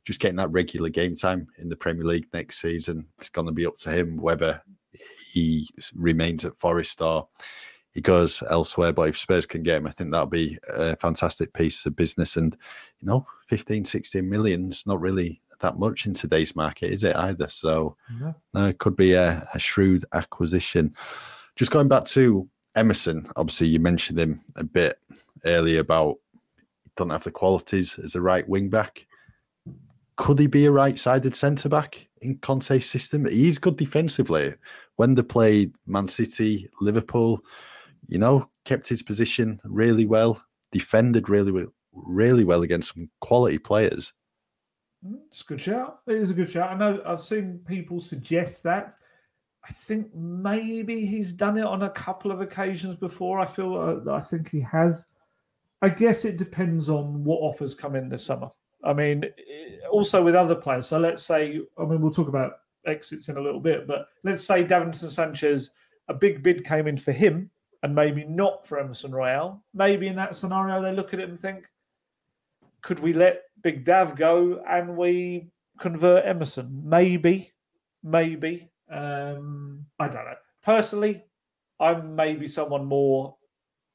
just 0.05 0.21
getting 0.21 0.37
that 0.37 0.51
regular 0.51 0.89
game 0.89 1.15
time 1.15 1.47
in 1.59 1.69
the 1.69 1.77
Premier 1.77 2.05
League 2.05 2.27
next 2.33 2.61
season. 2.61 3.07
It's 3.19 3.31
going 3.31 3.47
to 3.47 3.53
be 3.53 3.67
up 3.67 3.77
to 3.77 3.91
him 3.91 4.17
whether 4.17 4.63
he 5.33 5.69
remains 5.95 6.45
at 6.45 6.57
Forest 6.57 7.01
or 7.01 7.29
he 7.93 8.01
goes 8.01 8.43
elsewhere. 8.51 8.93
But 8.93 9.11
if 9.11 9.19
Spurs 9.19 9.47
can 9.47 9.63
get 9.63 9.77
him, 9.77 9.87
I 9.87 9.93
think 9.93 10.11
that'll 10.11 10.27
be 10.27 10.59
a 10.75 10.97
fantastic 10.97 11.53
piece 11.53 11.85
of 11.87 11.95
business. 11.95 12.37
And, 12.37 12.57
you 13.01 13.07
know, 13.07 13.27
15, 13.49 13.85
16 13.85 14.29
million's 14.29 14.87
not 14.87 15.01
really 15.01 15.41
that 15.61 15.79
much 15.79 16.07
in 16.07 16.15
today's 16.15 16.57
market, 16.57 16.91
is 16.91 17.05
it 17.05 17.17
either? 17.17 17.49
So 17.49 17.97
no, 18.53 18.67
it 18.67 18.79
could 18.79 18.97
be 18.97 19.13
a, 19.13 19.47
a 19.55 19.59
shrewd 19.59 20.05
acquisition. 20.13 20.95
Just 21.57 21.71
going 21.71 21.89
back 21.89 22.07
to 22.07 22.49
Emerson, 22.75 23.29
obviously 23.37 23.69
you 23.69 23.79
mentioned 23.79 24.19
him 24.19 24.41
a 24.57 24.65
bit 24.65 24.99
earlier 25.45 25.81
about 25.81 26.19
he 26.85 26.91
doesn't 26.97 27.11
have 27.11 27.25
the 27.25 27.31
qualities 27.31 27.99
as 27.99 28.15
a 28.15 28.21
right 28.21 28.49
wing 28.49 28.71
back. 28.71 29.07
Could 30.17 30.39
he 30.39 30.47
be 30.47 30.67
a 30.67 30.71
right-sided 30.71 31.35
centre 31.35 31.69
back 31.69 32.09
in 32.21 32.39
Conte's 32.39 32.89
system? 32.89 33.27
He's 33.27 33.59
good 33.59 33.77
defensively. 33.77 34.55
When 34.97 35.15
they 35.15 35.23
played 35.23 35.75
Man 35.87 36.09
City, 36.09 36.69
Liverpool, 36.81 37.41
you 38.09 38.19
know, 38.19 38.49
kept 38.65 38.89
his 38.89 39.03
position 39.03 39.61
really 39.65 40.07
well, 40.07 40.43
defended 40.71 41.29
really 41.29 41.53
well, 41.53 41.73
really 41.93 42.45
well 42.45 42.63
against 42.63 42.95
some 42.95 43.11
quality 43.21 43.59
players. 43.59 44.13
Mm, 45.05 45.19
it's 45.29 45.43
a 45.43 45.45
good 45.45 45.61
shout. 45.61 46.01
It 46.07 46.17
is 46.17 46.31
a 46.31 46.35
good 46.35 46.51
shout. 46.51 46.71
I 46.71 46.77
know 46.77 47.03
I've 47.05 47.21
seen 47.21 47.61
people 47.67 48.01
suggest 48.01 48.63
that. 48.65 48.95
I 49.65 49.73
think 49.73 50.15
maybe 50.15 51.07
he's 51.07 51.33
done 51.33 51.57
it 51.57 51.65
on 51.65 51.83
a 51.83 51.91
couple 51.91 52.33
of 52.33 52.41
occasions 52.41 52.97
before. 52.97 53.39
I 53.39 53.47
feel 53.47 53.77
uh, 53.77 54.13
I 54.13 54.21
think 54.21 54.51
he 54.51 54.61
has. 54.61 55.07
I 55.81 55.89
guess 55.89 56.25
it 56.25 56.37
depends 56.37 56.89
on 56.89 57.25
what 57.25 57.41
offers 57.41 57.75
come 57.75 57.97
in 57.97 58.09
this 58.09 58.25
summer. 58.25 58.51
I 58.85 58.93
mean, 58.93 59.25
also 59.91 60.23
with 60.23 60.35
other 60.35 60.55
players. 60.55 60.87
So 60.87 60.99
let's 60.99 61.23
say, 61.23 61.61
I 61.79 61.85
mean, 61.85 62.01
we'll 62.01 62.13
talk 62.13 62.29
about 62.29 62.55
exits 62.87 63.29
in 63.29 63.37
a 63.37 63.41
little 63.41 63.61
bit, 63.61 63.87
but 63.87 64.07
let's 64.25 64.45
say 64.45 64.65
Davinson 64.65 65.11
Sanchez, 65.11 65.71
a 66.09 66.15
big 66.15 66.43
bid 66.43 66.65
came 66.65 66.89
in 66.89 66.97
for 66.97 67.13
him 67.13 67.51
and 67.83 67.95
maybe 67.95 68.25
not 68.25 68.67
for 68.67 68.79
Emerson 68.79 69.13
Royal. 69.13 69.63
Maybe 69.75 70.09
in 70.09 70.17
that 70.17 70.37
scenario, 70.37 70.83
they 70.83 70.93
look 70.93 71.15
at 71.15 71.21
it 71.21 71.29
and 71.29 71.39
think, 71.39 71.65
could 72.81 72.99
we 72.99 73.13
let 73.13 73.43
Big 73.63 73.85
Dav 73.85 74.17
go 74.17 74.63
and 74.69 74.97
we 74.97 75.49
convert 75.79 76.27
Emerson? 76.27 76.83
Maybe, 76.85 77.53
maybe. 78.03 78.72
Um, 78.93 79.87
I 79.99 80.07
don't 80.09 80.25
know. 80.25 80.35
Personally, 80.63 81.25
I'm 81.81 82.15
maybe 82.15 82.47
someone 82.47 82.85
more. 82.85 83.37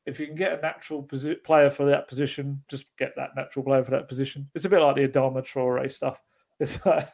If 0.05 0.19
you 0.19 0.27
can 0.27 0.35
get 0.35 0.57
a 0.57 0.61
natural 0.61 1.03
posi- 1.03 1.43
player 1.43 1.69
for 1.69 1.85
that 1.85 2.07
position, 2.07 2.63
just 2.69 2.85
get 2.97 3.13
that 3.15 3.35
natural 3.35 3.63
player 3.63 3.83
for 3.83 3.91
that 3.91 4.07
position. 4.07 4.49
It's 4.55 4.65
a 4.65 4.69
bit 4.69 4.81
like 4.81 4.95
the 4.95 5.07
Adama 5.07 5.41
Traore 5.41 5.91
stuff. 5.91 6.21
It's 6.59 6.83
like, 6.87 7.07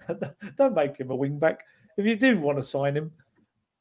don't 0.56 0.74
make 0.74 0.96
him 0.96 1.12
a 1.12 1.14
wing 1.14 1.38
back. 1.38 1.60
If 1.96 2.04
you 2.04 2.16
do 2.16 2.40
want 2.40 2.58
to 2.58 2.64
sign 2.64 2.96
him, 2.96 3.12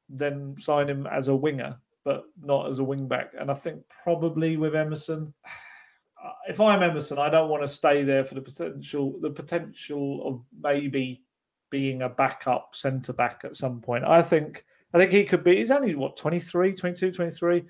then 0.07 0.55
sign 0.59 0.87
him 0.87 1.07
as 1.07 1.27
a 1.27 1.35
winger, 1.35 1.75
but 2.05 2.25
not 2.39 2.69
as 2.69 2.77
a 2.77 2.83
wing 2.83 3.07
back. 3.07 3.31
And 3.39 3.49
I 3.49 3.55
think 3.55 3.81
probably 4.03 4.57
with 4.57 4.75
Emerson, 4.75 5.33
if 6.47 6.61
I'm 6.61 6.83
Emerson, 6.83 7.17
I 7.17 7.29
don't 7.29 7.49
want 7.49 7.63
to 7.63 7.67
stay 7.67 8.03
there 8.03 8.23
for 8.23 8.35
the 8.35 8.41
potential 8.41 9.15
the 9.19 9.31
potential 9.31 10.21
of 10.27 10.39
maybe 10.61 11.23
being 11.71 12.03
a 12.03 12.09
backup 12.09 12.75
centre 12.75 13.13
back 13.13 13.41
at 13.43 13.57
some 13.57 13.81
point. 13.81 14.03
I 14.03 14.21
think 14.21 14.63
I 14.93 14.99
think 14.99 15.11
he 15.11 15.23
could 15.23 15.43
be. 15.43 15.57
He's 15.57 15.71
only 15.71 15.95
what 15.95 16.17
23, 16.17 16.73
22, 16.73 17.11
23. 17.11 17.63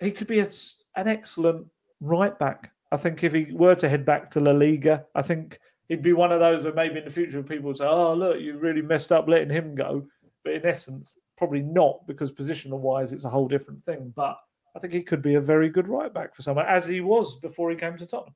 He 0.00 0.10
could 0.10 0.26
be 0.26 0.40
a, 0.40 0.48
an 0.96 1.08
excellent 1.08 1.66
right 2.00 2.38
back. 2.38 2.72
I 2.92 2.96
think 2.96 3.22
if 3.22 3.32
he 3.32 3.46
were 3.52 3.76
to 3.76 3.88
head 3.88 4.04
back 4.04 4.30
to 4.32 4.40
La 4.40 4.50
Liga, 4.50 5.04
I 5.14 5.22
think 5.22 5.60
he'd 5.88 6.02
be 6.02 6.12
one 6.12 6.32
of 6.32 6.40
those 6.40 6.64
where 6.64 6.74
maybe 6.74 6.98
in 6.98 7.04
the 7.04 7.10
future 7.10 7.42
people 7.42 7.68
would 7.68 7.76
say, 7.76 7.86
"Oh, 7.86 8.14
look, 8.14 8.40
you 8.40 8.58
really 8.58 8.82
messed 8.82 9.12
up 9.12 9.28
letting 9.28 9.50
him 9.50 9.74
go." 9.74 10.06
But 10.44 10.54
in 10.54 10.66
essence, 10.66 11.16
probably 11.38 11.62
not 11.62 12.06
because 12.06 12.32
positional 12.32 12.78
wise, 12.78 13.12
it's 13.12 13.24
a 13.24 13.30
whole 13.30 13.46
different 13.46 13.84
thing. 13.84 14.12
But 14.16 14.36
I 14.74 14.80
think 14.80 14.92
he 14.92 15.02
could 15.02 15.22
be 15.22 15.34
a 15.34 15.40
very 15.40 15.68
good 15.68 15.86
right 15.86 16.12
back 16.12 16.34
for 16.34 16.42
someone, 16.42 16.66
as 16.66 16.86
he 16.86 17.00
was 17.00 17.36
before 17.36 17.70
he 17.70 17.76
came 17.76 17.96
to 17.96 18.06
Tottenham. 18.06 18.34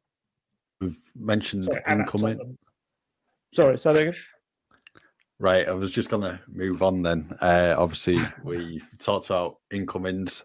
We've 0.80 1.00
mentioned 1.16 1.64
Sorry, 1.64 1.82
incoming. 1.88 2.58
Sorry, 3.52 3.78
say 3.78 3.92
that 3.92 4.00
again. 4.00 4.14
Right, 5.44 5.68
I 5.68 5.72
was 5.72 5.90
just 5.90 6.08
going 6.08 6.22
to 6.22 6.40
move 6.50 6.82
on 6.82 7.02
then. 7.02 7.36
Uh, 7.38 7.74
obviously, 7.76 8.18
we 8.42 8.80
talked 8.98 9.26
about 9.26 9.58
incomings. 9.70 10.42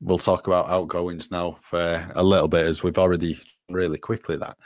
We'll 0.00 0.16
talk 0.16 0.46
about 0.46 0.70
outgoings 0.70 1.30
now 1.30 1.58
for 1.60 2.10
a 2.14 2.22
little 2.22 2.48
bit, 2.48 2.64
as 2.64 2.82
we've 2.82 2.96
already 2.96 3.38
really 3.68 3.98
quickly 3.98 4.38
that. 4.38 4.56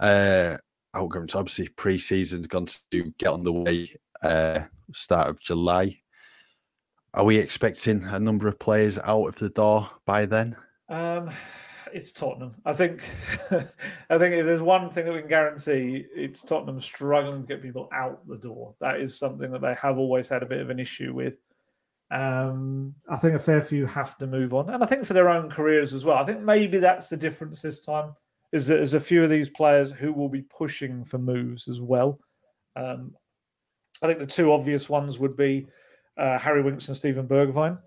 Uh, 0.00 0.56
outgoings, 0.94 1.34
obviously, 1.34 1.68
pre 1.68 1.98
season's 1.98 2.46
gone 2.46 2.68
to 2.90 3.12
get 3.18 3.28
on 3.28 3.42
the 3.42 3.52
way, 3.52 3.94
uh, 4.22 4.60
start 4.94 5.28
of 5.28 5.42
July. 5.42 6.00
Are 7.12 7.24
we 7.24 7.36
expecting 7.36 8.02
a 8.04 8.18
number 8.18 8.48
of 8.48 8.58
players 8.58 8.96
out 8.96 9.26
of 9.26 9.36
the 9.36 9.50
door 9.50 9.90
by 10.06 10.24
then? 10.24 10.56
Um, 10.88 11.30
it's 11.92 12.12
Tottenham. 12.12 12.54
I 12.64 12.72
think. 12.72 13.02
I 13.50 14.18
think 14.18 14.34
if 14.34 14.46
there's 14.46 14.62
one 14.62 14.90
thing 14.90 15.06
that 15.06 15.12
we 15.12 15.20
can 15.20 15.28
guarantee, 15.28 16.06
it's 16.14 16.42
Tottenham 16.42 16.80
struggling 16.80 17.42
to 17.42 17.46
get 17.46 17.62
people 17.62 17.88
out 17.92 18.26
the 18.26 18.36
door. 18.36 18.74
That 18.80 19.00
is 19.00 19.18
something 19.18 19.50
that 19.52 19.60
they 19.60 19.74
have 19.74 19.98
always 19.98 20.28
had 20.28 20.42
a 20.42 20.46
bit 20.46 20.60
of 20.60 20.70
an 20.70 20.80
issue 20.80 21.12
with. 21.14 21.34
Um, 22.10 22.94
I 23.08 23.16
think 23.16 23.34
a 23.34 23.38
fair 23.38 23.62
few 23.62 23.86
have 23.86 24.18
to 24.18 24.26
move 24.26 24.52
on, 24.52 24.70
and 24.70 24.82
I 24.82 24.86
think 24.86 25.06
for 25.06 25.12
their 25.12 25.28
own 25.28 25.50
careers 25.50 25.94
as 25.94 26.04
well. 26.04 26.16
I 26.16 26.24
think 26.24 26.40
maybe 26.40 26.78
that's 26.78 27.08
the 27.08 27.16
difference 27.16 27.62
this 27.62 27.84
time. 27.84 28.14
Is 28.52 28.66
that 28.66 28.76
there's 28.76 28.94
a 28.94 29.00
few 29.00 29.22
of 29.22 29.30
these 29.30 29.48
players 29.48 29.92
who 29.92 30.12
will 30.12 30.28
be 30.28 30.42
pushing 30.42 31.04
for 31.04 31.18
moves 31.18 31.68
as 31.68 31.80
well. 31.80 32.18
Um, 32.74 33.14
I 34.02 34.06
think 34.06 34.18
the 34.18 34.26
two 34.26 34.52
obvious 34.52 34.88
ones 34.88 35.18
would 35.18 35.36
be 35.36 35.66
uh, 36.16 36.38
Harry 36.38 36.62
Winks 36.62 36.88
and 36.88 36.96
Steven 36.96 37.28
Bergwijn. 37.28 37.78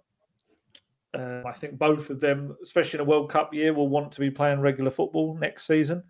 Uh, 1.14 1.44
I 1.46 1.52
think 1.52 1.78
both 1.78 2.10
of 2.10 2.20
them, 2.20 2.56
especially 2.64 2.98
in 2.98 3.06
a 3.06 3.10
World 3.10 3.30
Cup 3.30 3.54
year, 3.54 3.74
will 3.74 3.90
want 3.90 4.12
to 4.14 4.20
be 4.20 4.32
playing 4.32 4.62
regular 4.62 4.90
football 4.90 5.38
next 5.40 5.68
season. 5.68 6.04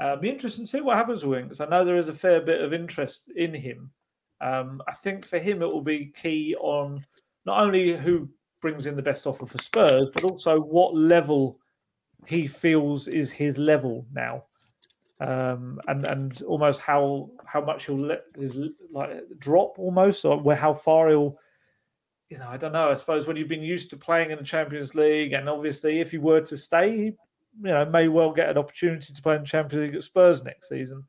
Uh, 0.00 0.16
be 0.16 0.30
interesting 0.30 0.64
to 0.64 0.70
see 0.70 0.80
what 0.80 0.96
happens 0.96 1.24
with 1.24 1.38
Winks. 1.38 1.60
I 1.60 1.66
know 1.66 1.84
there 1.84 1.98
is 1.98 2.08
a 2.08 2.14
fair 2.14 2.40
bit 2.40 2.60
of 2.60 2.72
interest 2.72 3.30
in 3.36 3.52
him. 3.52 3.90
Um, 4.40 4.80
I 4.86 4.92
think 4.92 5.26
for 5.26 5.38
him, 5.38 5.62
it 5.62 5.66
will 5.66 5.82
be 5.82 6.12
key 6.20 6.54
on 6.60 7.04
not 7.44 7.60
only 7.60 7.96
who 7.96 8.28
brings 8.62 8.86
in 8.86 8.96
the 8.96 9.02
best 9.02 9.26
offer 9.26 9.46
for 9.46 9.58
Spurs, 9.58 10.10
but 10.14 10.24
also 10.24 10.60
what 10.60 10.94
level 10.94 11.58
he 12.26 12.46
feels 12.46 13.08
is 13.08 13.32
his 13.32 13.58
level 13.58 14.06
now, 14.12 14.44
um, 15.20 15.80
and 15.88 16.06
and 16.06 16.42
almost 16.42 16.80
how 16.80 17.30
how 17.44 17.60
much 17.60 17.86
he'll 17.86 17.98
let 17.98 18.22
his 18.38 18.58
like 18.92 19.10
drop 19.38 19.78
almost, 19.78 20.24
or 20.24 20.40
where 20.40 20.56
how 20.56 20.74
far 20.74 21.08
he'll 21.08 21.38
you 22.28 22.38
know, 22.38 22.48
I 22.48 22.56
don't 22.56 22.72
know. 22.72 22.90
I 22.90 22.94
suppose 22.94 23.26
when 23.26 23.36
you've 23.36 23.48
been 23.48 23.62
used 23.62 23.90
to 23.90 23.96
playing 23.96 24.30
in 24.30 24.38
the 24.38 24.44
Champions 24.44 24.94
League, 24.94 25.32
and 25.32 25.48
obviously 25.48 26.00
if 26.00 26.10
he 26.10 26.18
were 26.18 26.40
to 26.42 26.56
stay, 26.56 26.96
you 26.96 27.16
know, 27.60 27.84
may 27.86 28.08
well 28.08 28.32
get 28.32 28.50
an 28.50 28.58
opportunity 28.58 29.12
to 29.12 29.22
play 29.22 29.36
in 29.36 29.42
the 29.42 29.48
Champions 29.48 29.86
League 29.86 29.96
at 29.96 30.04
Spurs 30.04 30.44
next 30.44 30.68
season. 30.68 31.04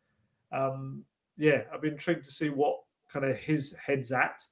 Um, 0.51 1.03
yeah, 1.37 1.63
I've 1.73 1.81
been 1.81 1.93
intrigued 1.93 2.25
to 2.25 2.31
see 2.31 2.49
what 2.49 2.77
kind 3.11 3.25
of 3.25 3.37
his 3.37 3.75
head's 3.85 4.11
at. 4.11 4.43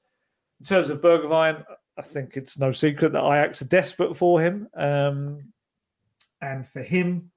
In 0.59 0.65
terms 0.65 0.89
of 0.89 1.01
Bergwijn, 1.01 1.63
I 1.97 2.01
think 2.01 2.36
it's 2.36 2.57
no 2.57 2.72
secret 2.72 3.13
that 3.13 3.24
Ajax 3.24 3.61
are 3.61 3.65
desperate 3.65 4.15
for 4.15 4.41
him. 4.41 4.68
Um, 4.76 5.53
and 6.41 6.68
for 6.68 6.82
him, 6.82 7.32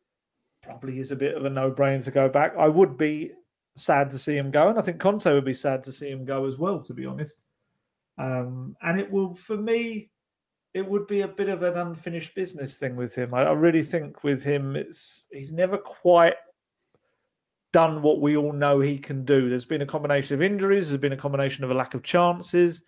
probably 0.62 0.99
is 0.99 1.11
a 1.11 1.16
bit 1.16 1.37
of 1.37 1.45
a 1.45 1.51
no-brainer 1.51 2.05
to 2.05 2.11
go 2.11 2.28
back. 2.28 2.55
I 2.59 2.68
would 2.68 2.99
be 2.99 3.33
sad 3.76 4.11
to 4.11 4.18
see 4.18 4.37
him 4.37 4.51
go, 4.51 4.68
and 4.68 4.78
I 4.78 4.83
think 4.83 5.01
Conte 5.01 5.33
would 5.33 5.45
be 5.45 5.55
sad 5.55 5.85
to 5.85 5.93
see 5.93 6.11
him 6.11 6.24
go 6.24 6.47
as 6.47 6.59
well, 6.59 6.81
to 6.81 6.93
be 6.93 7.07
honest. 7.07 7.41
Um, 8.21 8.77
and 8.83 9.01
it 9.01 9.11
will, 9.11 9.35
for 9.35 9.57
me, 9.57 10.11
it 10.75 10.87
would 10.87 11.07
be 11.07 11.23
a 11.23 11.29
bit 11.29 11.49
of 11.49 11.62
an 11.62 11.77
unfinished 11.77 12.35
business 12.35 12.77
thing 12.77 12.95
with 12.95 13.14
him. 13.14 13.33
I, 13.33 13.45
I 13.45 13.53
really 13.53 13.83
think 13.83 14.23
with 14.23 14.45
him, 14.45 14.77
it's 14.77 15.27
he's 15.33 15.51
never 15.51 15.79
quite 15.79 16.35
done 17.73 18.03
what 18.03 18.21
we 18.21 18.37
all 18.37 18.53
know 18.53 18.81
he 18.81 18.99
can 18.99 19.25
do. 19.25 19.49
There's 19.49 19.64
been 19.64 19.83
a 19.83 19.87
combination 19.87 20.35
of 20.35 20.43
injuries, 20.43 20.91
there's 20.91 21.01
been 21.01 21.12
a 21.12 21.16
combination 21.16 21.64
of 21.64 21.71
a 21.71 21.75
lack 21.75 21.95
of 21.95 22.03
chances. 22.03 22.83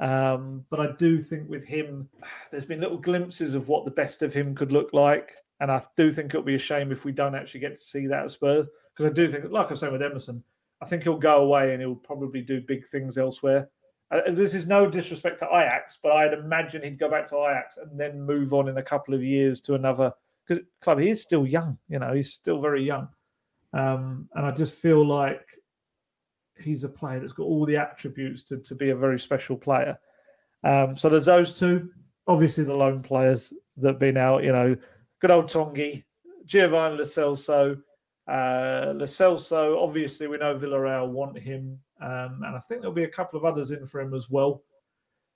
Um, 0.00 0.64
but 0.70 0.78
I 0.78 0.92
do 0.96 1.18
think 1.18 1.48
with 1.48 1.64
him, 1.66 2.08
there's 2.52 2.64
been 2.64 2.80
little 2.80 2.98
glimpses 2.98 3.54
of 3.54 3.66
what 3.66 3.84
the 3.84 3.90
best 3.90 4.22
of 4.22 4.32
him 4.32 4.54
could 4.54 4.70
look 4.70 4.92
like. 4.92 5.32
And 5.60 5.72
I 5.72 5.82
do 5.96 6.12
think 6.12 6.30
it'll 6.30 6.44
be 6.44 6.54
a 6.54 6.58
shame 6.58 6.92
if 6.92 7.04
we 7.04 7.10
don't 7.10 7.34
actually 7.34 7.60
get 7.60 7.74
to 7.74 7.80
see 7.80 8.06
that 8.06 8.24
at 8.24 8.30
Spurs. 8.30 8.68
Because 8.94 9.10
I 9.10 9.12
do 9.12 9.28
think, 9.28 9.50
like 9.50 9.72
I 9.72 9.74
saying 9.74 9.92
with 9.92 10.02
Emerson, 10.02 10.44
I 10.80 10.86
think 10.86 11.02
he'll 11.02 11.18
go 11.18 11.38
away 11.42 11.72
and 11.72 11.82
he'll 11.82 11.96
probably 11.96 12.42
do 12.42 12.60
big 12.60 12.84
things 12.84 13.18
elsewhere. 13.18 13.68
Uh, 14.10 14.20
this 14.30 14.54
is 14.54 14.66
no 14.66 14.88
disrespect 14.88 15.38
to 15.40 15.46
Ajax, 15.46 15.98
but 16.02 16.12
I'd 16.12 16.32
imagine 16.32 16.82
he'd 16.82 16.98
go 16.98 17.10
back 17.10 17.28
to 17.28 17.36
Ajax 17.36 17.76
and 17.76 17.98
then 17.98 18.22
move 18.22 18.54
on 18.54 18.68
in 18.68 18.78
a 18.78 18.82
couple 18.82 19.14
of 19.14 19.22
years 19.22 19.60
to 19.62 19.74
another 19.74 20.12
because 20.46 20.64
club 20.80 20.98
he 20.98 21.10
is 21.10 21.20
still 21.20 21.46
young. 21.46 21.76
You 21.88 21.98
know, 21.98 22.14
he's 22.14 22.32
still 22.32 22.60
very 22.60 22.82
young, 22.82 23.08
um, 23.72 24.28
and 24.34 24.46
I 24.46 24.50
just 24.50 24.74
feel 24.74 25.06
like 25.06 25.46
he's 26.58 26.84
a 26.84 26.88
player 26.88 27.20
that's 27.20 27.32
got 27.32 27.44
all 27.44 27.66
the 27.66 27.76
attributes 27.76 28.42
to 28.44 28.58
to 28.58 28.74
be 28.74 28.90
a 28.90 28.96
very 28.96 29.18
special 29.18 29.56
player. 29.56 29.98
Um, 30.64 30.96
so 30.96 31.08
there's 31.08 31.26
those 31.26 31.58
two. 31.58 31.90
Obviously, 32.26 32.64
the 32.64 32.74
lone 32.74 33.02
players 33.02 33.52
that 33.76 33.88
have 33.88 33.98
been 33.98 34.16
out. 34.16 34.42
You 34.42 34.52
know, 34.52 34.76
good 35.20 35.30
old 35.30 35.46
Tanguy, 35.46 36.04
Giovanni 36.46 36.96
Lo 36.96 37.04
Celso. 37.04 37.80
Uh, 38.26 38.92
Celso, 39.04 39.82
obviously, 39.82 40.26
we 40.26 40.36
know 40.36 40.54
Villarreal 40.54 41.08
want 41.08 41.38
him, 41.38 41.78
um, 42.00 42.42
and 42.44 42.56
I 42.56 42.58
think 42.60 42.80
there'll 42.80 42.94
be 42.94 43.04
a 43.04 43.08
couple 43.08 43.38
of 43.38 43.44
others 43.44 43.70
in 43.70 43.84
for 43.86 44.00
him 44.00 44.14
as 44.14 44.30
well. 44.30 44.62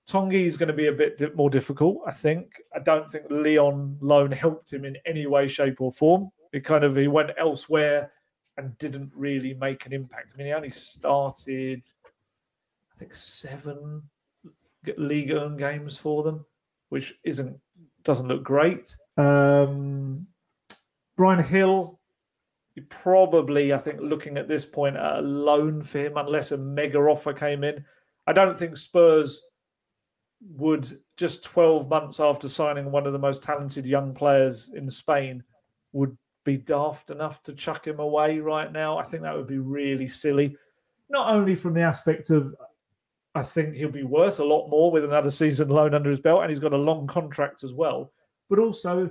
Tanguy 0.09 0.45
is 0.45 0.57
going 0.57 0.69
to 0.69 0.73
be 0.75 0.89
a 0.89 0.93
bit 0.93 1.37
more 1.37 1.51
difficult, 1.51 1.99
I 2.07 2.13
think. 2.13 2.55
I 2.75 2.81
don't 2.81 3.11
think 3.11 3.25
Lyon 3.31 3.97
loan 4.01 4.33
helped 4.33 4.73
him 4.73 4.85
in 4.85 4.97
any 5.07 5.27
way, 5.27 5.47
shape, 5.47 5.81
or 5.81 5.93
form. 5.93 6.31
It 6.53 6.65
kind 6.65 6.85
of 6.85 6.97
he 6.97 7.09
went 7.09 7.31
elsewhere 7.39 8.13
and 8.57 8.77
didn't 8.79 9.13
really 9.15 9.55
make 9.55 9.87
an 9.87 9.93
impact. 9.93 10.33
I 10.35 10.37
mean, 10.37 10.49
he 10.49 10.53
only 10.53 10.71
started, 10.71 11.85
I 12.05 12.99
think, 12.99 13.15
seven 13.15 14.03
league 14.97 15.33
1 15.33 15.57
games 15.57 15.97
for 15.97 16.23
them, 16.23 16.45
which 16.89 17.15
isn't 17.25 17.59
doesn't 18.05 18.27
look 18.27 18.43
great. 18.43 18.97
Um, 19.17 20.27
Bryan 21.17 21.45
Gil, 22.75 22.85
probably, 22.89 23.73
I 23.73 23.79
think, 23.79 24.01
looking 24.01 24.37
at 24.37 24.49
this 24.49 24.67
point, 24.67 24.97
a 24.97 25.21
loan 25.21 25.83
for 25.83 25.99
him, 25.99 26.17
unless 26.17 26.53
a 26.53 26.59
mega 26.59 26.99
offer 26.99 27.33
came 27.33 27.65
in. 27.65 27.85
I 28.27 28.33
don't 28.33 28.59
think 28.59 28.77
Spurs 28.77 29.43
would 30.57 30.87
just 31.17 31.45
12 31.45 31.89
months 31.89 32.21
after 32.21 32.49
signing 32.49 32.91
one 32.91 33.07
of 33.07 33.13
the 33.13 33.19
most 33.19 33.43
talented 33.43 33.87
young 33.87 34.15
players 34.15 34.71
in 34.75 34.89
Spain 34.89 35.43
would 35.93 36.17
be 36.45 36.57
daft 36.57 37.11
enough 37.11 37.43
to 37.45 37.53
chuck 37.53 37.87
him 37.87 38.01
away 38.01 38.39
right 38.39 38.73
now. 38.73 38.99
I 38.99 39.05
think 39.05 39.23
that 39.23 39.37
would 39.37 39.47
be 39.47 39.59
really 39.59 40.09
silly. 40.09 40.57
Not 41.09 41.33
only 41.33 41.55
from 41.55 41.75
the 41.75 41.83
aspect 41.83 42.31
of 42.31 42.55
I 43.35 43.43
think 43.43 43.77
he'll 43.77 43.91
be 43.91 44.03
worth 44.03 44.41
a 44.41 44.45
lot 44.45 44.69
more 44.69 44.91
with 44.91 45.05
another 45.05 45.31
season 45.31 45.69
loan 45.69 45.95
under 45.95 46.11
his 46.11 46.21
belt 46.21 46.43
and 46.43 46.51
he's 46.51 46.59
got 46.59 46.75
a 46.75 46.77
long 46.77 47.07
contract 47.07 47.65
as 47.65 47.73
well, 47.73 48.13
but 48.51 48.59
also 48.59 49.11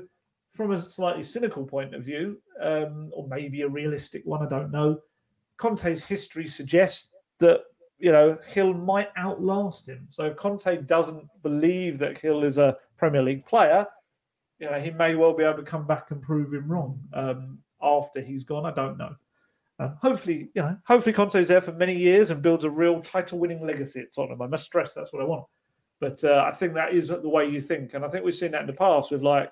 from 0.51 0.71
a 0.71 0.79
slightly 0.79 1.23
cynical 1.23 1.65
point 1.65 1.95
of 1.95 2.03
view, 2.03 2.41
um, 2.61 3.09
or 3.13 3.27
maybe 3.27 3.61
a 3.61 3.67
realistic 3.69 4.23
one, 4.25 4.45
I 4.45 4.49
don't 4.49 4.71
know. 4.71 4.99
Conte's 5.57 6.03
history 6.03 6.47
suggests 6.47 7.13
that 7.39 7.61
you 8.01 8.11
know, 8.11 8.37
Gil 8.53 8.73
might 8.73 9.09
outlast 9.15 9.87
him. 9.87 10.07
So 10.09 10.25
if 10.25 10.35
Conte 10.35 10.81
doesn't 10.81 11.23
believe 11.43 11.99
that 11.99 12.19
Gil 12.19 12.43
is 12.43 12.57
a 12.57 12.75
Premier 12.97 13.21
League 13.21 13.45
player, 13.45 13.85
you 14.59 14.69
know, 14.69 14.79
he 14.79 14.89
may 14.89 15.15
well 15.15 15.33
be 15.33 15.43
able 15.43 15.57
to 15.57 15.63
come 15.63 15.85
back 15.85 16.09
and 16.09 16.21
prove 16.21 16.51
him 16.51 16.67
wrong 16.67 16.99
um, 17.13 17.59
after 17.81 18.19
he's 18.19 18.43
gone. 18.43 18.65
I 18.65 18.71
don't 18.71 18.97
know. 18.97 19.15
Um, 19.79 19.97
hopefully, 20.01 20.49
you 20.55 20.61
know, 20.63 20.77
hopefully 20.85 21.13
Conte's 21.13 21.47
there 21.47 21.61
for 21.61 21.73
many 21.73 21.95
years 21.95 22.31
and 22.31 22.41
builds 22.41 22.65
a 22.65 22.69
real 22.69 23.01
title-winning 23.01 23.65
legacy 23.65 24.01
at 24.01 24.13
Tottenham. 24.13 24.41
I 24.41 24.47
must 24.47 24.65
stress 24.65 24.93
that's 24.93 25.13
what 25.13 25.21
I 25.21 25.25
want. 25.25 25.45
But 25.99 26.23
uh, 26.23 26.43
I 26.47 26.55
think 26.55 26.73
that 26.73 26.95
is 26.95 27.09
the 27.09 27.29
way 27.29 27.47
you 27.47 27.61
think, 27.61 27.93
and 27.93 28.03
I 28.03 28.07
think 28.07 28.25
we've 28.25 28.33
seen 28.33 28.51
that 28.51 28.61
in 28.61 28.67
the 28.67 28.73
past 28.73 29.11
with 29.11 29.21
like 29.21 29.51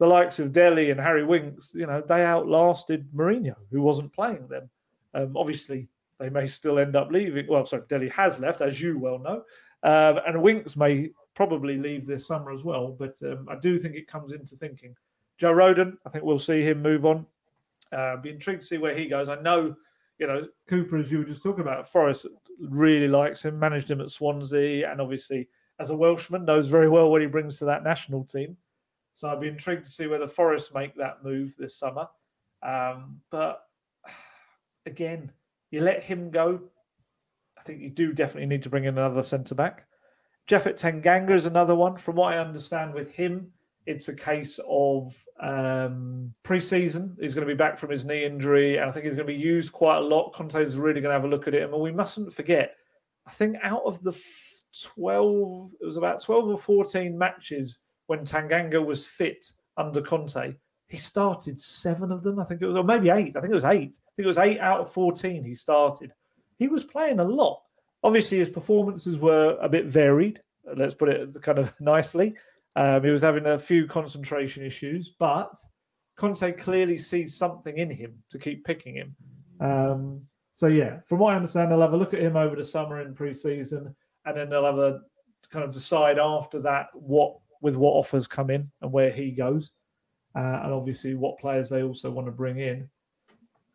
the 0.00 0.06
likes 0.06 0.38
of 0.38 0.50
Dele 0.50 0.90
and 0.90 0.98
Harry 0.98 1.24
Winks. 1.24 1.72
You 1.74 1.86
know, 1.86 2.00
they 2.00 2.24
outlasted 2.24 3.06
Mourinho, 3.14 3.54
who 3.70 3.82
wasn't 3.82 4.12
playing 4.12 4.48
them. 4.48 4.68
Um, 5.14 5.36
obviously, 5.36 5.88
they 6.18 6.30
may 6.30 6.48
still 6.48 6.78
end 6.78 6.96
up 6.96 7.12
leaving. 7.12 7.46
Well, 7.46 7.66
sorry, 7.66 7.82
Dele 7.88 8.08
has 8.08 8.40
left, 8.40 8.62
as 8.62 8.80
you 8.80 8.98
well 8.98 9.18
know, 9.18 9.44
um, 9.82 10.20
and 10.26 10.42
Winks 10.42 10.74
may 10.74 11.10
probably 11.34 11.76
leave 11.76 12.06
this 12.06 12.26
summer 12.26 12.50
as 12.50 12.64
well. 12.64 12.88
But 12.98 13.16
um, 13.22 13.46
I 13.48 13.56
do 13.56 13.78
think 13.78 13.94
it 13.94 14.08
comes 14.08 14.32
into 14.32 14.56
thinking. 14.56 14.96
Joe 15.36 15.52
Rodon, 15.52 15.98
I 16.06 16.08
think 16.08 16.24
we'll 16.24 16.38
see 16.38 16.62
him 16.62 16.82
move 16.82 17.04
on. 17.04 17.26
Uh, 17.92 18.16
be 18.16 18.30
intrigued 18.30 18.62
to 18.62 18.66
see 18.66 18.78
where 18.78 18.96
he 18.96 19.06
goes. 19.06 19.28
I 19.28 19.40
know, 19.40 19.76
you 20.18 20.26
know, 20.26 20.46
Cooper, 20.66 20.96
as 20.96 21.12
you 21.12 21.18
were 21.18 21.24
just 21.24 21.42
talking 21.42 21.62
about, 21.62 21.90
Forest 21.90 22.26
really 22.58 23.08
likes 23.08 23.42
him, 23.44 23.58
managed 23.58 23.90
him 23.90 24.00
at 24.00 24.10
Swansea, 24.10 24.90
and 24.90 25.00
obviously, 25.00 25.48
as 25.78 25.90
a 25.90 25.96
Welshman, 25.96 26.46
knows 26.46 26.68
very 26.68 26.88
well 26.88 27.10
what 27.10 27.20
he 27.20 27.26
brings 27.26 27.58
to 27.58 27.66
that 27.66 27.84
national 27.84 28.24
team. 28.24 28.56
So 29.20 29.28
I'd 29.28 29.38
be 29.38 29.48
intrigued 29.48 29.84
to 29.84 29.90
see 29.90 30.06
whether 30.06 30.26
Forest 30.26 30.72
make 30.74 30.96
that 30.96 31.22
move 31.22 31.54
this 31.58 31.76
summer. 31.76 32.08
Um, 32.62 33.20
but 33.30 33.66
again, 34.86 35.30
you 35.70 35.82
let 35.82 36.02
him 36.02 36.30
go. 36.30 36.62
I 37.58 37.60
think 37.60 37.82
you 37.82 37.90
do 37.90 38.14
definitely 38.14 38.46
need 38.46 38.62
to 38.62 38.70
bring 38.70 38.84
in 38.84 38.96
another 38.96 39.22
centre 39.22 39.54
back. 39.54 39.84
Japhet 40.48 40.80
Tanganga 40.80 41.32
is 41.32 41.44
another 41.44 41.74
one. 41.74 41.98
From 41.98 42.16
what 42.16 42.32
I 42.32 42.38
understand 42.38 42.94
with 42.94 43.12
him, 43.12 43.52
it's 43.84 44.08
a 44.08 44.16
case 44.16 44.58
of 44.66 45.14
um, 45.38 46.32
pre-season. 46.42 47.14
He's 47.20 47.34
going 47.34 47.46
to 47.46 47.54
be 47.54 47.58
back 47.58 47.76
from 47.76 47.90
his 47.90 48.06
knee 48.06 48.24
injury, 48.24 48.78
and 48.78 48.88
I 48.88 48.90
think 48.90 49.04
he's 49.04 49.16
going 49.16 49.26
to 49.26 49.34
be 49.34 49.38
used 49.38 49.70
quite 49.70 49.98
a 49.98 50.00
lot. 50.00 50.32
Conte 50.32 50.62
is 50.62 50.78
really 50.78 51.02
going 51.02 51.10
to 51.10 51.20
have 51.20 51.24
a 51.24 51.28
look 51.28 51.46
at 51.46 51.54
it, 51.54 51.62
and 51.62 51.78
we 51.78 51.92
mustn't 51.92 52.32
forget. 52.32 52.74
I 53.26 53.32
think 53.32 53.58
out 53.62 53.82
of 53.84 54.02
the 54.02 54.18
twelve, 54.82 55.72
it 55.78 55.84
was 55.84 55.98
about 55.98 56.22
twelve 56.22 56.48
or 56.48 56.56
fourteen 56.56 57.18
matches 57.18 57.80
when 58.10 58.24
Tanganga 58.24 58.84
was 58.84 59.06
fit 59.06 59.52
under 59.76 60.02
Conte 60.02 60.54
he 60.90 60.98
started 60.98 61.58
seven 61.60 62.10
of 62.10 62.24
them. 62.24 62.40
I 62.40 62.44
think 62.44 62.60
it 62.60 62.66
was, 62.66 62.76
or 62.76 62.82
maybe 62.82 63.10
eight. 63.10 63.36
I 63.36 63.40
think 63.40 63.52
it 63.52 63.54
was 63.54 63.64
eight. 63.64 63.96
I 63.96 64.10
think 64.16 64.24
it 64.24 64.26
was 64.26 64.38
eight 64.38 64.58
out 64.58 64.80
of 64.80 64.92
14 64.92 65.44
he 65.44 65.54
started. 65.54 66.12
He 66.58 66.66
was 66.66 66.82
playing 66.84 67.20
a 67.20 67.24
lot. 67.24 67.62
Obviously, 68.02 68.38
his 68.38 68.50
performances 68.50 69.16
were 69.16 69.56
a 69.62 69.68
bit 69.68 69.86
varied. 69.86 70.42
Let's 70.76 70.94
put 70.94 71.08
it 71.08 71.40
kind 71.42 71.58
of 71.58 71.72
nicely. 71.80 72.34
Um, 72.74 73.04
he 73.04 73.10
was 73.10 73.22
having 73.22 73.46
a 73.46 73.58
few 73.58 73.86
concentration 73.86 74.64
issues, 74.64 75.14
but 75.16 75.56
Conte 76.16 76.52
clearly 76.52 76.98
sees 76.98 77.36
something 77.36 77.78
in 77.78 77.90
him 77.90 78.14
to 78.30 78.38
keep 78.38 78.64
picking 78.64 78.96
him. 78.96 79.16
Um, 79.60 80.22
so, 80.52 80.66
yeah, 80.66 81.00
from 81.06 81.20
what 81.20 81.34
I 81.34 81.36
understand, 81.36 81.70
they'll 81.70 81.80
have 81.80 81.92
a 81.92 81.96
look 81.96 82.14
at 82.14 82.20
him 82.20 82.36
over 82.36 82.56
the 82.56 82.64
summer 82.64 83.00
in 83.00 83.14
pre-season, 83.14 83.94
and 84.24 84.36
then 84.36 84.50
they'll 84.50 84.64
have 84.64 84.78
a 84.78 85.02
kind 85.50 85.64
of 85.64 85.72
decide 85.72 86.18
after 86.18 86.60
that 86.62 86.88
what 86.94 87.36
with 87.60 87.76
what 87.76 87.92
offers 87.92 88.26
come 88.26 88.50
in 88.50 88.70
and 88.82 88.92
where 88.92 89.10
he 89.10 89.30
goes 89.30 89.72
uh, 90.34 90.60
and 90.62 90.72
obviously 90.72 91.14
what 91.14 91.38
players 91.38 91.68
they 91.68 91.82
also 91.82 92.10
want 92.10 92.26
to 92.26 92.32
bring 92.32 92.58
in. 92.58 92.88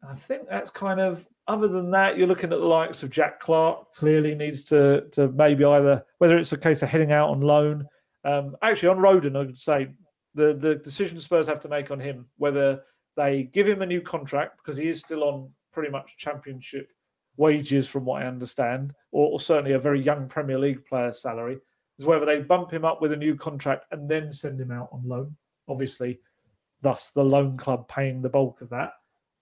I 0.08 0.14
think 0.14 0.48
that's 0.50 0.70
kind 0.70 1.00
of 1.00 1.26
other 1.48 1.68
than 1.68 1.92
that, 1.92 2.18
you're 2.18 2.28
looking 2.28 2.52
at 2.52 2.60
the 2.60 2.66
likes 2.66 3.04
of 3.04 3.10
Jack 3.10 3.40
Clark. 3.40 3.94
Clearly 3.94 4.36
needs 4.36 4.64
to 4.66 5.02
to 5.12 5.30
maybe 5.30 5.64
either 5.64 6.04
whether 6.18 6.38
it's 6.38 6.54
a 6.54 6.58
case 6.58 6.82
of 6.82 6.90
heading 6.90 7.12
out 7.12 7.30
on 7.30 7.42
loan. 7.42 7.88
Um, 8.24 8.56
actually, 8.62 8.90
on 8.90 8.98
Rodon, 8.98 9.36
I 9.36 9.40
would 9.40 9.58
say 9.58 9.90
the 10.34 10.54
the 10.54 10.76
decision 10.76 11.20
Spurs 11.20 11.48
have 11.48 11.60
to 11.62 11.70
make 11.70 11.92
on 11.92 12.00
him 12.00 12.28
whether 12.38 12.82
they 13.16 13.44
give 13.54 13.68
him 13.68 13.82
a 13.82 13.86
new 13.86 14.02
contract 14.02 14.58
because 14.58 14.76
he 14.76 14.90
is 14.90 15.00
still 15.00 15.24
on 15.24 15.52
pretty 15.72 15.92
much 15.92 16.18
Championship 16.18 16.92
wages, 17.38 17.88
from 17.88 18.06
what 18.06 18.24
I 18.24 18.28
understand, 18.28 18.94
or, 19.12 19.34
or 19.34 19.40
certainly 19.40 19.74
a 19.74 19.80
very 19.80 20.02
young 20.02 20.28
Premier 20.28 20.58
League 20.58 20.86
player 20.86 21.12
salary. 21.12 21.58
Is 21.98 22.06
whether 22.06 22.26
they 22.26 22.42
bump 22.42 22.72
him 22.72 22.84
up 22.84 23.02
with 23.02 23.14
a 23.14 23.18
new 23.18 23.36
contract 23.36 23.86
and 23.92 24.10
then 24.10 24.32
send 24.32 24.60
him 24.60 24.72
out 24.72 24.90
on 24.92 25.08
loan. 25.08 25.36
Obviously, 25.68 26.20
thus 26.82 27.12
the 27.12 27.24
loan 27.24 27.58
club 27.58 27.88
paying 27.88 28.22
the 28.22 28.30
bulk 28.30 28.62
of 28.62 28.70
that, 28.70 28.94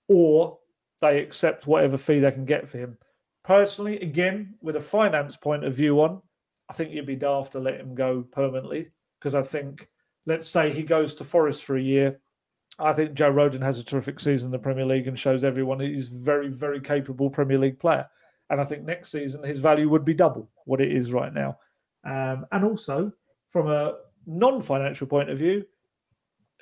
or 0.08 0.60
they 1.02 1.20
accept 1.20 1.68
whatever 1.68 1.98
fee 1.98 2.20
they 2.20 2.32
can 2.32 2.46
get 2.46 2.70
for 2.70 2.78
him. 2.78 2.98
Personally, 3.44 4.00
again, 4.00 4.54
with 4.62 4.76
a 4.76 4.82
finance 4.82 5.36
point 5.36 5.66
of 5.66 5.74
view 5.74 6.02
on, 6.02 6.22
I 6.70 6.74
think 6.74 6.92
you'd 6.92 7.06
be 7.06 7.16
daft 7.16 7.52
to 7.54 7.60
let 7.60 7.80
him 7.80 7.94
go 7.94 8.24
permanently 8.32 8.90
because 9.20 9.36
I 9.36 9.42
think, 9.42 9.90
let's 10.26 10.48
say 10.48 10.72
he 10.72 10.84
goes 10.84 11.16
to 11.16 11.24
Forest 11.24 11.66
for 11.66 11.76
a 11.76 11.82
year. 11.82 12.20
I 12.80 12.94
think 12.94 13.14
Joe 13.14 13.32
Rodon 13.32 13.62
has 13.62 13.78
a 13.78 13.84
terrific 13.84 14.20
season 14.20 14.48
in 14.48 14.52
the 14.52 14.60
Premier 14.60 14.86
League 14.86 15.08
and 15.08 15.20
shows 15.20 15.44
everyone 15.44 15.80
he's 15.80 16.08
very, 16.08 16.50
very 16.50 16.80
capable 16.80 17.30
Premier 17.30 17.58
League 17.58 17.80
player. 17.80 18.08
And 18.50 18.62
I 18.62 18.64
think 18.64 18.84
next 18.84 19.12
season 19.12 19.44
his 19.44 19.60
value 19.60 19.90
would 19.90 20.06
be 20.06 20.14
double 20.14 20.50
what 20.66 20.82
it 20.82 20.92
is 20.92 21.12
right 21.12 21.34
now. 21.34 21.58
Um, 22.06 22.46
and 22.52 22.64
also, 22.64 23.12
from 23.50 23.70
a 23.70 23.96
non 24.26 24.62
financial 24.62 25.08
point 25.08 25.30
of 25.30 25.38
view, 25.38 25.66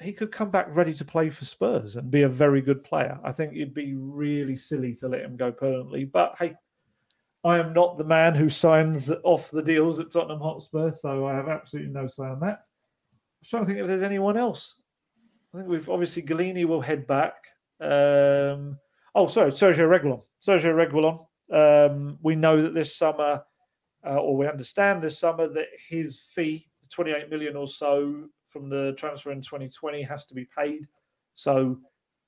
he 0.02 0.14
could 0.14 0.32
come 0.32 0.50
back 0.50 0.68
ready 0.70 0.94
to 0.96 1.06
play 1.06 1.30
for 1.30 1.46
Spurs 1.46 1.96
and 1.96 2.10
be 2.10 2.24
a 2.24 2.30
very 2.30 2.62
good 2.62 2.84
player. 2.84 3.20
I 3.24 3.32
think 3.32 3.54
it'd 3.54 3.74
be 3.74 3.96
really 3.98 4.56
silly 4.56 4.96
to 4.96 5.08
let 5.08 5.22
him 5.22 5.38
go 5.38 5.52
permanently. 5.52 6.06
But 6.06 6.36
hey, 6.40 6.56
I 7.44 7.58
am 7.58 7.74
not 7.74 7.98
the 7.98 8.04
man 8.04 8.36
who 8.36 8.50
signs 8.50 9.12
off 9.24 9.52
the 9.52 9.64
deals 9.64 10.00
at 10.00 10.12
Tottenham 10.12 10.42
Hotspur, 10.42 10.92
so 10.92 11.26
I 11.26 11.34
have 11.34 11.48
absolutely 11.48 11.92
no 11.92 12.08
say 12.08 12.24
on 12.24 12.40
that. 12.42 12.68
I'm 13.42 13.48
trying 13.48 13.64
to 13.64 13.68
think 13.68 13.80
if 13.80 13.88
there's 13.88 14.04
anyone 14.04 14.38
else. 14.38 14.76
I 15.54 15.58
think 15.58 15.70
we've 15.70 15.90
obviously 15.90 16.22
Gollini 16.22 16.66
will 16.66 16.82
head 16.82 17.08
back. 17.08 17.34
Um, 17.80 18.78
oh, 19.16 19.28
sorry, 19.28 19.52
Sergio 19.52 19.88
Reguilon. 19.90 20.22
Sergio 20.46 20.74
Reguilon. 20.76 21.26
Um, 21.52 22.18
we 22.22 22.36
know 22.36 22.62
that 22.62 22.74
this 22.74 22.96
summer, 22.96 23.44
uh, 24.06 24.16
or 24.18 24.36
we 24.38 24.48
understand 24.48 25.02
this 25.02 25.20
summer, 25.20 25.48
that 25.48 25.68
his 25.90 26.20
fee, 26.20 26.68
the 26.82 26.90
28 26.90 27.30
million 27.30 27.56
or 27.56 27.68
so, 27.68 28.26
from 28.48 28.70
the 28.70 28.94
transfer 28.98 29.32
in 29.32 29.42
2020 29.42 30.02
has 30.04 30.26
to 30.26 30.34
be 30.34 30.46
paid. 30.46 30.88
So 31.34 31.80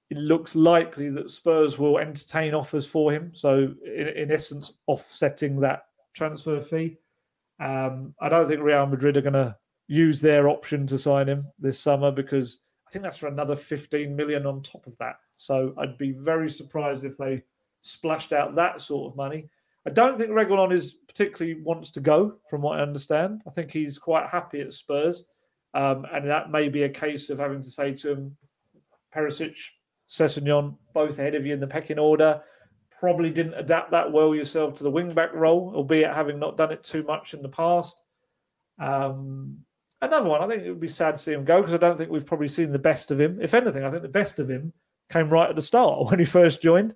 it 0.10 0.18
looks 0.18 0.56
likely 0.56 1.10
that 1.10 1.32
Spurs 1.32 1.78
will 1.78 1.98
entertain 1.98 2.54
offers 2.54 2.86
for 2.86 3.12
him. 3.12 3.32
So, 3.34 3.74
in, 3.86 4.08
in 4.10 4.32
essence, 4.32 4.72
offsetting 4.88 5.60
that 5.62 5.86
transfer 6.14 6.62
fee. 6.62 6.98
Um, 7.60 8.14
I 8.22 8.30
don't 8.30 8.48
think 8.48 8.62
Real 8.62 8.86
Madrid 8.86 9.18
are 9.18 9.22
going 9.22 9.34
to 9.34 9.56
use 9.88 10.22
their 10.22 10.50
option 10.50 10.88
to 10.88 10.98
sign 10.98 11.28
him 11.28 11.48
this 11.60 11.80
summer 11.80 12.12
because 12.12 12.60
I 12.88 12.92
think 12.92 13.04
that's 13.04 13.18
for 13.18 13.28
another 13.28 13.56
15 13.56 14.16
million 14.16 14.46
on 14.46 14.62
top 14.62 14.86
of 14.88 14.98
that. 15.00 15.16
So 15.36 15.74
I'd 15.78 15.98
be 15.98 16.12
very 16.12 16.50
surprised 16.50 17.06
if 17.06 17.18
they 17.18 17.44
splashed 17.82 18.34
out 18.34 18.56
that 18.56 18.82
sort 18.82 19.12
of 19.12 19.18
money. 19.18 19.50
I 19.86 19.90
don't 19.90 20.18
think 20.18 20.32
Reguilon 20.32 20.74
is 20.74 20.96
particularly 21.08 21.62
wants 21.62 21.92
to 21.92 22.00
go, 22.00 22.36
from 22.50 22.62
what 22.62 22.80
I 22.80 22.84
understand. 22.84 23.44
I 23.46 23.52
think 23.52 23.72
he's 23.72 23.98
quite 23.98 24.30
happy 24.30 24.62
at 24.62 24.74
Spurs, 24.74 25.26
um, 25.74 26.06
and 26.12 26.30
that 26.30 26.52
may 26.52 26.70
be 26.70 26.84
a 26.84 26.90
case 26.90 27.30
of 27.30 27.40
having 27.40 27.62
to 27.62 27.70
say 27.70 27.94
to 27.94 28.12
him, 28.12 28.38
Perisic, 29.14 29.56
Sessegnon, 30.10 30.78
both 30.94 31.20
ahead 31.20 31.36
of 31.36 31.46
you 31.46 31.54
in 31.54 31.60
the 31.60 31.68
pecking 31.68 32.00
order. 32.00 32.42
Probably 33.00 33.30
didn't 33.30 33.56
adapt 33.56 33.92
that 33.92 34.12
well 34.12 34.34
yourself 34.34 34.76
to 34.76 34.84
the 34.84 34.92
wing 34.92 35.14
back 35.14 35.34
role, 35.34 35.74
albeit 35.76 36.14
having 36.14 36.40
not 36.40 36.58
done 36.58 36.72
it 36.72 36.84
too 36.84 37.04
much 37.04 37.34
in 37.34 37.42
the 37.42 37.50
past. 37.50 38.02
Um, 38.80 39.60
another 40.02 40.30
one, 40.30 40.42
I 40.42 40.48
think 40.48 40.64
it 40.64 40.70
would 40.70 40.80
be 40.80 40.88
sad 40.88 41.16
to 41.16 41.22
see 41.22 41.34
him 41.34 41.44
go 41.44 41.62
because 41.62 41.74
I 41.74 41.78
don't 41.78 41.98
think 41.98 42.10
we've 42.10 42.26
probably 42.26 42.48
seen 42.48 42.72
the 42.72 42.80
best 42.80 43.12
of 43.12 43.20
him. 43.20 43.40
If 43.42 43.54
anything, 43.54 43.84
I 43.84 43.90
think 43.90 44.04
the 44.04 44.10
best 44.10 44.40
of 44.40 44.50
him 44.50 44.72
came 45.12 45.30
right 45.30 45.50
at 45.50 45.56
the 45.56 45.62
start 45.62 46.06
when 46.10 46.20
he 46.20 46.26
first 46.26 46.62
joined. 46.62 46.96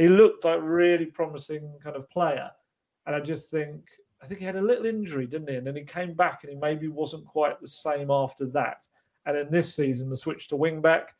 He 0.00 0.08
looked 0.08 0.46
like 0.46 0.56
a 0.56 0.62
really 0.62 1.04
promising 1.04 1.70
kind 1.84 1.94
of 1.94 2.08
player. 2.08 2.50
And 3.04 3.14
I 3.14 3.20
just 3.20 3.50
think, 3.50 3.86
I 4.22 4.26
think 4.26 4.40
he 4.40 4.46
had 4.46 4.56
a 4.56 4.62
little 4.62 4.86
injury, 4.86 5.26
didn't 5.26 5.50
he? 5.50 5.56
And 5.56 5.66
then 5.66 5.76
he 5.76 5.82
came 5.82 6.14
back 6.14 6.42
and 6.42 6.50
he 6.50 6.58
maybe 6.58 6.88
wasn't 6.88 7.26
quite 7.26 7.60
the 7.60 7.68
same 7.68 8.10
after 8.10 8.46
that. 8.46 8.86
And 9.26 9.36
in 9.36 9.50
this 9.50 9.74
season, 9.74 10.08
the 10.08 10.16
switch 10.16 10.48
to 10.48 10.56
wing 10.56 10.80
back, 10.80 11.14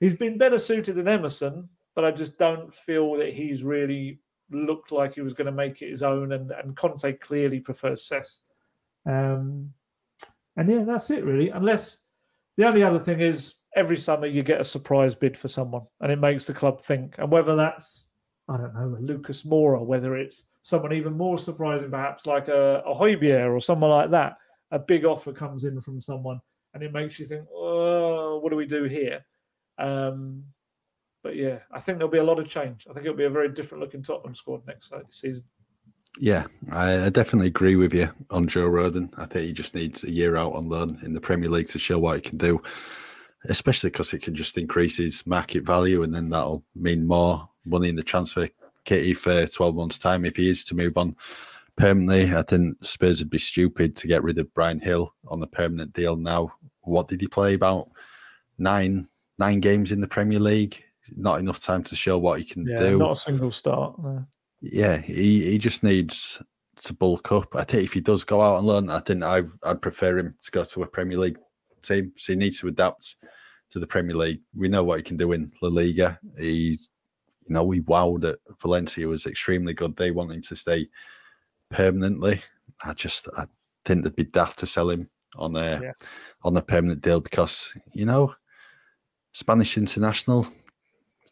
he's 0.00 0.16
been 0.16 0.38
better 0.38 0.58
suited 0.58 0.96
than 0.96 1.06
Emerson, 1.06 1.68
but 1.94 2.04
I 2.04 2.10
just 2.10 2.36
don't 2.36 2.74
feel 2.74 3.14
that 3.14 3.32
he's 3.32 3.62
really 3.62 4.18
looked 4.50 4.90
like 4.90 5.14
he 5.14 5.20
was 5.20 5.32
going 5.32 5.46
to 5.46 5.52
make 5.52 5.80
it 5.80 5.90
his 5.90 6.02
own. 6.02 6.32
And, 6.32 6.50
and 6.50 6.74
Conte 6.74 7.12
clearly 7.12 7.60
prefers 7.60 8.02
Cess. 8.08 8.40
Um, 9.06 9.72
and 10.56 10.68
yeah, 10.68 10.82
that's 10.82 11.10
it 11.10 11.24
really. 11.24 11.50
Unless 11.50 11.98
the 12.56 12.66
only 12.66 12.82
other 12.82 12.98
thing 12.98 13.20
is 13.20 13.54
every 13.76 13.96
summer 13.96 14.26
you 14.26 14.42
get 14.42 14.60
a 14.60 14.64
surprise 14.64 15.14
bid 15.14 15.36
for 15.36 15.48
someone 15.48 15.82
and 16.00 16.10
it 16.10 16.18
makes 16.18 16.46
the 16.46 16.54
club 16.54 16.80
think. 16.80 17.14
And 17.18 17.30
whether 17.30 17.56
that's, 17.56 18.08
I 18.48 18.56
don't 18.56 18.74
know, 18.74 18.96
Lucas 19.00 19.42
Moura, 19.42 19.84
whether 19.84 20.16
it's 20.16 20.44
someone 20.62 20.92
even 20.92 21.16
more 21.16 21.38
surprising, 21.38 21.90
perhaps 21.90 22.26
like 22.26 22.48
a, 22.48 22.82
a 22.86 22.94
Højbjerg 22.94 23.50
or 23.54 23.60
someone 23.60 23.90
like 23.90 24.10
that, 24.10 24.36
a 24.70 24.78
big 24.78 25.04
offer 25.04 25.32
comes 25.32 25.64
in 25.64 25.80
from 25.80 26.00
someone 26.00 26.40
and 26.74 26.82
it 26.82 26.92
makes 26.92 27.18
you 27.18 27.24
think, 27.24 27.46
oh, 27.52 28.38
what 28.38 28.50
do 28.50 28.56
we 28.56 28.66
do 28.66 28.84
here? 28.84 29.24
Um, 29.78 30.44
but 31.22 31.36
yeah, 31.36 31.58
I 31.70 31.80
think 31.80 31.98
there'll 31.98 32.10
be 32.10 32.18
a 32.18 32.24
lot 32.24 32.38
of 32.38 32.48
change. 32.48 32.86
I 32.88 32.92
think 32.92 33.04
it'll 33.04 33.16
be 33.16 33.24
a 33.24 33.30
very 33.30 33.50
different 33.50 33.82
looking 33.82 34.02
Tottenham 34.02 34.34
squad 34.34 34.66
next 34.66 34.92
season. 35.10 35.44
Yeah, 36.18 36.46
I, 36.72 37.06
I, 37.06 37.08
definitely 37.08 37.48
agree 37.48 37.76
with 37.76 37.94
you 37.94 38.10
on 38.30 38.48
Joe 38.48 38.68
Rodon. 38.68 39.10
I 39.16 39.26
think 39.26 39.46
he 39.46 39.52
just 39.52 39.74
needs 39.74 40.02
a 40.02 40.10
year 40.10 40.36
out 40.36 40.54
on 40.54 40.68
loan 40.68 40.98
in 41.02 41.12
the 41.12 41.20
Premier 41.20 41.48
League 41.48 41.68
to 41.68 41.78
show 41.78 41.98
what 41.98 42.16
he 42.16 42.20
can 42.20 42.36
do, 42.36 42.60
especially 43.48 43.90
because 43.90 44.12
it 44.12 44.22
can 44.22 44.34
just 44.34 44.58
increase 44.58 44.96
his 44.98 45.26
market 45.26 45.64
value, 45.64 46.02
and 46.02 46.14
then 46.14 46.28
that'll 46.30 46.64
mean 46.74 47.06
more 47.06 47.48
money 47.64 47.88
in 47.88 47.96
the 47.96 48.02
transfer 48.02 48.48
kitty 48.84 49.14
for 49.14 49.46
12 49.46 49.74
months' 49.74 49.98
time 49.98 50.24
if 50.24 50.36
he 50.36 50.48
is 50.48 50.64
to 50.64 50.74
move 50.74 50.96
on 50.96 51.14
permanently. 51.76 52.34
I 52.34 52.42
think 52.42 52.82
Spurs 52.84 53.20
would 53.20 53.30
be 53.30 53.38
stupid 53.38 53.96
to 53.96 54.06
get 54.06 54.22
rid 54.22 54.38
of 54.38 54.52
Bryan 54.54 54.78
Gil 54.78 55.12
on 55.28 55.42
a 55.42 55.46
permanent 55.46 55.92
deal 55.92 56.16
now. 56.16 56.52
What 56.82 57.08
did 57.08 57.20
he 57.20 57.26
play? 57.26 57.54
About 57.54 57.90
nine 58.58 59.08
nine 59.38 59.60
games 59.60 59.92
in 59.92 60.00
the 60.00 60.08
Premier 60.08 60.40
League. 60.40 60.82
Not 61.16 61.40
enough 61.40 61.60
time 61.60 61.82
to 61.84 61.96
show 61.96 62.18
what 62.18 62.38
he 62.38 62.44
can 62.44 62.66
yeah, 62.66 62.78
do. 62.78 62.98
Not 62.98 63.12
a 63.12 63.16
single 63.16 63.50
start. 63.50 63.98
No 63.98 64.24
yeah, 64.60 64.98
he, 64.98 65.42
he 65.50 65.58
just 65.58 65.82
needs 65.82 66.42
to 66.76 66.92
bulk 66.92 67.32
up. 67.32 67.54
I 67.56 67.64
think 67.64 67.84
if 67.84 67.92
he 67.92 68.00
does 68.00 68.24
go 68.24 68.40
out 68.40 68.58
and 68.58 68.66
learn, 68.66 68.90
I 68.90 69.00
think 69.00 69.22
I 69.22 69.42
I'd 69.62 69.82
prefer 69.82 70.18
him 70.18 70.34
to 70.42 70.50
go 70.50 70.64
to 70.64 70.82
a 70.82 70.86
Premier 70.86 71.18
League 71.18 71.38
team. 71.82 72.12
So 72.16 72.32
he 72.32 72.38
needs 72.38 72.60
to 72.60 72.68
adapt 72.68 73.16
to 73.70 73.78
the 73.78 73.86
Premier 73.86 74.16
League. 74.16 74.40
We 74.54 74.68
know 74.68 74.84
what 74.84 74.98
he 74.98 75.02
can 75.02 75.16
do 75.16 75.32
in 75.32 75.52
La 75.62 75.68
Liga. 75.68 76.18
He, 76.38 76.78
you 77.46 77.54
know, 77.54 77.64
we 77.64 77.80
wowed 77.80 78.24
at 78.24 78.38
Valencia 78.60 79.06
was 79.06 79.26
extremely 79.26 79.74
good. 79.74 79.96
They 79.96 80.10
wanting 80.10 80.42
to 80.42 80.56
stay 80.56 80.88
permanently. 81.70 82.42
I 82.82 82.92
just 82.94 83.28
I 83.36 83.46
think 83.84 84.04
they'd 84.04 84.16
be 84.16 84.24
daft 84.24 84.58
to 84.60 84.66
sell 84.66 84.90
him 84.90 85.08
on 85.36 85.56
a 85.56 85.80
yeah. 85.82 85.92
on 86.42 86.56
a 86.56 86.62
permanent 86.62 87.02
deal 87.02 87.20
because 87.20 87.72
you 87.92 88.04
know 88.04 88.34
Spanish 89.32 89.76
international 89.76 90.46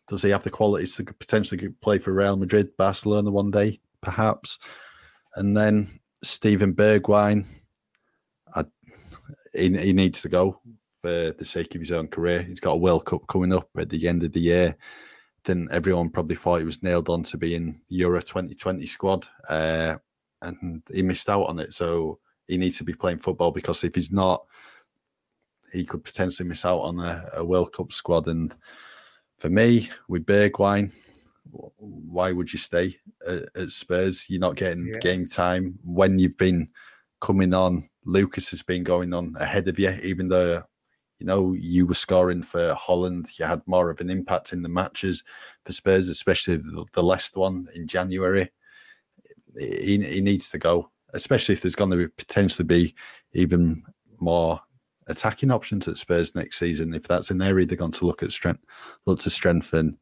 does 0.08 0.22
he 0.22 0.30
have 0.30 0.42
the 0.42 0.50
qualities 0.50 0.96
to 0.96 1.04
potentially 1.04 1.68
play 1.80 1.98
for 1.98 2.12
Real 2.12 2.36
Madrid, 2.36 2.74
Barcelona 2.76 3.30
one 3.30 3.50
day, 3.50 3.78
perhaps? 4.00 4.58
And 5.36 5.56
then 5.56 6.00
Steven 6.24 6.72
Bergwijn, 6.72 7.44
he, 9.52 9.76
he 9.76 9.92
needs 9.92 10.22
to 10.22 10.28
go 10.28 10.60
for 11.00 11.32
the 11.32 11.44
sake 11.44 11.74
of 11.74 11.80
his 11.80 11.92
own 11.92 12.08
career. 12.08 12.42
He's 12.42 12.60
got 12.60 12.72
a 12.72 12.78
World 12.78 13.04
Cup 13.06 13.26
coming 13.28 13.52
up 13.52 13.68
at 13.78 13.88
the 13.88 14.08
end 14.08 14.22
of 14.22 14.32
the 14.32 14.40
year. 14.40 14.76
Then 15.44 15.68
everyone 15.70 16.10
probably 16.10 16.36
thought 16.36 16.58
he 16.58 16.64
was 16.64 16.82
nailed 16.82 17.08
on 17.08 17.22
to 17.24 17.38
be 17.38 17.54
in 17.54 17.80
Euro 17.88 18.20
2020 18.20 18.84
squad, 18.86 19.26
uh, 19.48 19.96
and 20.42 20.82
he 20.92 21.02
missed 21.02 21.28
out 21.28 21.44
on 21.44 21.60
it. 21.60 21.72
So 21.72 22.18
he 22.46 22.56
needs 22.56 22.78
to 22.78 22.84
be 22.84 22.94
playing 22.94 23.18
football 23.18 23.52
because 23.52 23.84
if 23.84 23.94
he's 23.94 24.10
not, 24.10 24.44
he 25.72 25.84
could 25.84 26.02
potentially 26.02 26.48
miss 26.48 26.64
out 26.64 26.80
on 26.80 26.98
a, 26.98 27.28
a 27.34 27.44
World 27.44 27.72
Cup 27.72 27.92
squad. 27.92 28.26
And 28.26 28.54
for 29.38 29.48
me, 29.48 29.88
with 30.08 30.26
Bergwijn, 30.26 30.92
why 31.50 32.32
would 32.32 32.52
you 32.52 32.58
stay 32.58 32.96
at, 33.26 33.44
at 33.54 33.70
Spurs? 33.70 34.28
You're 34.28 34.40
not 34.40 34.56
getting 34.56 34.86
yeah. 34.86 34.98
game 34.98 35.26
time 35.26 35.78
when 35.84 36.18
you've 36.18 36.36
been 36.36 36.68
coming 37.20 37.54
on. 37.54 37.88
Lucas 38.08 38.48
has 38.48 38.62
been 38.62 38.82
going 38.82 39.12
on 39.12 39.36
ahead 39.38 39.68
of 39.68 39.78
you, 39.78 39.90
even 40.02 40.28
though 40.28 40.62
you 41.18 41.26
know 41.26 41.52
you 41.52 41.84
were 41.84 41.94
scoring 41.94 42.42
for 42.42 42.74
Holland. 42.74 43.28
You 43.38 43.44
had 43.44 43.60
more 43.66 43.90
of 43.90 44.00
an 44.00 44.08
impact 44.08 44.54
in 44.54 44.62
the 44.62 44.68
matches 44.68 45.22
for 45.64 45.72
Spurs, 45.72 46.08
especially 46.08 46.56
the, 46.56 47.02
Leicester 47.02 47.40
one 47.40 47.68
in 47.74 47.86
January. 47.86 48.50
He, 49.56 49.98
he 50.02 50.20
needs 50.22 50.50
to 50.50 50.58
go, 50.58 50.90
especially 51.12 51.52
if 51.52 51.60
there's 51.60 51.74
going 51.74 51.90
to 51.90 51.96
be, 51.98 52.08
potentially 52.08 52.66
be 52.66 52.94
even 53.34 53.82
more 54.18 54.58
attacking 55.08 55.50
options 55.50 55.86
at 55.86 55.98
Spurs 55.98 56.34
next 56.34 56.58
season. 56.58 56.94
If 56.94 57.06
that's 57.06 57.30
an 57.30 57.42
area 57.42 57.66
they're 57.66 57.76
going 57.76 57.92
to 57.92 58.06
look 58.06 58.22
at 58.22 58.32
strength, 58.32 58.64
look 59.04 59.20
to 59.20 59.30
strengthen. 59.30 59.98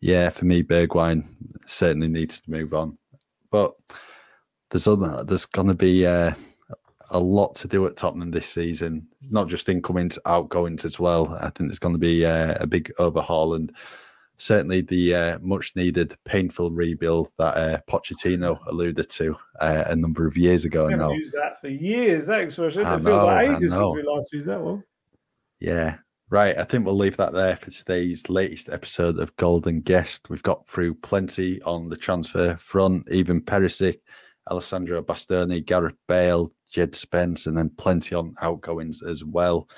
Yeah, 0.00 0.28
for 0.28 0.44
me, 0.44 0.62
Bergwijn 0.62 1.24
certainly 1.64 2.08
needs 2.08 2.40
to 2.40 2.50
move 2.50 2.74
on. 2.74 2.98
But 3.50 3.74
there's 4.70 4.86
other, 4.86 5.24
there's 5.24 5.46
going 5.46 5.68
to 5.68 5.74
be 5.74 6.06
uh, 6.06 6.32
a 7.10 7.18
lot 7.18 7.54
to 7.56 7.68
do 7.68 7.86
at 7.86 7.96
Tottenham 7.96 8.30
this 8.30 8.48
season. 8.48 9.06
Not 9.30 9.48
just 9.48 9.68
incomings, 9.68 10.18
outgoings 10.26 10.84
as 10.84 10.98
well. 10.98 11.36
I 11.40 11.50
think 11.50 11.70
there's 11.70 11.78
going 11.78 11.94
to 11.94 11.98
be 11.98 12.24
uh, 12.24 12.54
a 12.60 12.66
big 12.66 12.92
overhaul 12.98 13.54
and 13.54 13.74
certainly 14.38 14.80
the 14.80 15.14
uh, 15.14 15.38
much 15.40 15.74
needed 15.76 16.16
painful 16.24 16.70
rebuild 16.70 17.30
that 17.38 17.56
uh, 17.56 17.78
Pochettino 17.88 18.58
alluded 18.66 19.10
to 19.10 19.36
uh, 19.60 19.84
a 19.86 19.96
number 19.96 20.26
of 20.26 20.36
years 20.36 20.64
ago 20.64 20.88
now. 20.88 21.10
Used 21.10 21.34
that 21.34 21.60
for 21.60 21.68
years. 21.68 22.28
That 22.28 22.40
expression. 22.40 22.82
It 22.82 23.02
feels 23.02 23.24
like 23.24 23.48
ages 23.48 23.72
since 23.72 23.94
we 23.94 24.02
last 24.02 24.32
used 24.32 24.48
that 24.48 24.60
one. 24.60 24.84
Yeah. 25.60 25.96
Right, 26.30 26.58
I 26.58 26.64
think 26.64 26.84
we'll 26.84 26.94
leave 26.94 27.16
that 27.16 27.32
there 27.32 27.56
for 27.56 27.70
today's 27.70 28.28
latest 28.28 28.68
episode 28.68 29.18
of 29.18 29.34
Gold 29.36 29.66
and 29.66 29.82
Guest. 29.82 30.28
We've 30.28 30.42
got 30.42 30.68
through 30.68 30.96
plenty 30.96 31.62
on 31.62 31.88
the 31.88 31.96
transfer 31.96 32.54
front, 32.56 33.08
Ivan 33.10 33.40
Perisic, 33.40 34.00
Alessandro 34.50 35.00
Bastoni, 35.02 35.64
Gareth 35.64 35.96
Bale, 36.06 36.52
Jed 36.68 36.94
Spence, 36.94 37.46
and 37.46 37.56
then 37.56 37.70
plenty 37.70 38.14
on 38.14 38.34
outgoings 38.40 39.02
as 39.02 39.24
well. 39.24 39.68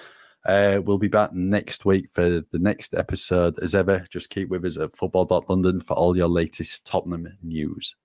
Uh, 0.47 0.81
we'll 0.85 0.99
be 0.99 1.09
back 1.09 1.33
next 1.35 1.85
week 1.85 2.09
for 2.13 2.29
the 2.29 2.59
next 2.59 2.95
episode. 2.95 3.59
As 3.61 3.75
ever, 3.75 4.07
just 4.11 4.31
keep 4.31 4.49
with 4.49 4.65
us 4.65 4.79
at 4.79 4.97
football.london 4.97 5.83
for 5.83 5.95
all 5.95 6.17
your 6.17 6.29
latest 6.29 6.85
Tottenham 6.87 7.29
news. 7.43 7.97